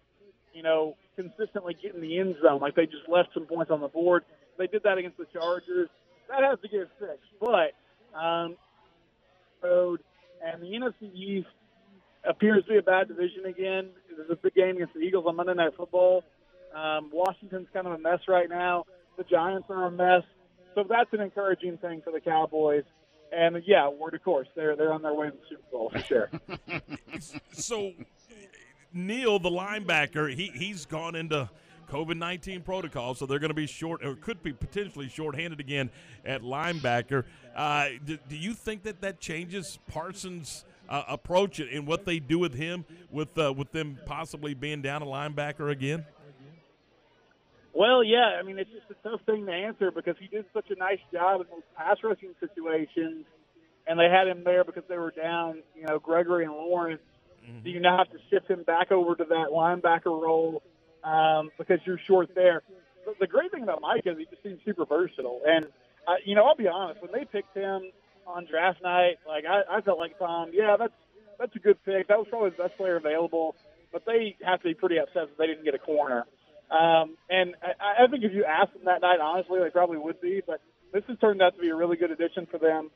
you 0.53 0.63
know, 0.63 0.95
consistently 1.15 1.75
get 1.81 1.95
in 1.95 2.01
the 2.01 2.19
end 2.19 2.35
zone. 2.41 2.59
Like 2.59 2.75
they 2.75 2.85
just 2.85 3.07
left 3.07 3.29
some 3.33 3.45
points 3.45 3.71
on 3.71 3.81
the 3.81 3.87
board. 3.87 4.23
They 4.57 4.67
did 4.67 4.83
that 4.83 4.97
against 4.97 5.17
the 5.17 5.25
Chargers. 5.31 5.89
That 6.29 6.43
has 6.43 6.59
to 6.61 6.67
get 6.67 6.87
fixed. 6.99 7.29
But 7.39 7.73
um, 8.17 8.55
road 9.61 10.01
and 10.43 10.61
the 10.61 10.67
NFC 10.67 11.13
East 11.13 11.47
appears 12.27 12.63
to 12.65 12.69
be 12.71 12.77
a 12.77 12.81
bad 12.81 13.07
division 13.07 13.45
again. 13.45 13.89
There's 14.19 14.31
a 14.31 14.35
big 14.35 14.53
game 14.53 14.75
against 14.75 14.93
the 14.93 14.99
Eagles 14.99 15.25
on 15.27 15.37
Monday 15.37 15.53
Night 15.53 15.71
Football. 15.77 16.25
Um, 16.75 17.09
Washington's 17.13 17.67
kind 17.73 17.87
of 17.87 17.93
a 17.93 17.97
mess 17.97 18.19
right 18.27 18.49
now. 18.49 18.85
The 19.17 19.23
Giants 19.23 19.67
are 19.69 19.85
a 19.85 19.91
mess. 19.91 20.23
So 20.75 20.83
that's 20.87 21.11
an 21.13 21.21
encouraging 21.21 21.77
thing 21.77 22.01
for 22.03 22.11
the 22.11 22.19
Cowboys. 22.19 22.83
And 23.31 23.55
yeah, 23.65 23.87
word 23.87 24.13
of 24.13 24.23
course, 24.23 24.47
they're 24.55 24.75
they're 24.75 24.91
on 24.91 25.01
their 25.01 25.13
way 25.13 25.27
to 25.27 25.33
the 25.33 25.39
Super 25.49 25.63
Bowl 25.71 25.89
for 25.89 25.99
sure. 25.99 26.31
so 27.53 27.93
Neal, 28.91 29.39
the 29.39 29.49
linebacker, 29.49 30.33
he 30.33 30.51
he's 30.53 30.85
gone 30.85 31.15
into 31.15 31.49
COVID 31.89 32.17
nineteen 32.17 32.61
protocol, 32.61 33.13
so 33.13 33.25
they're 33.25 33.39
going 33.39 33.49
to 33.51 33.55
be 33.55 33.67
short 33.67 34.03
or 34.03 34.15
could 34.15 34.41
be 34.41 34.51
potentially 34.51 35.07
short-handed 35.07 35.59
again 35.59 35.91
at 36.25 36.41
linebacker. 36.41 37.23
Uh, 37.55 37.89
do, 38.03 38.17
do, 38.27 38.35
you 38.35 38.53
think 38.53 38.83
that 38.83 39.01
that 39.01 39.19
changes 39.19 39.77
Parsons' 39.87 40.65
uh, 40.89 41.03
approach 41.07 41.59
it 41.59 41.71
and 41.71 41.87
what 41.87 42.05
they 42.05 42.19
do 42.19 42.39
with 42.39 42.55
him, 42.55 42.83
with 43.11 43.37
uh, 43.37 43.53
with 43.53 43.71
them 43.71 43.97
possibly 44.05 44.53
being 44.53 44.81
down 44.81 45.01
a 45.01 45.05
linebacker 45.05 45.71
again? 45.71 46.05
Well, 47.73 48.03
yeah, 48.03 48.37
I 48.39 48.43
mean 48.43 48.57
it's 48.57 48.71
just 48.71 48.89
a 48.89 49.07
tough 49.07 49.21
thing 49.25 49.45
to 49.45 49.53
answer 49.53 49.91
because 49.91 50.15
he 50.19 50.27
did 50.27 50.45
such 50.53 50.69
a 50.71 50.75
nice 50.75 50.99
job 51.13 51.41
in 51.41 51.47
those 51.51 51.61
pass 51.77 51.97
rushing 52.03 52.33
situations, 52.39 53.25
and 53.87 53.99
they 53.99 54.09
had 54.09 54.27
him 54.27 54.43
there 54.43 54.63
because 54.63 54.83
they 54.89 54.97
were 54.97 55.11
down, 55.11 55.61
you 55.75 55.85
know, 55.85 55.99
Gregory 55.99 56.45
and 56.45 56.53
Lawrence. 56.53 57.01
Mm-hmm. 57.47 57.63
Do 57.63 57.69
you 57.69 57.79
now 57.79 57.97
have 57.97 58.09
to 58.11 58.17
shift 58.29 58.49
him 58.49 58.63
back 58.63 58.91
over 58.91 59.15
to 59.15 59.23
that 59.23 59.49
linebacker 59.53 60.05
role 60.07 60.63
um, 61.03 61.51
because 61.57 61.79
you're 61.85 61.99
short 61.99 62.33
there? 62.35 62.63
But 63.05 63.19
the 63.19 63.27
great 63.27 63.51
thing 63.51 63.63
about 63.63 63.81
Mike 63.81 64.01
is 64.05 64.17
he 64.17 64.25
just 64.25 64.43
seems 64.43 64.59
super 64.65 64.85
versatile, 64.85 65.41
and 65.47 65.65
uh, 66.07 66.15
you 66.25 66.33
know 66.33 66.45
I'll 66.45 66.55
be 66.55 66.67
honest, 66.67 67.01
when 67.03 67.11
they 67.11 67.25
picked 67.25 67.55
him 67.55 67.91
on 68.29 68.45
draft 68.45 68.81
night, 68.81 69.17
like 69.27 69.45
I, 69.45 69.77
I 69.77 69.81
felt 69.81 69.99
like 69.99 70.17
Tom, 70.19 70.51
yeah, 70.53 70.77
that's 70.77 70.93
that's 71.39 71.55
a 71.55 71.59
good 71.59 71.77
pick. 71.85 72.07
That 72.07 72.17
was 72.17 72.27
probably 72.29 72.51
the 72.51 72.63
best 72.63 72.77
player 72.77 72.97
available, 72.97 73.55
but 73.91 74.05
they 74.05 74.35
have 74.45 74.59
to 74.61 74.67
be 74.67 74.73
pretty 74.73 74.99
upset 74.99 75.29
that 75.29 75.37
they 75.37 75.47
didn't 75.47 75.65
get 75.65 75.73
a 75.73 75.79
corner. 75.79 76.25
Um, 76.69 77.17
and 77.29 77.55
I, 77.63 78.03
I 78.03 78.07
think 78.07 78.23
if 78.23 78.31
you 78.33 78.45
asked 78.45 78.73
them 78.73 78.83
that 78.85 79.01
night, 79.01 79.19
honestly, 79.19 79.59
they 79.59 79.69
probably 79.71 79.97
would 79.97 80.21
be. 80.21 80.41
But 80.45 80.61
this 80.93 81.03
has 81.07 81.17
turned 81.19 81.41
out 81.41 81.55
to 81.55 81.61
be 81.61 81.69
a 81.69 81.75
really 81.75 81.97
good 81.97 82.11
addition 82.11 82.45
for 82.45 82.59
them 82.59 82.91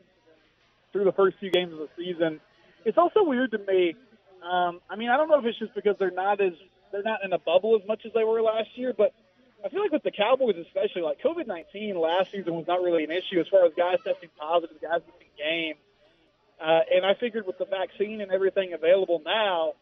through 0.91 1.05
the 1.05 1.11
first 1.11 1.37
few 1.39 1.51
games 1.51 1.73
of 1.73 1.79
the 1.79 1.89
season. 1.97 2.39
It's 2.85 2.97
also 2.97 3.23
weird 3.23 3.51
to 3.51 3.57
me. 3.57 3.95
Um, 4.43 4.81
I 4.89 4.95
mean, 4.95 5.09
I 5.09 5.17
don't 5.17 5.29
know 5.29 5.39
if 5.39 5.45
it's 5.45 5.57
just 5.57 5.73
because 5.73 5.95
they're 5.97 6.11
not 6.11 6.41
as 6.41 6.53
they're 6.91 7.01
not 7.03 7.19
in 7.23 7.33
a 7.33 7.39
bubble 7.39 7.79
as 7.81 7.87
much 7.87 8.01
as 8.05 8.11
they 8.13 8.23
were 8.23 8.41
last 8.41 8.69
year, 8.75 8.93
but 8.95 9.13
I 9.65 9.69
feel 9.69 9.81
like 9.81 9.91
with 9.91 10.03
the 10.03 10.11
Cowboys 10.11 10.55
especially, 10.57 11.01
like 11.01 11.21
COVID 11.21 11.47
nineteen 11.47 11.97
last 11.97 12.31
season 12.31 12.53
was 12.53 12.67
not 12.67 12.83
really 12.83 13.05
an 13.05 13.11
issue 13.11 13.39
as 13.39 13.47
far 13.47 13.65
as 13.65 13.71
guys 13.75 13.97
testing 14.03 14.29
positive, 14.37 14.77
guys 14.81 15.01
games. 15.37 15.79
Uh, 16.61 16.79
and 16.93 17.05
I 17.05 17.13
figured 17.19 17.45
with 17.45 17.57
the 17.57 17.65
vaccine 17.65 18.21
and 18.21 18.31
everything 18.31 18.73
available 18.73 19.21
now, 19.25 19.73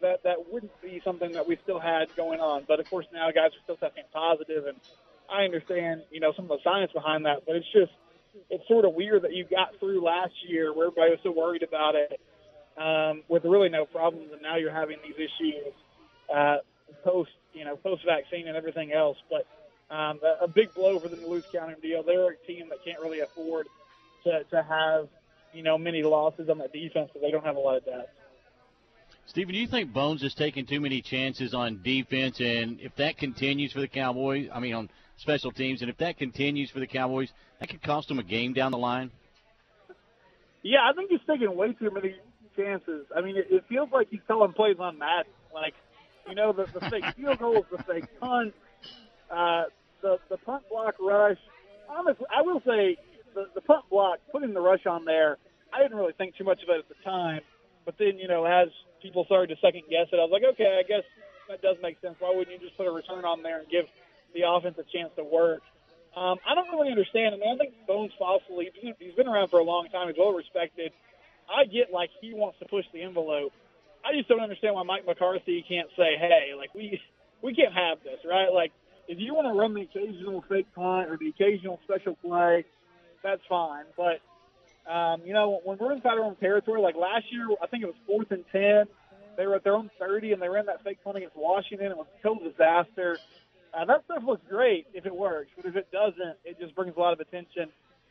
that 0.00 0.22
that 0.24 0.50
wouldn't 0.50 0.72
be 0.80 1.00
something 1.04 1.32
that 1.32 1.46
we 1.46 1.58
still 1.62 1.78
had 1.78 2.14
going 2.16 2.40
on. 2.40 2.64
But 2.66 2.80
of 2.80 2.88
course, 2.88 3.06
now 3.12 3.30
guys 3.30 3.50
are 3.50 3.62
still 3.64 3.76
testing 3.76 4.04
positive, 4.12 4.66
and 4.66 4.78
I 5.30 5.44
understand, 5.44 6.02
you 6.10 6.20
know, 6.20 6.32
some 6.34 6.46
of 6.50 6.58
the 6.58 6.64
science 6.64 6.92
behind 6.92 7.26
that. 7.26 7.44
But 7.46 7.56
it's 7.56 7.70
just, 7.72 7.92
it's 8.48 8.66
sort 8.68 8.84
of 8.84 8.94
weird 8.94 9.22
that 9.22 9.34
you 9.34 9.44
got 9.44 9.78
through 9.78 10.02
last 10.02 10.32
year 10.48 10.72
where 10.72 10.86
everybody 10.86 11.10
was 11.10 11.20
so 11.22 11.32
worried 11.32 11.62
about 11.62 11.94
it 11.94 12.20
um, 12.78 13.22
with 13.28 13.44
really 13.44 13.68
no 13.68 13.84
problems, 13.84 14.32
and 14.32 14.42
now 14.42 14.56
you're 14.56 14.72
having 14.72 14.98
these 15.04 15.16
issues 15.16 15.74
uh, 16.34 16.56
post, 17.04 17.30
you 17.52 17.64
know, 17.64 17.76
post 17.76 18.04
vaccine 18.04 18.48
and 18.48 18.56
everything 18.56 18.92
else. 18.92 19.18
But 19.28 19.46
um, 19.94 20.20
a, 20.22 20.44
a 20.44 20.48
big 20.48 20.72
blow 20.74 20.98
for 20.98 21.08
the 21.08 21.16
Duluth 21.16 21.50
County 21.52 21.74
deal. 21.82 22.02
They're 22.02 22.30
a 22.30 22.36
team 22.46 22.68
that 22.70 22.84
can't 22.84 23.00
really 23.00 23.20
afford 23.20 23.66
to, 24.24 24.44
to 24.50 24.62
have, 24.62 25.08
you 25.52 25.62
know, 25.62 25.78
many 25.78 26.02
losses 26.02 26.48
on 26.48 26.58
the 26.58 26.68
defense, 26.68 27.10
but 27.12 27.22
they 27.22 27.30
don't 27.30 27.44
have 27.44 27.56
a 27.56 27.60
lot 27.60 27.76
of 27.76 27.84
depth. 27.84 28.10
Stephen, 29.26 29.54
do 29.54 29.60
you 29.60 29.68
think 29.68 29.92
Bones 29.92 30.22
is 30.22 30.34
taking 30.34 30.66
too 30.66 30.80
many 30.80 31.02
chances 31.02 31.54
on 31.54 31.80
defense? 31.84 32.40
And 32.40 32.80
if 32.80 32.96
that 32.96 33.16
continues 33.16 33.72
for 33.72 33.80
the 33.80 33.88
Cowboys, 33.88 34.48
I 34.52 34.58
mean, 34.58 34.74
on 34.74 34.90
special 35.18 35.52
teams, 35.52 35.82
and 35.82 35.90
if 35.90 35.98
that 35.98 36.18
continues 36.18 36.70
for 36.70 36.80
the 36.80 36.86
Cowboys, 36.86 37.30
that 37.60 37.68
could 37.68 37.82
cost 37.82 38.08
them 38.08 38.18
a 38.18 38.24
game 38.24 38.54
down 38.54 38.72
the 38.72 38.78
line? 38.78 39.10
Yeah, 40.62 40.78
I 40.82 40.92
think 40.94 41.10
he's 41.10 41.20
taking 41.28 41.54
way 41.54 41.72
too 41.74 41.90
many 41.90 42.16
chances. 42.56 43.06
I 43.16 43.20
mean, 43.20 43.36
it, 43.36 43.46
it 43.50 43.64
feels 43.68 43.88
like 43.92 44.08
he's 44.10 44.20
calling 44.26 44.52
plays 44.52 44.76
on 44.80 44.98
Madden. 44.98 45.32
Like, 45.54 45.74
you 46.28 46.34
know, 46.34 46.52
the, 46.52 46.66
the 46.78 46.90
fake 46.90 47.04
field 47.16 47.38
goals, 47.38 47.66
the 47.70 47.82
fake 47.84 48.06
punt, 48.18 48.52
uh, 49.30 49.64
the, 50.02 50.18
the 50.28 50.38
punt 50.38 50.64
block 50.68 50.94
rush. 51.00 51.38
Honestly, 51.88 52.26
I 52.36 52.42
will 52.42 52.62
say 52.66 52.96
the, 53.34 53.46
the 53.54 53.60
punt 53.60 53.84
block, 53.90 54.18
putting 54.32 54.54
the 54.54 54.60
rush 54.60 54.86
on 54.86 55.04
there, 55.04 55.38
I 55.72 55.82
didn't 55.82 55.96
really 55.96 56.12
think 56.12 56.36
too 56.36 56.44
much 56.44 56.62
of 56.62 56.68
it 56.68 56.78
at 56.78 56.88
the 56.88 57.02
time. 57.04 57.40
But 57.84 57.96
then, 57.98 58.18
you 58.18 58.28
know, 58.28 58.44
as– 58.44 58.68
people 59.02 59.24
started 59.24 59.54
to 59.54 59.60
second 59.60 59.82
guess 59.90 60.08
it. 60.12 60.16
I 60.16 60.24
was 60.24 60.32
like, 60.32 60.44
okay, 60.54 60.78
I 60.78 60.86
guess 60.86 61.04
that 61.48 61.62
does 61.62 61.76
make 61.82 62.00
sense. 62.00 62.16
Why 62.18 62.32
wouldn't 62.34 62.52
you 62.52 62.60
just 62.60 62.76
put 62.76 62.86
a 62.86 62.92
return 62.92 63.24
on 63.24 63.42
there 63.42 63.60
and 63.60 63.68
give 63.68 63.86
the 64.34 64.42
offense 64.46 64.78
a 64.78 64.84
chance 64.84 65.10
to 65.16 65.24
work? 65.24 65.62
Um, 66.16 66.38
I 66.46 66.54
don't 66.54 66.70
really 66.70 66.90
understand. 66.90 67.34
I 67.34 67.38
mean, 67.38 67.54
I 67.54 67.56
think 67.56 67.74
Bones 67.86 68.12
Fassel, 68.20 68.60
he's 68.98 69.14
been, 69.14 69.28
around 69.28 69.48
for 69.48 69.60
a 69.60 69.64
long 69.64 69.88
time. 69.90 70.08
He's 70.08 70.18
well 70.18 70.32
respected. 70.32 70.92
I 71.48 71.66
get 71.66 71.92
like 71.92 72.10
he 72.20 72.34
wants 72.34 72.58
to 72.60 72.66
push 72.66 72.84
the 72.92 73.02
envelope. 73.02 73.52
I 74.04 74.16
just 74.16 74.28
don't 74.28 74.40
understand 74.40 74.74
why 74.74 74.82
Mike 74.82 75.06
McCarthy 75.06 75.64
can't 75.68 75.88
say, 75.96 76.16
"Hey, 76.18 76.54
like 76.56 76.74
we 76.74 77.00
we 77.42 77.54
can't 77.54 77.74
have 77.74 78.02
this, 78.02 78.18
right? 78.24 78.52
Like 78.52 78.72
if 79.08 79.18
you 79.18 79.34
want 79.34 79.46
to 79.46 79.58
run 79.58 79.74
the 79.74 79.82
occasional 79.82 80.42
fake 80.48 80.66
punt 80.74 81.10
or 81.10 81.16
the 81.16 81.28
occasional 81.28 81.78
special 81.84 82.16
play, 82.16 82.64
that's 83.22 83.42
fine. 83.48 83.84
But 83.96 84.20
um, 84.90 85.22
you 85.24 85.32
know, 85.32 85.60
when 85.64 85.78
we're 85.78 85.92
inside 85.92 86.18
our 86.18 86.24
own 86.24 86.36
territory, 86.36 86.80
like 86.80 86.96
last 86.96 87.26
year, 87.30 87.48
I 87.62 87.66
think 87.66 87.82
it 87.82 87.86
was 87.86 87.96
fourth 88.06 88.30
and 88.30 88.44
ten. 88.52 88.86
They 89.36 89.46
were 89.46 89.54
at 89.54 89.64
their 89.64 89.74
own 89.74 89.90
30 89.98 90.32
and 90.32 90.42
they 90.42 90.48
ran 90.48 90.66
that 90.66 90.84
fake 90.84 90.98
punt 91.02 91.16
against 91.16 91.36
Washington. 91.36 91.92
It 91.92 91.96
was 91.96 92.06
a 92.18 92.22
total 92.22 92.50
disaster. 92.50 93.16
Uh, 93.72 93.84
that 93.86 94.04
stuff 94.04 94.22
looks 94.26 94.42
great 94.48 94.86
if 94.92 95.06
it 95.06 95.14
works, 95.14 95.50
but 95.56 95.64
if 95.64 95.76
it 95.76 95.90
doesn't, 95.92 96.36
it 96.44 96.58
just 96.60 96.74
brings 96.74 96.94
a 96.96 97.00
lot 97.00 97.12
of 97.12 97.20
attention 97.20 97.68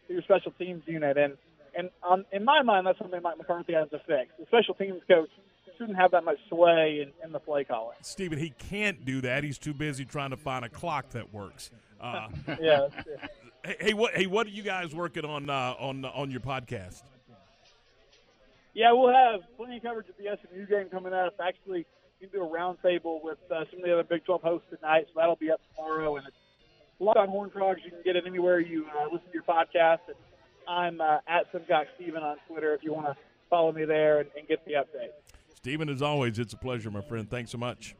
to 0.08 0.14
your 0.14 0.22
special 0.24 0.52
teams 0.54 0.84
unit. 0.88 1.18
And 1.18 1.38
and 1.78 1.90
um, 2.02 2.26
in 2.32 2.44
my 2.44 2.64
mind, 2.64 2.88
that's 2.88 2.98
something 2.98 3.22
Mike 3.22 3.38
McCarthy 3.38 3.74
has 3.74 3.90
to 3.90 4.00
fix. 4.00 4.32
The 4.40 4.46
special 4.48 4.74
teams 4.74 5.02
coach 5.08 5.30
shouldn't 5.78 5.98
have 5.98 6.12
that 6.12 6.24
much 6.24 6.38
sway 6.50 7.02
in, 7.02 7.12
in 7.24 7.32
the 7.32 7.40
play 7.40 7.64
calling. 7.64 7.98
Stephen, 8.02 8.40
he 8.40 8.50
can't 8.50 9.06
do 9.06 9.22
that. 9.22 9.44
He's 9.44 9.58
too 9.58 9.74
busy 9.74 10.06
trying 10.06 10.32
to 10.32 10.38
find 10.38 10.66
a 10.66 10.70
clock 10.70 11.10
that 11.12 11.34
works. 11.34 11.70
Uh, 12.02 12.28
yeah. 12.62 12.88
Hey, 13.64 13.76
hey, 13.80 13.94
what? 13.94 14.14
Hey, 14.14 14.26
what 14.26 14.48
are 14.48 14.52
you 14.52 14.64
guys 14.64 14.94
working 14.96 15.26
on 15.26 15.50
uh, 15.50 15.76
on 15.80 16.06
on 16.06 16.32
your 16.32 16.40
podcast? 16.40 17.04
Yeah, 18.74 18.94
we'll 18.94 19.14
have 19.14 19.42
plenty 19.58 19.78
of 19.78 19.84
coverage 19.84 20.08
of 20.08 20.16
the 20.18 20.38
SMU 20.42 20.66
game 20.68 20.90
coming 20.90 21.14
up. 21.14 21.34
Actually, 21.46 21.86
we 22.22 22.28
can 22.28 22.40
do 22.40 22.46
a 22.46 22.50
roundtable 22.50 23.22
with 23.24 23.40
uh, 23.52 23.66
some 23.70 23.80
of 23.80 23.86
the 23.86 23.94
other 23.94 24.04
Big 24.04 24.24
12 24.26 24.42
hosts 24.42 24.68
tonight, 24.70 25.08
so 25.08 25.14
that'll 25.18 25.36
be 25.36 25.52
up 25.52 25.60
tomorrow. 25.76 26.16
And 26.16 26.28
it's 26.28 26.38
Locked 27.00 27.18
on 27.18 27.30
Horned 27.30 27.52
Frogs. 27.52 27.82
You 27.84 27.92
can 27.92 28.02
get 28.04 28.16
it 28.16 28.26
anywhere 28.28 28.60
you 28.60 28.86
uh, 28.98 29.06
listen 29.06 29.28
to 29.28 29.34
your 29.34 29.44
podcast. 29.44 30.00
And 30.08 30.16
I'm 30.68 31.02
uh, 31.02 31.18
at 31.28 31.48
Simcox 31.52 31.90
Steven 31.96 32.22
on 32.24 32.38
Twitter 32.48 32.74
if 32.74 32.84
you 32.84 32.94
want 32.94 33.08
to 33.08 33.16
follow 33.50 33.72
me 33.72 33.86
there 33.86 34.20
and, 34.20 34.30
and 34.38 34.48
get 34.48 34.64
the 34.66 34.74
update. 34.74 35.10
Stephen, 35.56 35.90
as 35.90 36.02
always, 36.02 36.40
it's 36.40 36.54
a 36.54 36.58
pleasure, 36.58 36.92
my 36.92 37.02
friend. 37.02 37.30
Thanks 37.30 37.52
so 37.52 37.58
much. 37.58 37.96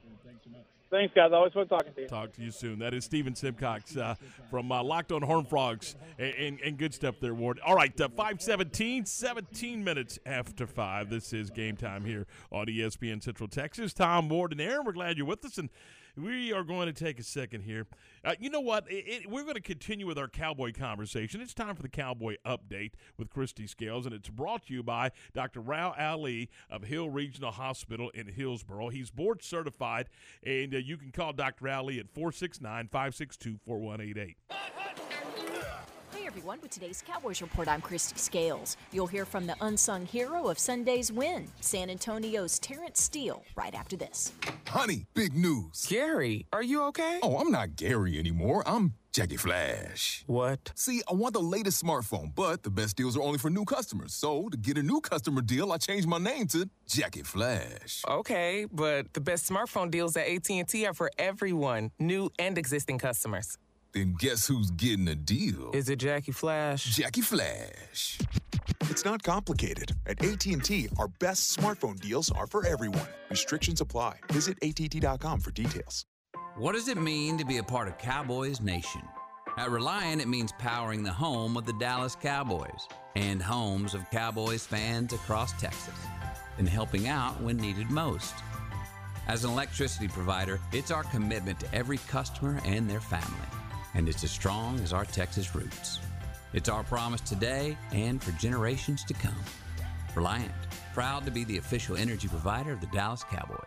Thanks, 0.90 1.14
guys. 1.14 1.32
Always 1.32 1.54
fun 1.54 1.68
talking 1.68 1.94
to 1.94 2.02
you. 2.02 2.08
Talk 2.08 2.34
to 2.34 2.42
you 2.42 2.50
soon. 2.50 2.80
That 2.80 2.96
is 2.96 3.06
Stephen 3.06 3.36
Simcox 3.36 3.96
uh, 3.96 4.16
from 4.50 4.72
uh, 4.72 4.82
Locked 4.82 5.12
on 5.12 5.22
Horned 5.22 5.48
Frogs. 5.48 5.96
And, 6.18 6.34
and, 6.34 6.60
and, 6.62 6.78
good 6.78 6.96
stuff 6.96 7.16
there, 7.20 7.36
Ward. 7.36 7.60
All 7.64 7.76
right, 7.76 7.94
uh, 8.02 8.10
517, 8.10 9.06
17 9.06 9.84
minutes 9.84 10.18
after 10.26 10.66
5. 10.66 11.10
This 11.10 11.32
is 11.32 11.52
game 11.52 11.78
time 11.78 12.06
here 12.06 12.26
on 12.52 12.66
ESPN 12.66 13.22
Central 13.22 13.48
Texas. 13.48 13.94
Tom 13.94 14.30
Ward 14.30 14.52
and 14.52 14.62
Aaron, 14.62 14.84
we're 14.84 14.94
glad 14.94 15.18
you're 15.18 15.28
with 15.28 15.46
us. 15.46 15.60
And 15.60 15.70
we 16.24 16.54
are 16.54 16.64
going 16.64 16.88
to 16.88 16.94
take 16.94 17.20
a 17.20 17.24
second 17.24 17.62
here. 17.62 17.88
Uh, 18.24 18.34
you 18.40 18.50
know 18.50 18.60
what? 18.60 18.90
It, 18.90 19.06
it, 19.08 19.30
we're 19.30 19.44
going 19.44 19.56
to 19.56 19.62
continue 19.62 20.08
with 20.08 20.18
our 20.18 20.28
Cowboy 20.28 20.74
conversation. 20.74 21.42
It's 21.42 21.54
time 21.54 21.76
for 21.76 21.82
the 21.82 21.90
Cowboy 21.90 22.36
Update 22.46 22.92
with 23.18 23.30
Kristi 23.30 23.70
Scales, 23.70 24.06
and 24.06 24.14
it's 24.14 24.30
brought 24.30 24.68
to 24.68 24.74
you 24.74 24.84
by 24.84 25.12
Dr. 25.34 25.62
Rao 25.62 25.94
Ali 25.98 26.50
of 26.70 26.84
Hill 26.84 27.10
Regional 27.10 27.52
Hospital 27.52 28.10
in 28.10 28.28
Hillsboro. 28.28 28.90
He's 28.90 29.10
board 29.10 29.44
certified, 29.44 30.08
and 30.44 30.74
uh, 30.74 30.78
you 30.78 30.98
can 30.98 31.12
call 31.12 31.34
Dr. 31.34 31.68
Ali 31.70 32.00
at 32.00 32.10
469 32.10 32.88
562 32.88 33.60
4188 33.66 35.09
everyone. 36.30 36.60
With 36.62 36.70
today's 36.70 37.02
Cowboys 37.02 37.42
Report, 37.42 37.68
I'm 37.68 37.82
Kristi 37.82 38.16
Scales. 38.20 38.78
You'll 38.92 39.08
hear 39.08 39.26
from 39.26 39.48
the 39.48 39.56
unsung 39.62 40.06
hero 40.06 40.48
of 40.48 40.60
Sunday's 40.60 41.12
win, 41.12 41.48
San 41.60 41.90
Antonio's 41.90 42.60
Terence 42.60 43.02
Steele, 43.02 43.42
right 43.56 43.74
after 43.74 43.98
this. 43.98 44.32
Honey, 44.68 45.08
big 45.16 45.34
news. 45.34 45.88
Gary, 45.90 46.46
are 46.54 46.62
you 46.62 46.84
okay? 46.90 47.20
Oh, 47.24 47.38
I'm 47.38 47.50
not 47.50 47.76
Gary 47.76 48.20
anymore. 48.20 48.62
I'm 48.68 48.94
Jackie 49.12 49.38
Flash. 49.38 50.24
What? 50.28 50.72
See, 50.76 51.02
I 51.10 51.16
want 51.16 51.34
the 51.34 51.42
latest 51.42 51.84
smartphone, 51.84 52.36
but 52.36 52.62
the 52.62 52.70
best 52.70 52.96
deals 52.96 53.18
are 53.18 53.24
only 53.24 53.40
for 53.40 53.50
new 53.50 53.66
customers. 53.66 54.14
So, 54.14 54.50
to 54.50 54.58
get 54.58 54.78
a 54.78 54.84
new 54.84 55.02
customer 55.02 55.42
deal, 55.42 55.72
I 55.72 55.78
changed 55.78 56.08
my 56.08 56.20
name 56.20 56.46
to 56.50 56.70
Jackie 56.88 57.24
Flash. 57.24 58.04
Okay, 58.08 58.68
but 58.72 59.12
the 59.14 59.22
best 59.22 59.50
smartphone 59.50 59.90
deals 59.90 60.16
at 60.16 60.28
AT&T 60.28 60.86
are 60.86 60.94
for 60.94 61.10
everyone, 61.18 61.90
new 61.98 62.30
and 62.38 62.56
existing 62.60 63.00
customers. 63.00 63.58
Then 63.94 64.16
guess 64.20 64.48
who's 64.48 64.70
getting 64.72 65.08
a 65.08 65.16
deal? 65.16 65.72
Is 65.74 65.90
it 65.90 65.98
Jackie 65.98 66.32
Flash? 66.32 66.84
Jackie 66.96 67.22
Flash. 67.22 68.20
It's 68.82 69.04
not 69.04 69.24
complicated. 69.24 69.94
At 70.06 70.24
AT&T, 70.24 70.90
our 71.00 71.08
best 71.08 71.58
smartphone 71.58 72.00
deals 72.00 72.30
are 72.32 72.46
for 72.46 72.66
everyone. 72.68 73.08
Restrictions 73.32 73.82
apply. 73.82 74.20
Visit 74.32 74.58
att.com 74.62 75.40
for 75.40 75.52
details. 75.52 76.06
What 76.56 76.74
does 76.74 76.88
it 76.88 76.98
mean 76.98 77.38
to 77.40 77.46
be 77.46 77.58
a 77.58 77.64
part 77.64 77.88
of 77.88 77.98
Cowboys 77.98 78.62
Nation? 78.62 79.02
At 79.58 79.72
Reliant, 79.72 80.22
it 80.22 80.28
means 80.28 80.52
powering 80.60 81.04
the 81.04 81.12
home 81.12 81.58
of 81.58 81.66
the 81.66 81.74
Dallas 81.74 82.16
Cowboys 82.16 82.88
and 83.16 83.42
homes 83.42 83.96
of 83.96 84.10
Cowboys 84.12 84.66
fans 84.66 85.14
across 85.14 85.52
Texas 85.54 85.96
and 86.60 86.70
helping 86.70 87.08
out 87.08 87.42
when 87.42 87.58
needed 87.58 87.90
most. 87.90 88.36
As 89.28 89.44
an 89.44 89.52
electricity 89.52 90.08
provider, 90.08 90.60
it's 90.72 90.92
our 90.92 91.04
commitment 91.04 91.60
to 91.62 91.74
every 91.74 91.98
customer 92.08 92.60
and 92.66 92.90
their 92.90 93.00
family 93.00 93.59
and 93.94 94.10
it's 94.10 94.24
as 94.24 94.32
strong 94.32 94.80
as 94.82 94.94
our 94.94 95.06
Texas 95.06 95.56
roots. 95.56 96.00
It's 96.54 96.70
our 96.70 96.84
promise 96.84 97.22
today 97.22 97.78
and 97.92 98.22
for 98.22 98.32
generations 98.34 99.04
to 99.06 99.14
come. 99.14 99.36
Reliant, 100.16 100.52
proud 100.94 101.26
to 101.26 101.32
be 101.32 101.44
the 101.44 101.58
official 101.58 101.96
energy 101.96 102.28
provider 102.28 102.72
of 102.72 102.82
the 102.82 102.88
Dallas 102.88 103.24
Cowboys. 103.24 103.60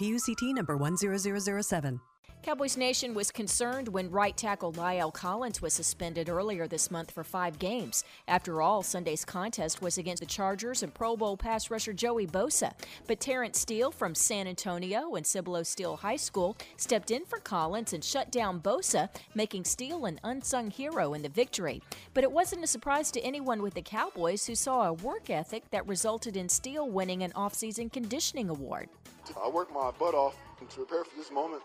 PUCT 0.00 0.54
number 0.54 0.76
10007. 0.76 2.00
Cowboys 2.42 2.78
Nation 2.78 3.12
was 3.12 3.30
concerned 3.30 3.88
when 3.88 4.10
right 4.10 4.34
tackle 4.34 4.72
La'el 4.72 5.12
Collins 5.12 5.60
was 5.60 5.74
suspended 5.74 6.30
earlier 6.30 6.66
this 6.66 6.90
month 6.90 7.10
for 7.10 7.22
five 7.22 7.58
games. 7.58 8.02
After 8.26 8.62
all, 8.62 8.82
Sunday's 8.82 9.26
contest 9.26 9.82
was 9.82 9.98
against 9.98 10.20
the 10.22 10.26
Chargers 10.26 10.82
and 10.82 10.92
Pro 10.92 11.18
Bowl 11.18 11.36
pass 11.36 11.70
rusher 11.70 11.92
Joey 11.92 12.26
Bosa. 12.26 12.72
But 13.06 13.20
Terence 13.20 13.60
Steele 13.60 13.90
from 13.90 14.14
San 14.14 14.46
Antonio 14.46 15.16
and 15.16 15.26
Cibolo 15.26 15.62
Steele 15.62 15.96
High 15.96 16.16
School 16.16 16.56
stepped 16.78 17.10
in 17.10 17.26
for 17.26 17.40
Collins 17.40 17.92
and 17.92 18.02
shut 18.02 18.32
down 18.32 18.58
Bosa, 18.58 19.10
making 19.34 19.64
Steele 19.64 20.06
an 20.06 20.18
unsung 20.24 20.70
hero 20.70 21.12
in 21.12 21.20
the 21.20 21.28
victory. 21.28 21.82
But 22.14 22.24
it 22.24 22.32
wasn't 22.32 22.64
a 22.64 22.66
surprise 22.66 23.10
to 23.10 23.20
anyone 23.20 23.60
with 23.60 23.74
the 23.74 23.82
Cowboys 23.82 24.46
who 24.46 24.54
saw 24.54 24.88
a 24.88 24.94
work 24.94 25.28
ethic 25.28 25.70
that 25.72 25.86
resulted 25.86 26.38
in 26.38 26.48
Steele 26.48 26.88
winning 26.88 27.22
an 27.22 27.32
offseason 27.32 27.92
conditioning 27.92 28.48
award. 28.48 28.88
I 29.38 29.50
worked 29.50 29.74
my 29.74 29.90
butt 29.90 30.14
off 30.14 30.36
to 30.58 30.64
prepare 30.64 31.04
for 31.04 31.16
this 31.18 31.30
moment. 31.30 31.62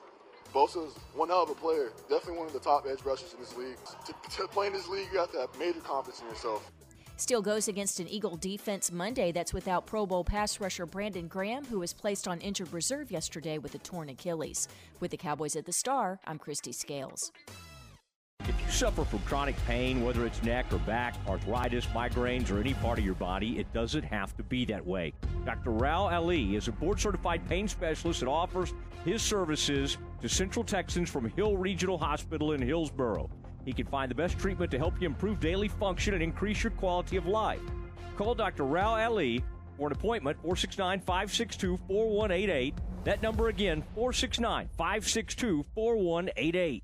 Bosa's 0.56 0.98
one 1.14 1.28
hell 1.28 1.44
of 1.44 1.50
a 1.50 1.54
player. 1.54 1.92
Definitely 2.10 2.38
one 2.38 2.48
of 2.48 2.54
the 2.54 2.60
top 2.60 2.86
edge 2.90 3.04
rushers 3.04 3.34
in 3.34 3.42
this 3.42 3.58
league. 3.58 3.76
To, 4.06 4.14
to 4.38 4.48
play 4.48 4.68
in 4.68 4.74
this 4.74 4.88
league, 4.88 5.08
you 5.12 5.20
have 5.20 5.32
to 5.34 5.40
have 5.40 5.50
major 5.60 5.82
confidence 5.82 6.22
in 6.22 6.30
yourself. 6.30 6.72
Steele 7.18 7.42
goes 7.42 7.68
against 7.68 8.00
an 8.00 8.08
Eagle 8.08 8.38
defense 8.38 8.92
Monday 8.92 9.32
that's 9.32 9.54
without 9.54 9.86
Pro 9.86 10.06
Bowl 10.06 10.24
pass 10.24 10.60
rusher 10.60 10.86
Brandon 10.86 11.28
Graham, 11.28 11.66
who 11.66 11.80
was 11.80 11.94
placed 11.94 12.28
on 12.28 12.40
injured 12.40 12.72
reserve 12.72 13.12
yesterday 13.12 13.58
with 13.58 13.76
a 13.76 13.80
torn 13.80 14.10
Achilles. 14.10 14.70
With 15.02 15.12
the 15.12 15.18
Cowboys 15.18 15.58
at 15.58 15.66
the 15.66 15.74
Star, 15.74 16.20
I'm 16.26 16.40
Kristi 16.40 16.74
Scales. 16.74 17.32
If 18.48 18.62
you 18.64 18.72
suffer 18.72 19.04
from 19.04 19.20
chronic 19.20 19.56
pain, 19.66 20.06
whether 20.06 20.24
it's 20.24 20.44
neck 20.44 20.68
or 20.72 20.78
back, 20.80 21.16
arthritis, 21.28 21.88
migraines, 21.88 22.52
or 22.52 22.60
any 22.60 22.76
part 22.76 23.00
of 23.00 23.06
your 23.06 23.16
body, 23.16 23.58
it 23.58 23.72
doesn't 23.74 24.04
have 24.04 24.38
to 24.38 24.44
be 24.44 24.66
that 24.66 24.86
way. 24.86 25.14
Dr. 25.46 25.72
Rao 25.72 26.08
Ali 26.08 26.56
is 26.56 26.68
a 26.68 26.72
board 26.72 27.00
certified 27.00 27.48
pain 27.50 27.68
specialist 27.68 28.20
that 28.20 28.30
offers 28.30 28.74
his 29.04 29.24
services 29.24 29.98
to 30.22 30.30
Central 30.30 30.64
Texans 30.64 31.10
from 31.10 31.28
Hill 31.30 31.58
Regional 31.58 31.98
Hospital 31.98 32.52
in 32.52 32.62
Hillsboro. 32.62 33.32
He 33.66 33.74
can 33.74 33.88
find 33.88 34.12
the 34.12 34.16
best 34.16 34.38
treatment 34.38 34.70
to 34.72 34.78
help 34.78 35.02
you 35.02 35.08
improve 35.08 35.40
daily 35.40 35.68
function 35.68 36.14
and 36.14 36.22
increase 36.22 36.64
your 36.64 36.72
quality 36.72 37.18
of 37.18 37.26
life. 37.26 37.62
Call 38.16 38.36
Dr. 38.36 38.64
Rao 38.64 38.94
Ali 38.94 39.44
for 39.76 39.88
an 39.88 39.94
appointment 39.94 40.38
469 40.38 41.00
562 41.00 41.78
4188. 41.88 42.76
That 43.06 43.24
number 43.24 43.48
again 43.48 43.84
469 43.96 44.70
562 44.78 45.66
4188. 45.74 46.84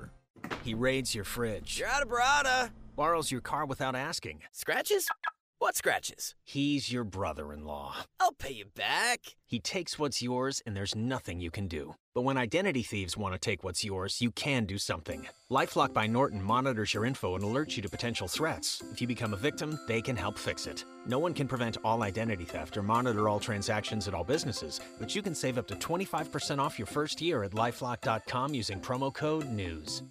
He 0.63 0.73
raids 0.73 1.15
your 1.15 1.23
fridge. 1.23 1.79
You're 1.79 1.89
out 1.89 2.03
of 2.03 2.09
Barada. 2.09 2.71
Borrows 2.95 3.31
your 3.31 3.41
car 3.41 3.65
without 3.65 3.95
asking. 3.95 4.41
Scratches? 4.51 5.07
What 5.61 5.75
scratches? 5.75 6.33
He's 6.43 6.91
your 6.91 7.03
brother 7.03 7.53
in 7.53 7.65
law. 7.65 7.97
I'll 8.19 8.31
pay 8.31 8.51
you 8.51 8.65
back. 8.75 9.35
He 9.45 9.59
takes 9.59 9.99
what's 9.99 10.19
yours, 10.19 10.59
and 10.65 10.75
there's 10.75 10.95
nothing 10.95 11.39
you 11.39 11.51
can 11.51 11.67
do. 11.67 11.93
But 12.15 12.23
when 12.23 12.35
identity 12.35 12.81
thieves 12.81 13.15
want 13.15 13.35
to 13.35 13.39
take 13.39 13.63
what's 13.63 13.83
yours, 13.83 14.21
you 14.21 14.31
can 14.31 14.65
do 14.65 14.79
something. 14.79 15.27
Lifelock 15.51 15.93
by 15.93 16.07
Norton 16.07 16.41
monitors 16.41 16.95
your 16.95 17.05
info 17.05 17.35
and 17.35 17.43
alerts 17.43 17.75
you 17.75 17.83
to 17.83 17.89
potential 17.89 18.27
threats. 18.27 18.81
If 18.91 19.01
you 19.01 19.07
become 19.07 19.35
a 19.35 19.37
victim, 19.37 19.79
they 19.87 20.01
can 20.01 20.15
help 20.15 20.39
fix 20.39 20.65
it. 20.65 20.83
No 21.05 21.19
one 21.19 21.33
can 21.35 21.47
prevent 21.47 21.77
all 21.83 22.01
identity 22.01 22.45
theft 22.45 22.75
or 22.75 22.81
monitor 22.81 23.29
all 23.29 23.39
transactions 23.39 24.07
at 24.07 24.15
all 24.15 24.23
businesses, 24.23 24.81
but 24.99 25.13
you 25.13 25.21
can 25.21 25.35
save 25.35 25.59
up 25.59 25.67
to 25.67 25.75
25% 25.75 26.57
off 26.57 26.79
your 26.79 26.87
first 26.87 27.21
year 27.21 27.43
at 27.43 27.51
lifelock.com 27.51 28.55
using 28.55 28.79
promo 28.79 29.13
code 29.13 29.47
NEWS. 29.51 30.01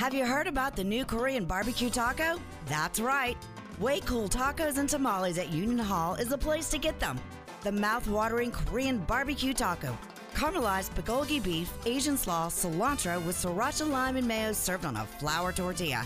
Have 0.00 0.14
you 0.14 0.24
heard 0.24 0.46
about 0.46 0.76
the 0.76 0.82
new 0.82 1.04
Korean 1.04 1.44
barbecue 1.44 1.90
taco? 1.90 2.40
That's 2.64 2.98
right. 3.00 3.36
Way 3.78 4.00
Cool 4.00 4.30
Tacos 4.30 4.78
and 4.78 4.88
Tamales 4.88 5.36
at 5.36 5.52
Union 5.52 5.78
Hall 5.78 6.14
is 6.14 6.28
the 6.28 6.38
place 6.38 6.70
to 6.70 6.78
get 6.78 6.98
them. 6.98 7.20
The 7.64 7.72
mouth-watering 7.72 8.50
Korean 8.50 9.00
barbecue 9.00 9.52
taco. 9.52 9.94
Caramelized 10.34 10.94
bulgogi 10.94 11.44
beef, 11.44 11.70
Asian 11.84 12.16
slaw, 12.16 12.48
cilantro 12.48 13.22
with 13.26 13.36
sriracha 13.36 13.86
lime 13.90 14.16
and 14.16 14.26
mayo 14.26 14.54
served 14.54 14.86
on 14.86 14.96
a 14.96 15.04
flour 15.04 15.52
tortilla. 15.52 16.02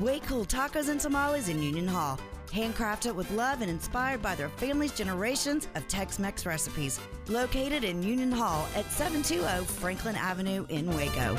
Way 0.00 0.18
Cool 0.26 0.44
Tacos 0.44 0.88
and 0.88 1.00
Tamales 1.00 1.48
in 1.48 1.62
Union 1.62 1.86
Hall. 1.86 2.18
Handcrafted 2.50 3.14
with 3.14 3.30
love 3.30 3.60
and 3.60 3.70
inspired 3.70 4.20
by 4.20 4.34
their 4.34 4.48
family's 4.48 4.90
generations 4.90 5.68
of 5.76 5.86
Tex-Mex 5.86 6.46
recipes. 6.46 6.98
Located 7.28 7.84
in 7.84 8.02
Union 8.02 8.32
Hall 8.32 8.66
at 8.74 8.90
720 8.90 9.64
Franklin 9.66 10.16
Avenue 10.16 10.66
in 10.68 10.88
Waco. 10.96 11.38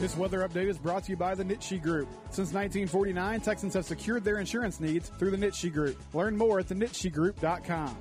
This 0.00 0.16
weather 0.16 0.48
update 0.48 0.68
is 0.68 0.78
brought 0.78 1.02
to 1.04 1.10
you 1.10 1.16
by 1.16 1.34
the 1.34 1.42
Nitsche 1.44 1.82
Group. 1.82 2.08
Since 2.30 2.52
1949, 2.52 3.40
Texans 3.40 3.74
have 3.74 3.84
secured 3.84 4.22
their 4.22 4.38
insurance 4.38 4.78
needs 4.78 5.08
through 5.08 5.32
the 5.32 5.36
Nitsche 5.36 5.72
Group. 5.72 6.00
Learn 6.14 6.36
more 6.36 6.60
at 6.60 6.68
thenitschegroup.com. 6.68 7.96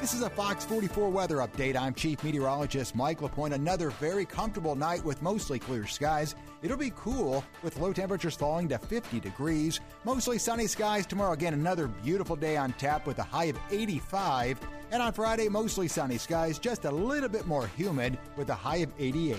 This 0.00 0.14
is 0.14 0.22
a 0.22 0.30
Fox 0.30 0.64
44 0.64 1.10
weather 1.10 1.36
update. 1.36 1.76
I'm 1.76 1.92
Chief 1.92 2.24
Meteorologist 2.24 2.96
Mike 2.96 3.20
LaPointe. 3.20 3.54
Another 3.54 3.90
very 3.90 4.24
comfortable 4.24 4.74
night 4.74 5.04
with 5.04 5.20
mostly 5.20 5.58
clear 5.58 5.86
skies. 5.86 6.34
It'll 6.62 6.78
be 6.78 6.92
cool 6.96 7.44
with 7.62 7.78
low 7.78 7.92
temperatures 7.92 8.34
falling 8.34 8.70
to 8.70 8.78
50 8.78 9.20
degrees. 9.20 9.80
Mostly 10.04 10.38
sunny 10.38 10.66
skies 10.66 11.06
tomorrow. 11.06 11.32
Again, 11.34 11.52
another 11.52 11.88
beautiful 11.88 12.36
day 12.36 12.56
on 12.56 12.72
tap 12.72 13.06
with 13.06 13.18
a 13.18 13.22
high 13.22 13.44
of 13.44 13.58
85. 13.70 14.58
And 14.92 15.02
on 15.02 15.14
Friday, 15.14 15.48
mostly 15.48 15.88
sunny 15.88 16.18
skies, 16.18 16.58
just 16.58 16.84
a 16.84 16.90
little 16.90 17.30
bit 17.30 17.46
more 17.46 17.66
humid 17.66 18.18
with 18.36 18.50
a 18.50 18.54
high 18.54 18.76
of 18.76 18.92
88. 18.98 19.38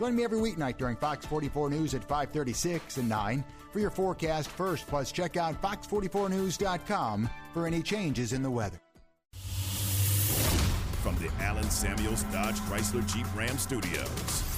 Join 0.00 0.16
me 0.16 0.24
every 0.24 0.38
weeknight 0.38 0.78
during 0.78 0.96
Fox 0.96 1.24
44 1.26 1.70
News 1.70 1.94
at 1.94 2.02
536 2.02 2.96
and 2.96 3.08
9 3.08 3.44
for 3.72 3.78
your 3.78 3.90
forecast 3.90 4.48
first. 4.48 4.88
Plus, 4.88 5.12
check 5.12 5.36
out 5.36 5.62
fox44news.com 5.62 7.30
for 7.54 7.66
any 7.68 7.82
changes 7.82 8.32
in 8.32 8.42
the 8.42 8.50
weather. 8.50 8.80
From 11.02 11.16
the 11.16 11.30
Allen 11.38 11.70
Samuels 11.70 12.24
Dodge 12.24 12.56
Chrysler 12.56 13.06
Jeep 13.06 13.26
Ram 13.36 13.56
Studios. 13.58 14.50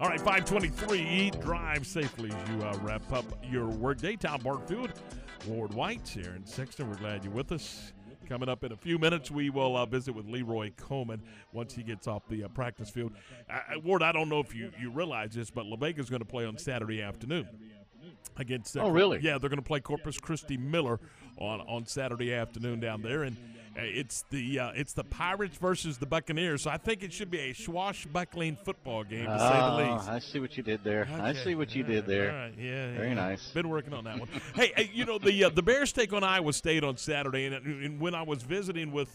All 0.00 0.08
right, 0.08 0.18
523. 0.18 1.30
Drive 1.42 1.86
safely 1.86 2.30
as 2.30 2.48
you 2.48 2.62
uh, 2.62 2.74
wrap 2.80 3.12
up 3.12 3.26
your 3.44 3.66
workday. 3.66 4.16
Tom 4.16 4.40
Barfield, 4.40 4.94
Ward 5.46 5.74
White, 5.74 6.16
Aaron 6.16 6.46
Sexton. 6.46 6.88
We're 6.88 6.96
glad 6.96 7.22
you're 7.22 7.34
with 7.34 7.52
us. 7.52 7.92
Coming 8.26 8.48
up 8.48 8.64
in 8.64 8.72
a 8.72 8.76
few 8.76 8.98
minutes, 8.98 9.30
we 9.30 9.50
will 9.50 9.76
uh, 9.76 9.84
visit 9.84 10.14
with 10.14 10.26
Leroy 10.26 10.70
Coleman 10.78 11.20
once 11.52 11.74
he 11.74 11.82
gets 11.82 12.08
off 12.08 12.22
the 12.30 12.44
uh, 12.44 12.48
practice 12.48 12.88
field. 12.88 13.12
Uh, 13.50 13.78
Ward, 13.84 14.02
I 14.02 14.10
don't 14.12 14.30
know 14.30 14.40
if 14.40 14.54
you, 14.54 14.70
you 14.80 14.90
realize 14.90 15.34
this, 15.34 15.50
but 15.50 15.66
La 15.66 15.76
Vega's 15.76 16.08
going 16.08 16.22
to 16.22 16.28
play 16.28 16.46
on 16.46 16.56
Saturday 16.56 17.02
afternoon 17.02 17.46
against. 18.38 18.78
oh, 18.78 18.88
really? 18.88 19.18
Yeah, 19.20 19.36
they're 19.36 19.50
going 19.50 19.58
to 19.58 19.62
play 19.62 19.80
Corpus 19.80 20.18
Christi 20.18 20.56
Miller 20.56 20.98
on 21.36 21.60
on 21.60 21.84
Saturday 21.84 22.32
afternoon 22.32 22.80
down 22.80 23.02
there, 23.02 23.24
and 23.24 23.36
uh, 23.36 23.59
it's 23.76 24.24
the 24.30 24.58
uh, 24.58 24.70
it's 24.74 24.92
the 24.92 25.04
Pirates 25.04 25.56
versus 25.56 25.98
the 25.98 26.06
Buccaneers. 26.06 26.62
So 26.62 26.70
I 26.70 26.76
think 26.76 27.02
it 27.02 27.12
should 27.12 27.30
be 27.30 27.38
a 27.38 27.52
swashbuckling 27.52 28.56
football 28.64 29.04
game 29.04 29.26
to 29.26 29.38
say 29.38 29.48
the 29.48 29.54
Ah, 29.54 29.76
least. 29.96 30.08
I 30.08 30.18
see 30.18 30.40
what 30.40 30.56
you 30.56 30.62
did 30.62 30.82
there. 30.84 31.08
I 31.12 31.32
see 31.32 31.54
what 31.54 31.74
you 31.74 31.82
did 31.82 32.06
there. 32.06 32.30
all 32.32 32.36
right, 32.38 32.54
Yeah, 32.58 32.92
Very 32.94 33.08
yeah. 33.08 33.14
nice. 33.14 33.50
Been 33.52 33.68
working 33.68 33.94
on 33.94 34.04
that 34.04 34.18
one. 34.18 34.28
hey, 34.54 34.90
you 34.92 35.04
know 35.04 35.18
the 35.18 35.44
uh, 35.44 35.48
the 35.50 35.62
Bears 35.62 35.92
take 35.92 36.12
on 36.12 36.24
Iowa 36.24 36.52
State 36.52 36.84
on 36.84 36.96
Saturday, 36.96 37.46
and, 37.46 37.54
and 37.54 38.00
when 38.00 38.14
I 38.14 38.22
was 38.22 38.42
visiting 38.42 38.92
with. 38.92 39.10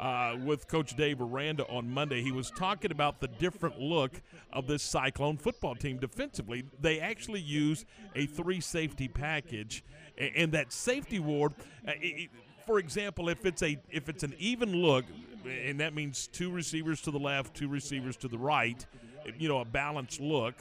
Uh, 0.00 0.36
with 0.44 0.68
Coach 0.68 0.94
Dave 0.96 1.20
Aranda 1.20 1.66
on 1.66 1.90
Monday, 1.90 2.22
he 2.22 2.30
was 2.30 2.52
talking 2.52 2.92
about 2.92 3.18
the 3.20 3.26
different 3.26 3.80
look 3.80 4.22
of 4.52 4.68
this 4.68 4.80
Cyclone 4.80 5.36
football 5.38 5.74
team 5.74 5.96
defensively. 5.98 6.62
They 6.80 7.00
actually 7.00 7.40
use 7.40 7.84
a 8.14 8.26
three 8.26 8.60
safety 8.60 9.08
package, 9.08 9.82
a- 10.16 10.32
and 10.38 10.52
that 10.52 10.72
safety 10.72 11.18
ward. 11.18 11.52
Uh, 11.84 11.94
it- 12.00 12.30
for 12.68 12.78
example, 12.78 13.30
if 13.30 13.46
it's 13.46 13.62
a 13.62 13.78
if 13.90 14.10
it's 14.10 14.22
an 14.22 14.34
even 14.38 14.74
look, 14.74 15.06
and 15.66 15.80
that 15.80 15.94
means 15.94 16.26
two 16.26 16.50
receivers 16.50 17.00
to 17.00 17.10
the 17.10 17.18
left, 17.18 17.56
two 17.56 17.66
receivers 17.66 18.14
to 18.18 18.28
the 18.28 18.36
right, 18.36 18.84
you 19.38 19.48
know, 19.48 19.60
a 19.60 19.64
balanced 19.64 20.20
look, 20.20 20.54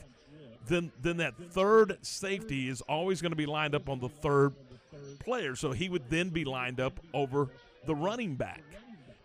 then 0.68 0.90
then 1.02 1.18
that 1.18 1.34
third 1.52 1.98
safety 2.02 2.70
is 2.70 2.80
always 2.80 3.22
going 3.22 3.34
to 3.34 3.36
be 3.36 3.46
lined 3.46 3.76
up 3.76 3.90
on 3.90 4.00
the 4.00 4.08
third 4.08 4.54
player. 5.20 5.54
So 5.58 5.74
he 5.74 5.90
would 5.90 6.10
then 6.10 6.30
be 6.30 6.46
lined 6.46 6.80
up 6.80 6.98
over 7.14 7.50
the 7.86 7.94
running 7.94 8.36
back. 8.36 8.64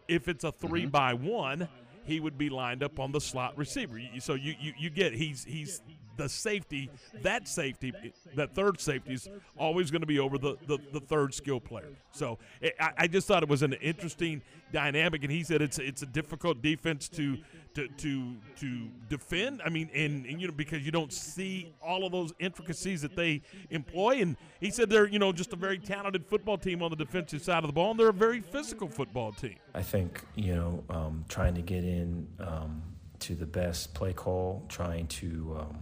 If 0.09 0.26
it's 0.26 0.42
a 0.42 0.50
3 0.50 0.80
mm-hmm. 0.82 0.90
by 0.90 1.14
one, 1.14 1.68
he 2.04 2.18
would 2.18 2.36
be 2.36 2.50
lined 2.50 2.82
up 2.82 2.98
on 2.98 3.12
the 3.12 3.20
slot 3.20 3.56
receiver. 3.56 4.00
So 4.18 4.34
you, 4.34 4.56
you, 4.60 4.72
you 4.76 4.90
get 4.90 5.12
he's 5.12 5.44
he's 5.44 5.82
the 6.16 6.28
safety 6.28 6.90
that 7.22 7.48
safety 7.48 7.93
that 8.36 8.55
third 8.55 8.80
safety 8.80 9.14
is 9.14 9.28
always 9.59 9.90
going 9.90 10.01
to 10.01 10.06
be 10.06 10.18
over 10.18 10.39
the, 10.39 10.56
the, 10.66 10.78
the 10.93 11.01
third 11.01 11.34
skill 11.34 11.60
player. 11.60 11.89
So 12.12 12.39
I, 12.80 12.93
I 12.98 13.06
just 13.06 13.26
thought 13.26 13.43
it 13.43 13.48
was 13.48 13.62
an 13.62 13.74
interesting 13.74 14.43
dynamic, 14.72 15.22
and 15.22 15.32
he 15.32 15.43
said 15.43 15.62
it's 15.62 15.78
it's 15.78 16.02
a 16.02 16.06
difficult 16.06 16.62
defense 16.62 17.09
to 17.10 17.39
to 17.74 17.89
to 17.89 18.36
to 18.56 18.89
defend. 19.09 19.62
I 19.64 19.68
mean, 19.68 19.90
and, 19.94 20.26
and 20.26 20.40
you 20.40 20.48
know 20.48 20.55
because 20.55 20.84
you 20.84 20.93
don't 20.93 21.12
see 21.12 21.72
all 21.82 22.05
of 22.05 22.12
those 22.12 22.32
intricacies 22.39 23.02
that 23.02 23.16
they 23.16 23.43
employ, 23.70 24.20
and 24.20 24.36
he 24.60 24.70
said 24.70 24.90
they're 24.90 25.09
you 25.09 25.18
know 25.18 25.32
just 25.32 25.52
a 25.52 25.56
very 25.56 25.78
talented 25.78 26.26
football 26.26 26.59
team 26.59 26.82
on 26.82 26.90
the 26.90 26.97
defensive 26.97 27.43
side 27.43 27.64
of 27.64 27.68
the 27.68 27.72
ball, 27.72 27.93
and 27.93 28.01
they're 28.01 28.09
a 28.09 28.12
very 28.12 28.40
physical 28.40 28.89
football 28.89 29.32
team. 29.32 29.56
I 29.74 29.82
think 29.82 30.22
you 30.34 30.55
know 30.55 30.84
um, 30.90 31.24
trying 31.28 31.55
to 31.55 31.62
get 31.62 31.84
in 31.84 32.26
um, 32.40 32.82
to 33.20 33.34
the 33.34 33.47
best 33.47 33.94
play 33.94 34.12
call, 34.12 34.64
trying 34.68 35.06
to 35.06 35.56
um, 35.60 35.78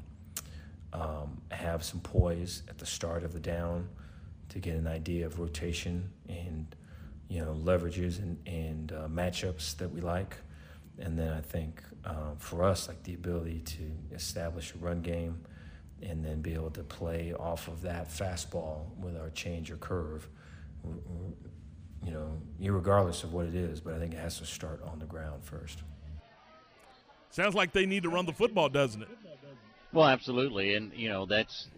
um, 0.92 1.40
have 1.50 1.84
some 1.84 2.00
poise 2.00 2.62
at 2.68 2.78
the 2.78 2.86
start 2.86 3.22
of 3.22 3.32
the 3.32 3.40
down 3.40 3.88
to 4.48 4.58
get 4.58 4.74
an 4.74 4.86
idea 4.86 5.26
of 5.26 5.38
rotation 5.38 6.10
and 6.28 6.74
you 7.28 7.40
know 7.40 7.54
leverages 7.54 8.18
and, 8.18 8.36
and 8.46 8.92
uh, 8.92 9.08
matchups 9.08 9.76
that 9.76 9.90
we 9.90 10.00
like, 10.00 10.36
and 10.98 11.18
then 11.18 11.32
I 11.32 11.40
think 11.40 11.82
um, 12.04 12.36
for 12.38 12.64
us 12.64 12.88
like 12.88 13.02
the 13.04 13.14
ability 13.14 13.60
to 13.60 14.14
establish 14.14 14.74
a 14.74 14.78
run 14.78 15.00
game 15.00 15.40
and 16.02 16.24
then 16.24 16.40
be 16.40 16.54
able 16.54 16.70
to 16.70 16.82
play 16.82 17.34
off 17.34 17.68
of 17.68 17.82
that 17.82 18.08
fastball 18.08 18.96
with 18.98 19.16
our 19.16 19.30
change 19.30 19.70
or 19.70 19.76
curve. 19.76 20.28
You 22.02 22.12
know, 22.12 22.40
regardless 22.72 23.24
of 23.24 23.34
what 23.34 23.44
it 23.44 23.54
is, 23.54 23.80
but 23.80 23.92
I 23.92 23.98
think 23.98 24.14
it 24.14 24.18
has 24.18 24.38
to 24.38 24.46
start 24.46 24.82
on 24.82 24.98
the 24.98 25.04
ground 25.04 25.44
first. 25.44 25.82
Sounds 27.30 27.54
like 27.54 27.72
they 27.72 27.84
need 27.84 28.02
to 28.04 28.08
run 28.08 28.24
the 28.24 28.32
football, 28.32 28.70
doesn't 28.70 29.02
it? 29.02 29.08
Well, 29.92 30.06
absolutely, 30.06 30.74
and 30.74 30.92
you 30.94 31.08
know 31.08 31.26
that's 31.26 31.68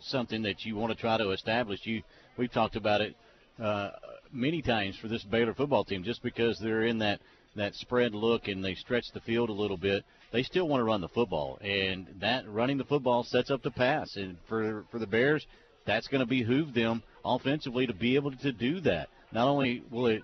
something 0.00 0.42
that 0.42 0.64
you 0.64 0.76
want 0.76 0.92
to 0.92 1.00
try 1.00 1.18
to 1.18 1.30
establish. 1.30 1.80
You 1.82 2.02
we've 2.36 2.52
talked 2.52 2.76
about 2.76 3.00
it 3.00 3.16
uh, 3.60 3.90
many 4.32 4.62
times 4.62 4.96
for 4.98 5.08
this 5.08 5.24
Baylor 5.24 5.52
football 5.52 5.84
team. 5.84 6.04
Just 6.04 6.22
because 6.22 6.60
they're 6.60 6.84
in 6.84 6.98
that 6.98 7.20
that 7.56 7.74
spread 7.74 8.14
look 8.14 8.46
and 8.46 8.64
they 8.64 8.74
stretch 8.74 9.06
the 9.12 9.20
field 9.20 9.48
a 9.48 9.52
little 9.52 9.76
bit, 9.76 10.04
they 10.32 10.44
still 10.44 10.68
want 10.68 10.80
to 10.80 10.84
run 10.84 11.00
the 11.00 11.08
football, 11.08 11.58
and 11.60 12.06
that 12.20 12.48
running 12.48 12.78
the 12.78 12.84
football 12.84 13.24
sets 13.24 13.50
up 13.50 13.62
the 13.64 13.70
pass. 13.72 14.14
And 14.14 14.36
for 14.48 14.84
for 14.92 15.00
the 15.00 15.06
Bears, 15.06 15.44
that's 15.86 16.06
going 16.06 16.20
to 16.20 16.26
behoove 16.26 16.72
them 16.72 17.02
offensively 17.24 17.88
to 17.88 17.94
be 17.94 18.14
able 18.14 18.30
to 18.30 18.52
do 18.52 18.80
that. 18.82 19.08
Not 19.32 19.48
only 19.48 19.82
will 19.90 20.06
it 20.06 20.22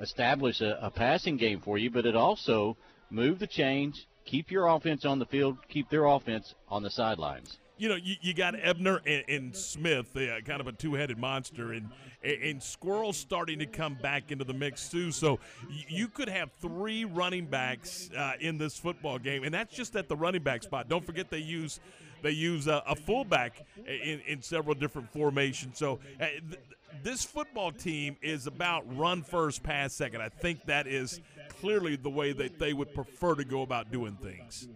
establish 0.00 0.60
a, 0.60 0.78
a 0.80 0.90
passing 0.90 1.38
game 1.38 1.60
for 1.60 1.76
you, 1.76 1.90
but 1.90 2.06
it 2.06 2.14
also 2.14 2.76
move 3.10 3.40
the 3.40 3.48
change, 3.48 3.94
keep 4.24 4.50
your 4.50 4.66
offense 4.68 5.04
on 5.04 5.18
the 5.18 5.26
field, 5.26 5.58
keep 5.68 5.90
their 5.90 6.04
offense 6.04 6.54
on 6.68 6.82
the 6.82 6.90
sidelines. 6.90 7.58
You 7.76 7.88
know, 7.88 7.96
you, 7.96 8.14
you 8.20 8.34
got 8.34 8.54
Ebner 8.54 9.00
and, 9.04 9.24
and 9.28 9.56
Smith, 9.56 10.16
uh, 10.16 10.40
kind 10.42 10.60
of 10.60 10.68
a 10.68 10.72
two-headed 10.72 11.18
monster, 11.18 11.72
and 11.72 11.88
and 12.22 12.62
Squirrel's 12.62 13.18
starting 13.18 13.58
to 13.58 13.66
come 13.66 13.96
back 14.00 14.30
into 14.30 14.44
the 14.44 14.54
mix 14.54 14.88
too. 14.88 15.10
So 15.12 15.40
you 15.88 16.08
could 16.08 16.28
have 16.28 16.50
three 16.60 17.04
running 17.04 17.46
backs 17.46 18.10
uh, 18.16 18.34
in 18.40 18.58
this 18.58 18.78
football 18.78 19.18
game, 19.18 19.42
and 19.42 19.52
that's 19.52 19.74
just 19.74 19.96
at 19.96 20.08
the 20.08 20.16
running 20.16 20.42
back 20.42 20.62
spot. 20.62 20.88
Don't 20.88 21.04
forget 21.04 21.30
they 21.30 21.38
use 21.38 21.80
they 22.22 22.30
use 22.30 22.68
a, 22.68 22.82
a 22.86 22.94
fullback 22.94 23.66
in, 23.86 24.20
in 24.26 24.40
several 24.40 24.74
different 24.74 25.12
formations. 25.12 25.76
So 25.76 25.98
uh, 26.20 26.26
th- 26.26 26.60
this 27.02 27.24
football 27.24 27.72
team 27.72 28.16
is 28.22 28.46
about 28.46 28.84
run 28.96 29.22
first, 29.22 29.62
pass 29.62 29.92
second. 29.92 30.22
I 30.22 30.28
think 30.28 30.64
that 30.66 30.86
is 30.86 31.20
clearly 31.64 31.96
the 31.96 32.10
way 32.10 32.30
that 32.34 32.58
they 32.58 32.74
would 32.74 32.92
prefer 32.94 33.34
to 33.34 33.44
go 33.44 33.62
about 33.62 33.90
doing 33.90 34.18
things. 34.22 34.68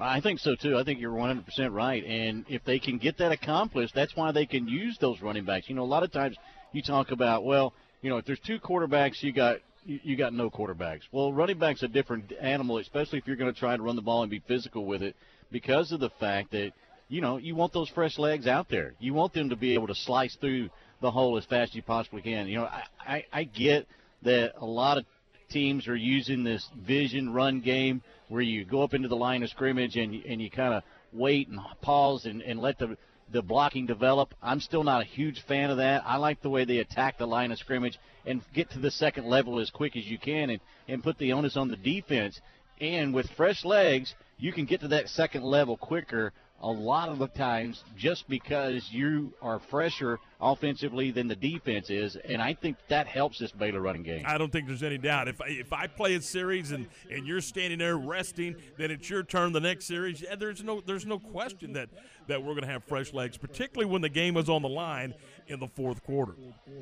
I 0.00 0.20
think 0.20 0.40
so 0.40 0.56
too. 0.56 0.76
I 0.76 0.82
think 0.82 1.00
you're 1.00 1.12
100% 1.12 1.44
right. 1.72 2.04
And 2.04 2.44
if 2.48 2.64
they 2.64 2.80
can 2.80 2.98
get 2.98 3.18
that 3.18 3.30
accomplished, 3.30 3.94
that's 3.94 4.16
why 4.16 4.32
they 4.32 4.44
can 4.44 4.66
use 4.66 4.98
those 5.00 5.22
running 5.22 5.44
backs. 5.44 5.68
You 5.68 5.76
know, 5.76 5.84
a 5.84 5.86
lot 5.86 6.02
of 6.02 6.10
times 6.10 6.36
you 6.72 6.82
talk 6.82 7.12
about, 7.12 7.44
well, 7.44 7.72
you 8.02 8.10
know, 8.10 8.16
if 8.16 8.24
there's 8.24 8.40
two 8.40 8.58
quarterbacks, 8.58 9.22
you 9.22 9.32
got 9.32 9.58
you 9.86 10.16
got 10.16 10.32
no 10.32 10.50
quarterbacks. 10.50 11.02
Well, 11.12 11.32
running 11.32 11.58
back's 11.58 11.82
a 11.82 11.88
different 11.88 12.32
animal, 12.40 12.78
especially 12.78 13.18
if 13.18 13.26
you're 13.26 13.36
going 13.36 13.52
to 13.52 13.58
try 13.58 13.76
to 13.76 13.82
run 13.82 13.96
the 13.96 14.02
ball 14.02 14.22
and 14.22 14.30
be 14.30 14.42
physical 14.48 14.86
with 14.86 15.02
it, 15.02 15.14
because 15.52 15.92
of 15.92 16.00
the 16.00 16.10
fact 16.18 16.50
that 16.52 16.72
you 17.08 17.20
know 17.20 17.36
you 17.36 17.54
want 17.54 17.72
those 17.72 17.88
fresh 17.90 18.18
legs 18.18 18.48
out 18.48 18.68
there. 18.68 18.94
You 18.98 19.14
want 19.14 19.34
them 19.34 19.50
to 19.50 19.56
be 19.56 19.74
able 19.74 19.86
to 19.86 19.94
slice 19.94 20.34
through 20.36 20.70
the 21.00 21.10
hole 21.10 21.36
as 21.36 21.44
fast 21.44 21.70
as 21.70 21.76
you 21.76 21.82
possibly 21.82 22.22
can. 22.22 22.48
You 22.48 22.56
know, 22.56 22.64
I 22.64 22.82
I, 23.06 23.24
I 23.32 23.44
get 23.44 23.86
that 24.22 24.54
a 24.58 24.66
lot 24.66 24.98
of 24.98 25.04
teams 25.48 25.88
are 25.88 25.96
using 25.96 26.44
this 26.44 26.68
vision 26.86 27.32
run 27.32 27.60
game 27.60 28.02
where 28.28 28.42
you 28.42 28.64
go 28.64 28.82
up 28.82 28.94
into 28.94 29.08
the 29.08 29.16
line 29.16 29.42
of 29.42 29.50
scrimmage 29.50 29.96
and 29.96 30.14
and 30.14 30.40
you 30.40 30.50
kind 30.50 30.74
of 30.74 30.82
wait 31.12 31.48
and 31.48 31.60
pause 31.80 32.24
and, 32.24 32.42
and 32.42 32.60
let 32.60 32.78
the 32.78 32.96
the 33.32 33.42
blocking 33.42 33.86
develop. 33.86 34.34
I'm 34.42 34.60
still 34.60 34.84
not 34.84 35.02
a 35.02 35.04
huge 35.04 35.42
fan 35.48 35.70
of 35.70 35.78
that. 35.78 36.02
I 36.06 36.16
like 36.16 36.42
the 36.42 36.50
way 36.50 36.64
they 36.64 36.78
attack 36.78 37.18
the 37.18 37.26
line 37.26 37.52
of 37.52 37.58
scrimmage 37.58 37.98
and 38.26 38.42
get 38.54 38.70
to 38.70 38.78
the 38.78 38.90
second 38.90 39.26
level 39.26 39.60
as 39.60 39.70
quick 39.70 39.96
as 39.96 40.04
you 40.04 40.18
can 40.18 40.50
and, 40.50 40.60
and 40.88 41.02
put 41.02 41.18
the 41.18 41.32
onus 41.32 41.56
on 41.56 41.68
the 41.68 41.76
defense. 41.76 42.40
And 42.80 43.14
with 43.14 43.30
fresh 43.36 43.64
legs, 43.64 44.14
you 44.38 44.52
can 44.52 44.66
get 44.66 44.80
to 44.80 44.88
that 44.88 45.08
second 45.08 45.42
level 45.42 45.76
quicker 45.76 46.32
a 46.64 46.72
lot 46.72 47.10
of 47.10 47.18
the 47.18 47.26
times 47.26 47.84
just 47.94 48.26
because 48.26 48.90
you 48.90 49.34
are 49.42 49.58
fresher 49.58 50.18
offensively 50.40 51.10
than 51.10 51.28
the 51.28 51.36
defense 51.36 51.90
is, 51.90 52.16
and 52.16 52.40
I 52.40 52.54
think 52.54 52.78
that 52.88 53.06
helps 53.06 53.38
this 53.38 53.52
Baylor 53.52 53.82
running 53.82 54.02
game. 54.02 54.24
I 54.26 54.38
don't 54.38 54.50
think 54.50 54.66
there's 54.66 54.82
any 54.82 54.96
doubt. 54.96 55.28
If 55.28 55.42
I, 55.42 55.48
if 55.48 55.74
I 55.74 55.86
play 55.86 56.14
a 56.14 56.22
series 56.22 56.72
and, 56.72 56.86
and 57.10 57.26
you're 57.26 57.42
standing 57.42 57.80
there 57.80 57.98
resting, 57.98 58.56
then 58.78 58.90
it's 58.90 59.10
your 59.10 59.22
turn 59.22 59.52
the 59.52 59.60
next 59.60 59.84
series. 59.84 60.22
Yeah, 60.22 60.36
there's 60.36 60.64
no 60.64 60.80
there's 60.80 61.04
no 61.04 61.18
question 61.18 61.74
that 61.74 61.90
that 62.28 62.42
we're 62.42 62.54
going 62.54 62.62
to 62.62 62.72
have 62.72 62.82
fresh 62.84 63.12
legs, 63.12 63.36
particularly 63.36 63.90
when 63.90 64.00
the 64.00 64.08
game 64.08 64.38
is 64.38 64.48
on 64.48 64.62
the 64.62 64.68
line 64.68 65.12
in 65.48 65.60
the 65.60 65.68
fourth 65.68 66.02
quarter. 66.02 66.34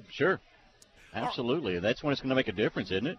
Sure, 0.09 0.41
absolutely. 1.13 1.81
That's 1.81 2.05
when 2.05 2.13
it's 2.13 2.21
going 2.21 2.31
to 2.31 2.37
make 2.37 2.49
a 2.49 2.53
difference, 2.53 2.93
isn't 2.93 3.09
it? 3.09 3.19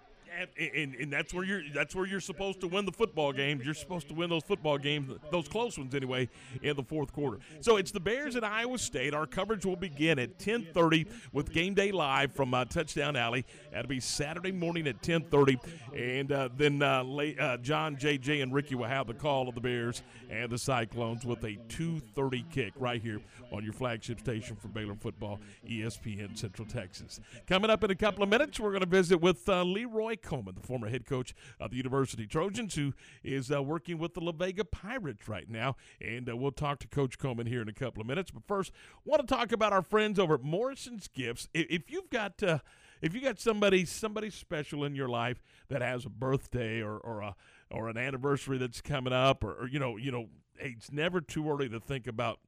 And, 0.57 0.95
and, 0.95 1.13
that's 1.13 1.33
where 1.33 1.43
you're 1.43 1.61
that's 1.73 1.95
where 1.95 2.05
you're 2.05 2.19
supposed 2.19 2.61
to 2.61 2.67
win 2.67 2.85
the 2.85 2.91
football 2.91 3.31
games. 3.31 3.63
You're 3.65 3.73
supposed 3.73 4.07
to 4.09 4.13
win 4.13 4.29
those 4.29 4.43
football 4.43 4.77
games, 4.77 5.11
those 5.31 5.47
close 5.47 5.77
ones 5.77 5.93
anyway, 5.95 6.29
in 6.61 6.75
the 6.75 6.83
fourth 6.83 7.13
quarter. 7.13 7.39
So 7.61 7.77
it's 7.77 7.91
the 7.91 7.99
Bears 7.99 8.35
at 8.35 8.43
Iowa 8.43 8.77
State. 8.77 9.13
Our 9.13 9.25
coverage 9.25 9.65
will 9.65 9.75
begin 9.75 10.19
at 10.19 10.39
10:30 10.39 11.07
with 11.31 11.51
Game 11.51 11.73
Day 11.73 11.91
Live 11.91 12.33
from 12.33 12.53
uh, 12.53 12.65
Touchdown 12.65 13.15
Alley. 13.15 13.45
That'll 13.71 13.89
be 13.89 13.99
Saturday 13.99 14.51
morning 14.51 14.87
at 14.87 15.01
10:30, 15.01 15.59
and 15.95 16.31
uh, 16.31 16.49
then 16.55 16.81
uh, 16.81 17.03
late, 17.03 17.39
uh, 17.39 17.57
John, 17.57 17.95
JJ, 17.95 18.41
and 18.41 18.53
Ricky 18.53 18.75
will 18.75 18.87
have 18.87 19.07
the 19.07 19.13
call 19.13 19.47
of 19.47 19.55
the 19.55 19.61
Bears 19.61 20.03
and 20.29 20.51
the 20.51 20.57
Cyclones 20.57 21.25
with 21.25 21.43
a 21.43 21.57
2:30 21.69 22.49
kick 22.49 22.73
right 22.77 23.01
here 23.01 23.19
on 23.51 23.63
your 23.63 23.73
flagship 23.73 24.19
station 24.19 24.55
for 24.55 24.67
Baylor 24.67 24.95
football, 24.95 25.39
ESPN 25.67 26.37
Central 26.37 26.67
Texas. 26.67 27.19
Coming 27.47 27.69
up 27.69 27.83
in 27.83 27.91
a 27.91 27.95
couple 27.95 28.23
of 28.23 28.29
minutes, 28.29 28.59
we're 28.59 28.71
going 28.71 28.81
to 28.81 28.87
visit 28.87 29.19
with 29.21 29.47
uh, 29.47 29.63
Leroy 29.63 30.15
Coleman, 30.23 30.55
the 30.55 30.65
former 30.65 30.89
head 30.89 31.05
coach 31.05 31.35
of 31.59 31.71
the 31.71 31.77
University 31.77 32.25
Trojans, 32.25 32.75
who 32.75 32.93
is 33.23 33.51
uh, 33.51 33.61
working 33.61 33.99
with 33.99 34.13
the 34.13 34.21
La 34.21 34.31
Vega 34.31 34.65
Pirates 34.65 35.27
right 35.27 35.49
now. 35.49 35.75
And 36.01 36.29
uh, 36.29 36.35
we'll 36.35 36.51
talk 36.51 36.79
to 36.79 36.87
Coach 36.87 37.19
Coleman 37.19 37.45
here 37.45 37.61
in 37.61 37.69
a 37.69 37.73
couple 37.73 38.01
of 38.01 38.07
minutes. 38.07 38.31
But 38.31 38.43
first, 38.47 38.71
want 39.05 39.21
to 39.21 39.27
talk 39.27 39.51
about 39.51 39.73
our 39.73 39.83
friends 39.83 40.17
over 40.17 40.35
at 40.35 40.43
Morrison's 40.43 41.07
Gifts. 41.07 41.47
If 41.53 41.91
you've 41.91 42.09
got 42.09 42.41
uh, 42.41 42.59
if 43.01 43.13
you 43.13 43.21
got 43.21 43.39
somebody 43.39 43.85
somebody 43.85 44.29
special 44.29 44.83
in 44.83 44.95
your 44.95 45.09
life 45.09 45.43
that 45.67 45.81
has 45.81 46.05
a 46.05 46.09
birthday 46.09 46.81
or, 46.81 46.97
or 46.97 47.21
a 47.21 47.35
or 47.69 47.89
an 47.89 47.97
anniversary 47.97 48.57
that's 48.57 48.81
coming 48.81 49.13
up, 49.13 49.43
or, 49.43 49.53
or 49.53 49.67
you 49.67 49.79
know 49.79 49.97
you 49.97 50.11
know 50.11 50.29
it's 50.57 50.91
never 50.91 51.19
too 51.19 51.49
early 51.49 51.67
to 51.69 51.79
think 51.79 52.07
about 52.07 52.39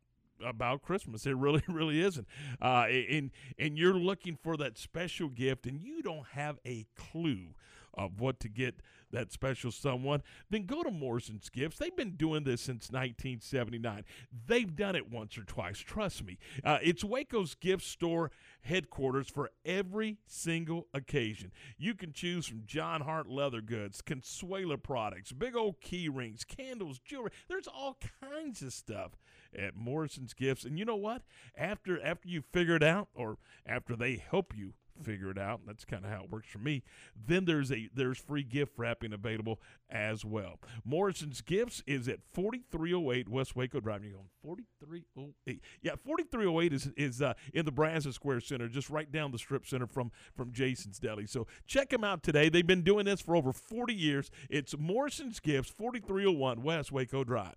about 0.44 0.82
Christmas. 0.82 1.26
It 1.26 1.36
really, 1.36 1.64
really 1.68 2.02
isn't. 2.02 2.28
Uh, 2.62 2.86
and 3.10 3.32
and 3.57 3.78
you're 3.78 3.94
looking 3.94 4.38
for 4.41 4.57
that 4.57 4.78
special 4.78 5.30
gift, 5.30 5.66
and 5.66 5.82
you 5.82 6.02
don't 6.02 6.26
have 6.34 6.57
a 6.66 6.86
clue 6.95 7.48
of 7.97 8.19
what 8.19 8.39
to 8.41 8.49
get 8.49 8.81
that 9.11 9.31
special 9.31 9.72
someone, 9.72 10.22
then 10.49 10.65
go 10.65 10.84
to 10.84 10.91
Morrison's 10.91 11.49
Gifts. 11.49 11.77
They've 11.77 11.95
been 11.95 12.15
doing 12.15 12.43
this 12.43 12.61
since 12.61 12.91
1979. 12.91 14.03
They've 14.47 14.76
done 14.76 14.95
it 14.95 15.11
once 15.11 15.38
or 15.38 15.43
twice, 15.43 15.80
trust 15.80 16.23
me. 16.23 16.38
Uh, 16.63 16.80
it's 16.81 17.03
Waco's 17.03 17.55
gift 17.55 17.84
store 17.84 18.31
headquarters 18.61 19.30
for 19.30 19.51
every 19.63 20.17
single 20.27 20.88
occasion. 20.93 21.51
You 21.77 21.93
can 21.93 22.13
choose 22.13 22.45
from 22.45 22.63
Jon 22.65 23.01
Hart 23.01 23.27
leather 23.27 23.61
goods, 23.61 24.01
Consuela 24.01 24.81
products, 24.81 25.31
big 25.31 25.55
old 25.55 25.80
key 25.81 26.09
rings, 26.09 26.43
candles, 26.43 26.99
jewelry. 26.99 27.31
There's 27.47 27.67
all 27.67 27.97
kinds 28.22 28.61
of 28.61 28.73
stuff 28.73 29.11
at 29.57 29.76
Morrison's 29.76 30.34
Gifts. 30.34 30.65
And 30.65 30.77
you 30.77 30.85
know 30.85 30.95
what? 30.95 31.22
After 31.57 32.03
after 32.03 32.27
you 32.27 32.41
figure 32.41 32.76
it 32.76 32.84
out, 32.84 33.07
or 33.13 33.38
after 33.65 33.95
they 33.95 34.17
help 34.17 34.55
you 34.55 34.73
figure 35.03 35.31
it 35.31 35.38
out. 35.38 35.61
That's 35.65 35.85
kind 35.85 36.05
of 36.05 36.11
how 36.11 36.23
it 36.23 36.31
works 36.31 36.47
for 36.47 36.59
me. 36.59 36.84
Then 37.27 37.45
there's 37.45 37.72
a 37.72 37.89
there's 37.93 38.17
free 38.17 38.43
gift 38.43 38.73
wrapping 38.77 39.13
available 39.13 39.59
as 39.89 40.26
well. 40.26 40.59
Morrison's 40.84 41.41
Gifts 41.41 41.84
is 41.85 42.07
at 42.07 42.19
4308 42.34 43.30
West 43.30 43.55
Waco 43.55 43.80
Drive. 43.80 44.03
You're 44.03 44.13
going 44.13 44.30
4308. 44.43 45.61
Yeah, 45.81 45.91
4308 46.03 46.73
is 46.73 46.91
is 46.97 47.22
uh, 47.22 47.34
in 47.53 47.65
the 47.65 47.72
Brazos 47.72 48.15
Square 48.15 48.41
Center, 48.41 48.67
just 48.67 48.89
right 48.89 49.11
down 49.11 49.31
the 49.31 49.39
strip 49.39 49.65
center 49.65 49.88
from 49.88 50.11
from 50.35 50.51
Jason's 50.51 50.99
Deli. 50.99 51.27
So 51.27 51.47
check 51.65 51.89
them 51.89 52.03
out 52.03 52.23
today. 52.23 52.49
They've 52.49 52.65
been 52.65 52.84
doing 52.84 53.05
this 53.05 53.22
for 53.22 53.35
over 53.35 53.53
40 53.53 53.93
years. 53.93 54.31
It's 54.49 54.77
Morrison's 54.77 55.39
Gifts, 55.39 55.69
4301 55.69 56.63
West 56.63 56.91
Waco 56.91 57.23
Drive. 57.23 57.55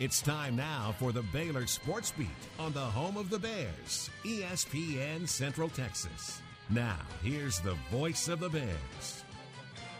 It's 0.00 0.20
time 0.22 0.56
now 0.56 0.94
for 0.98 1.12
the 1.12 1.22
Baylor 1.22 1.66
Sports 1.66 2.12
Beat 2.12 2.28
on 2.58 2.72
the 2.72 2.80
home 2.80 3.16
of 3.16 3.30
the 3.30 3.38
Bears, 3.38 4.10
ESPN 4.24 5.28
Central 5.28 5.68
Texas. 5.68 6.40
Now, 6.70 6.98
here's 7.22 7.60
the 7.60 7.74
voice 7.90 8.28
of 8.28 8.40
the 8.40 8.48
Bears. 8.48 9.24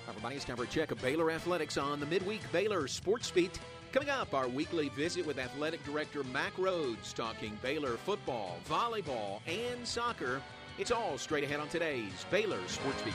Everybody, 0.08 0.36
it's 0.36 0.44
time 0.44 0.56
for 0.56 0.64
a 0.64 0.66
check 0.66 0.90
of 0.90 1.00
Baylor 1.02 1.30
Athletics 1.30 1.76
on 1.76 2.00
the 2.00 2.06
midweek 2.06 2.40
Baylor 2.52 2.88
Sports 2.88 3.30
Beat. 3.30 3.58
Coming 3.92 4.08
up, 4.08 4.32
our 4.32 4.48
weekly 4.48 4.88
visit 4.88 5.26
with 5.26 5.38
Athletic 5.38 5.84
Director 5.84 6.24
Mack 6.24 6.56
Rhoades 6.56 7.12
talking 7.14 7.56
Baylor 7.62 7.98
football, 7.98 8.58
volleyball, 8.68 9.40
and 9.46 9.86
soccer. 9.86 10.40
It's 10.78 10.90
all 10.90 11.18
straight 11.18 11.44
ahead 11.44 11.60
on 11.60 11.68
today's 11.68 12.24
Baylor 12.30 12.60
Sports 12.66 13.02
Beat. 13.02 13.14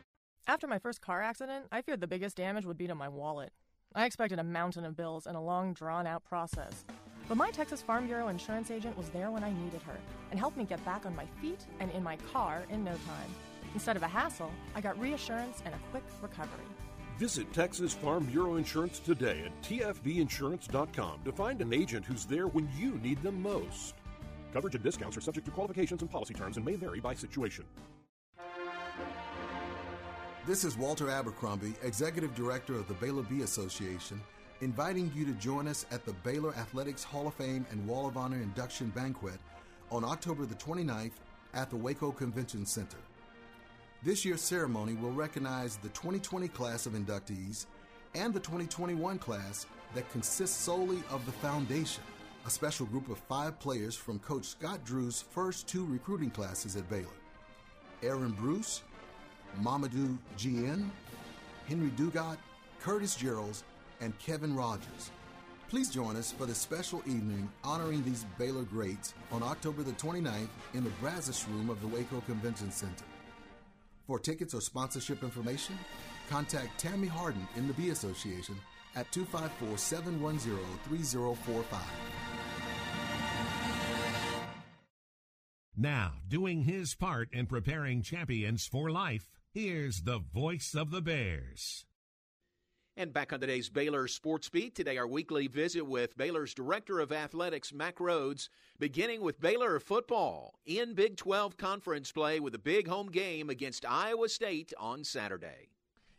After 0.47 0.67
my 0.67 0.79
first 0.79 1.01
car 1.01 1.21
accident, 1.21 1.65
I 1.71 1.81
feared 1.81 2.01
the 2.01 2.07
biggest 2.07 2.35
damage 2.35 2.65
would 2.65 2.77
be 2.77 2.87
to 2.87 2.95
my 2.95 3.07
wallet. 3.07 3.51
I 3.93 4.05
expected 4.05 4.39
a 4.39 4.43
mountain 4.43 4.85
of 4.85 4.97
bills 4.97 5.27
and 5.27 5.37
a 5.37 5.41
long, 5.41 5.73
drawn 5.73 6.07
out 6.07 6.23
process. 6.23 6.83
But 7.27 7.37
my 7.37 7.51
Texas 7.51 7.81
Farm 7.81 8.07
Bureau 8.07 8.27
insurance 8.29 8.71
agent 8.71 8.97
was 8.97 9.09
there 9.09 9.31
when 9.31 9.43
I 9.43 9.53
needed 9.53 9.81
her 9.83 9.97
and 10.31 10.39
helped 10.39 10.57
me 10.57 10.63
get 10.63 10.83
back 10.83 11.05
on 11.05 11.15
my 11.15 11.25
feet 11.41 11.65
and 11.79 11.91
in 11.91 12.03
my 12.03 12.17
car 12.33 12.63
in 12.69 12.83
no 12.83 12.91
time. 12.91 13.29
Instead 13.73 13.95
of 13.95 14.03
a 14.03 14.07
hassle, 14.07 14.51
I 14.75 14.81
got 14.81 14.99
reassurance 14.99 15.61
and 15.63 15.73
a 15.73 15.79
quick 15.91 16.03
recovery. 16.21 16.65
Visit 17.19 17.53
Texas 17.53 17.93
Farm 17.93 18.25
Bureau 18.25 18.55
Insurance 18.55 18.99
today 18.99 19.43
at 19.45 19.61
tfbinsurance.com 19.61 21.19
to 21.23 21.31
find 21.31 21.61
an 21.61 21.71
agent 21.71 22.03
who's 22.05 22.25
there 22.25 22.47
when 22.47 22.67
you 22.77 22.99
need 23.03 23.21
them 23.21 23.41
most. 23.41 23.93
Coverage 24.53 24.75
and 24.75 24.83
discounts 24.83 25.15
are 25.15 25.21
subject 25.21 25.45
to 25.45 25.51
qualifications 25.51 26.01
and 26.01 26.09
policy 26.09 26.33
terms 26.33 26.57
and 26.57 26.65
may 26.65 26.75
vary 26.75 26.99
by 26.99 27.13
situation. 27.13 27.63
This 30.47 30.63
is 30.63 30.75
Walter 30.75 31.07
Abercrombie, 31.07 31.75
Executive 31.83 32.33
Director 32.33 32.73
of 32.73 32.87
the 32.87 32.95
Baylor 32.95 33.21
B 33.21 33.43
Association, 33.43 34.19
inviting 34.61 35.11
you 35.15 35.23
to 35.25 35.33
join 35.33 35.67
us 35.67 35.85
at 35.91 36.03
the 36.03 36.13
Baylor 36.13 36.55
Athletics 36.55 37.03
Hall 37.03 37.27
of 37.27 37.35
Fame 37.35 37.63
and 37.69 37.87
Wall 37.87 38.07
of 38.07 38.17
Honor 38.17 38.37
induction 38.37 38.89
banquet 38.89 39.39
on 39.91 40.03
October 40.03 40.47
the 40.47 40.55
29th 40.55 41.11
at 41.53 41.69
the 41.69 41.75
Waco 41.75 42.11
Convention 42.11 42.65
Center. 42.65 42.97
This 44.01 44.25
year's 44.25 44.41
ceremony 44.41 44.95
will 44.95 45.11
recognize 45.11 45.77
the 45.77 45.89
2020 45.89 46.47
class 46.47 46.87
of 46.87 46.93
inductees 46.93 47.67
and 48.15 48.33
the 48.33 48.39
2021 48.39 49.19
class 49.19 49.67
that 49.93 50.11
consists 50.11 50.57
solely 50.57 51.03
of 51.11 51.23
the 51.27 51.31
foundation, 51.33 52.03
a 52.47 52.49
special 52.49 52.87
group 52.87 53.09
of 53.09 53.19
five 53.19 53.59
players 53.59 53.95
from 53.95 54.17
Coach 54.17 54.45
Scott 54.45 54.83
Drew's 54.85 55.21
first 55.21 55.67
two 55.67 55.85
recruiting 55.85 56.31
classes 56.31 56.75
at 56.75 56.89
Baylor. 56.89 57.05
Aaron 58.01 58.31
Bruce, 58.31 58.81
Mamadou 59.61 60.17
Gien, 60.37 60.89
Henry 61.67 61.89
Dugat, 61.91 62.37
Curtis 62.79 63.15
Jerrells, 63.15 63.63
and 63.99 64.17
Kevin 64.19 64.55
Rogers. 64.55 65.11
Please 65.69 65.89
join 65.89 66.15
us 66.17 66.31
for 66.31 66.45
this 66.45 66.57
special 66.57 67.01
evening 67.05 67.49
honoring 67.63 68.03
these 68.03 68.25
Baylor 68.37 68.63
greats 68.63 69.13
on 69.31 69.41
October 69.41 69.83
the 69.83 69.93
29th 69.93 70.49
in 70.73 70.83
the 70.83 70.89
Brazos 71.01 71.47
Room 71.47 71.69
of 71.69 71.79
the 71.79 71.87
Waco 71.87 72.19
Convention 72.21 72.71
Center. 72.71 73.05
For 74.05 74.19
tickets 74.19 74.53
or 74.53 74.59
sponsorship 74.61 75.23
information, 75.23 75.77
contact 76.29 76.77
Tammy 76.77 77.07
Harden 77.07 77.47
in 77.55 77.67
the 77.67 77.73
B 77.73 77.89
Association 77.89 78.55
at 78.95 79.09
254 79.13 79.77
710 79.77 80.57
3045. 80.89 81.79
Now, 85.77 86.15
doing 86.27 86.63
his 86.63 86.93
part 86.95 87.29
in 87.31 87.45
preparing 87.45 88.01
champions 88.01 88.67
for 88.67 88.91
life, 88.91 89.25
here's 89.53 90.03
the 90.03 90.19
voice 90.19 90.73
of 90.75 90.91
the 90.91 91.01
Bears. 91.01 91.85
And 92.97 93.13
back 93.13 93.31
on 93.33 93.39
today's 93.39 93.69
Baylor 93.69 94.07
Sports 94.07 94.49
Beat, 94.49 94.75
today 94.75 94.97
our 94.97 95.07
weekly 95.07 95.47
visit 95.47 95.85
with 95.85 96.17
Baylor's 96.17 96.53
Director 96.53 96.99
of 96.99 97.11
Athletics, 97.11 97.73
Mack 97.73 97.97
Rhoades, 97.97 98.49
beginning 98.79 99.21
with 99.21 99.39
Baylor 99.39 99.79
football 99.79 100.55
in 100.65 100.93
Big 100.93 101.17
12 101.17 101.57
conference 101.57 102.11
play 102.11 102.39
with 102.39 102.53
a 102.55 102.59
big 102.59 102.87
home 102.87 103.09
game 103.09 103.49
against 103.49 103.85
Iowa 103.85 104.29
State 104.29 104.73
on 104.77 105.03
Saturday. 105.03 105.69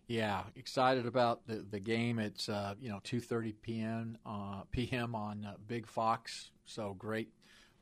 Yeah, 0.09 0.43
excited 0.57 1.07
about 1.07 1.47
the, 1.47 1.65
the 1.71 1.81
game. 1.81 2.19
It's 2.19 2.49
uh, 2.49 2.75
you 2.81 2.91
know 2.91 3.01
2:30 3.05 3.55
p.m. 3.63 4.19
Uh, 4.27 4.63
p.m. 4.71 5.15
on 5.15 5.45
uh, 5.45 5.55
Big 5.67 5.87
Fox, 5.87 6.51
so 6.65 6.95
great 6.95 7.31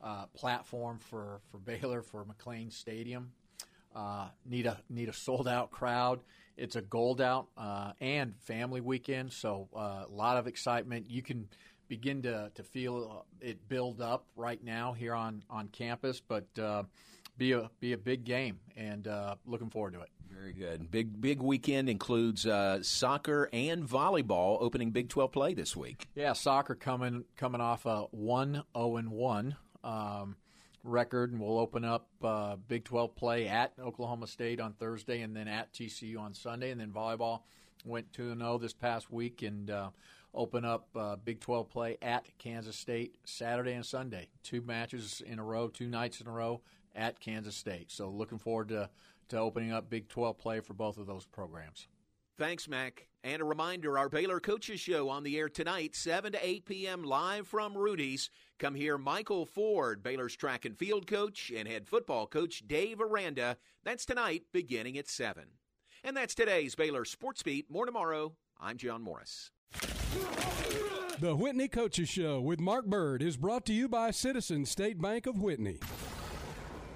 uh, 0.02 0.26
platform 0.34 0.98
for, 0.98 1.40
for 1.50 1.58
Baylor 1.58 2.02
for 2.02 2.24
McLane 2.24 2.72
Stadium. 2.72 3.32
Uh, 3.94 4.28
need 4.44 4.66
a 4.66 4.80
need 4.88 5.08
a 5.08 5.12
sold 5.12 5.48
out 5.48 5.70
crowd. 5.70 6.20
It's 6.56 6.76
a 6.76 6.82
gold 6.82 7.20
out 7.20 7.48
uh, 7.56 7.92
and 8.00 8.34
family 8.40 8.80
weekend, 8.80 9.32
so 9.32 9.68
uh, 9.74 10.04
a 10.06 10.12
lot 10.12 10.36
of 10.36 10.46
excitement. 10.46 11.10
You 11.10 11.22
can 11.22 11.48
begin 11.88 12.22
to, 12.22 12.50
to 12.54 12.62
feel 12.62 13.26
it 13.40 13.68
build 13.68 14.00
up 14.00 14.24
right 14.36 14.62
now 14.62 14.92
here 14.92 15.14
on, 15.14 15.42
on 15.50 15.68
campus, 15.68 16.20
but 16.20 16.46
uh, 16.58 16.84
be 17.36 17.52
a 17.52 17.70
be 17.80 17.92
a 17.92 17.98
big 17.98 18.24
game, 18.24 18.60
and 18.76 19.08
uh, 19.08 19.34
looking 19.44 19.70
forward 19.70 19.94
to 19.94 20.00
it. 20.00 20.08
Very 20.30 20.52
good. 20.52 20.90
Big 20.90 21.20
big 21.20 21.42
weekend 21.42 21.88
includes 21.88 22.46
uh, 22.46 22.82
soccer 22.82 23.48
and 23.52 23.86
volleyball 23.86 24.58
opening 24.60 24.90
Big 24.90 25.08
12 25.08 25.32
play 25.32 25.54
this 25.54 25.76
week. 25.76 26.08
Yeah, 26.14 26.32
soccer 26.34 26.74
coming 26.74 27.24
coming 27.36 27.60
off 27.60 27.86
a 27.86 28.02
one 28.12 28.62
zero 28.76 28.96
and 28.96 29.10
one 29.10 29.56
um, 29.82 30.36
record, 30.84 31.32
and 31.32 31.40
we'll 31.40 31.58
open 31.58 31.84
up 31.84 32.08
uh, 32.22 32.56
Big 32.68 32.84
12 32.84 33.14
play 33.14 33.48
at 33.48 33.72
Oklahoma 33.80 34.26
State 34.26 34.60
on 34.60 34.72
Thursday, 34.72 35.22
and 35.22 35.34
then 35.34 35.48
at 35.48 35.72
TCU 35.72 36.18
on 36.18 36.34
Sunday, 36.34 36.70
and 36.70 36.80
then 36.80 36.90
volleyball 36.90 37.40
went 37.84 38.12
2 38.12 38.36
0 38.36 38.58
this 38.58 38.72
past 38.72 39.10
week, 39.10 39.42
and 39.42 39.70
uh, 39.70 39.90
open 40.34 40.64
up 40.64 40.88
uh, 40.96 41.16
Big 41.16 41.40
12 41.40 41.68
play 41.68 41.96
at 42.02 42.26
Kansas 42.38 42.76
State 42.76 43.16
Saturday 43.24 43.72
and 43.72 43.84
Sunday. 43.84 44.28
Two 44.42 44.62
matches 44.62 45.22
in 45.26 45.38
a 45.38 45.44
row, 45.44 45.68
two 45.68 45.88
nights 45.88 46.20
in 46.20 46.26
a 46.26 46.32
row 46.32 46.60
at 46.94 47.20
Kansas 47.20 47.56
State. 47.56 47.90
So 47.90 48.08
looking 48.08 48.38
forward 48.38 48.68
to 48.68 48.90
to 49.28 49.38
opening 49.38 49.72
up 49.72 49.88
Big 49.88 50.08
12 50.08 50.38
play 50.38 50.60
for 50.60 50.74
both 50.74 50.98
of 50.98 51.06
those 51.06 51.24
programs. 51.24 51.86
Thanks, 52.36 52.68
Mack. 52.68 53.06
And 53.22 53.42
a 53.42 53.44
reminder 53.44 53.98
our 53.98 54.08
Baylor 54.08 54.40
Coaches 54.40 54.80
Show 54.80 55.10
on 55.10 55.24
the 55.24 55.36
air 55.36 55.50
tonight, 55.50 55.94
7 55.94 56.32
to 56.32 56.38
8 56.46 56.64
p.m., 56.64 57.02
live 57.02 57.46
from 57.46 57.76
Rudy's. 57.76 58.30
Come 58.58 58.74
hear 58.74 58.96
Michael 58.96 59.44
Ford, 59.44 60.02
Baylor's 60.02 60.34
track 60.34 60.64
and 60.64 60.74
field 60.76 61.06
coach, 61.06 61.52
and 61.54 61.68
head 61.68 61.86
football 61.86 62.26
coach 62.26 62.66
Dave 62.66 62.98
Aranda. 62.98 63.58
That's 63.84 64.06
tonight, 64.06 64.44
beginning 64.52 64.96
at 64.96 65.06
7. 65.06 65.44
And 66.02 66.16
that's 66.16 66.34
today's 66.34 66.74
Baylor 66.74 67.04
Sports 67.04 67.42
Beat. 67.42 67.70
More 67.70 67.84
tomorrow. 67.84 68.32
I'm 68.58 68.78
John 68.78 69.02
Morris. 69.02 69.50
The 71.18 71.36
Whitney 71.36 71.68
Coaches 71.68 72.08
Show 72.08 72.40
with 72.40 72.58
Mark 72.58 72.86
Bird 72.86 73.22
is 73.22 73.36
brought 73.36 73.66
to 73.66 73.74
you 73.74 73.86
by 73.86 74.12
Citizens 74.12 74.70
State 74.70 74.98
Bank 74.98 75.26
of 75.26 75.42
Whitney. 75.42 75.78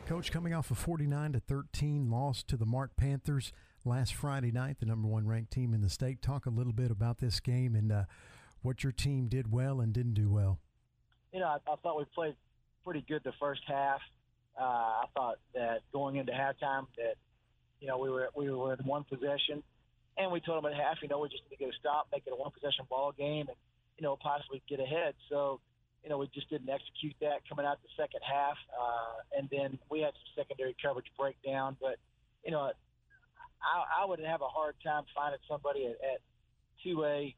Coach, 0.07 0.33
coming 0.33 0.55
off 0.55 0.71
a 0.71 0.75
49 0.75 1.33
to 1.33 1.41
13 1.41 2.11
loss 2.11 2.43
to 2.45 2.57
the 2.57 2.65
Mart 2.65 2.97
Panthers 2.97 3.53
last 3.85 4.15
Friday 4.15 4.51
night, 4.51 4.79
the 4.81 4.87
number 4.87 5.09
one 5.09 5.27
ranked 5.27 5.53
team 5.53 5.75
in 5.75 5.81
the 5.81 5.91
state. 5.91 6.23
Talk 6.23 6.47
a 6.47 6.51
little 6.51 6.73
bit 6.73 6.91
about 6.91 7.19
this 7.19 7.41
game 7.41 7.75
and 7.75 7.93
uh, 7.93 8.05
what 8.63 8.83
your 8.83 8.93
team 8.93 9.29
did 9.29 9.53
well 9.53 9.81
and 9.81 9.93
didn't 9.93 10.15
do 10.15 10.31
well. 10.31 10.61
You 11.33 11.41
know, 11.41 11.47
I, 11.47 11.57
I 11.71 11.77
thought 11.83 11.99
we 11.99 12.05
played 12.15 12.35
pretty 12.85 13.05
good 13.07 13.23
the 13.25 13.33
first 13.41 13.63
half. 13.67 14.01
Uh, 14.59 14.65
I 14.65 15.05
thought 15.15 15.39
that 15.55 15.81
going 15.93 16.17
into 16.17 16.33
halftime 16.33 16.87
that 16.97 17.17
you 17.81 17.89
know 17.89 17.99
we 17.99 18.09
were 18.09 18.29
we 18.37 18.51
were 18.51 18.75
in 18.75 18.87
one 18.87 19.05
possession, 19.05 19.63
and 20.17 20.31
we 20.31 20.41
told 20.41 20.63
them 20.63 20.73
at 20.73 20.79
half, 20.79 20.99
you 21.03 21.09
know, 21.09 21.19
we 21.19 21.29
just 21.29 21.43
need 21.45 21.57
to 21.57 21.65
get 21.65 21.75
a 21.75 21.77
stop, 21.79 22.07
make 22.13 22.23
it 22.27 22.33
a 22.33 22.37
one 22.37 22.53
possession 22.53 22.85
ball 22.89 23.13
game, 23.13 23.47
and 23.49 23.57
you 23.99 24.03
know 24.05 24.17
possibly 24.17 24.63
get 24.69 24.79
ahead. 24.79 25.15
So 25.29 25.61
you 26.05 26.11
know, 26.11 26.19
we 26.19 26.29
just 26.35 26.49
didn't 26.51 26.69
execute 26.69 27.17
that 27.23 27.49
coming 27.49 27.65
out 27.65 27.79
the 27.83 27.89
second 27.97 28.21
half. 28.21 28.59
Uh, 28.79 29.39
and 29.39 29.49
then 29.51 29.79
we 29.91 30.01
had 30.01 30.13
some 30.13 30.45
secondary 30.45 30.77
coverage 30.81 31.09
breakdown. 31.19 31.77
But, 31.81 31.97
you 32.45 32.53
know, 32.53 32.71
I, 33.65 34.03
I 34.03 34.05
would 34.07 34.21
have 34.21 34.43
a 34.43 34.49
hard 34.49 34.75
time 34.85 35.05
finding 35.15 35.41
somebody 35.49 35.87
at, 35.87 35.97
at 36.05 36.21
2A 36.87 37.35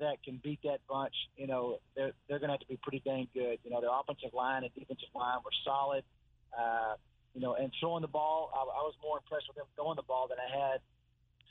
that 0.00 0.22
can 0.24 0.40
beat 0.42 0.60
that 0.64 0.80
bunch. 0.88 1.14
You 1.36 1.46
know, 1.46 1.78
they're, 1.96 2.12
they're 2.28 2.38
going 2.38 2.48
to 2.48 2.54
have 2.54 2.60
to 2.60 2.68
be 2.68 2.78
pretty 2.82 3.02
dang 3.04 3.28
good. 3.34 3.58
You 3.64 3.70
know, 3.70 3.80
their 3.80 3.90
offensive 3.92 4.34
line 4.34 4.64
and 4.64 4.74
defensive 4.74 5.08
line 5.14 5.38
were 5.44 5.54
solid. 5.64 6.04
Uh, 6.52 6.94
you 7.34 7.40
know, 7.40 7.54
and 7.54 7.72
throwing 7.80 8.02
the 8.02 8.08
ball, 8.08 8.52
I, 8.54 8.60
I 8.60 8.82
was 8.84 8.94
more 9.02 9.18
impressed 9.18 9.48
with 9.48 9.56
them 9.56 9.66
throwing 9.74 9.96
the 9.96 10.02
ball 10.02 10.28
than 10.28 10.38
I 10.38 10.50
had 10.52 10.80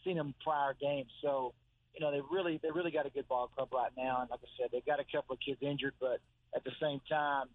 seen 0.04 0.18
them 0.18 0.34
prior 0.44 0.76
games. 0.80 1.10
So, 1.22 1.54
you 1.94 2.02
know, 2.02 2.12
they 2.12 2.22
really 2.32 2.60
they 2.62 2.72
really 2.72 2.92
got 2.92 3.06
a 3.06 3.10
good 3.10 3.28
ball 3.28 3.48
club 3.48 3.70
right 3.74 3.92
now. 3.98 4.22
And 4.22 4.30
like 4.30 4.42
I 4.44 4.50
said, 4.60 4.70
they've 4.72 4.86
got 4.86 5.00
a 5.00 5.06
couple 5.12 5.34
of 5.34 5.40
kids 5.40 5.58
injured, 5.62 5.94
but 6.00 6.20
at 6.56 6.64
the 6.64 6.72
same 6.80 7.02
time, 7.10 7.48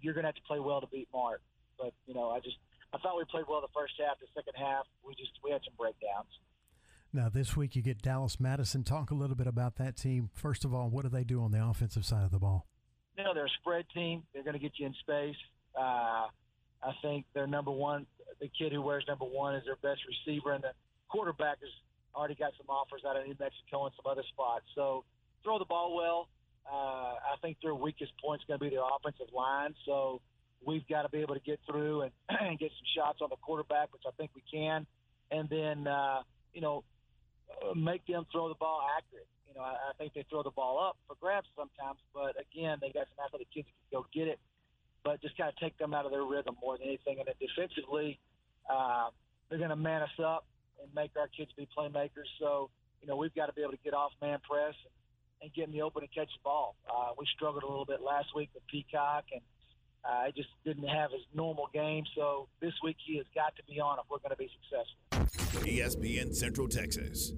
you're 0.00 0.14
going 0.14 0.24
to 0.24 0.28
have 0.28 0.36
to 0.36 0.42
play 0.42 0.60
well 0.60 0.80
to 0.80 0.86
beat 0.86 1.08
Mart. 1.12 1.40
But 1.78 1.92
you 2.06 2.14
know, 2.14 2.30
I 2.30 2.40
just 2.40 2.56
I 2.92 2.98
thought 2.98 3.16
we 3.16 3.24
played 3.30 3.44
well 3.48 3.60
the 3.60 3.68
first 3.74 3.94
half. 3.98 4.18
The 4.18 4.26
second 4.34 4.54
half, 4.56 4.86
we 5.06 5.14
just 5.14 5.32
we 5.44 5.50
had 5.50 5.60
some 5.64 5.74
breakdowns. 5.78 6.30
Now 7.12 7.28
this 7.28 7.56
week 7.56 7.74
you 7.74 7.82
get 7.82 8.02
Dallas 8.02 8.38
Madison. 8.38 8.84
Talk 8.84 9.10
a 9.10 9.14
little 9.14 9.36
bit 9.36 9.46
about 9.46 9.76
that 9.76 9.96
team. 9.96 10.30
First 10.34 10.64
of 10.64 10.74
all, 10.74 10.88
what 10.90 11.02
do 11.02 11.08
they 11.08 11.24
do 11.24 11.42
on 11.42 11.50
the 11.50 11.64
offensive 11.64 12.04
side 12.04 12.24
of 12.24 12.30
the 12.30 12.38
ball? 12.38 12.66
You 13.16 13.24
know, 13.24 13.34
they're 13.34 13.46
a 13.46 13.58
spread 13.60 13.84
team. 13.92 14.22
They're 14.32 14.44
going 14.44 14.54
to 14.54 14.60
get 14.60 14.72
you 14.78 14.86
in 14.86 14.94
space. 15.00 15.36
Uh, 15.76 16.26
I 16.82 16.92
think 17.02 17.26
their 17.34 17.46
number 17.46 17.70
one, 17.70 18.06
the 18.40 18.48
kid 18.48 18.72
who 18.72 18.80
wears 18.80 19.04
number 19.06 19.24
one, 19.24 19.54
is 19.54 19.64
their 19.64 19.76
best 19.76 20.00
receiver, 20.06 20.52
and 20.52 20.64
the 20.64 20.72
quarterback 21.08 21.58
has 21.60 21.70
already 22.14 22.34
got 22.34 22.52
some 22.56 22.66
offers 22.68 23.02
out 23.06 23.16
of 23.16 23.26
New 23.26 23.36
Mexico 23.38 23.86
and 23.86 23.94
some 23.96 24.10
other 24.10 24.22
spots. 24.28 24.64
So 24.74 25.04
throw 25.44 25.58
the 25.58 25.64
ball 25.64 25.94
well. 25.94 26.28
Uh, 26.70 27.14
I 27.18 27.36
think 27.42 27.58
their 27.62 27.74
weakest 27.74 28.12
point 28.22 28.40
is 28.40 28.46
going 28.46 28.60
to 28.60 28.64
be 28.64 28.70
their 28.70 28.84
offensive 28.84 29.32
line. 29.34 29.74
So 29.84 30.20
we've 30.64 30.86
got 30.88 31.02
to 31.02 31.08
be 31.08 31.18
able 31.18 31.34
to 31.34 31.40
get 31.40 31.60
through 31.66 32.02
and, 32.02 32.12
and 32.28 32.58
get 32.58 32.70
some 32.70 32.88
shots 32.96 33.18
on 33.22 33.28
the 33.30 33.36
quarterback, 33.36 33.92
which 33.92 34.02
I 34.06 34.10
think 34.16 34.30
we 34.34 34.42
can. 34.50 34.86
And 35.30 35.48
then, 35.48 35.86
uh, 35.86 36.22
you 36.52 36.60
know, 36.60 36.84
uh, 37.50 37.74
make 37.74 38.06
them 38.06 38.26
throw 38.32 38.48
the 38.48 38.54
ball 38.54 38.82
accurate. 38.96 39.26
You 39.48 39.54
know, 39.54 39.62
I, 39.62 39.74
I 39.90 39.92
think 39.98 40.14
they 40.14 40.24
throw 40.28 40.42
the 40.42 40.50
ball 40.50 40.78
up 40.78 40.96
for 41.06 41.16
grabs 41.20 41.46
sometimes, 41.56 41.98
but 42.14 42.34
again, 42.38 42.78
they 42.80 42.90
got 42.90 43.06
some 43.14 43.24
athletic 43.24 43.48
kids 43.52 43.68
who 43.68 43.74
can 43.90 44.02
go 44.02 44.06
get 44.12 44.28
it. 44.28 44.38
But 45.02 45.22
just 45.22 45.36
kind 45.36 45.48
of 45.48 45.56
take 45.56 45.78
them 45.78 45.94
out 45.94 46.04
of 46.04 46.10
their 46.10 46.24
rhythm 46.24 46.56
more 46.60 46.76
than 46.76 46.86
anything. 46.86 47.18
And 47.18 47.26
then 47.26 47.34
defensively, 47.40 48.20
uh, 48.68 49.08
they're 49.48 49.58
going 49.58 49.70
to 49.70 49.76
man 49.76 50.02
us 50.02 50.12
up 50.22 50.44
and 50.82 50.92
make 50.94 51.12
our 51.18 51.28
kids 51.28 51.50
be 51.56 51.66
playmakers. 51.76 52.28
So, 52.38 52.68
you 53.00 53.08
know, 53.08 53.16
we've 53.16 53.34
got 53.34 53.46
to 53.46 53.54
be 53.54 53.62
able 53.62 53.72
to 53.72 53.82
get 53.82 53.94
off 53.94 54.12
man 54.20 54.38
press 54.46 54.74
and 54.84 54.92
and 55.42 55.52
get 55.54 55.66
in 55.66 55.72
the 55.72 55.82
open 55.82 56.02
and 56.02 56.12
catch 56.12 56.28
the 56.28 56.44
ball. 56.44 56.76
Uh, 56.88 57.12
we 57.18 57.26
struggled 57.34 57.62
a 57.62 57.66
little 57.66 57.84
bit 57.84 58.00
last 58.00 58.28
week 58.36 58.50
with 58.54 58.66
Peacock, 58.66 59.24
and 59.32 59.40
uh, 60.04 60.08
I 60.08 60.30
just 60.36 60.48
didn't 60.64 60.88
have 60.88 61.10
his 61.12 61.22
normal 61.34 61.68
game. 61.72 62.04
So 62.16 62.48
this 62.60 62.72
week 62.82 62.96
he 63.04 63.16
has 63.18 63.26
got 63.34 63.54
to 63.56 63.62
be 63.64 63.80
on 63.80 63.98
if 63.98 64.04
we're 64.10 64.18
going 64.18 64.30
to 64.30 64.36
be 64.36 64.50
successful. 64.60 65.66
ESPN 65.66 66.34
Central 66.34 66.68
Texas. 66.68 67.32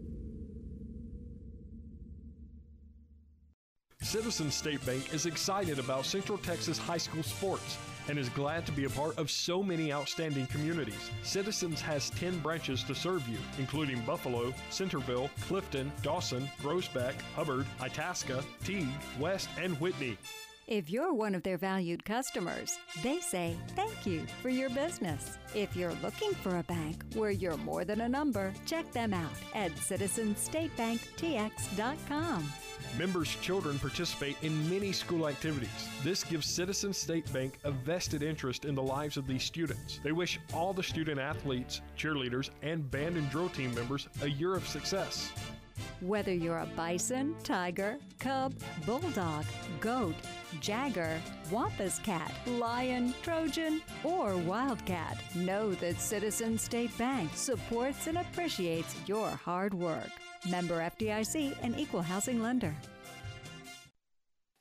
Citizens 4.02 4.54
State 4.54 4.84
Bank 4.84 5.14
is 5.14 5.26
excited 5.26 5.78
about 5.78 6.04
Central 6.04 6.36
Texas 6.38 6.76
high 6.76 6.98
school 6.98 7.22
sports. 7.22 7.78
and 8.08 8.18
is 8.18 8.28
glad 8.30 8.66
to 8.66 8.72
be 8.72 8.84
a 8.84 8.90
part 8.90 9.16
of 9.16 9.30
so 9.30 9.62
many 9.62 9.92
outstanding 9.92 10.44
communities. 10.48 11.08
Citizens 11.22 11.80
has 11.80 12.10
10 12.10 12.40
branches 12.40 12.82
to 12.82 12.96
serve 12.96 13.26
you, 13.28 13.38
including 13.58 14.00
Buffalo, 14.00 14.52
Centerville, 14.70 15.30
Clifton, 15.42 15.92
Dawson, 16.02 16.50
Groesbeck, 16.60 17.14
Hubbard, 17.36 17.64
Itasca, 17.80 18.42
Teague, 18.64 18.88
West, 19.20 19.48
and 19.56 19.80
Whitney. 19.80 20.18
If 20.68 20.88
you're 20.88 21.12
one 21.12 21.34
of 21.34 21.42
their 21.42 21.58
valued 21.58 22.04
customers, 22.04 22.78
they 23.02 23.18
say 23.18 23.56
thank 23.74 24.06
you 24.06 24.24
for 24.40 24.48
your 24.48 24.70
business. 24.70 25.36
If 25.56 25.74
you're 25.74 25.96
looking 26.02 26.32
for 26.34 26.58
a 26.58 26.62
bank 26.62 27.02
where 27.14 27.32
you're 27.32 27.56
more 27.56 27.84
than 27.84 28.02
a 28.02 28.08
number, 28.08 28.54
check 28.64 28.92
them 28.92 29.12
out 29.12 29.32
at 29.54 29.72
citizenstatebanktx.com. 29.72 32.52
Members' 32.96 33.34
children 33.36 33.78
participate 33.80 34.36
in 34.42 34.70
many 34.70 34.92
school 34.92 35.28
activities. 35.28 35.88
This 36.04 36.22
gives 36.22 36.46
Citizen 36.46 36.92
State 36.92 37.32
Bank 37.32 37.58
a 37.64 37.72
vested 37.72 38.22
interest 38.22 38.64
in 38.64 38.76
the 38.76 38.82
lives 38.82 39.16
of 39.16 39.26
these 39.26 39.42
students. 39.42 39.98
They 40.04 40.12
wish 40.12 40.38
all 40.54 40.72
the 40.72 40.82
student 40.82 41.18
athletes, 41.18 41.80
cheerleaders, 41.98 42.50
and 42.62 42.88
band 42.90 43.16
and 43.16 43.28
drill 43.30 43.48
team 43.48 43.74
members 43.74 44.06
a 44.22 44.28
year 44.28 44.54
of 44.54 44.68
success. 44.68 45.32
Whether 46.00 46.32
you're 46.32 46.58
a 46.58 46.66
bison, 46.76 47.34
tiger, 47.42 47.98
cub, 48.18 48.54
bulldog, 48.84 49.44
goat, 49.80 50.14
jagger, 50.60 51.20
wampus 51.50 51.98
cat, 52.00 52.32
lion, 52.46 53.14
trojan, 53.22 53.80
or 54.02 54.36
wildcat, 54.36 55.18
know 55.34 55.72
that 55.74 56.00
Citizen 56.00 56.58
State 56.58 56.96
Bank 56.98 57.30
supports 57.34 58.06
and 58.06 58.18
appreciates 58.18 58.96
your 59.06 59.28
hard 59.28 59.74
work. 59.74 60.10
Member 60.48 60.80
FDIC 60.80 61.56
and 61.62 61.78
equal 61.78 62.02
housing 62.02 62.42
lender. 62.42 62.74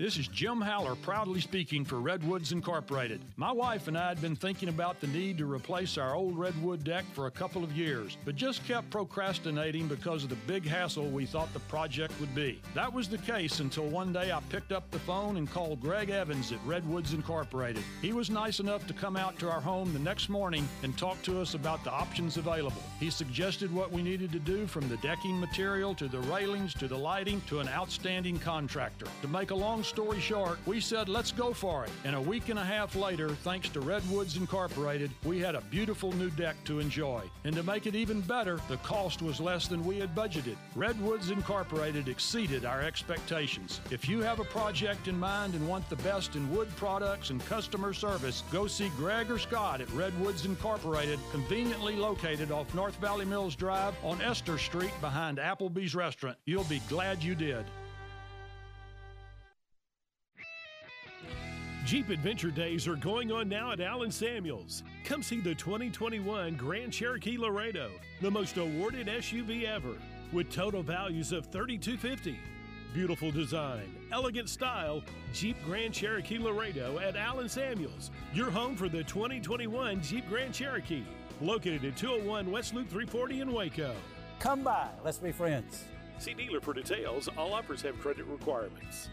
This 0.02 0.18
is 0.18 0.28
Jim 0.28 0.60
Haller 0.60 0.95
proudly 0.95 1.40
speaking 1.41 1.86
for 1.86 1.99
Redwoods 1.99 2.53
Incorporated. 2.53 3.22
My 3.36 3.52
wife 3.52 3.88
and 3.88 3.95
I 3.95 4.07
had 4.07 4.19
been 4.19 4.36
thinking 4.36 4.68
about 4.68 4.99
the 4.99 5.06
need 5.06 5.38
to 5.38 5.45
replace 5.45 5.95
our 5.95 6.15
old 6.15 6.36
redwood 6.36 6.84
deck 6.84 7.06
for 7.14 7.28
a 7.28 7.32
couple 7.32 7.64
of 7.64 7.78
years, 7.78 8.18
but 8.26 8.36
just 8.36 8.65
kept 8.65 8.90
procrastinating 8.90 9.88
because 9.88 10.23
of 10.23 10.32
the 10.32 10.36
big 10.48 10.65
hassle 10.65 11.07
we 11.11 11.28
thought 11.28 11.53
the 11.53 11.60
project 11.60 12.19
would 12.19 12.34
be. 12.34 12.60
That 12.73 12.91
was 12.91 13.10
the 13.10 13.19
case 13.19 13.60
until 13.60 13.86
one 13.90 14.11
day 14.11 14.32
I 14.32 14.40
picked 14.49 14.72
up 14.72 14.90
the 14.90 14.98
phone 14.98 15.38
and 15.38 15.48
called 15.48 15.80
Greg 15.80 16.10
Evans 16.10 16.52
at 16.52 16.57
Redwoods 16.65 17.14
Incorporated. 17.14 17.84
He 18.02 18.11
was 18.11 18.32
nice 18.32 18.60
enough 18.60 18.88
to 18.88 18.95
come 18.95 19.15
out 19.15 19.38
to 19.38 19.52
our 19.52 19.61
home 19.61 19.94
the 19.94 19.99
next 19.99 20.30
morning 20.30 20.68
and 20.82 20.98
talk 20.98 21.22
to 21.22 21.40
us 21.40 21.53
about 21.53 21.84
the 21.84 21.91
options 21.91 22.38
available. 22.38 22.82
He 22.99 23.11
suggested 23.11 23.72
what 23.72 23.91
we 23.91 24.02
needed 24.02 24.32
to 24.32 24.40
do 24.40 24.65
from 24.65 24.90
the 24.90 24.98
decking 24.98 25.40
material 25.40 25.94
to 25.94 26.07
the 26.07 26.22
railings 26.22 26.73
to 26.73 26.88
the 26.88 26.98
lighting 26.98 27.40
to 27.41 27.60
an 27.60 27.69
outstanding 27.69 28.40
contractor. 28.40 29.06
To 29.22 29.28
make 29.28 29.52
a 29.52 29.56
long 29.56 29.84
story 29.91 30.22
short, 30.22 30.57
we 30.65 30.80
said, 30.80 31.09
let's 31.09 31.34
go 31.34 31.51
for 31.51 31.84
it. 31.84 31.91
And 32.05 32.15
a 32.15 32.22
week 32.22 32.47
and 32.47 32.57
a 32.57 32.63
half 32.63 32.95
later, 32.95 33.27
thanks 33.27 33.68
to 33.69 33.81
Redwoods 33.81 34.38
Incorporated, 34.38 35.11
we 35.26 35.38
had 35.38 35.53
a 35.53 35.59
beautiful 35.69 36.13
new 36.13 36.30
deck 36.30 36.55
to 36.63 36.80
enjoy. 36.80 37.23
And 37.43 37.53
to 37.57 37.63
make 37.63 37.88
it 37.88 37.93
even 37.93 38.22
better, 38.22 38.61
the 38.69 38.77
cost 38.77 39.22
was 39.22 39.41
less 39.41 39.68
than 39.68 39.84
we 39.84 39.99
had 39.99 40.15
budgeted. 40.15 40.55
Redwoods 40.77 41.30
Incorporated 41.30 42.07
exceeded 42.07 42.63
our 42.63 42.81
expectations. 42.81 43.81
If 43.91 44.07
you 44.07 44.22
have 44.22 44.39
a 44.39 44.45
project 44.45 45.09
in 45.09 45.19
mind 45.19 45.55
and 45.55 45.68
want 45.68 45.89
the 45.89 45.97
best 45.97 46.38
in 46.38 46.49
wood 46.55 46.73
products 46.77 47.30
and 47.30 47.45
customer 47.45 47.91
service, 47.91 48.43
go 48.49 48.68
see 48.68 48.89
Greg 48.95 49.30
or 49.30 49.39
Scott 49.39 49.81
at 49.81 49.91
Redwoods 49.91 50.45
Incorporated, 50.45 51.19
conveniently 51.31 51.97
located 51.97 52.49
off 52.49 52.73
North 52.73 52.95
Valley 53.01 53.26
Mills 53.26 53.57
Drive 53.57 53.93
on 54.05 54.22
Esther 54.22 54.57
Street 54.57 54.93
behind 55.01 55.38
Applebee's 55.38 55.95
Restaurant. 55.95 56.38
You'll 56.45 56.63
be 56.63 56.81
glad 56.88 57.22
you 57.22 57.35
did. 57.35 57.65
Jeep 61.85 62.09
Adventure 62.09 62.51
Days 62.51 62.87
are 62.87 62.95
going 62.95 63.31
on 63.31 63.49
now 63.49 63.71
at 63.71 63.81
Allen 63.81 64.11
Samuels. 64.11 64.83
Come 65.03 65.23
see 65.23 65.41
the 65.41 65.55
2021 65.55 66.55
Grand 66.55 66.93
Cherokee 66.93 67.37
Laredo, 67.37 67.89
the 68.21 68.29
most 68.29 68.57
awarded 68.57 69.07
SUV 69.07 69.65
ever, 69.65 69.95
with 70.31 70.51
total 70.51 70.83
values 70.83 71.31
of 71.31 71.47
3,250. 71.47 72.37
Beautiful 72.93 73.31
design, 73.31 73.93
elegant 74.11 74.47
style, 74.47 75.01
Jeep 75.33 75.57
Grand 75.65 75.93
Cherokee 75.93 76.37
Laredo 76.37 76.99
at 76.99 77.15
Allen 77.15 77.49
Samuels, 77.49 78.11
your 78.33 78.51
home 78.51 78.75
for 78.75 78.87
the 78.87 79.03
2021 79.03 80.01
Jeep 80.03 80.29
Grand 80.29 80.53
Cherokee, 80.53 81.03
located 81.41 81.83
at 81.83 81.97
201 81.97 82.51
West 82.51 82.75
Loop 82.75 82.89
340 82.89 83.41
in 83.41 83.51
Waco. 83.51 83.95
Come 84.39 84.63
by, 84.63 84.87
let's 85.03 85.17
be 85.17 85.31
friends. 85.31 85.85
See 86.19 86.35
dealer 86.35 86.61
for 86.61 86.73
details. 86.73 87.27
All 87.35 87.53
offers 87.53 87.81
have 87.81 87.99
credit 87.99 88.25
requirements. 88.25 89.09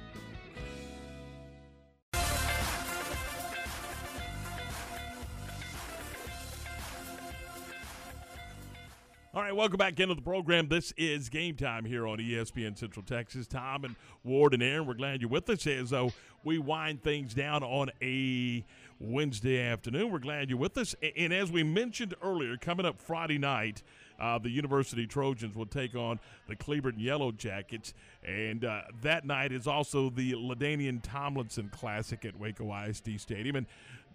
All 9.39 9.44
right, 9.44 9.55
welcome 9.55 9.77
back 9.77 10.01
into 10.01 10.16
the 10.16 10.20
program. 10.20 10.66
This 10.66 10.93
is 10.97 11.28
game 11.28 11.55
time 11.55 11.85
here 11.85 12.09
on 12.09 12.19
ESPN 12.19 12.77
Central 12.77 13.05
Texas. 13.05 13.47
Tom 13.47 13.85
and 13.85 13.94
Ward 14.24 14.52
and 14.52 14.65
Aaron, 14.65 14.85
we're 14.85 14.94
glad 14.94 15.20
you're 15.20 15.31
with 15.31 15.48
us 15.48 15.65
as 15.65 15.90
though 15.90 16.10
we 16.43 16.59
wind 16.59 17.05
things 17.05 17.35
down 17.35 17.62
on 17.62 17.89
a 18.02 18.65
Wednesday 18.98 19.62
afternoon. 19.62 20.10
We're 20.10 20.19
glad 20.19 20.51
you're 20.51 20.59
with 20.59 20.77
us. 20.77 20.97
And 21.16 21.32
as 21.32 21.52
we 21.52 21.62
mentioned 21.62 22.16
earlier, 22.20 22.56
coming 22.56 22.85
up 22.85 23.01
Friday 23.01 23.39
night, 23.39 23.85
uh, 24.19 24.40
the 24.40 24.51
University 24.51 25.06
Trojans 25.06 25.55
will 25.55 25.66
take 25.66 25.94
on 25.94 26.19
the 26.48 26.56
Cleburne 26.56 26.98
Yellow 26.98 27.31
Jackets. 27.31 27.94
And 28.27 28.65
uh, 28.65 28.82
that 29.02 29.24
night 29.24 29.52
is 29.52 29.69
also 29.69 30.10
the 30.10 30.32
LaDainian 30.32 30.98
Tomlinson 31.01 31.69
Classic 31.69 32.24
at 32.24 32.36
Waco 32.36 32.74
ISD 32.74 33.20
Stadium. 33.20 33.55
And 33.55 33.66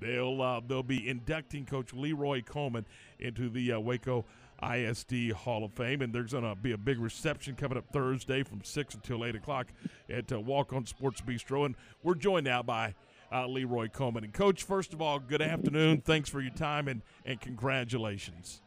they'll, 0.01 0.41
uh, 0.41 0.59
they'll 0.67 0.83
be 0.83 1.07
inducting 1.07 1.65
Coach 1.65 1.93
Leroy 1.93 2.41
Coleman 2.41 2.85
into 3.19 3.47
the 3.49 3.71
uh, 3.71 3.79
Waco 3.79 4.25
ISD 4.71 5.31
Hall 5.31 5.63
of 5.63 5.73
Fame. 5.73 6.01
And 6.01 6.13
there's 6.13 6.31
going 6.31 6.43
to 6.43 6.55
be 6.55 6.71
a 6.71 6.77
big 6.77 6.99
reception 6.99 7.55
coming 7.55 7.77
up 7.77 7.85
Thursday 7.91 8.43
from 8.43 8.63
6 8.63 8.95
until 8.95 9.25
8 9.25 9.35
o'clock 9.35 9.67
at 10.09 10.31
uh, 10.31 10.39
Walk 10.39 10.73
On 10.73 10.85
Sports 10.85 11.21
Bistro. 11.21 11.65
And 11.65 11.75
we're 12.03 12.15
joined 12.15 12.45
now 12.45 12.63
by 12.63 12.95
uh, 13.31 13.47
Leroy 13.47 13.87
Coleman. 13.89 14.23
And, 14.23 14.33
Coach, 14.33 14.63
first 14.63 14.93
of 14.93 15.01
all, 15.01 15.19
good 15.19 15.41
afternoon. 15.41 16.01
Thanks 16.01 16.29
for 16.29 16.41
your 16.41 16.53
time 16.53 16.87
and, 16.87 17.01
and 17.25 17.39
congratulations. 17.41 18.61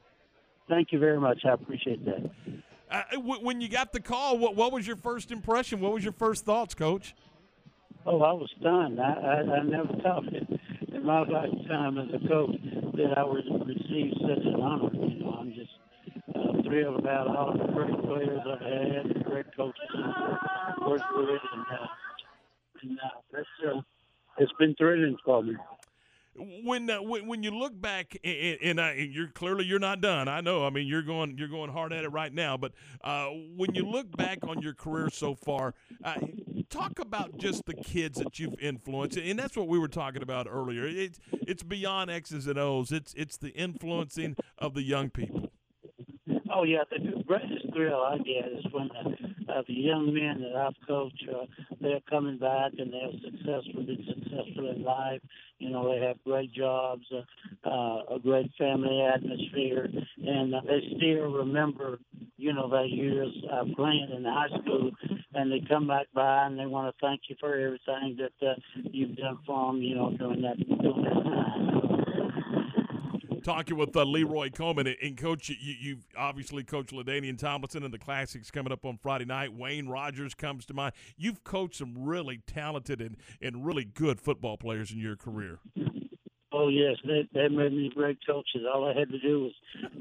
Thank 0.69 0.93
you 0.93 0.99
very 0.99 1.21
much. 1.21 1.43
I 1.45 1.53
appreciate 1.53 2.05
that. 2.05 2.31
Uh, 2.91 3.03
w- 3.13 3.45
when 3.45 3.61
you 3.61 3.69
got 3.69 3.93
the 3.93 4.01
call, 4.01 4.39
what, 4.39 4.57
what 4.57 4.73
was 4.73 4.87
your 4.87 4.97
first 4.97 5.31
impression? 5.31 5.81
What 5.81 5.93
was 5.93 6.03
your 6.03 6.13
first 6.13 6.45
thoughts, 6.45 6.75
Coach? 6.75 7.15
Oh, 8.05 8.23
I 8.23 8.33
was 8.33 8.51
stunned. 8.61 9.01
I, 9.01 9.13
I, 9.13 9.57
I 9.59 9.63
never 9.63 9.93
thought 10.03 10.25
in, 10.33 10.59
in 10.95 11.05
my 11.05 11.21
lifetime 11.21 11.99
as 11.99 12.09
a 12.15 12.29
coach 12.29 12.57
that 12.95 13.15
I 13.17 13.25
would 13.25 13.45
receive 13.67 14.13
such 14.21 14.45
an 14.45 14.61
honor. 14.61 14.91
You 14.93 15.25
know, 15.25 15.37
I'm 15.41 15.53
just 15.53 15.71
uh, 16.35 16.63
them 16.63 16.95
about 16.97 17.29
all 17.37 17.53
the 17.53 17.73
great 17.73 18.03
players 18.03 18.41
I've 18.47 18.61
had, 18.61 19.17
and 19.17 19.25
great 19.25 19.47
coaches 19.57 19.81
worked 20.87 21.05
with, 21.15 21.41
and, 21.53 21.67
uh, 21.71 21.87
and 22.83 22.99
uh, 22.99 23.21
that's, 23.33 23.47
uh, 23.67 23.81
it's 24.39 24.53
been 24.59 24.75
thrilling 24.77 25.17
for 25.25 25.43
me 25.43 25.57
when 26.65 26.91
uh, 26.91 27.03
when, 27.03 27.27
when 27.27 27.43
you 27.43 27.51
look 27.51 27.79
back 27.81 28.17
and, 28.23 28.59
and, 28.63 28.81
uh, 28.81 28.93
you're 28.97 29.29
clearly 29.29 29.65
you're 29.65 29.79
not 29.79 30.01
done. 30.01 30.29
I 30.29 30.41
know. 30.41 30.67
I 30.67 30.71
mean, 30.71 30.87
you're 30.87 31.03
going 31.03 31.37
you're 31.39 31.49
going 31.49 31.71
hard 31.71 31.93
at 31.93 32.05
it 32.05 32.09
right 32.09 32.33
now. 32.33 32.57
But 32.57 32.73
uh, 33.03 33.29
when 33.57 33.75
you 33.75 33.85
look 33.85 34.15
back 34.17 34.39
on 34.47 34.63
your 34.63 34.75
career 34.75 35.09
so 35.11 35.35
far, 35.35 35.75
uh, 36.05 36.15
talk 36.69 36.99
about 36.99 37.39
just 37.39 37.67
the 37.67 37.75
kids 37.75 38.19
that 38.19 38.39
you've 38.39 38.59
influenced, 38.61 39.17
and 39.17 39.39
that's 39.39 39.57
what 39.57 39.69
we 39.69 39.79
were 39.79 39.89
talking 39.89 40.23
about 40.23 40.47
earlier. 40.51 40.87
It's 40.87 41.19
it's 41.33 41.63
beyond 41.63 42.11
X's 42.11 42.47
and 42.47 42.59
O's. 42.59 42.93
It's 42.93 43.15
it's 43.15 43.37
the 43.37 43.51
influencing 43.51 44.37
of 44.59 44.75
the 44.75 44.83
young 44.83 45.11
people. 45.11 45.51
Oh 46.57 46.63
yeah, 46.63 46.85
the 46.91 47.23
greatest 47.27 47.67
thrill 47.75 48.01
I 48.01 48.17
get 48.17 48.51
is 48.51 48.65
when 48.73 48.89
the, 48.89 49.53
uh, 49.53 49.63
the 49.69 49.75
young 49.75 50.15
men 50.15 50.41
that 50.41 50.57
I've 50.57 50.89
coached, 50.89 51.23
uh, 51.29 51.45
they're 51.83 52.01
coming 52.09 52.39
back 52.39 52.73
and 52.79 52.91
they're 52.91 53.13
successful, 53.23 53.85
been 53.85 54.03
successful 54.09 54.71
in 54.75 54.83
life. 54.83 55.21
You 55.59 55.69
know, 55.69 55.93
they 55.93 56.01
have 56.07 56.17
great 56.25 56.55
jobs, 56.55 57.05
uh, 57.13 57.69
uh, 57.69 58.15
a 58.17 58.19
great 58.23 58.51
family 58.57 59.03
atmosphere, 59.03 59.91
and 60.27 60.55
uh, 60.55 60.63
they 60.67 60.81
still 60.97 61.31
remember, 61.31 61.99
you 62.39 62.55
know, 62.55 62.71
their 62.71 62.87
years 62.87 63.37
uh, 63.53 63.65
playing 63.77 64.09
in 64.17 64.25
high 64.25 64.49
school, 64.63 64.93
and 65.35 65.53
they 65.53 65.63
come 65.69 65.87
back 65.87 66.07
by 66.15 66.47
and 66.47 66.59
they 66.59 66.65
want 66.65 66.89
to 66.89 67.07
thank 67.07 67.21
you 67.29 67.37
for 67.39 67.53
everything 67.55 68.17
that 68.19 68.49
uh, 68.49 68.55
you've 68.83 69.17
done 69.17 69.39
for 69.47 69.73
them, 69.73 69.83
you 69.83 69.95
know, 69.95 70.17
during 70.17 70.41
that 70.41 70.57
during 70.57 71.03
that 71.05 71.23
time 71.23 71.57
talking 73.47 73.77
with 73.77 73.97
uh, 73.97 74.03
Leroy 74.03 74.51
Coleman 74.51 74.93
and 75.01 75.17
Coach. 75.17 75.49
You, 75.49 75.95
have 75.95 76.05
obviously 76.19 76.65
coached 76.65 76.93
LaDainian 76.93 77.39
Tomlinson 77.39 77.85
in 77.85 77.93
the 77.93 77.99
Classics 77.99 78.51
coming 78.51 78.73
up 78.73 78.85
on 78.85 78.99
Friday 79.01 79.25
night. 79.25 79.55
Wayne 79.55 79.87
Rogers 79.87 80.35
comes 80.35 80.67
to 80.67 80.75
mind. 80.75 80.95
You've 81.17 81.45
coached 81.45 81.77
some 81.77 81.95
really 81.97 82.41
talented 82.49 83.01
and, 83.01 83.17
and 83.41 83.65
really 83.65 83.85
good 83.85 84.21
football 84.21 84.57
players 84.57 84.91
in 84.91 84.99
your 84.99 85.15
career. 85.15 85.61
Oh 86.53 86.69
yes, 86.69 86.97
they 87.05 87.49
made 87.49 87.73
me 87.73 87.93
great 87.95 88.19
coaches. 88.27 88.63
All 88.73 88.85
I 88.85 88.99
had 88.99 89.11
to 89.11 89.19
do 89.21 89.45
was 89.45 89.53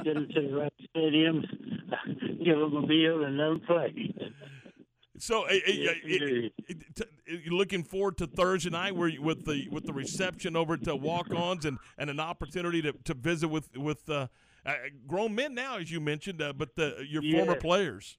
get 0.03 0.15
them 0.15 0.27
to 0.33 0.41
the 0.41 0.55
right 0.55 0.73
stadium, 0.89 1.43
give 2.43 2.57
them 2.57 2.75
a 2.77 2.87
meal, 2.87 3.25
and 3.25 3.37
them 3.37 3.61
play. 3.67 3.93
So, 5.17 5.45
uh, 5.45 5.53
uh, 5.53 7.05
you 7.25 7.51
looking 7.55 7.83
forward 7.83 8.17
to 8.17 8.27
Thursday 8.27 8.69
night, 8.69 8.95
where 8.95 9.07
you, 9.07 9.21
with 9.21 9.43
the 9.45 9.67
with 9.69 9.85
the 9.85 9.93
reception 9.93 10.55
over 10.55 10.77
to 10.77 10.95
walk-ons 10.95 11.65
and, 11.65 11.77
and 11.97 12.09
an 12.09 12.19
opportunity 12.19 12.81
to, 12.81 12.93
to 13.03 13.13
visit 13.13 13.47
with 13.47 13.75
with 13.77 14.09
uh, 14.09 14.27
uh, 14.65 14.73
grown 15.07 15.33
men 15.35 15.53
now, 15.53 15.77
as 15.77 15.91
you 15.91 16.01
mentioned, 16.01 16.41
uh, 16.41 16.53
but 16.53 16.75
the, 16.75 17.05
your 17.07 17.23
Yeah. 17.23 17.37
former 17.37 17.55
players. 17.55 18.17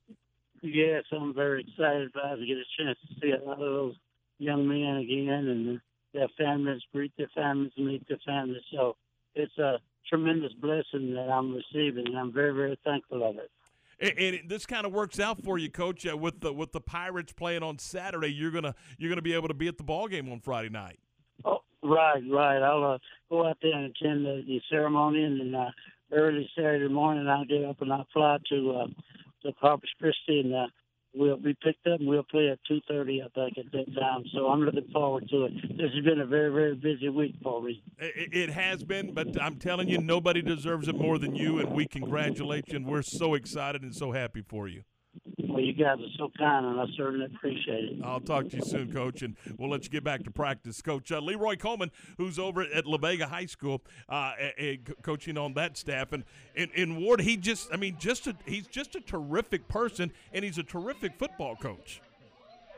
Yes, 0.62 1.04
I'm 1.12 1.34
very 1.34 1.60
excited 1.60 2.10
about 2.14 2.36
to 2.36 2.46
get 2.46 2.56
a 2.56 2.64
chance 2.78 2.98
to 3.06 3.14
see 3.20 3.30
a 3.32 3.44
lot 3.44 3.60
of 3.60 3.72
those 3.72 3.94
young 4.38 4.66
men 4.66 4.96
again 4.96 5.28
and 5.48 5.80
their 6.12 6.28
families, 6.38 6.82
greet 6.92 7.12
their 7.18 7.28
families, 7.34 7.72
meet 7.76 8.08
their 8.08 8.18
families. 8.24 8.62
So 8.72 8.96
it's 9.34 9.56
a 9.58 9.78
tremendous 10.08 10.52
blessing 10.54 11.14
that 11.14 11.28
I'm 11.30 11.54
receiving, 11.54 12.06
and 12.06 12.18
I'm 12.18 12.32
very, 12.32 12.52
very 12.54 12.78
thankful 12.84 13.22
of 13.28 13.36
it. 13.36 13.50
And, 13.98 14.18
and 14.18 14.48
this 14.48 14.66
kind 14.66 14.84
of 14.84 14.92
works 14.92 15.18
out 15.18 15.42
for 15.42 15.58
you, 15.58 15.70
Coach. 15.70 16.06
Uh, 16.06 16.16
with 16.16 16.40
the 16.40 16.52
with 16.52 16.72
the 16.72 16.80
Pirates 16.80 17.32
playing 17.32 17.62
on 17.62 17.78
Saturday, 17.78 18.28
you're 18.28 18.50
gonna 18.50 18.74
you're 18.98 19.08
gonna 19.08 19.22
be 19.22 19.34
able 19.34 19.48
to 19.48 19.54
be 19.54 19.68
at 19.68 19.78
the 19.78 19.84
ball 19.84 20.06
game 20.08 20.30
on 20.30 20.40
Friday 20.40 20.68
night. 20.68 20.98
Oh, 21.44 21.62
right, 21.82 22.22
right. 22.30 22.62
I'll 22.62 22.84
uh, 22.84 22.98
go 23.30 23.46
out 23.46 23.58
there 23.62 23.72
and 23.72 23.86
attend 23.86 24.26
the, 24.26 24.42
the 24.46 24.60
ceremony, 24.70 25.22
and 25.22 25.40
then 25.40 25.54
uh, 25.54 25.70
early 26.12 26.48
Saturday 26.54 26.92
morning 26.92 27.26
I'll 27.26 27.44
get 27.44 27.64
up 27.64 27.80
and 27.80 27.92
I'll 27.92 28.06
fly 28.12 28.38
to 28.50 28.70
uh, 28.72 28.86
to 29.42 29.52
Corpus 29.54 29.90
Christi, 29.98 30.40
and 30.40 30.54
uh, 30.54 30.66
we'll 31.16 31.36
be 31.36 31.54
picked 31.62 31.86
up 31.86 32.00
and 32.00 32.08
we'll 32.08 32.22
play 32.22 32.48
at 32.48 32.58
two 32.68 32.80
thirty, 32.88 33.22
I 33.22 33.28
think, 33.34 33.58
at 33.58 33.72
that 33.72 33.86
time. 33.98 34.24
So 34.34 34.48
I'm 34.48 34.60
looking 34.60 34.88
forward 34.92 35.28
to 35.30 35.44
it. 35.44 35.52
This 35.76 35.90
has 35.94 36.04
been 36.04 36.20
a 36.20 36.26
very, 36.26 36.52
very 36.52 36.74
busy 36.74 37.08
week 37.08 37.34
for 37.42 37.62
me. 37.62 37.82
It, 37.98 38.32
it 38.32 38.50
has 38.50 38.84
been, 38.84 39.14
but 39.14 39.40
I'm 39.42 39.56
telling 39.56 39.88
you, 39.88 39.98
nobody 39.98 40.42
deserves 40.42 40.88
it 40.88 40.96
more 40.96 41.18
than 41.18 41.34
you, 41.34 41.58
and 41.58 41.72
we 41.72 41.86
congratulate 41.86 42.68
you. 42.68 42.76
And 42.76 42.86
we're 42.86 43.02
so 43.02 43.34
excited 43.34 43.82
and 43.82 43.94
so 43.94 44.12
happy 44.12 44.42
for 44.42 44.68
you. 44.68 44.82
Well, 45.38 45.60
you 45.60 45.72
guys 45.72 45.98
are 46.00 46.12
so 46.18 46.30
kind, 46.38 46.66
and 46.66 46.80
I 46.80 46.84
certainly 46.96 47.26
appreciate 47.26 47.84
it. 47.84 48.04
I'll 48.04 48.20
talk 48.20 48.48
to 48.50 48.56
you 48.56 48.62
soon, 48.62 48.92
Coach, 48.92 49.22
and 49.22 49.36
we'll 49.58 49.70
let 49.70 49.84
you 49.84 49.90
get 49.90 50.04
back 50.04 50.22
to 50.24 50.30
practice. 50.30 50.82
Coach 50.82 51.10
uh, 51.12 51.18
Leroy 51.20 51.56
Coleman, 51.56 51.90
who's 52.18 52.38
over 52.38 52.62
at 52.62 52.84
La 52.86 52.98
Vega 52.98 53.26
High 53.26 53.46
School, 53.46 53.82
uh, 54.08 54.32
a, 54.38 54.54
a- 54.58 54.76
coaching 55.02 55.38
on 55.38 55.54
that 55.54 55.76
staff, 55.76 56.12
and 56.12 56.24
in, 56.54 56.70
in 56.74 56.96
Ward, 56.96 57.20
he 57.20 57.36
just, 57.36 57.72
I 57.72 57.76
mean, 57.76 57.96
just 57.98 58.26
a, 58.26 58.36
he's 58.44 58.66
just 58.66 58.94
a 58.96 59.00
terrific 59.00 59.66
person, 59.68 60.12
and 60.32 60.44
he's 60.44 60.58
a 60.58 60.62
terrific 60.62 61.14
football 61.18 61.56
coach. 61.56 62.00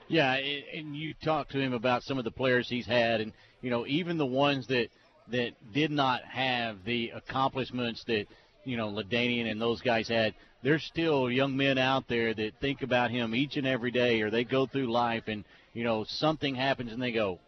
Yeah, 0.09 0.35
and 0.35 0.65
and 0.75 0.97
you 0.97 1.15
talked 1.15 1.53
to 1.53 1.59
him 1.61 1.73
about 1.75 2.03
some 2.03 2.17
of 2.19 2.25
the 2.25 2.31
players 2.31 2.69
he's 2.69 2.87
had, 2.87 3.21
and 3.21 3.33
you 3.61 3.71
know 3.71 3.87
even 3.87 4.17
the 4.19 4.27
ones 4.27 4.67
that 4.69 4.89
that 5.29 5.53
did 5.73 5.91
not 5.91 6.23
have 6.25 6.85
the 6.85 7.11
accomplishments 7.15 8.05
that 8.05 8.27
you 8.65 8.77
know 8.77 8.89
LaDainian 8.89 9.51
and 9.51 9.61
those 9.61 9.81
guys 9.81 10.09
had. 10.09 10.35
There's 10.63 10.83
still 10.83 11.31
young 11.31 11.57
men 11.57 11.79
out 11.79 12.09
there 12.09 12.35
that 12.35 12.55
think 12.61 12.83
about 12.83 13.11
him 13.11 13.35
each 13.35 13.57
and 13.57 13.67
every 13.67 13.91
day, 13.91 14.23
or 14.23 14.31
they 14.31 14.45
go 14.45 14.67
through 14.67 14.87
life, 14.91 15.25
and 15.29 15.45
you 15.73 15.85
know 15.85 16.05
something 16.05 16.55
happens, 16.57 16.93
and 16.93 17.01
they 17.01 17.13
go, 17.13 17.39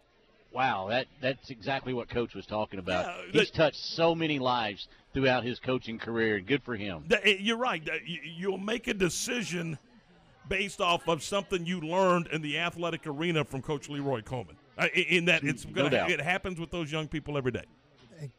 "Wow, 0.53 0.89
that 0.91 1.07
that's 1.21 1.51
exactly 1.51 1.93
what 1.93 2.09
Coach 2.09 2.35
was 2.35 2.47
talking 2.47 2.79
about." 2.79 3.07
Yeah, 3.07 3.41
He's 3.41 3.51
touched 3.51 3.81
so 3.81 4.15
many 4.15 4.39
lives 4.39 4.87
throughout 5.13 5.43
his 5.43 5.59
coaching 5.59 5.99
career, 5.99 6.37
and 6.37 6.47
good 6.47 6.63
for 6.63 6.77
him. 6.77 7.05
That- 7.09 7.27
eh, 7.27 7.37
You're 7.41 7.57
right. 7.57 7.83
You- 8.07 8.21
You'll 8.23 8.59
make 8.59 8.87
a 8.87 8.95
decision 8.95 9.79
based 10.49 10.81
off 10.81 11.09
of 11.09 11.23
something 11.23 11.67
you 11.67 11.81
learned 11.81 12.29
in 12.29 12.43
the 12.43 12.59
athletic 12.59 13.07
arena 13.07 13.45
from 13.45 13.61
Coach 13.63 13.89
Leroy 13.89 14.23
Coleman. 14.23 14.57
In- 14.95 15.05
In 15.05 15.25
that 15.27 15.43
it's 15.45 15.65
No 15.67 15.73
gonna, 15.73 15.91
doubt. 15.91 16.11
it 16.11 16.21
happens 16.21 16.59
with 16.61 16.71
those 16.71 16.91
young 16.93 17.09
people 17.09 17.37
every 17.37 17.53
day. 17.53 17.65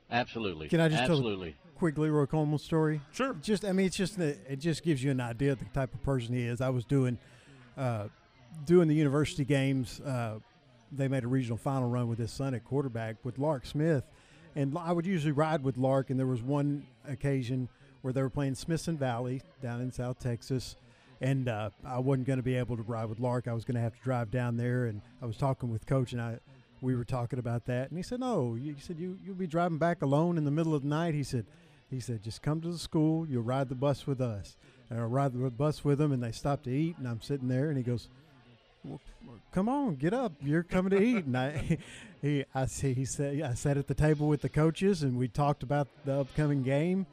Absolutely. 0.10 0.68
Can 0.70 0.80
I 0.80 0.88
just 0.90 1.02
absolutely? 1.04 1.56
Quick 1.82 1.98
Leroy 1.98 2.28
Coleman 2.28 2.60
story? 2.60 3.02
Sure. 3.12 3.36
Just, 3.42 3.66
I 3.66 3.72
mean, 3.72 3.88
it's 3.88 3.98
just 3.98 4.20
it 4.20 4.60
just 4.60 4.84
gives 4.84 5.04
you 5.04 5.10
an 5.10 5.20
idea 5.20 5.54
of 5.54 5.58
the 5.58 5.66
type 5.74 5.92
of 5.96 6.04
person 6.04 6.36
he 6.36 6.44
is. 6.44 6.62
I 6.62 6.70
was 6.70 6.86
doing, 6.86 7.18
uh, 7.76 8.04
doing 8.68 8.88
the 8.88 8.94
university 8.94 9.44
games. 9.44 10.00
Uh, 10.00 10.38
they 10.92 11.08
made 11.08 11.24
a 11.24 11.28
regional 11.28 11.58
final 11.58 11.90
run 11.90 12.08
with 12.08 12.20
his 12.20 12.30
son 12.30 12.54
at 12.54 12.64
quarterback 12.64 13.16
with 13.24 13.40
Lark 13.40 13.66
Smith, 13.66 14.04
and 14.56 14.78
I 14.78 14.92
would 14.92 15.08
usually 15.08 15.32
ride 15.32 15.64
with 15.64 15.76
Lark. 15.76 16.12
And 16.12 16.20
there 16.20 16.28
was 16.28 16.44
one 16.44 16.86
occasion 17.08 17.68
where 18.04 18.14
they 18.14 18.22
were 18.22 18.30
playing 18.30 18.54
Smithson 18.54 18.96
Valley 18.96 19.42
down 19.60 19.82
in 19.82 19.92
South 19.92 20.20
Texas. 20.20 20.76
And 21.20 21.50
uh, 21.50 21.72
I 21.84 21.98
wasn't 21.98 22.28
going 22.28 22.38
to 22.38 22.44
be 22.44 22.58
able 22.58 22.78
to 22.78 22.84
ride 22.84 23.06
with 23.06 23.20
Lark. 23.20 23.48
I 23.48 23.54
was 23.54 23.66
going 23.66 23.76
to 23.76 23.82
have 23.82 23.96
to 23.96 24.02
drive 24.04 24.30
down 24.30 24.56
there, 24.56 24.86
and 24.86 25.02
I 25.20 25.26
was 25.26 25.36
talking 25.36 25.72
with 25.72 25.88
Coach, 25.88 26.14
and 26.14 26.22
I 26.22 26.38
we 26.80 26.96
were 26.96 27.06
talking 27.06 27.40
about 27.40 27.66
that, 27.66 27.90
and 27.90 27.98
he 27.98 28.04
said, 28.04 28.20
"No, 28.20 28.54
he 28.54 28.76
said 28.80 29.00
you 29.00 29.18
you'll 29.24 29.34
be 29.34 29.48
driving 29.48 29.80
back 29.80 30.04
alone 30.04 30.38
in 30.38 30.46
the 30.46 30.52
middle 30.52 30.76
of 30.76 30.84
the 30.84 30.88
night." 30.88 31.14
He 31.14 31.24
said, 31.24 31.46
"He 31.92 32.00
said 32.00 32.24
just 32.24 32.42
come 32.42 32.62
to 32.62 32.70
the 32.70 32.78
school. 32.80 33.28
You'll 33.28 33.44
ride 33.44 33.70
the 33.70 33.76
bus 33.76 34.08
with 34.08 34.22
us." 34.22 34.58
And 34.90 35.00
I 35.00 35.04
ride 35.04 35.34
the 35.34 35.50
bus 35.52 35.86
with 35.86 36.00
them, 36.00 36.12
and 36.12 36.24
they 36.24 36.32
stop 36.32 36.64
to 36.64 36.72
eat, 36.72 36.98
and 36.98 37.08
I'm 37.08 37.22
sitting 37.22 37.48
there, 37.48 37.70
and 37.70 37.78
he 37.78 37.84
goes, 37.84 38.10
well, 38.84 39.00
"Come 39.52 39.70
on, 39.70 39.96
get 39.96 40.14
up. 40.14 40.34
You're 40.42 40.64
coming 40.64 40.90
to 40.92 41.02
eat." 41.02 41.26
And 41.26 41.38
I, 41.38 41.78
he, 42.22 42.46
I 42.54 42.66
see, 42.66 42.94
he 42.94 43.06
said, 43.06 43.42
I 43.42 43.54
sat 43.54 43.78
at 43.78 43.88
the 43.88 43.94
table 43.94 44.28
with 44.28 44.42
the 44.42 44.50
coaches, 44.50 45.04
and 45.04 45.18
we 45.18 45.28
talked 45.28 45.64
about 45.64 45.88
the 46.04 46.20
upcoming 46.22 46.64
game, 46.64 47.06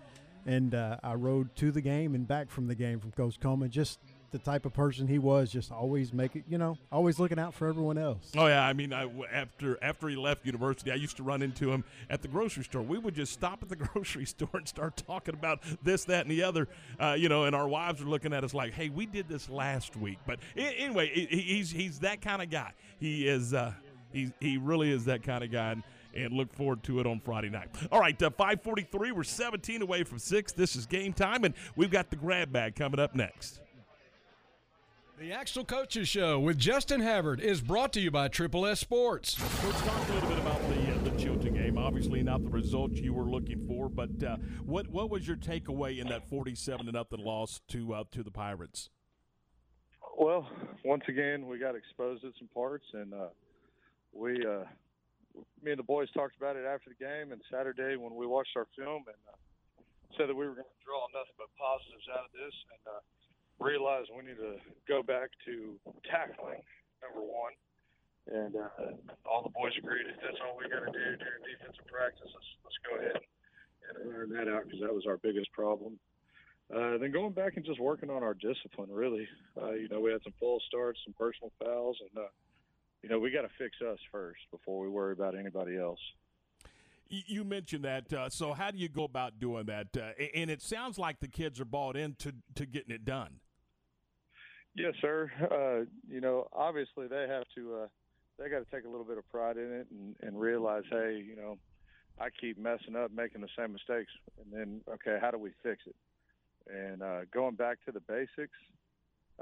and 0.47 0.75
uh, 0.75 0.97
I 1.03 1.15
rode 1.15 1.55
to 1.57 1.71
the 1.71 1.81
game 1.81 2.15
and 2.15 2.27
back 2.27 2.51
from 2.51 2.67
the 2.69 2.75
game 2.75 3.01
from 3.01 3.13
Coach 3.13 3.39
Coleman. 3.39 3.71
Just 3.71 3.99
the 4.31 4.39
type 4.39 4.67
of 4.67 4.73
person 4.75 5.09
he 5.09 5.19
was, 5.19 5.51
just 5.51 5.73
always 5.73 6.13
make 6.13 6.37
it, 6.37 6.45
you 6.49 6.59
know, 6.59 6.77
always 6.93 7.19
looking 7.19 7.39
out 7.39 7.55
for 7.55 7.67
everyone 7.67 7.97
else. 7.99 8.31
Oh 8.37 8.47
yeah, 8.47 8.63
I 8.67 8.73
mean, 8.73 8.93
I, 8.93 9.09
after 9.33 9.79
after 9.83 10.09
he 10.09 10.17
left 10.17 10.45
university, 10.45 10.91
I 10.93 10.97
used 10.97 11.17
to 11.17 11.23
run 11.23 11.41
into 11.43 11.73
him 11.73 11.85
at 12.11 12.23
the 12.23 12.29
grocery 12.29 12.65
store. 12.65 12.83
We 12.83 12.99
would 12.99 13.15
just 13.15 13.33
stop 13.33 13.63
at 13.63 13.69
the 13.69 13.77
grocery 13.77 14.27
store 14.27 14.51
and 14.55 14.69
start 14.69 14.97
talking 15.07 15.35
about 15.35 15.61
this, 15.83 16.05
that, 16.05 16.23
and 16.27 16.31
the 16.31 16.43
other, 16.43 16.69
uh, 17.01 17.17
you 17.19 17.29
know. 17.29 17.45
And 17.45 17.57
our 17.57 17.69
wives 17.69 18.03
were 18.03 18.11
looking 18.11 18.33
at 18.33 18.45
us 18.45 18.53
like, 18.55 18.73
"Hey, 18.75 18.89
we 18.91 19.07
did 19.07 19.29
this 19.29 19.49
last 19.49 19.97
week." 19.97 20.19
But 20.27 20.41
anyway, 20.57 21.11
he- 21.15 21.27
he- 21.27 21.43
he's 21.57 21.71
he's 21.71 21.99
that 22.01 22.21
kind 22.21 22.43
of 22.43 22.51
guy. 22.51 22.73
He 23.01 23.27
is 23.27 23.55
uh, 23.55 23.73
he 24.13 24.33
he 24.41 24.57
really 24.59 24.91
is 24.91 25.05
that 25.07 25.23
kind 25.23 25.43
of 25.43 25.51
guy. 25.51 25.73
And, 25.73 25.83
and 26.15 26.33
look 26.33 26.53
forward 26.55 26.83
to 26.85 26.99
it 27.01 27.07
on 27.07 27.21
Friday 27.21 27.51
night. 27.51 27.69
All 27.93 28.01
right, 28.01 28.21
uh, 28.23 28.31
543. 28.31 29.13
We're 29.13 29.23
17 29.23 29.83
away 29.83 30.03
from 30.05 30.19
6. 30.19 30.53
This 30.53 30.75
is 30.75 30.87
game 30.87 31.13
time, 31.13 31.45
and 31.45 31.55
we've 31.77 31.91
got 31.91 32.09
the 32.11 32.17
grab 32.17 32.51
bag 32.51 32.75
coming 32.75 32.99
up 32.99 33.15
next. 33.15 33.61
The 35.19 35.33
Axtell 35.33 35.65
Coaches 35.65 36.07
Show 36.07 36.39
with 36.39 36.59
Justin 36.59 37.01
Havard 37.01 37.41
is 37.41 37.61
brought 37.61 37.93
to 37.95 38.01
you 38.01 38.09
by 38.09 38.29
Triple 38.29 38.65
S 38.65 38.79
Sports. 38.79 39.37
Let's 39.65 39.81
talk 39.81 40.09
a 40.09 40.13
little 40.13 40.29
bit 40.29 40.39
about 40.39 40.61
the 40.69 40.93
uh, 40.95 40.99
the 41.03 41.11
Chilton 41.19 41.55
game. 41.55 41.77
Obviously, 41.77 42.23
not 42.23 42.45
the 42.45 42.51
result 42.51 42.93
you 42.93 43.13
were 43.13 43.25
looking 43.25 43.67
for, 43.67 43.89
but 43.89 44.23
uh, 44.23 44.37
what 44.65 44.87
what 44.87 45.11
was 45.11 45.27
your 45.27 45.37
takeaway 45.37 45.99
in 45.99 46.07
that 46.07 46.31
forty-seven 46.31 46.87
to 46.87 46.93
nothing 46.93 47.19
loss 47.19 47.61
to 47.67 47.95
uh, 47.95 48.05
to 48.13 48.23
the 48.23 48.31
Pirates? 48.31 48.91
Well, 50.17 50.49
once 50.85 51.03
again, 51.09 51.49
we 51.49 51.59
got 51.59 51.75
exposed 51.75 52.23
at 52.23 52.31
some 52.39 52.49
parts, 52.55 52.87
and 52.93 53.13
uh, 53.13 53.35
we, 54.13 54.47
uh, 54.47 54.71
me 55.65 55.73
and 55.73 55.81
the 55.81 55.83
boys 55.83 56.07
talked 56.13 56.37
about 56.37 56.55
it 56.55 56.63
after 56.65 56.91
the 56.91 57.05
game 57.05 57.33
and 57.33 57.43
Saturday 57.51 57.97
when 57.97 58.15
we 58.15 58.25
watched 58.25 58.55
our 58.55 58.69
film, 58.79 59.03
and 59.09 59.19
uh, 59.27 59.35
said 60.17 60.29
that 60.29 60.37
we 60.37 60.47
were 60.47 60.55
going 60.55 60.63
to 60.63 60.85
draw 60.87 61.11
nothing 61.11 61.35
but 61.35 61.51
positives 61.59 62.07
out 62.15 62.23
of 62.23 62.31
this, 62.39 62.55
and 62.71 62.83
realized 63.61 64.11
we 64.15 64.25
need 64.25 64.39
to 64.39 64.57
go 64.87 65.03
back 65.03 65.31
to 65.47 65.79
tackling 66.11 66.63
number 67.03 67.23
one. 67.23 67.55
And 68.29 68.57
uh, 68.57 68.93
all 69.25 69.43
the 69.43 69.55
boys 69.55 69.73
agreed 69.79 70.07
if 70.07 70.21
that's 70.21 70.37
all 70.45 70.59
we 70.59 70.69
got 70.69 70.85
to 70.85 70.93
do 70.93 71.05
during 71.17 71.41
defensive 71.49 71.87
practice, 71.89 72.29
let's 72.29 72.51
let's 72.61 72.81
go 72.85 73.01
ahead 73.01 73.21
and 73.89 74.13
iron 74.13 74.31
that 74.37 74.53
out 74.53 74.65
because 74.65 74.81
that 74.81 74.93
was 74.93 75.07
our 75.07 75.17
biggest 75.17 75.51
problem. 75.53 75.99
Uh, 76.75 76.99
then 76.99 77.11
going 77.11 77.33
back 77.33 77.57
and 77.57 77.65
just 77.65 77.81
working 77.81 78.11
on 78.11 78.23
our 78.23 78.35
discipline, 78.35 78.91
really. 78.91 79.27
Uh, 79.61 79.73
you 79.73 79.89
know, 79.89 80.01
we 80.01 80.13
had 80.13 80.23
some 80.23 80.35
false 80.39 80.63
starts, 80.69 81.01
some 81.05 81.15
personal 81.15 81.51
fouls, 81.59 81.97
and, 82.01 82.23
uh, 82.23 82.29
you 83.03 83.09
know, 83.09 83.19
we 83.19 83.31
got 83.31 83.43
to 83.43 83.49
fix 83.57 83.81
us 83.81 83.99
first 84.13 84.41
before 84.51 84.79
we 84.81 84.89
worry 84.89 85.13
about 85.13 85.35
anybody 85.35 85.79
else. 85.79 86.01
You 87.09 87.43
mentioned 87.45 87.85
that. 87.85 88.13
Uh, 88.13 88.29
so, 88.29 88.53
how 88.53 88.71
do 88.71 88.77
you 88.77 88.91
go 88.91 89.05
about 89.05 89.41
doing 89.41 89.65
that? 89.65 89.87
Uh, 89.97 90.23
and 90.35 90.51
it 90.51 90.61
sounds 90.61 90.99
like 90.99 91.21
the 91.21 91.29
kids 91.29 91.59
are 91.59 91.65
bought 91.65 91.97
into 91.97 92.35
to 92.55 92.67
getting 92.67 92.95
it 92.95 93.07
done. 93.07 93.41
Yes, 94.79 94.95
sir. 95.01 95.31
Uh, 95.43 95.91
you 96.09 96.21
know, 96.21 96.47
obviously 96.53 97.09
they 97.09 97.27
have 97.29 97.45
to, 97.57 97.75
uh, 97.83 97.87
they 98.39 98.49
got 98.49 98.61
to 98.61 98.71
take 98.73 98.85
a 98.85 98.89
little 98.89 99.05
bit 99.05 99.19
of 99.19 99.29
pride 99.29 99.57
in 99.57 99.73
it 99.73 99.89
and, 99.91 100.15
and 100.23 100.41
realize, 100.41 100.85
hey, 100.89 101.21
you 101.27 101.35
know, 101.35 101.59
I 102.21 102.29
keep 102.31 102.57
messing 102.59 102.95
up, 102.95 103.11
making 103.11 103.41
the 103.41 103.49
same 103.59 103.73
mistakes. 103.73 104.13
And 104.41 104.53
then, 104.53 104.81
okay, 104.95 105.19
how 105.21 105.33
do 105.33 105.39
we 105.39 105.51
fix 105.65 105.83
it? 105.87 105.97
And 106.73 107.03
uh, 107.03 107.21
going 107.33 107.57
back 107.57 107.79
to 107.87 107.93
the 107.93 108.01
basics, 108.01 108.57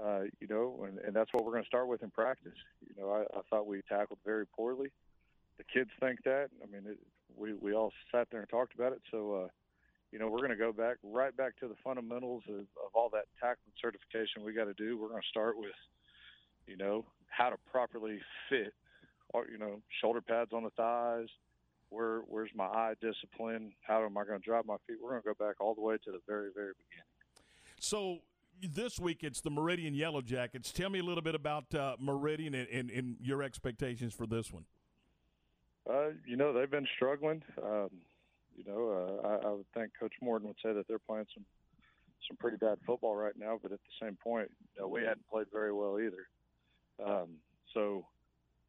uh, 0.03 0.23
you 0.41 0.47
know, 0.49 0.87
and, 0.89 0.99
and 1.01 1.15
that's 1.15 1.33
what 1.35 1.45
we're 1.45 1.53
going 1.53 1.65
to 1.65 1.69
start 1.69 1.89
with 1.89 2.03
in 2.03 2.11
practice. 2.11 2.57
You 2.89 3.03
know, 3.03 3.11
I, 3.11 3.39
I 3.39 3.43
thought 3.51 3.67
we 3.67 3.83
tackled 3.83 4.21
very 4.25 4.47
poorly. 4.47 4.91
The 5.59 5.65
kids 5.65 5.91
think 6.01 6.23
that. 6.25 6.49
I 6.63 6.67
mean, 6.67 6.83
it, 6.87 6.99
we 7.37 7.53
we 7.53 7.75
all 7.75 7.93
sat 8.11 8.29
there 8.31 8.41
and 8.41 8.49
talked 8.49 8.75
about 8.75 8.93
it. 8.93 9.03
So, 9.11 9.45
uh, 9.45 9.49
you 10.13 10.19
know, 10.19 10.29
we're 10.29 10.39
going 10.39 10.51
to 10.51 10.57
go 10.57 10.73
back 10.73 10.97
right 11.03 11.37
back 11.37 11.57
to 11.59 11.69
the 11.69 11.75
fundamentals 11.83 12.43
of, 12.49 12.61
of 12.61 12.95
all 12.95 13.11
that 13.13 13.25
tackling 13.41 13.75
certification 13.81 14.45
we 14.45 14.53
got 14.53 14.65
to 14.65 14.75
do. 14.75 14.99
We're 14.99 15.09
going 15.09 15.23
to 15.23 15.29
start 15.29 15.59
with, 15.59 15.75
you 16.67 16.77
know, 16.77 17.05
how 17.29 17.51
to 17.51 17.57
properly 17.71 18.19
fit, 18.49 18.73
or 19.35 19.47
you 19.51 19.59
know, 19.59 19.81
shoulder 20.01 20.21
pads 20.21 20.53
on 20.53 20.63
the 20.63 20.71
thighs. 20.71 21.29
Where 21.91 22.21
where's 22.29 22.51
my 22.55 22.65
eye 22.65 22.95
discipline? 23.01 23.73
How 23.87 24.05
am 24.05 24.17
I 24.19 24.25
going 24.25 24.41
to 24.41 24.45
drop 24.45 24.67
my 24.67 24.77
feet? 24.87 24.97
We're 25.03 25.11
going 25.11 25.23
to 25.23 25.29
go 25.29 25.47
back 25.47 25.61
all 25.61 25.75
the 25.75 25.81
way 25.81 25.97
to 25.97 26.13
the 26.13 26.21
very 26.27 26.51
very 26.55 26.73
beginning. 26.89 27.07
So, 27.79 28.19
this 28.63 28.99
week 28.99 29.23
it's 29.23 29.41
the 29.41 29.51
Meridian 29.51 29.95
Yellow 29.95 30.23
Jackets. 30.23 30.73
Tell 30.73 30.91
me 30.91 30.99
a 30.99 31.03
little 31.03 31.23
bit 31.23 31.35
about 31.35 31.75
uh, 31.75 31.97
Meridian 32.01 32.55
and, 32.55 32.69
and, 32.69 32.91
and, 32.91 33.17
your 33.21 33.43
expectations 33.43 34.15
for 34.15 34.27
this 34.27 34.53
one. 34.53 34.65
Uh, 35.89 36.09
you 36.27 36.37
know, 36.37 36.53
they've 36.53 36.71
been 36.71 36.87
struggling. 36.97 37.43
Um, 37.63 37.91
you 38.57 38.65
know, 38.67 39.21
uh, 39.23 39.27
I, 39.27 39.49
I, 39.49 39.51
would 39.53 39.67
think 39.75 39.93
Coach 39.99 40.15
Morton 40.23 40.49
would 40.49 40.57
say 40.63 40.73
that 40.73 40.89
they're 40.89 40.99
playing 40.99 41.27
some 41.35 41.45
some 42.27 42.37
pretty 42.39 42.57
bad 42.57 42.79
football 42.87 43.15
right 43.15 43.35
now, 43.39 43.59
but 43.63 43.73
at 43.73 43.79
the 43.79 44.07
same 44.07 44.17
point, 44.17 44.51
you 44.75 44.83
know, 44.83 44.89
we 44.89 45.01
hadn't 45.01 45.29
played 45.29 45.47
very 45.53 45.73
well 45.73 45.99
either. 46.01 46.27
Um, 47.05 47.37
so, 47.73 48.07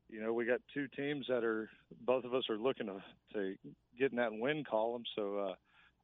you 0.09 0.21
know, 0.21 0.33
we 0.33 0.45
got 0.45 0.59
two 0.73 0.87
teams 0.95 1.25
that 1.29 1.43
are 1.43 1.69
both 2.05 2.23
of 2.23 2.33
us 2.33 2.43
are 2.49 2.57
looking 2.57 2.87
to, 2.87 3.01
to 3.33 3.55
get 3.97 4.11
in 4.11 4.17
that 4.17 4.31
win 4.31 4.63
column. 4.69 5.03
So, 5.15 5.37
uh, 5.37 5.53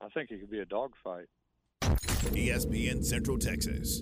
I 0.03 0.09
think 0.09 0.31
it 0.31 0.39
could 0.39 0.49
be 0.49 0.59
a 0.59 0.65
dogfight. 0.65 1.27
ESPN 1.81 3.03
Central 3.03 3.37
Texas. 3.37 4.01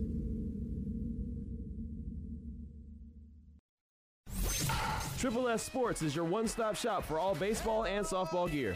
Triple 5.20 5.50
S 5.50 5.62
Sports 5.62 6.02
is 6.02 6.16
your 6.16 6.26
one 6.26 6.48
stop 6.48 6.76
shop 6.76 7.06
for 7.06 7.20
all 7.20 7.36
baseball 7.36 7.86
and 7.86 8.04
softball 8.04 8.50
gear. 8.50 8.76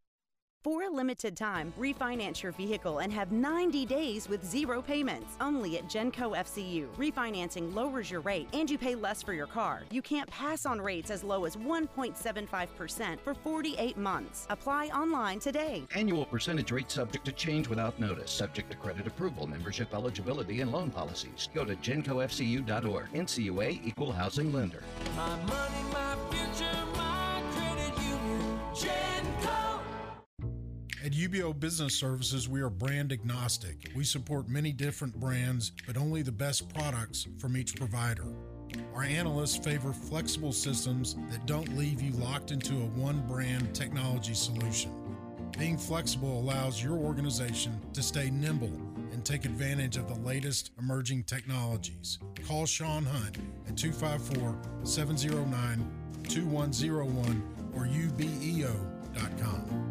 For 0.63 0.83
a 0.83 0.89
limited 0.91 1.35
time, 1.35 1.73
refinance 1.79 2.43
your 2.43 2.51
vehicle 2.51 2.99
and 2.99 3.11
have 3.11 3.31
90 3.31 3.83
days 3.87 4.29
with 4.29 4.45
zero 4.45 4.79
payments. 4.79 5.35
Only 5.41 5.79
at 5.79 5.85
Genco 5.85 6.37
FCU. 6.37 6.87
Refinancing 6.97 7.73
lowers 7.73 8.11
your 8.11 8.21
rate 8.21 8.47
and 8.53 8.69
you 8.69 8.77
pay 8.77 8.93
less 8.93 9.23
for 9.23 9.33
your 9.33 9.47
car. 9.47 9.81
You 9.89 10.03
can't 10.03 10.29
pass 10.29 10.67
on 10.67 10.79
rates 10.79 11.09
as 11.09 11.23
low 11.23 11.45
as 11.45 11.55
1.75% 11.55 13.19
for 13.21 13.33
48 13.33 13.97
months. 13.97 14.45
Apply 14.51 14.89
online 14.89 15.39
today. 15.39 15.83
Annual 15.95 16.25
percentage 16.25 16.71
rate 16.71 16.91
subject 16.91 17.25
to 17.25 17.31
change 17.31 17.67
without 17.67 17.99
notice, 17.99 18.29
subject 18.29 18.69
to 18.69 18.77
credit 18.77 19.07
approval, 19.07 19.47
membership 19.47 19.95
eligibility, 19.95 20.61
and 20.61 20.71
loan 20.71 20.91
policies. 20.91 21.49
Go 21.55 21.65
to 21.65 21.75
gencofcu.org. 21.77 23.11
NCUA 23.13 23.83
Equal 23.83 24.11
Housing 24.11 24.53
Lender. 24.53 24.83
My 25.15 25.35
money, 25.37 25.83
my 25.91 26.15
future, 26.29 26.70
At 31.03 31.13
UBEO 31.13 31.59
Business 31.59 31.95
Services, 31.95 32.47
we 32.47 32.61
are 32.61 32.69
brand 32.69 33.11
agnostic. 33.11 33.91
We 33.95 34.03
support 34.03 34.47
many 34.47 34.71
different 34.71 35.19
brands, 35.19 35.71
but 35.87 35.97
only 35.97 36.21
the 36.21 36.31
best 36.31 36.71
products 36.75 37.25
from 37.39 37.57
each 37.57 37.75
provider. 37.75 38.27
Our 38.93 39.01
analysts 39.01 39.57
favor 39.57 39.93
flexible 39.93 40.53
systems 40.53 41.15
that 41.31 41.47
don't 41.47 41.75
leave 41.75 42.03
you 42.03 42.11
locked 42.13 42.51
into 42.51 42.75
a 42.75 42.85
one 42.85 43.25
brand 43.25 43.73
technology 43.73 44.35
solution. 44.35 44.91
Being 45.57 45.75
flexible 45.75 46.39
allows 46.39 46.83
your 46.83 46.97
organization 46.97 47.81
to 47.93 48.03
stay 48.03 48.29
nimble 48.29 48.79
and 49.11 49.25
take 49.25 49.45
advantage 49.45 49.97
of 49.97 50.07
the 50.07 50.21
latest 50.21 50.69
emerging 50.77 51.23
technologies. 51.23 52.19
Call 52.47 52.67
Sean 52.67 53.05
Hunt 53.05 53.39
at 53.67 53.75
254 53.75 54.85
709 54.85 55.83
2101 56.29 57.43
or 57.75 57.87
ubeo.com. 57.87 59.90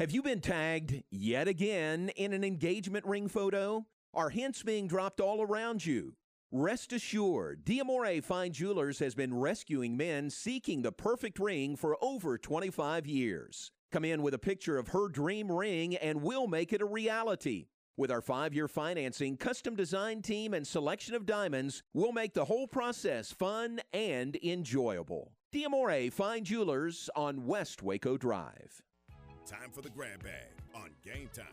Have 0.00 0.10
you 0.10 0.22
been 0.22 0.40
tagged 0.40 1.04
yet 1.12 1.46
again 1.46 2.08
in 2.16 2.32
an 2.32 2.42
engagement 2.42 3.06
ring 3.06 3.28
photo? 3.28 3.86
Are 4.12 4.30
hints 4.30 4.64
being 4.64 4.88
dropped 4.88 5.20
all 5.20 5.40
around 5.40 5.86
you? 5.86 6.16
Rest 6.50 6.92
assured, 6.92 7.64
Diamore 7.64 8.20
Fine 8.20 8.54
Jewelers 8.54 8.98
has 8.98 9.14
been 9.14 9.38
rescuing 9.38 9.96
men 9.96 10.30
seeking 10.30 10.82
the 10.82 10.90
perfect 10.90 11.38
ring 11.38 11.76
for 11.76 11.96
over 12.02 12.36
25 12.36 13.06
years. 13.06 13.70
Come 13.92 14.04
in 14.04 14.22
with 14.22 14.34
a 14.34 14.38
picture 14.38 14.78
of 14.78 14.88
her 14.88 15.06
dream 15.06 15.48
ring 15.48 15.94
and 15.94 16.22
we'll 16.22 16.48
make 16.48 16.72
it 16.72 16.82
a 16.82 16.86
reality. 16.86 17.66
With 17.96 18.10
our 18.10 18.20
five 18.20 18.52
year 18.52 18.66
financing, 18.66 19.36
custom 19.36 19.76
design 19.76 20.22
team, 20.22 20.54
and 20.54 20.66
selection 20.66 21.14
of 21.14 21.24
diamonds, 21.24 21.84
we'll 21.92 22.10
make 22.10 22.34
the 22.34 22.46
whole 22.46 22.66
process 22.66 23.30
fun 23.30 23.80
and 23.92 24.36
enjoyable. 24.42 25.30
Diamore 25.52 26.12
Fine 26.12 26.42
Jewelers 26.42 27.08
on 27.14 27.46
West 27.46 27.80
Waco 27.80 28.16
Drive. 28.16 28.82
Time 29.46 29.70
for 29.70 29.82
the 29.82 29.90
grab 29.90 30.22
bag 30.22 30.48
on 30.74 30.88
game 31.04 31.28
time. 31.34 31.44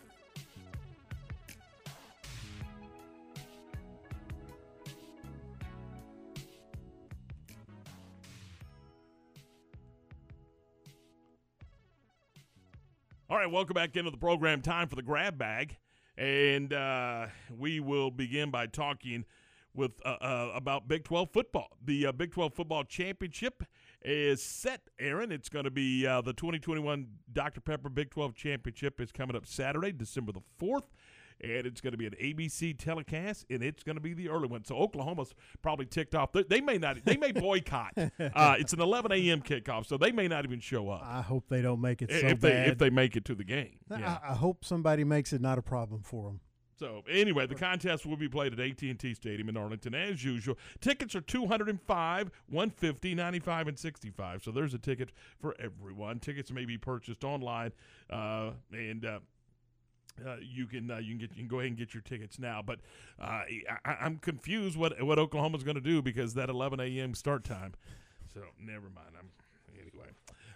All 13.30 13.38
right, 13.38 13.52
welcome 13.52 13.74
back 13.74 13.98
into 13.98 14.10
the 14.10 14.18
program. 14.18 14.62
Time 14.62 14.88
for 14.88 14.96
the 14.96 15.02
grab 15.02 15.38
bag. 15.38 15.78
And 16.18 16.72
uh, 16.72 17.28
we 17.58 17.82
will 17.82 18.10
begin 18.10 18.52
by 18.52 18.68
talking 18.68 19.26
with 19.74 19.92
uh, 20.06 20.18
uh, 20.22 20.52
about 20.56 20.88
Big 20.88 21.04
12 21.04 21.30
football. 21.32 21.68
The 21.84 22.08
uh, 22.08 22.12
Big 22.14 22.32
12 22.32 22.54
football 22.54 22.86
championship 22.86 23.64
is 24.04 24.42
set, 24.42 24.82
Aaron. 25.00 25.32
It's 25.32 25.50
going 25.50 25.66
to 25.66 25.72
be 25.72 26.06
uh, 26.06 26.22
the 26.22 26.34
2021 26.34 27.08
Dr. 27.32 27.62
Pepper 27.62 27.90
Big 27.90 28.10
12 28.12 28.36
championship 28.36 29.00
is 29.00 29.12
coming 29.12 29.36
up 29.36 29.46
Saturday, 29.46 29.92
December 29.92 30.32
the 30.32 30.42
4th. 30.60 30.84
And 31.44 31.66
it's 31.66 31.82
going 31.82 31.94
to 31.94 31.98
be 31.98 32.06
an 32.06 32.14
ABC 32.22 32.78
telecast, 32.78 33.48
and 33.50 33.64
it's 33.64 33.82
going 33.82 33.96
to 33.96 34.02
be 34.02 34.14
the 34.14 34.30
early 34.30 34.48
one. 34.48 34.64
So 34.64 34.76
Oklahoma's 34.76 35.34
probably 35.64 35.88
ticked 35.88 36.14
off. 36.14 36.32
They, 36.34 36.44
they 36.44 36.62
may 36.62 36.78
not. 36.78 37.04
They 37.04 37.18
may 37.18 37.32
boycott. 37.32 37.94
uh, 37.98 38.56
it's 38.60 38.74
an 38.74 38.80
11 38.80 39.12
a.m. 39.12 39.42
kickoff, 39.42 39.88
so 39.88 39.98
they 39.98 40.12
may 40.12 40.28
not 40.28 40.46
even 40.46 40.60
show 40.60 40.92
up. 40.92 41.02
I 41.04 41.22
hope 41.24 41.46
they 41.50 41.64
don't 41.64 41.82
make 41.82 42.04
it 42.04 42.12
so 42.12 42.28
if 42.28 42.42
they 42.42 42.50
bad. 42.52 42.68
if 42.70 42.78
they 42.78 42.92
make 42.92 43.16
it 43.16 43.26
to 43.26 43.34
the 43.34 43.44
game. 43.44 43.80
Yeah. 43.90 44.20
I, 44.24 44.34
I 44.34 44.36
hope 44.36 44.64
somebody 44.64 45.04
makes 45.04 45.34
it 45.34 45.42
not 45.42 45.58
a 45.58 45.64
problem 45.64 46.04
for 46.04 46.26
them. 46.30 46.42
So 46.82 47.04
anyway, 47.08 47.46
the 47.46 47.54
contest 47.54 48.08
will 48.08 48.18
be 48.18 48.28
played 48.28 48.54
at 48.54 48.60
AT&T 48.60 49.14
Stadium 49.14 49.50
in 49.50 49.56
Arlington 49.56 49.94
as 49.94 50.24
usual. 50.24 50.58
Tickets 50.80 51.14
are 51.14 51.22
205, 51.22 52.32
150, 52.50 53.14
95 53.14 53.68
and 53.68 53.78
65. 53.78 54.44
So 54.44 54.50
there's 54.50 54.74
a 54.74 54.80
ticket 54.80 55.12
for 55.40 55.56
everyone. 55.60 56.18
Tickets 56.18 56.52
may 56.52 56.66
be 56.66 56.80
purchased 56.80 57.24
online 57.24 57.72
uh, 58.10 58.54
and 58.72 59.06
uh, 59.06 59.20
uh, 60.26 60.38
you 60.42 60.66
can 60.66 60.90
uh, 60.90 60.98
you 60.98 61.10
can 61.10 61.20
get 61.20 61.30
you 61.30 61.44
can 61.44 61.48
go 61.48 61.60
ahead 61.60 61.70
and 61.70 61.78
get 61.78 61.94
your 61.94 62.02
tickets 62.02 62.40
now, 62.40 62.64
but 62.66 62.80
uh, 63.22 63.44
I, 63.86 63.96
I'm 64.02 64.18
confused 64.18 64.76
what 64.76 65.00
what 65.04 65.20
Oklahoma's 65.20 65.64
going 65.64 65.76
to 65.76 65.82
do 65.82 66.02
because 66.02 66.34
that 66.34 66.50
11 66.50 66.80
a.m. 66.80 67.14
start 67.14 67.44
time. 67.44 67.76
So 68.34 68.42
never 68.60 68.90
mind. 68.90 69.16
I'm 69.20 69.30
anyway. 69.70 70.10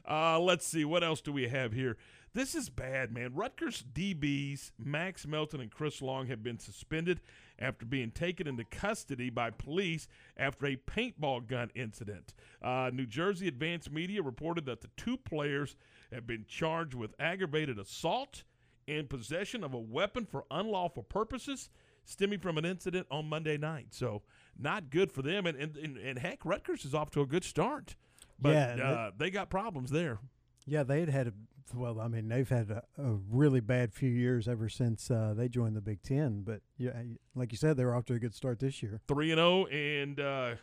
Uh, 0.07 0.39
let's 0.39 0.65
see 0.65 0.85
what 0.85 1.03
else 1.03 1.21
do 1.21 1.31
we 1.31 1.47
have 1.47 1.73
here. 1.73 1.97
This 2.35 2.53
is 2.53 2.69
bad, 2.69 3.13
man. 3.13 3.33
Rutgers 3.33 3.83
DBs 3.93 4.71
Max 4.77 5.25
Melton 5.25 5.61
and 5.61 5.71
Chris 5.71 6.01
Long 6.01 6.27
have 6.27 6.43
been 6.43 6.59
suspended 6.59 7.21
after 7.59 7.85
being 7.85 8.11
taken 8.11 8.45
into 8.45 8.65
custody 8.65 9.29
by 9.29 9.51
police 9.51 10.09
after 10.35 10.65
a 10.65 10.75
paintball 10.75 11.47
gun 11.47 11.71
incident. 11.75 12.33
Uh, 12.61 12.91
New 12.93 13.05
Jersey 13.05 13.47
Advanced 13.47 13.89
Media 13.89 14.21
reported 14.21 14.65
that 14.65 14.81
the 14.81 14.89
two 14.97 15.15
players 15.15 15.77
have 16.11 16.27
been 16.27 16.43
charged 16.45 16.93
with 16.93 17.15
aggravated 17.19 17.79
assault 17.79 18.43
and 18.85 19.09
possession 19.09 19.63
of 19.63 19.73
a 19.73 19.79
weapon 19.79 20.25
for 20.25 20.43
unlawful 20.51 21.03
purposes 21.03 21.69
stemming 22.03 22.39
from 22.39 22.57
an 22.57 22.65
incident 22.65 23.07
on 23.09 23.29
Monday 23.29 23.57
night. 23.57 23.87
So, 23.91 24.21
not 24.59 24.89
good 24.89 25.11
for 25.11 25.21
them. 25.21 25.45
And, 25.45 25.57
and, 25.57 25.75
and, 25.77 25.97
and 25.97 26.19
heck, 26.19 26.45
Rutgers 26.45 26.85
is 26.85 26.93
off 26.93 27.11
to 27.11 27.21
a 27.21 27.25
good 27.25 27.43
start. 27.43 27.95
But 28.39 28.77
Yeah, 28.77 28.83
uh, 28.83 29.11
they 29.17 29.29
got 29.29 29.49
problems 29.49 29.91
there. 29.91 30.19
Yeah, 30.65 30.83
they 30.83 30.99
had 30.99 31.09
had 31.09 31.27
a 31.27 31.33
well. 31.73 31.99
I 31.99 32.07
mean, 32.07 32.27
they've 32.27 32.47
had 32.47 32.69
a, 32.69 32.83
a 32.97 33.13
really 33.29 33.59
bad 33.59 33.93
few 33.93 34.09
years 34.09 34.47
ever 34.47 34.69
since 34.69 35.09
uh, 35.09 35.33
they 35.35 35.47
joined 35.47 35.75
the 35.75 35.81
Big 35.81 36.01
Ten. 36.03 36.41
But 36.41 36.61
yeah, 36.77 36.91
like 37.35 37.51
you 37.51 37.57
said, 37.57 37.77
they 37.77 37.85
were 37.85 37.95
off 37.95 38.05
to 38.05 38.13
a 38.13 38.19
good 38.19 38.35
start 38.35 38.59
this 38.59 38.81
year. 38.83 39.01
three 39.07 39.31
and 39.31 39.39
zero, 39.39 39.65
and 39.67 40.19
uh, 40.19 40.55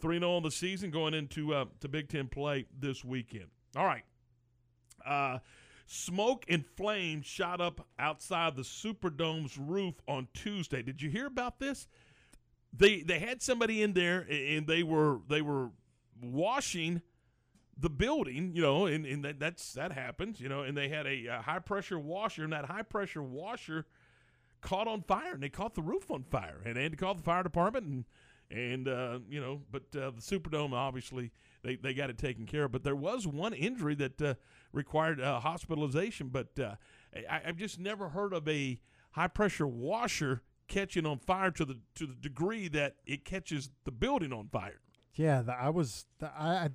3 0.00 0.18
0 0.18 0.32
on 0.32 0.42
the 0.42 0.50
season 0.50 0.90
going 0.90 1.14
into 1.14 1.54
uh, 1.54 1.66
to 1.80 1.88
Big 1.88 2.08
Ten 2.08 2.28
play 2.28 2.66
this 2.78 3.04
weekend. 3.04 3.46
All 3.76 3.84
right. 3.84 4.04
Uh, 5.06 5.38
smoke 5.86 6.44
and 6.48 6.64
flames 6.76 7.26
shot 7.26 7.60
up 7.60 7.86
outside 7.98 8.56
the 8.56 8.64
Superdome's 8.64 9.58
roof 9.58 9.94
on 10.08 10.28
Tuesday. 10.34 10.82
Did 10.82 11.00
you 11.02 11.10
hear 11.10 11.26
about 11.26 11.58
this? 11.58 11.88
They 12.72 13.02
they 13.02 13.18
had 13.18 13.42
somebody 13.42 13.82
in 13.82 13.92
there 13.92 14.26
and 14.30 14.66
they 14.66 14.82
were 14.82 15.20
they 15.28 15.42
were 15.42 15.70
washing 16.22 17.02
the 17.78 17.90
building, 17.90 18.52
you 18.54 18.62
know, 18.62 18.86
and, 18.86 19.06
and 19.06 19.24
that, 19.24 19.40
that's 19.40 19.72
that 19.72 19.92
happens, 19.92 20.40
you 20.40 20.48
know, 20.48 20.62
and 20.62 20.76
they 20.76 20.88
had 20.88 21.06
a, 21.06 21.26
a 21.26 21.42
high 21.42 21.58
pressure 21.58 21.98
washer, 21.98 22.44
and 22.44 22.52
that 22.52 22.66
high 22.66 22.82
pressure 22.82 23.22
washer 23.22 23.86
caught 24.60 24.86
on 24.86 25.02
fire, 25.02 25.32
and 25.32 25.42
they 25.42 25.48
caught 25.48 25.74
the 25.74 25.82
roof 25.82 26.10
on 26.10 26.24
fire, 26.24 26.60
and 26.64 26.76
they 26.76 26.82
had 26.82 26.92
to 26.92 26.98
call 26.98 27.14
the 27.14 27.22
fire 27.22 27.42
department, 27.42 27.86
and 27.86 28.04
and 28.50 28.88
uh, 28.88 29.20
you 29.28 29.40
know, 29.40 29.62
but 29.70 29.82
uh, 29.94 30.10
the 30.10 30.20
Superdome 30.20 30.72
obviously 30.72 31.30
they, 31.62 31.76
they 31.76 31.94
got 31.94 32.10
it 32.10 32.18
taken 32.18 32.46
care 32.46 32.64
of, 32.64 32.72
but 32.72 32.82
there 32.82 32.96
was 32.96 33.26
one 33.26 33.52
injury 33.52 33.94
that 33.94 34.20
uh, 34.20 34.34
required 34.72 35.20
uh, 35.20 35.40
hospitalization, 35.40 36.28
but 36.28 36.58
uh, 36.58 36.74
I, 37.30 37.42
I've 37.46 37.56
just 37.56 37.78
never 37.78 38.10
heard 38.10 38.32
of 38.32 38.48
a 38.48 38.80
high 39.12 39.28
pressure 39.28 39.66
washer 39.66 40.42
catching 40.68 41.06
on 41.06 41.18
fire 41.18 41.50
to 41.50 41.64
the 41.64 41.78
to 41.94 42.06
the 42.06 42.14
degree 42.14 42.68
that 42.68 42.96
it 43.06 43.24
catches 43.24 43.70
the 43.84 43.92
building 43.92 44.32
on 44.32 44.48
fire. 44.48 44.80
Yeah, 45.14 45.42
the, 45.42 45.52
I 45.52 45.70
was 45.70 46.06
the, 46.18 46.28
I 46.28 46.70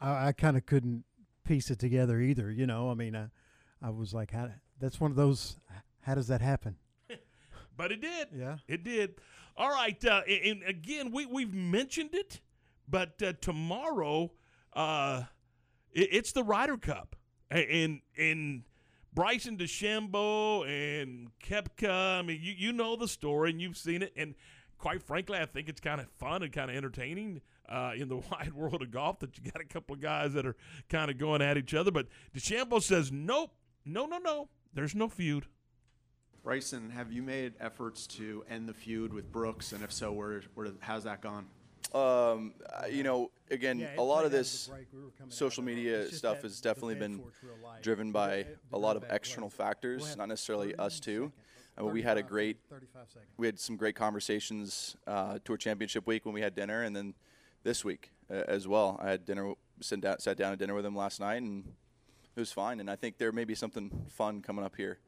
I, 0.00 0.28
I 0.28 0.32
kind 0.32 0.56
of 0.56 0.66
couldn't 0.66 1.04
piece 1.44 1.70
it 1.70 1.78
together 1.78 2.20
either. 2.20 2.50
You 2.50 2.66
know, 2.66 2.90
I 2.90 2.94
mean, 2.94 3.16
I, 3.16 3.28
I 3.82 3.90
was 3.90 4.14
like, 4.14 4.30
how, 4.30 4.50
that's 4.80 5.00
one 5.00 5.10
of 5.10 5.16
those. 5.16 5.56
How 6.02 6.14
does 6.14 6.28
that 6.28 6.40
happen? 6.40 6.76
but 7.76 7.92
it 7.92 8.00
did. 8.00 8.28
Yeah, 8.34 8.58
it 8.66 8.84
did. 8.84 9.16
All 9.56 9.70
right, 9.70 10.02
uh, 10.04 10.22
and 10.28 10.62
again, 10.66 11.10
we 11.10 11.26
we've 11.26 11.52
mentioned 11.52 12.10
it, 12.14 12.40
but 12.88 13.20
uh, 13.22 13.32
tomorrow, 13.40 14.30
uh, 14.72 15.24
it, 15.92 16.08
it's 16.12 16.32
the 16.32 16.44
Ryder 16.44 16.76
Cup, 16.76 17.16
and 17.50 18.00
and 18.16 18.62
Bryson 19.12 19.56
DeChambeau 19.56 20.64
and 20.68 21.30
Koepka. 21.42 22.20
I 22.20 22.22
mean, 22.22 22.38
you 22.40 22.52
you 22.56 22.72
know 22.72 22.94
the 22.94 23.08
story 23.08 23.50
and 23.50 23.60
you've 23.60 23.76
seen 23.76 24.02
it, 24.02 24.12
and 24.16 24.34
quite 24.78 25.02
frankly, 25.02 25.38
I 25.38 25.46
think 25.46 25.68
it's 25.68 25.80
kind 25.80 26.00
of 26.00 26.08
fun 26.18 26.42
and 26.42 26.52
kind 26.52 26.70
of 26.70 26.76
entertaining 26.76 27.40
uh, 27.68 27.92
in 27.96 28.08
the 28.08 28.16
wide 28.30 28.54
world 28.54 28.82
of 28.82 28.90
golf 28.90 29.18
that 29.20 29.36
you 29.36 29.50
got 29.50 29.60
a 29.60 29.66
couple 29.66 29.94
of 29.94 30.00
guys 30.00 30.32
that 30.34 30.46
are 30.46 30.56
kind 30.88 31.10
of 31.10 31.18
going 31.18 31.42
at 31.42 31.56
each 31.56 31.74
other. 31.74 31.90
But 31.90 32.06
DeChambeau 32.34 32.82
says, 32.82 33.12
nope, 33.12 33.52
no, 33.84 34.06
no, 34.06 34.18
no. 34.18 34.48
There's 34.72 34.94
no 34.94 35.08
feud. 35.08 35.46
Bryson, 36.44 36.90
have 36.90 37.12
you 37.12 37.22
made 37.22 37.54
efforts 37.60 38.06
to 38.06 38.44
end 38.48 38.68
the 38.68 38.74
feud 38.74 39.12
with 39.12 39.30
Brooks? 39.30 39.72
And 39.72 39.82
if 39.82 39.92
so, 39.92 40.12
where, 40.12 40.42
where 40.54 40.68
how's 40.80 41.04
that 41.04 41.20
gone? 41.20 41.46
Um, 41.94 42.54
you 42.90 43.02
know, 43.02 43.30
again, 43.50 43.86
a 43.96 44.02
lot 44.02 44.24
of 44.24 44.30
this 44.30 44.70
social 45.28 45.62
media 45.62 46.10
stuff 46.10 46.42
has 46.42 46.60
definitely 46.60 46.96
been 46.96 47.22
driven 47.82 48.12
by 48.12 48.46
a 48.72 48.78
lot 48.78 48.96
of 48.96 49.04
external 49.10 49.48
factors, 49.48 50.16
not 50.16 50.28
necessarily 50.28 50.74
us 50.76 51.00
too. 51.00 51.32
Mean, 51.84 51.92
we 51.92 52.02
had 52.02 52.18
a 52.18 52.22
great, 52.22 52.58
we 53.36 53.46
had 53.46 53.58
some 53.58 53.76
great 53.76 53.94
conversations 53.94 54.96
uh, 55.06 55.38
tour 55.44 55.56
championship 55.56 56.06
week 56.06 56.24
when 56.24 56.34
we 56.34 56.40
had 56.40 56.54
dinner, 56.54 56.82
and 56.82 56.94
then 56.94 57.14
this 57.62 57.84
week 57.84 58.10
uh, 58.30 58.42
as 58.48 58.66
well. 58.66 58.98
I 59.02 59.10
had 59.10 59.24
dinner, 59.24 59.54
sat 59.80 60.00
down, 60.00 60.18
sat 60.18 60.36
down 60.36 60.52
at 60.52 60.58
dinner 60.58 60.74
with 60.74 60.84
him 60.84 60.96
last 60.96 61.20
night, 61.20 61.42
and 61.42 61.64
it 62.36 62.40
was 62.40 62.52
fine. 62.52 62.80
And 62.80 62.90
I 62.90 62.96
think 62.96 63.18
there 63.18 63.32
may 63.32 63.44
be 63.44 63.54
something 63.54 64.06
fun 64.08 64.42
coming 64.42 64.64
up 64.64 64.76
here. 64.76 64.98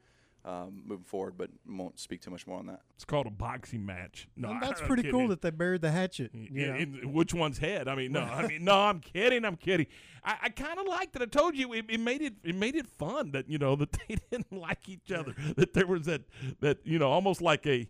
Um, 0.42 0.84
moving 0.86 1.04
forward, 1.04 1.34
but 1.36 1.50
won't 1.68 2.00
speak 2.00 2.22
too 2.22 2.30
much 2.30 2.46
more 2.46 2.58
on 2.58 2.66
that. 2.66 2.80
It's 2.94 3.04
called 3.04 3.26
a 3.26 3.30
boxing 3.30 3.84
match. 3.84 4.26
No, 4.36 4.48
well, 4.48 4.58
that's 4.62 4.80
pretty 4.80 5.10
cool 5.10 5.28
that 5.28 5.42
they 5.42 5.50
buried 5.50 5.82
the 5.82 5.90
hatchet. 5.90 6.30
Yeah, 6.32 6.82
which 7.04 7.34
one's 7.34 7.58
head? 7.58 7.88
I 7.88 7.94
mean, 7.94 8.12
no, 8.12 8.20
I 8.22 8.46
mean, 8.46 8.64
no, 8.64 8.74
I'm 8.74 9.00
kidding. 9.00 9.44
I'm 9.44 9.56
kidding. 9.56 9.86
I, 10.24 10.36
I 10.44 10.48
kind 10.48 10.78
of 10.78 10.86
liked 10.86 11.14
it. 11.14 11.20
I 11.20 11.26
told 11.26 11.56
you 11.56 11.74
it, 11.74 11.84
it, 11.90 12.00
made 12.00 12.22
it. 12.22 12.34
It 12.42 12.54
made 12.54 12.74
it 12.74 12.86
fun 12.86 13.32
that 13.32 13.50
you 13.50 13.58
know 13.58 13.76
that 13.76 13.92
they 13.92 14.16
didn't 14.30 14.50
like 14.50 14.88
each 14.88 15.12
other. 15.12 15.34
That 15.56 15.74
there 15.74 15.86
was 15.86 16.06
that 16.06 16.22
that 16.60 16.78
you 16.84 16.98
know 16.98 17.10
almost 17.10 17.42
like 17.42 17.66
a 17.66 17.86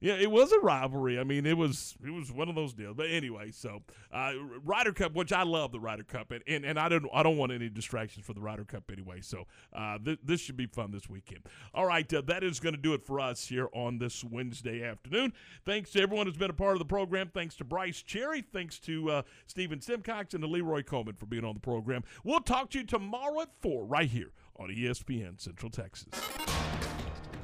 yeah, 0.00 0.14
it 0.14 0.30
was 0.30 0.52
a 0.52 0.58
rivalry. 0.58 1.18
I 1.18 1.24
mean, 1.24 1.46
it 1.46 1.56
was 1.56 1.96
it 2.04 2.10
was 2.10 2.30
one 2.30 2.48
of 2.48 2.54
those 2.54 2.74
deals. 2.74 2.94
But 2.96 3.10
anyway, 3.10 3.50
so 3.52 3.82
uh, 4.12 4.32
Ryder 4.62 4.92
Cup, 4.92 5.14
which 5.14 5.32
I 5.32 5.44
love 5.44 5.72
the 5.72 5.80
Ryder 5.80 6.02
Cup, 6.02 6.30
and, 6.30 6.42
and, 6.46 6.64
and 6.64 6.78
I 6.78 6.88
don't 6.88 7.06
I 7.12 7.22
don't 7.22 7.38
want 7.38 7.52
any 7.52 7.68
distractions 7.68 8.26
for 8.26 8.34
the 8.34 8.40
Ryder 8.40 8.64
Cup 8.64 8.84
anyway. 8.92 9.20
So 9.22 9.46
uh, 9.72 9.98
th- 10.04 10.18
this 10.22 10.40
should 10.40 10.56
be 10.56 10.66
fun 10.66 10.90
this 10.90 11.08
weekend. 11.08 11.42
All 11.72 11.86
right, 11.86 12.12
uh, 12.12 12.20
that 12.26 12.44
is 12.44 12.60
going 12.60 12.74
to 12.74 12.80
do 12.80 12.92
it 12.92 13.04
for 13.04 13.18
us 13.18 13.46
here 13.46 13.68
on 13.72 13.98
this 13.98 14.22
Wednesday 14.22 14.84
afternoon. 14.84 15.32
Thanks 15.64 15.90
to 15.92 16.02
everyone 16.02 16.26
who's 16.26 16.36
been 16.36 16.50
a 16.50 16.54
part 16.54 16.72
of 16.72 16.80
the 16.80 16.84
program. 16.84 17.30
Thanks 17.32 17.56
to 17.56 17.64
Bryce 17.64 18.02
Cherry. 18.02 18.42
Thanks 18.42 18.78
to 18.80 19.10
uh, 19.10 19.22
Stephen 19.46 19.80
Simcox 19.80 20.34
and 20.34 20.42
to 20.42 20.48
Leroy 20.48 20.82
Coleman 20.82 21.14
for 21.14 21.26
being 21.26 21.44
on 21.44 21.54
the 21.54 21.60
program. 21.60 22.04
We'll 22.24 22.40
talk 22.40 22.70
to 22.70 22.78
you 22.78 22.84
tomorrow 22.84 23.40
at 23.40 23.48
four 23.62 23.86
right 23.86 24.08
here 24.08 24.32
on 24.56 24.68
ESPN 24.68 25.40
Central 25.40 25.70
Texas. 25.70 26.08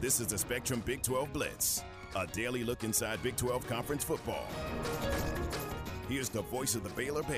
This 0.00 0.20
is 0.20 0.26
the 0.28 0.38
Spectrum 0.38 0.82
Big 0.84 1.02
12 1.02 1.32
Blitz 1.32 1.84
a 2.16 2.26
daily 2.26 2.64
look 2.64 2.84
inside 2.84 3.22
Big 3.22 3.36
12 3.36 3.66
conference 3.68 4.04
football. 4.04 4.46
Here's 6.08 6.28
the 6.28 6.42
voice 6.42 6.74
of 6.74 6.82
the 6.82 6.90
Baylor 6.90 7.22
Bears. 7.22 7.28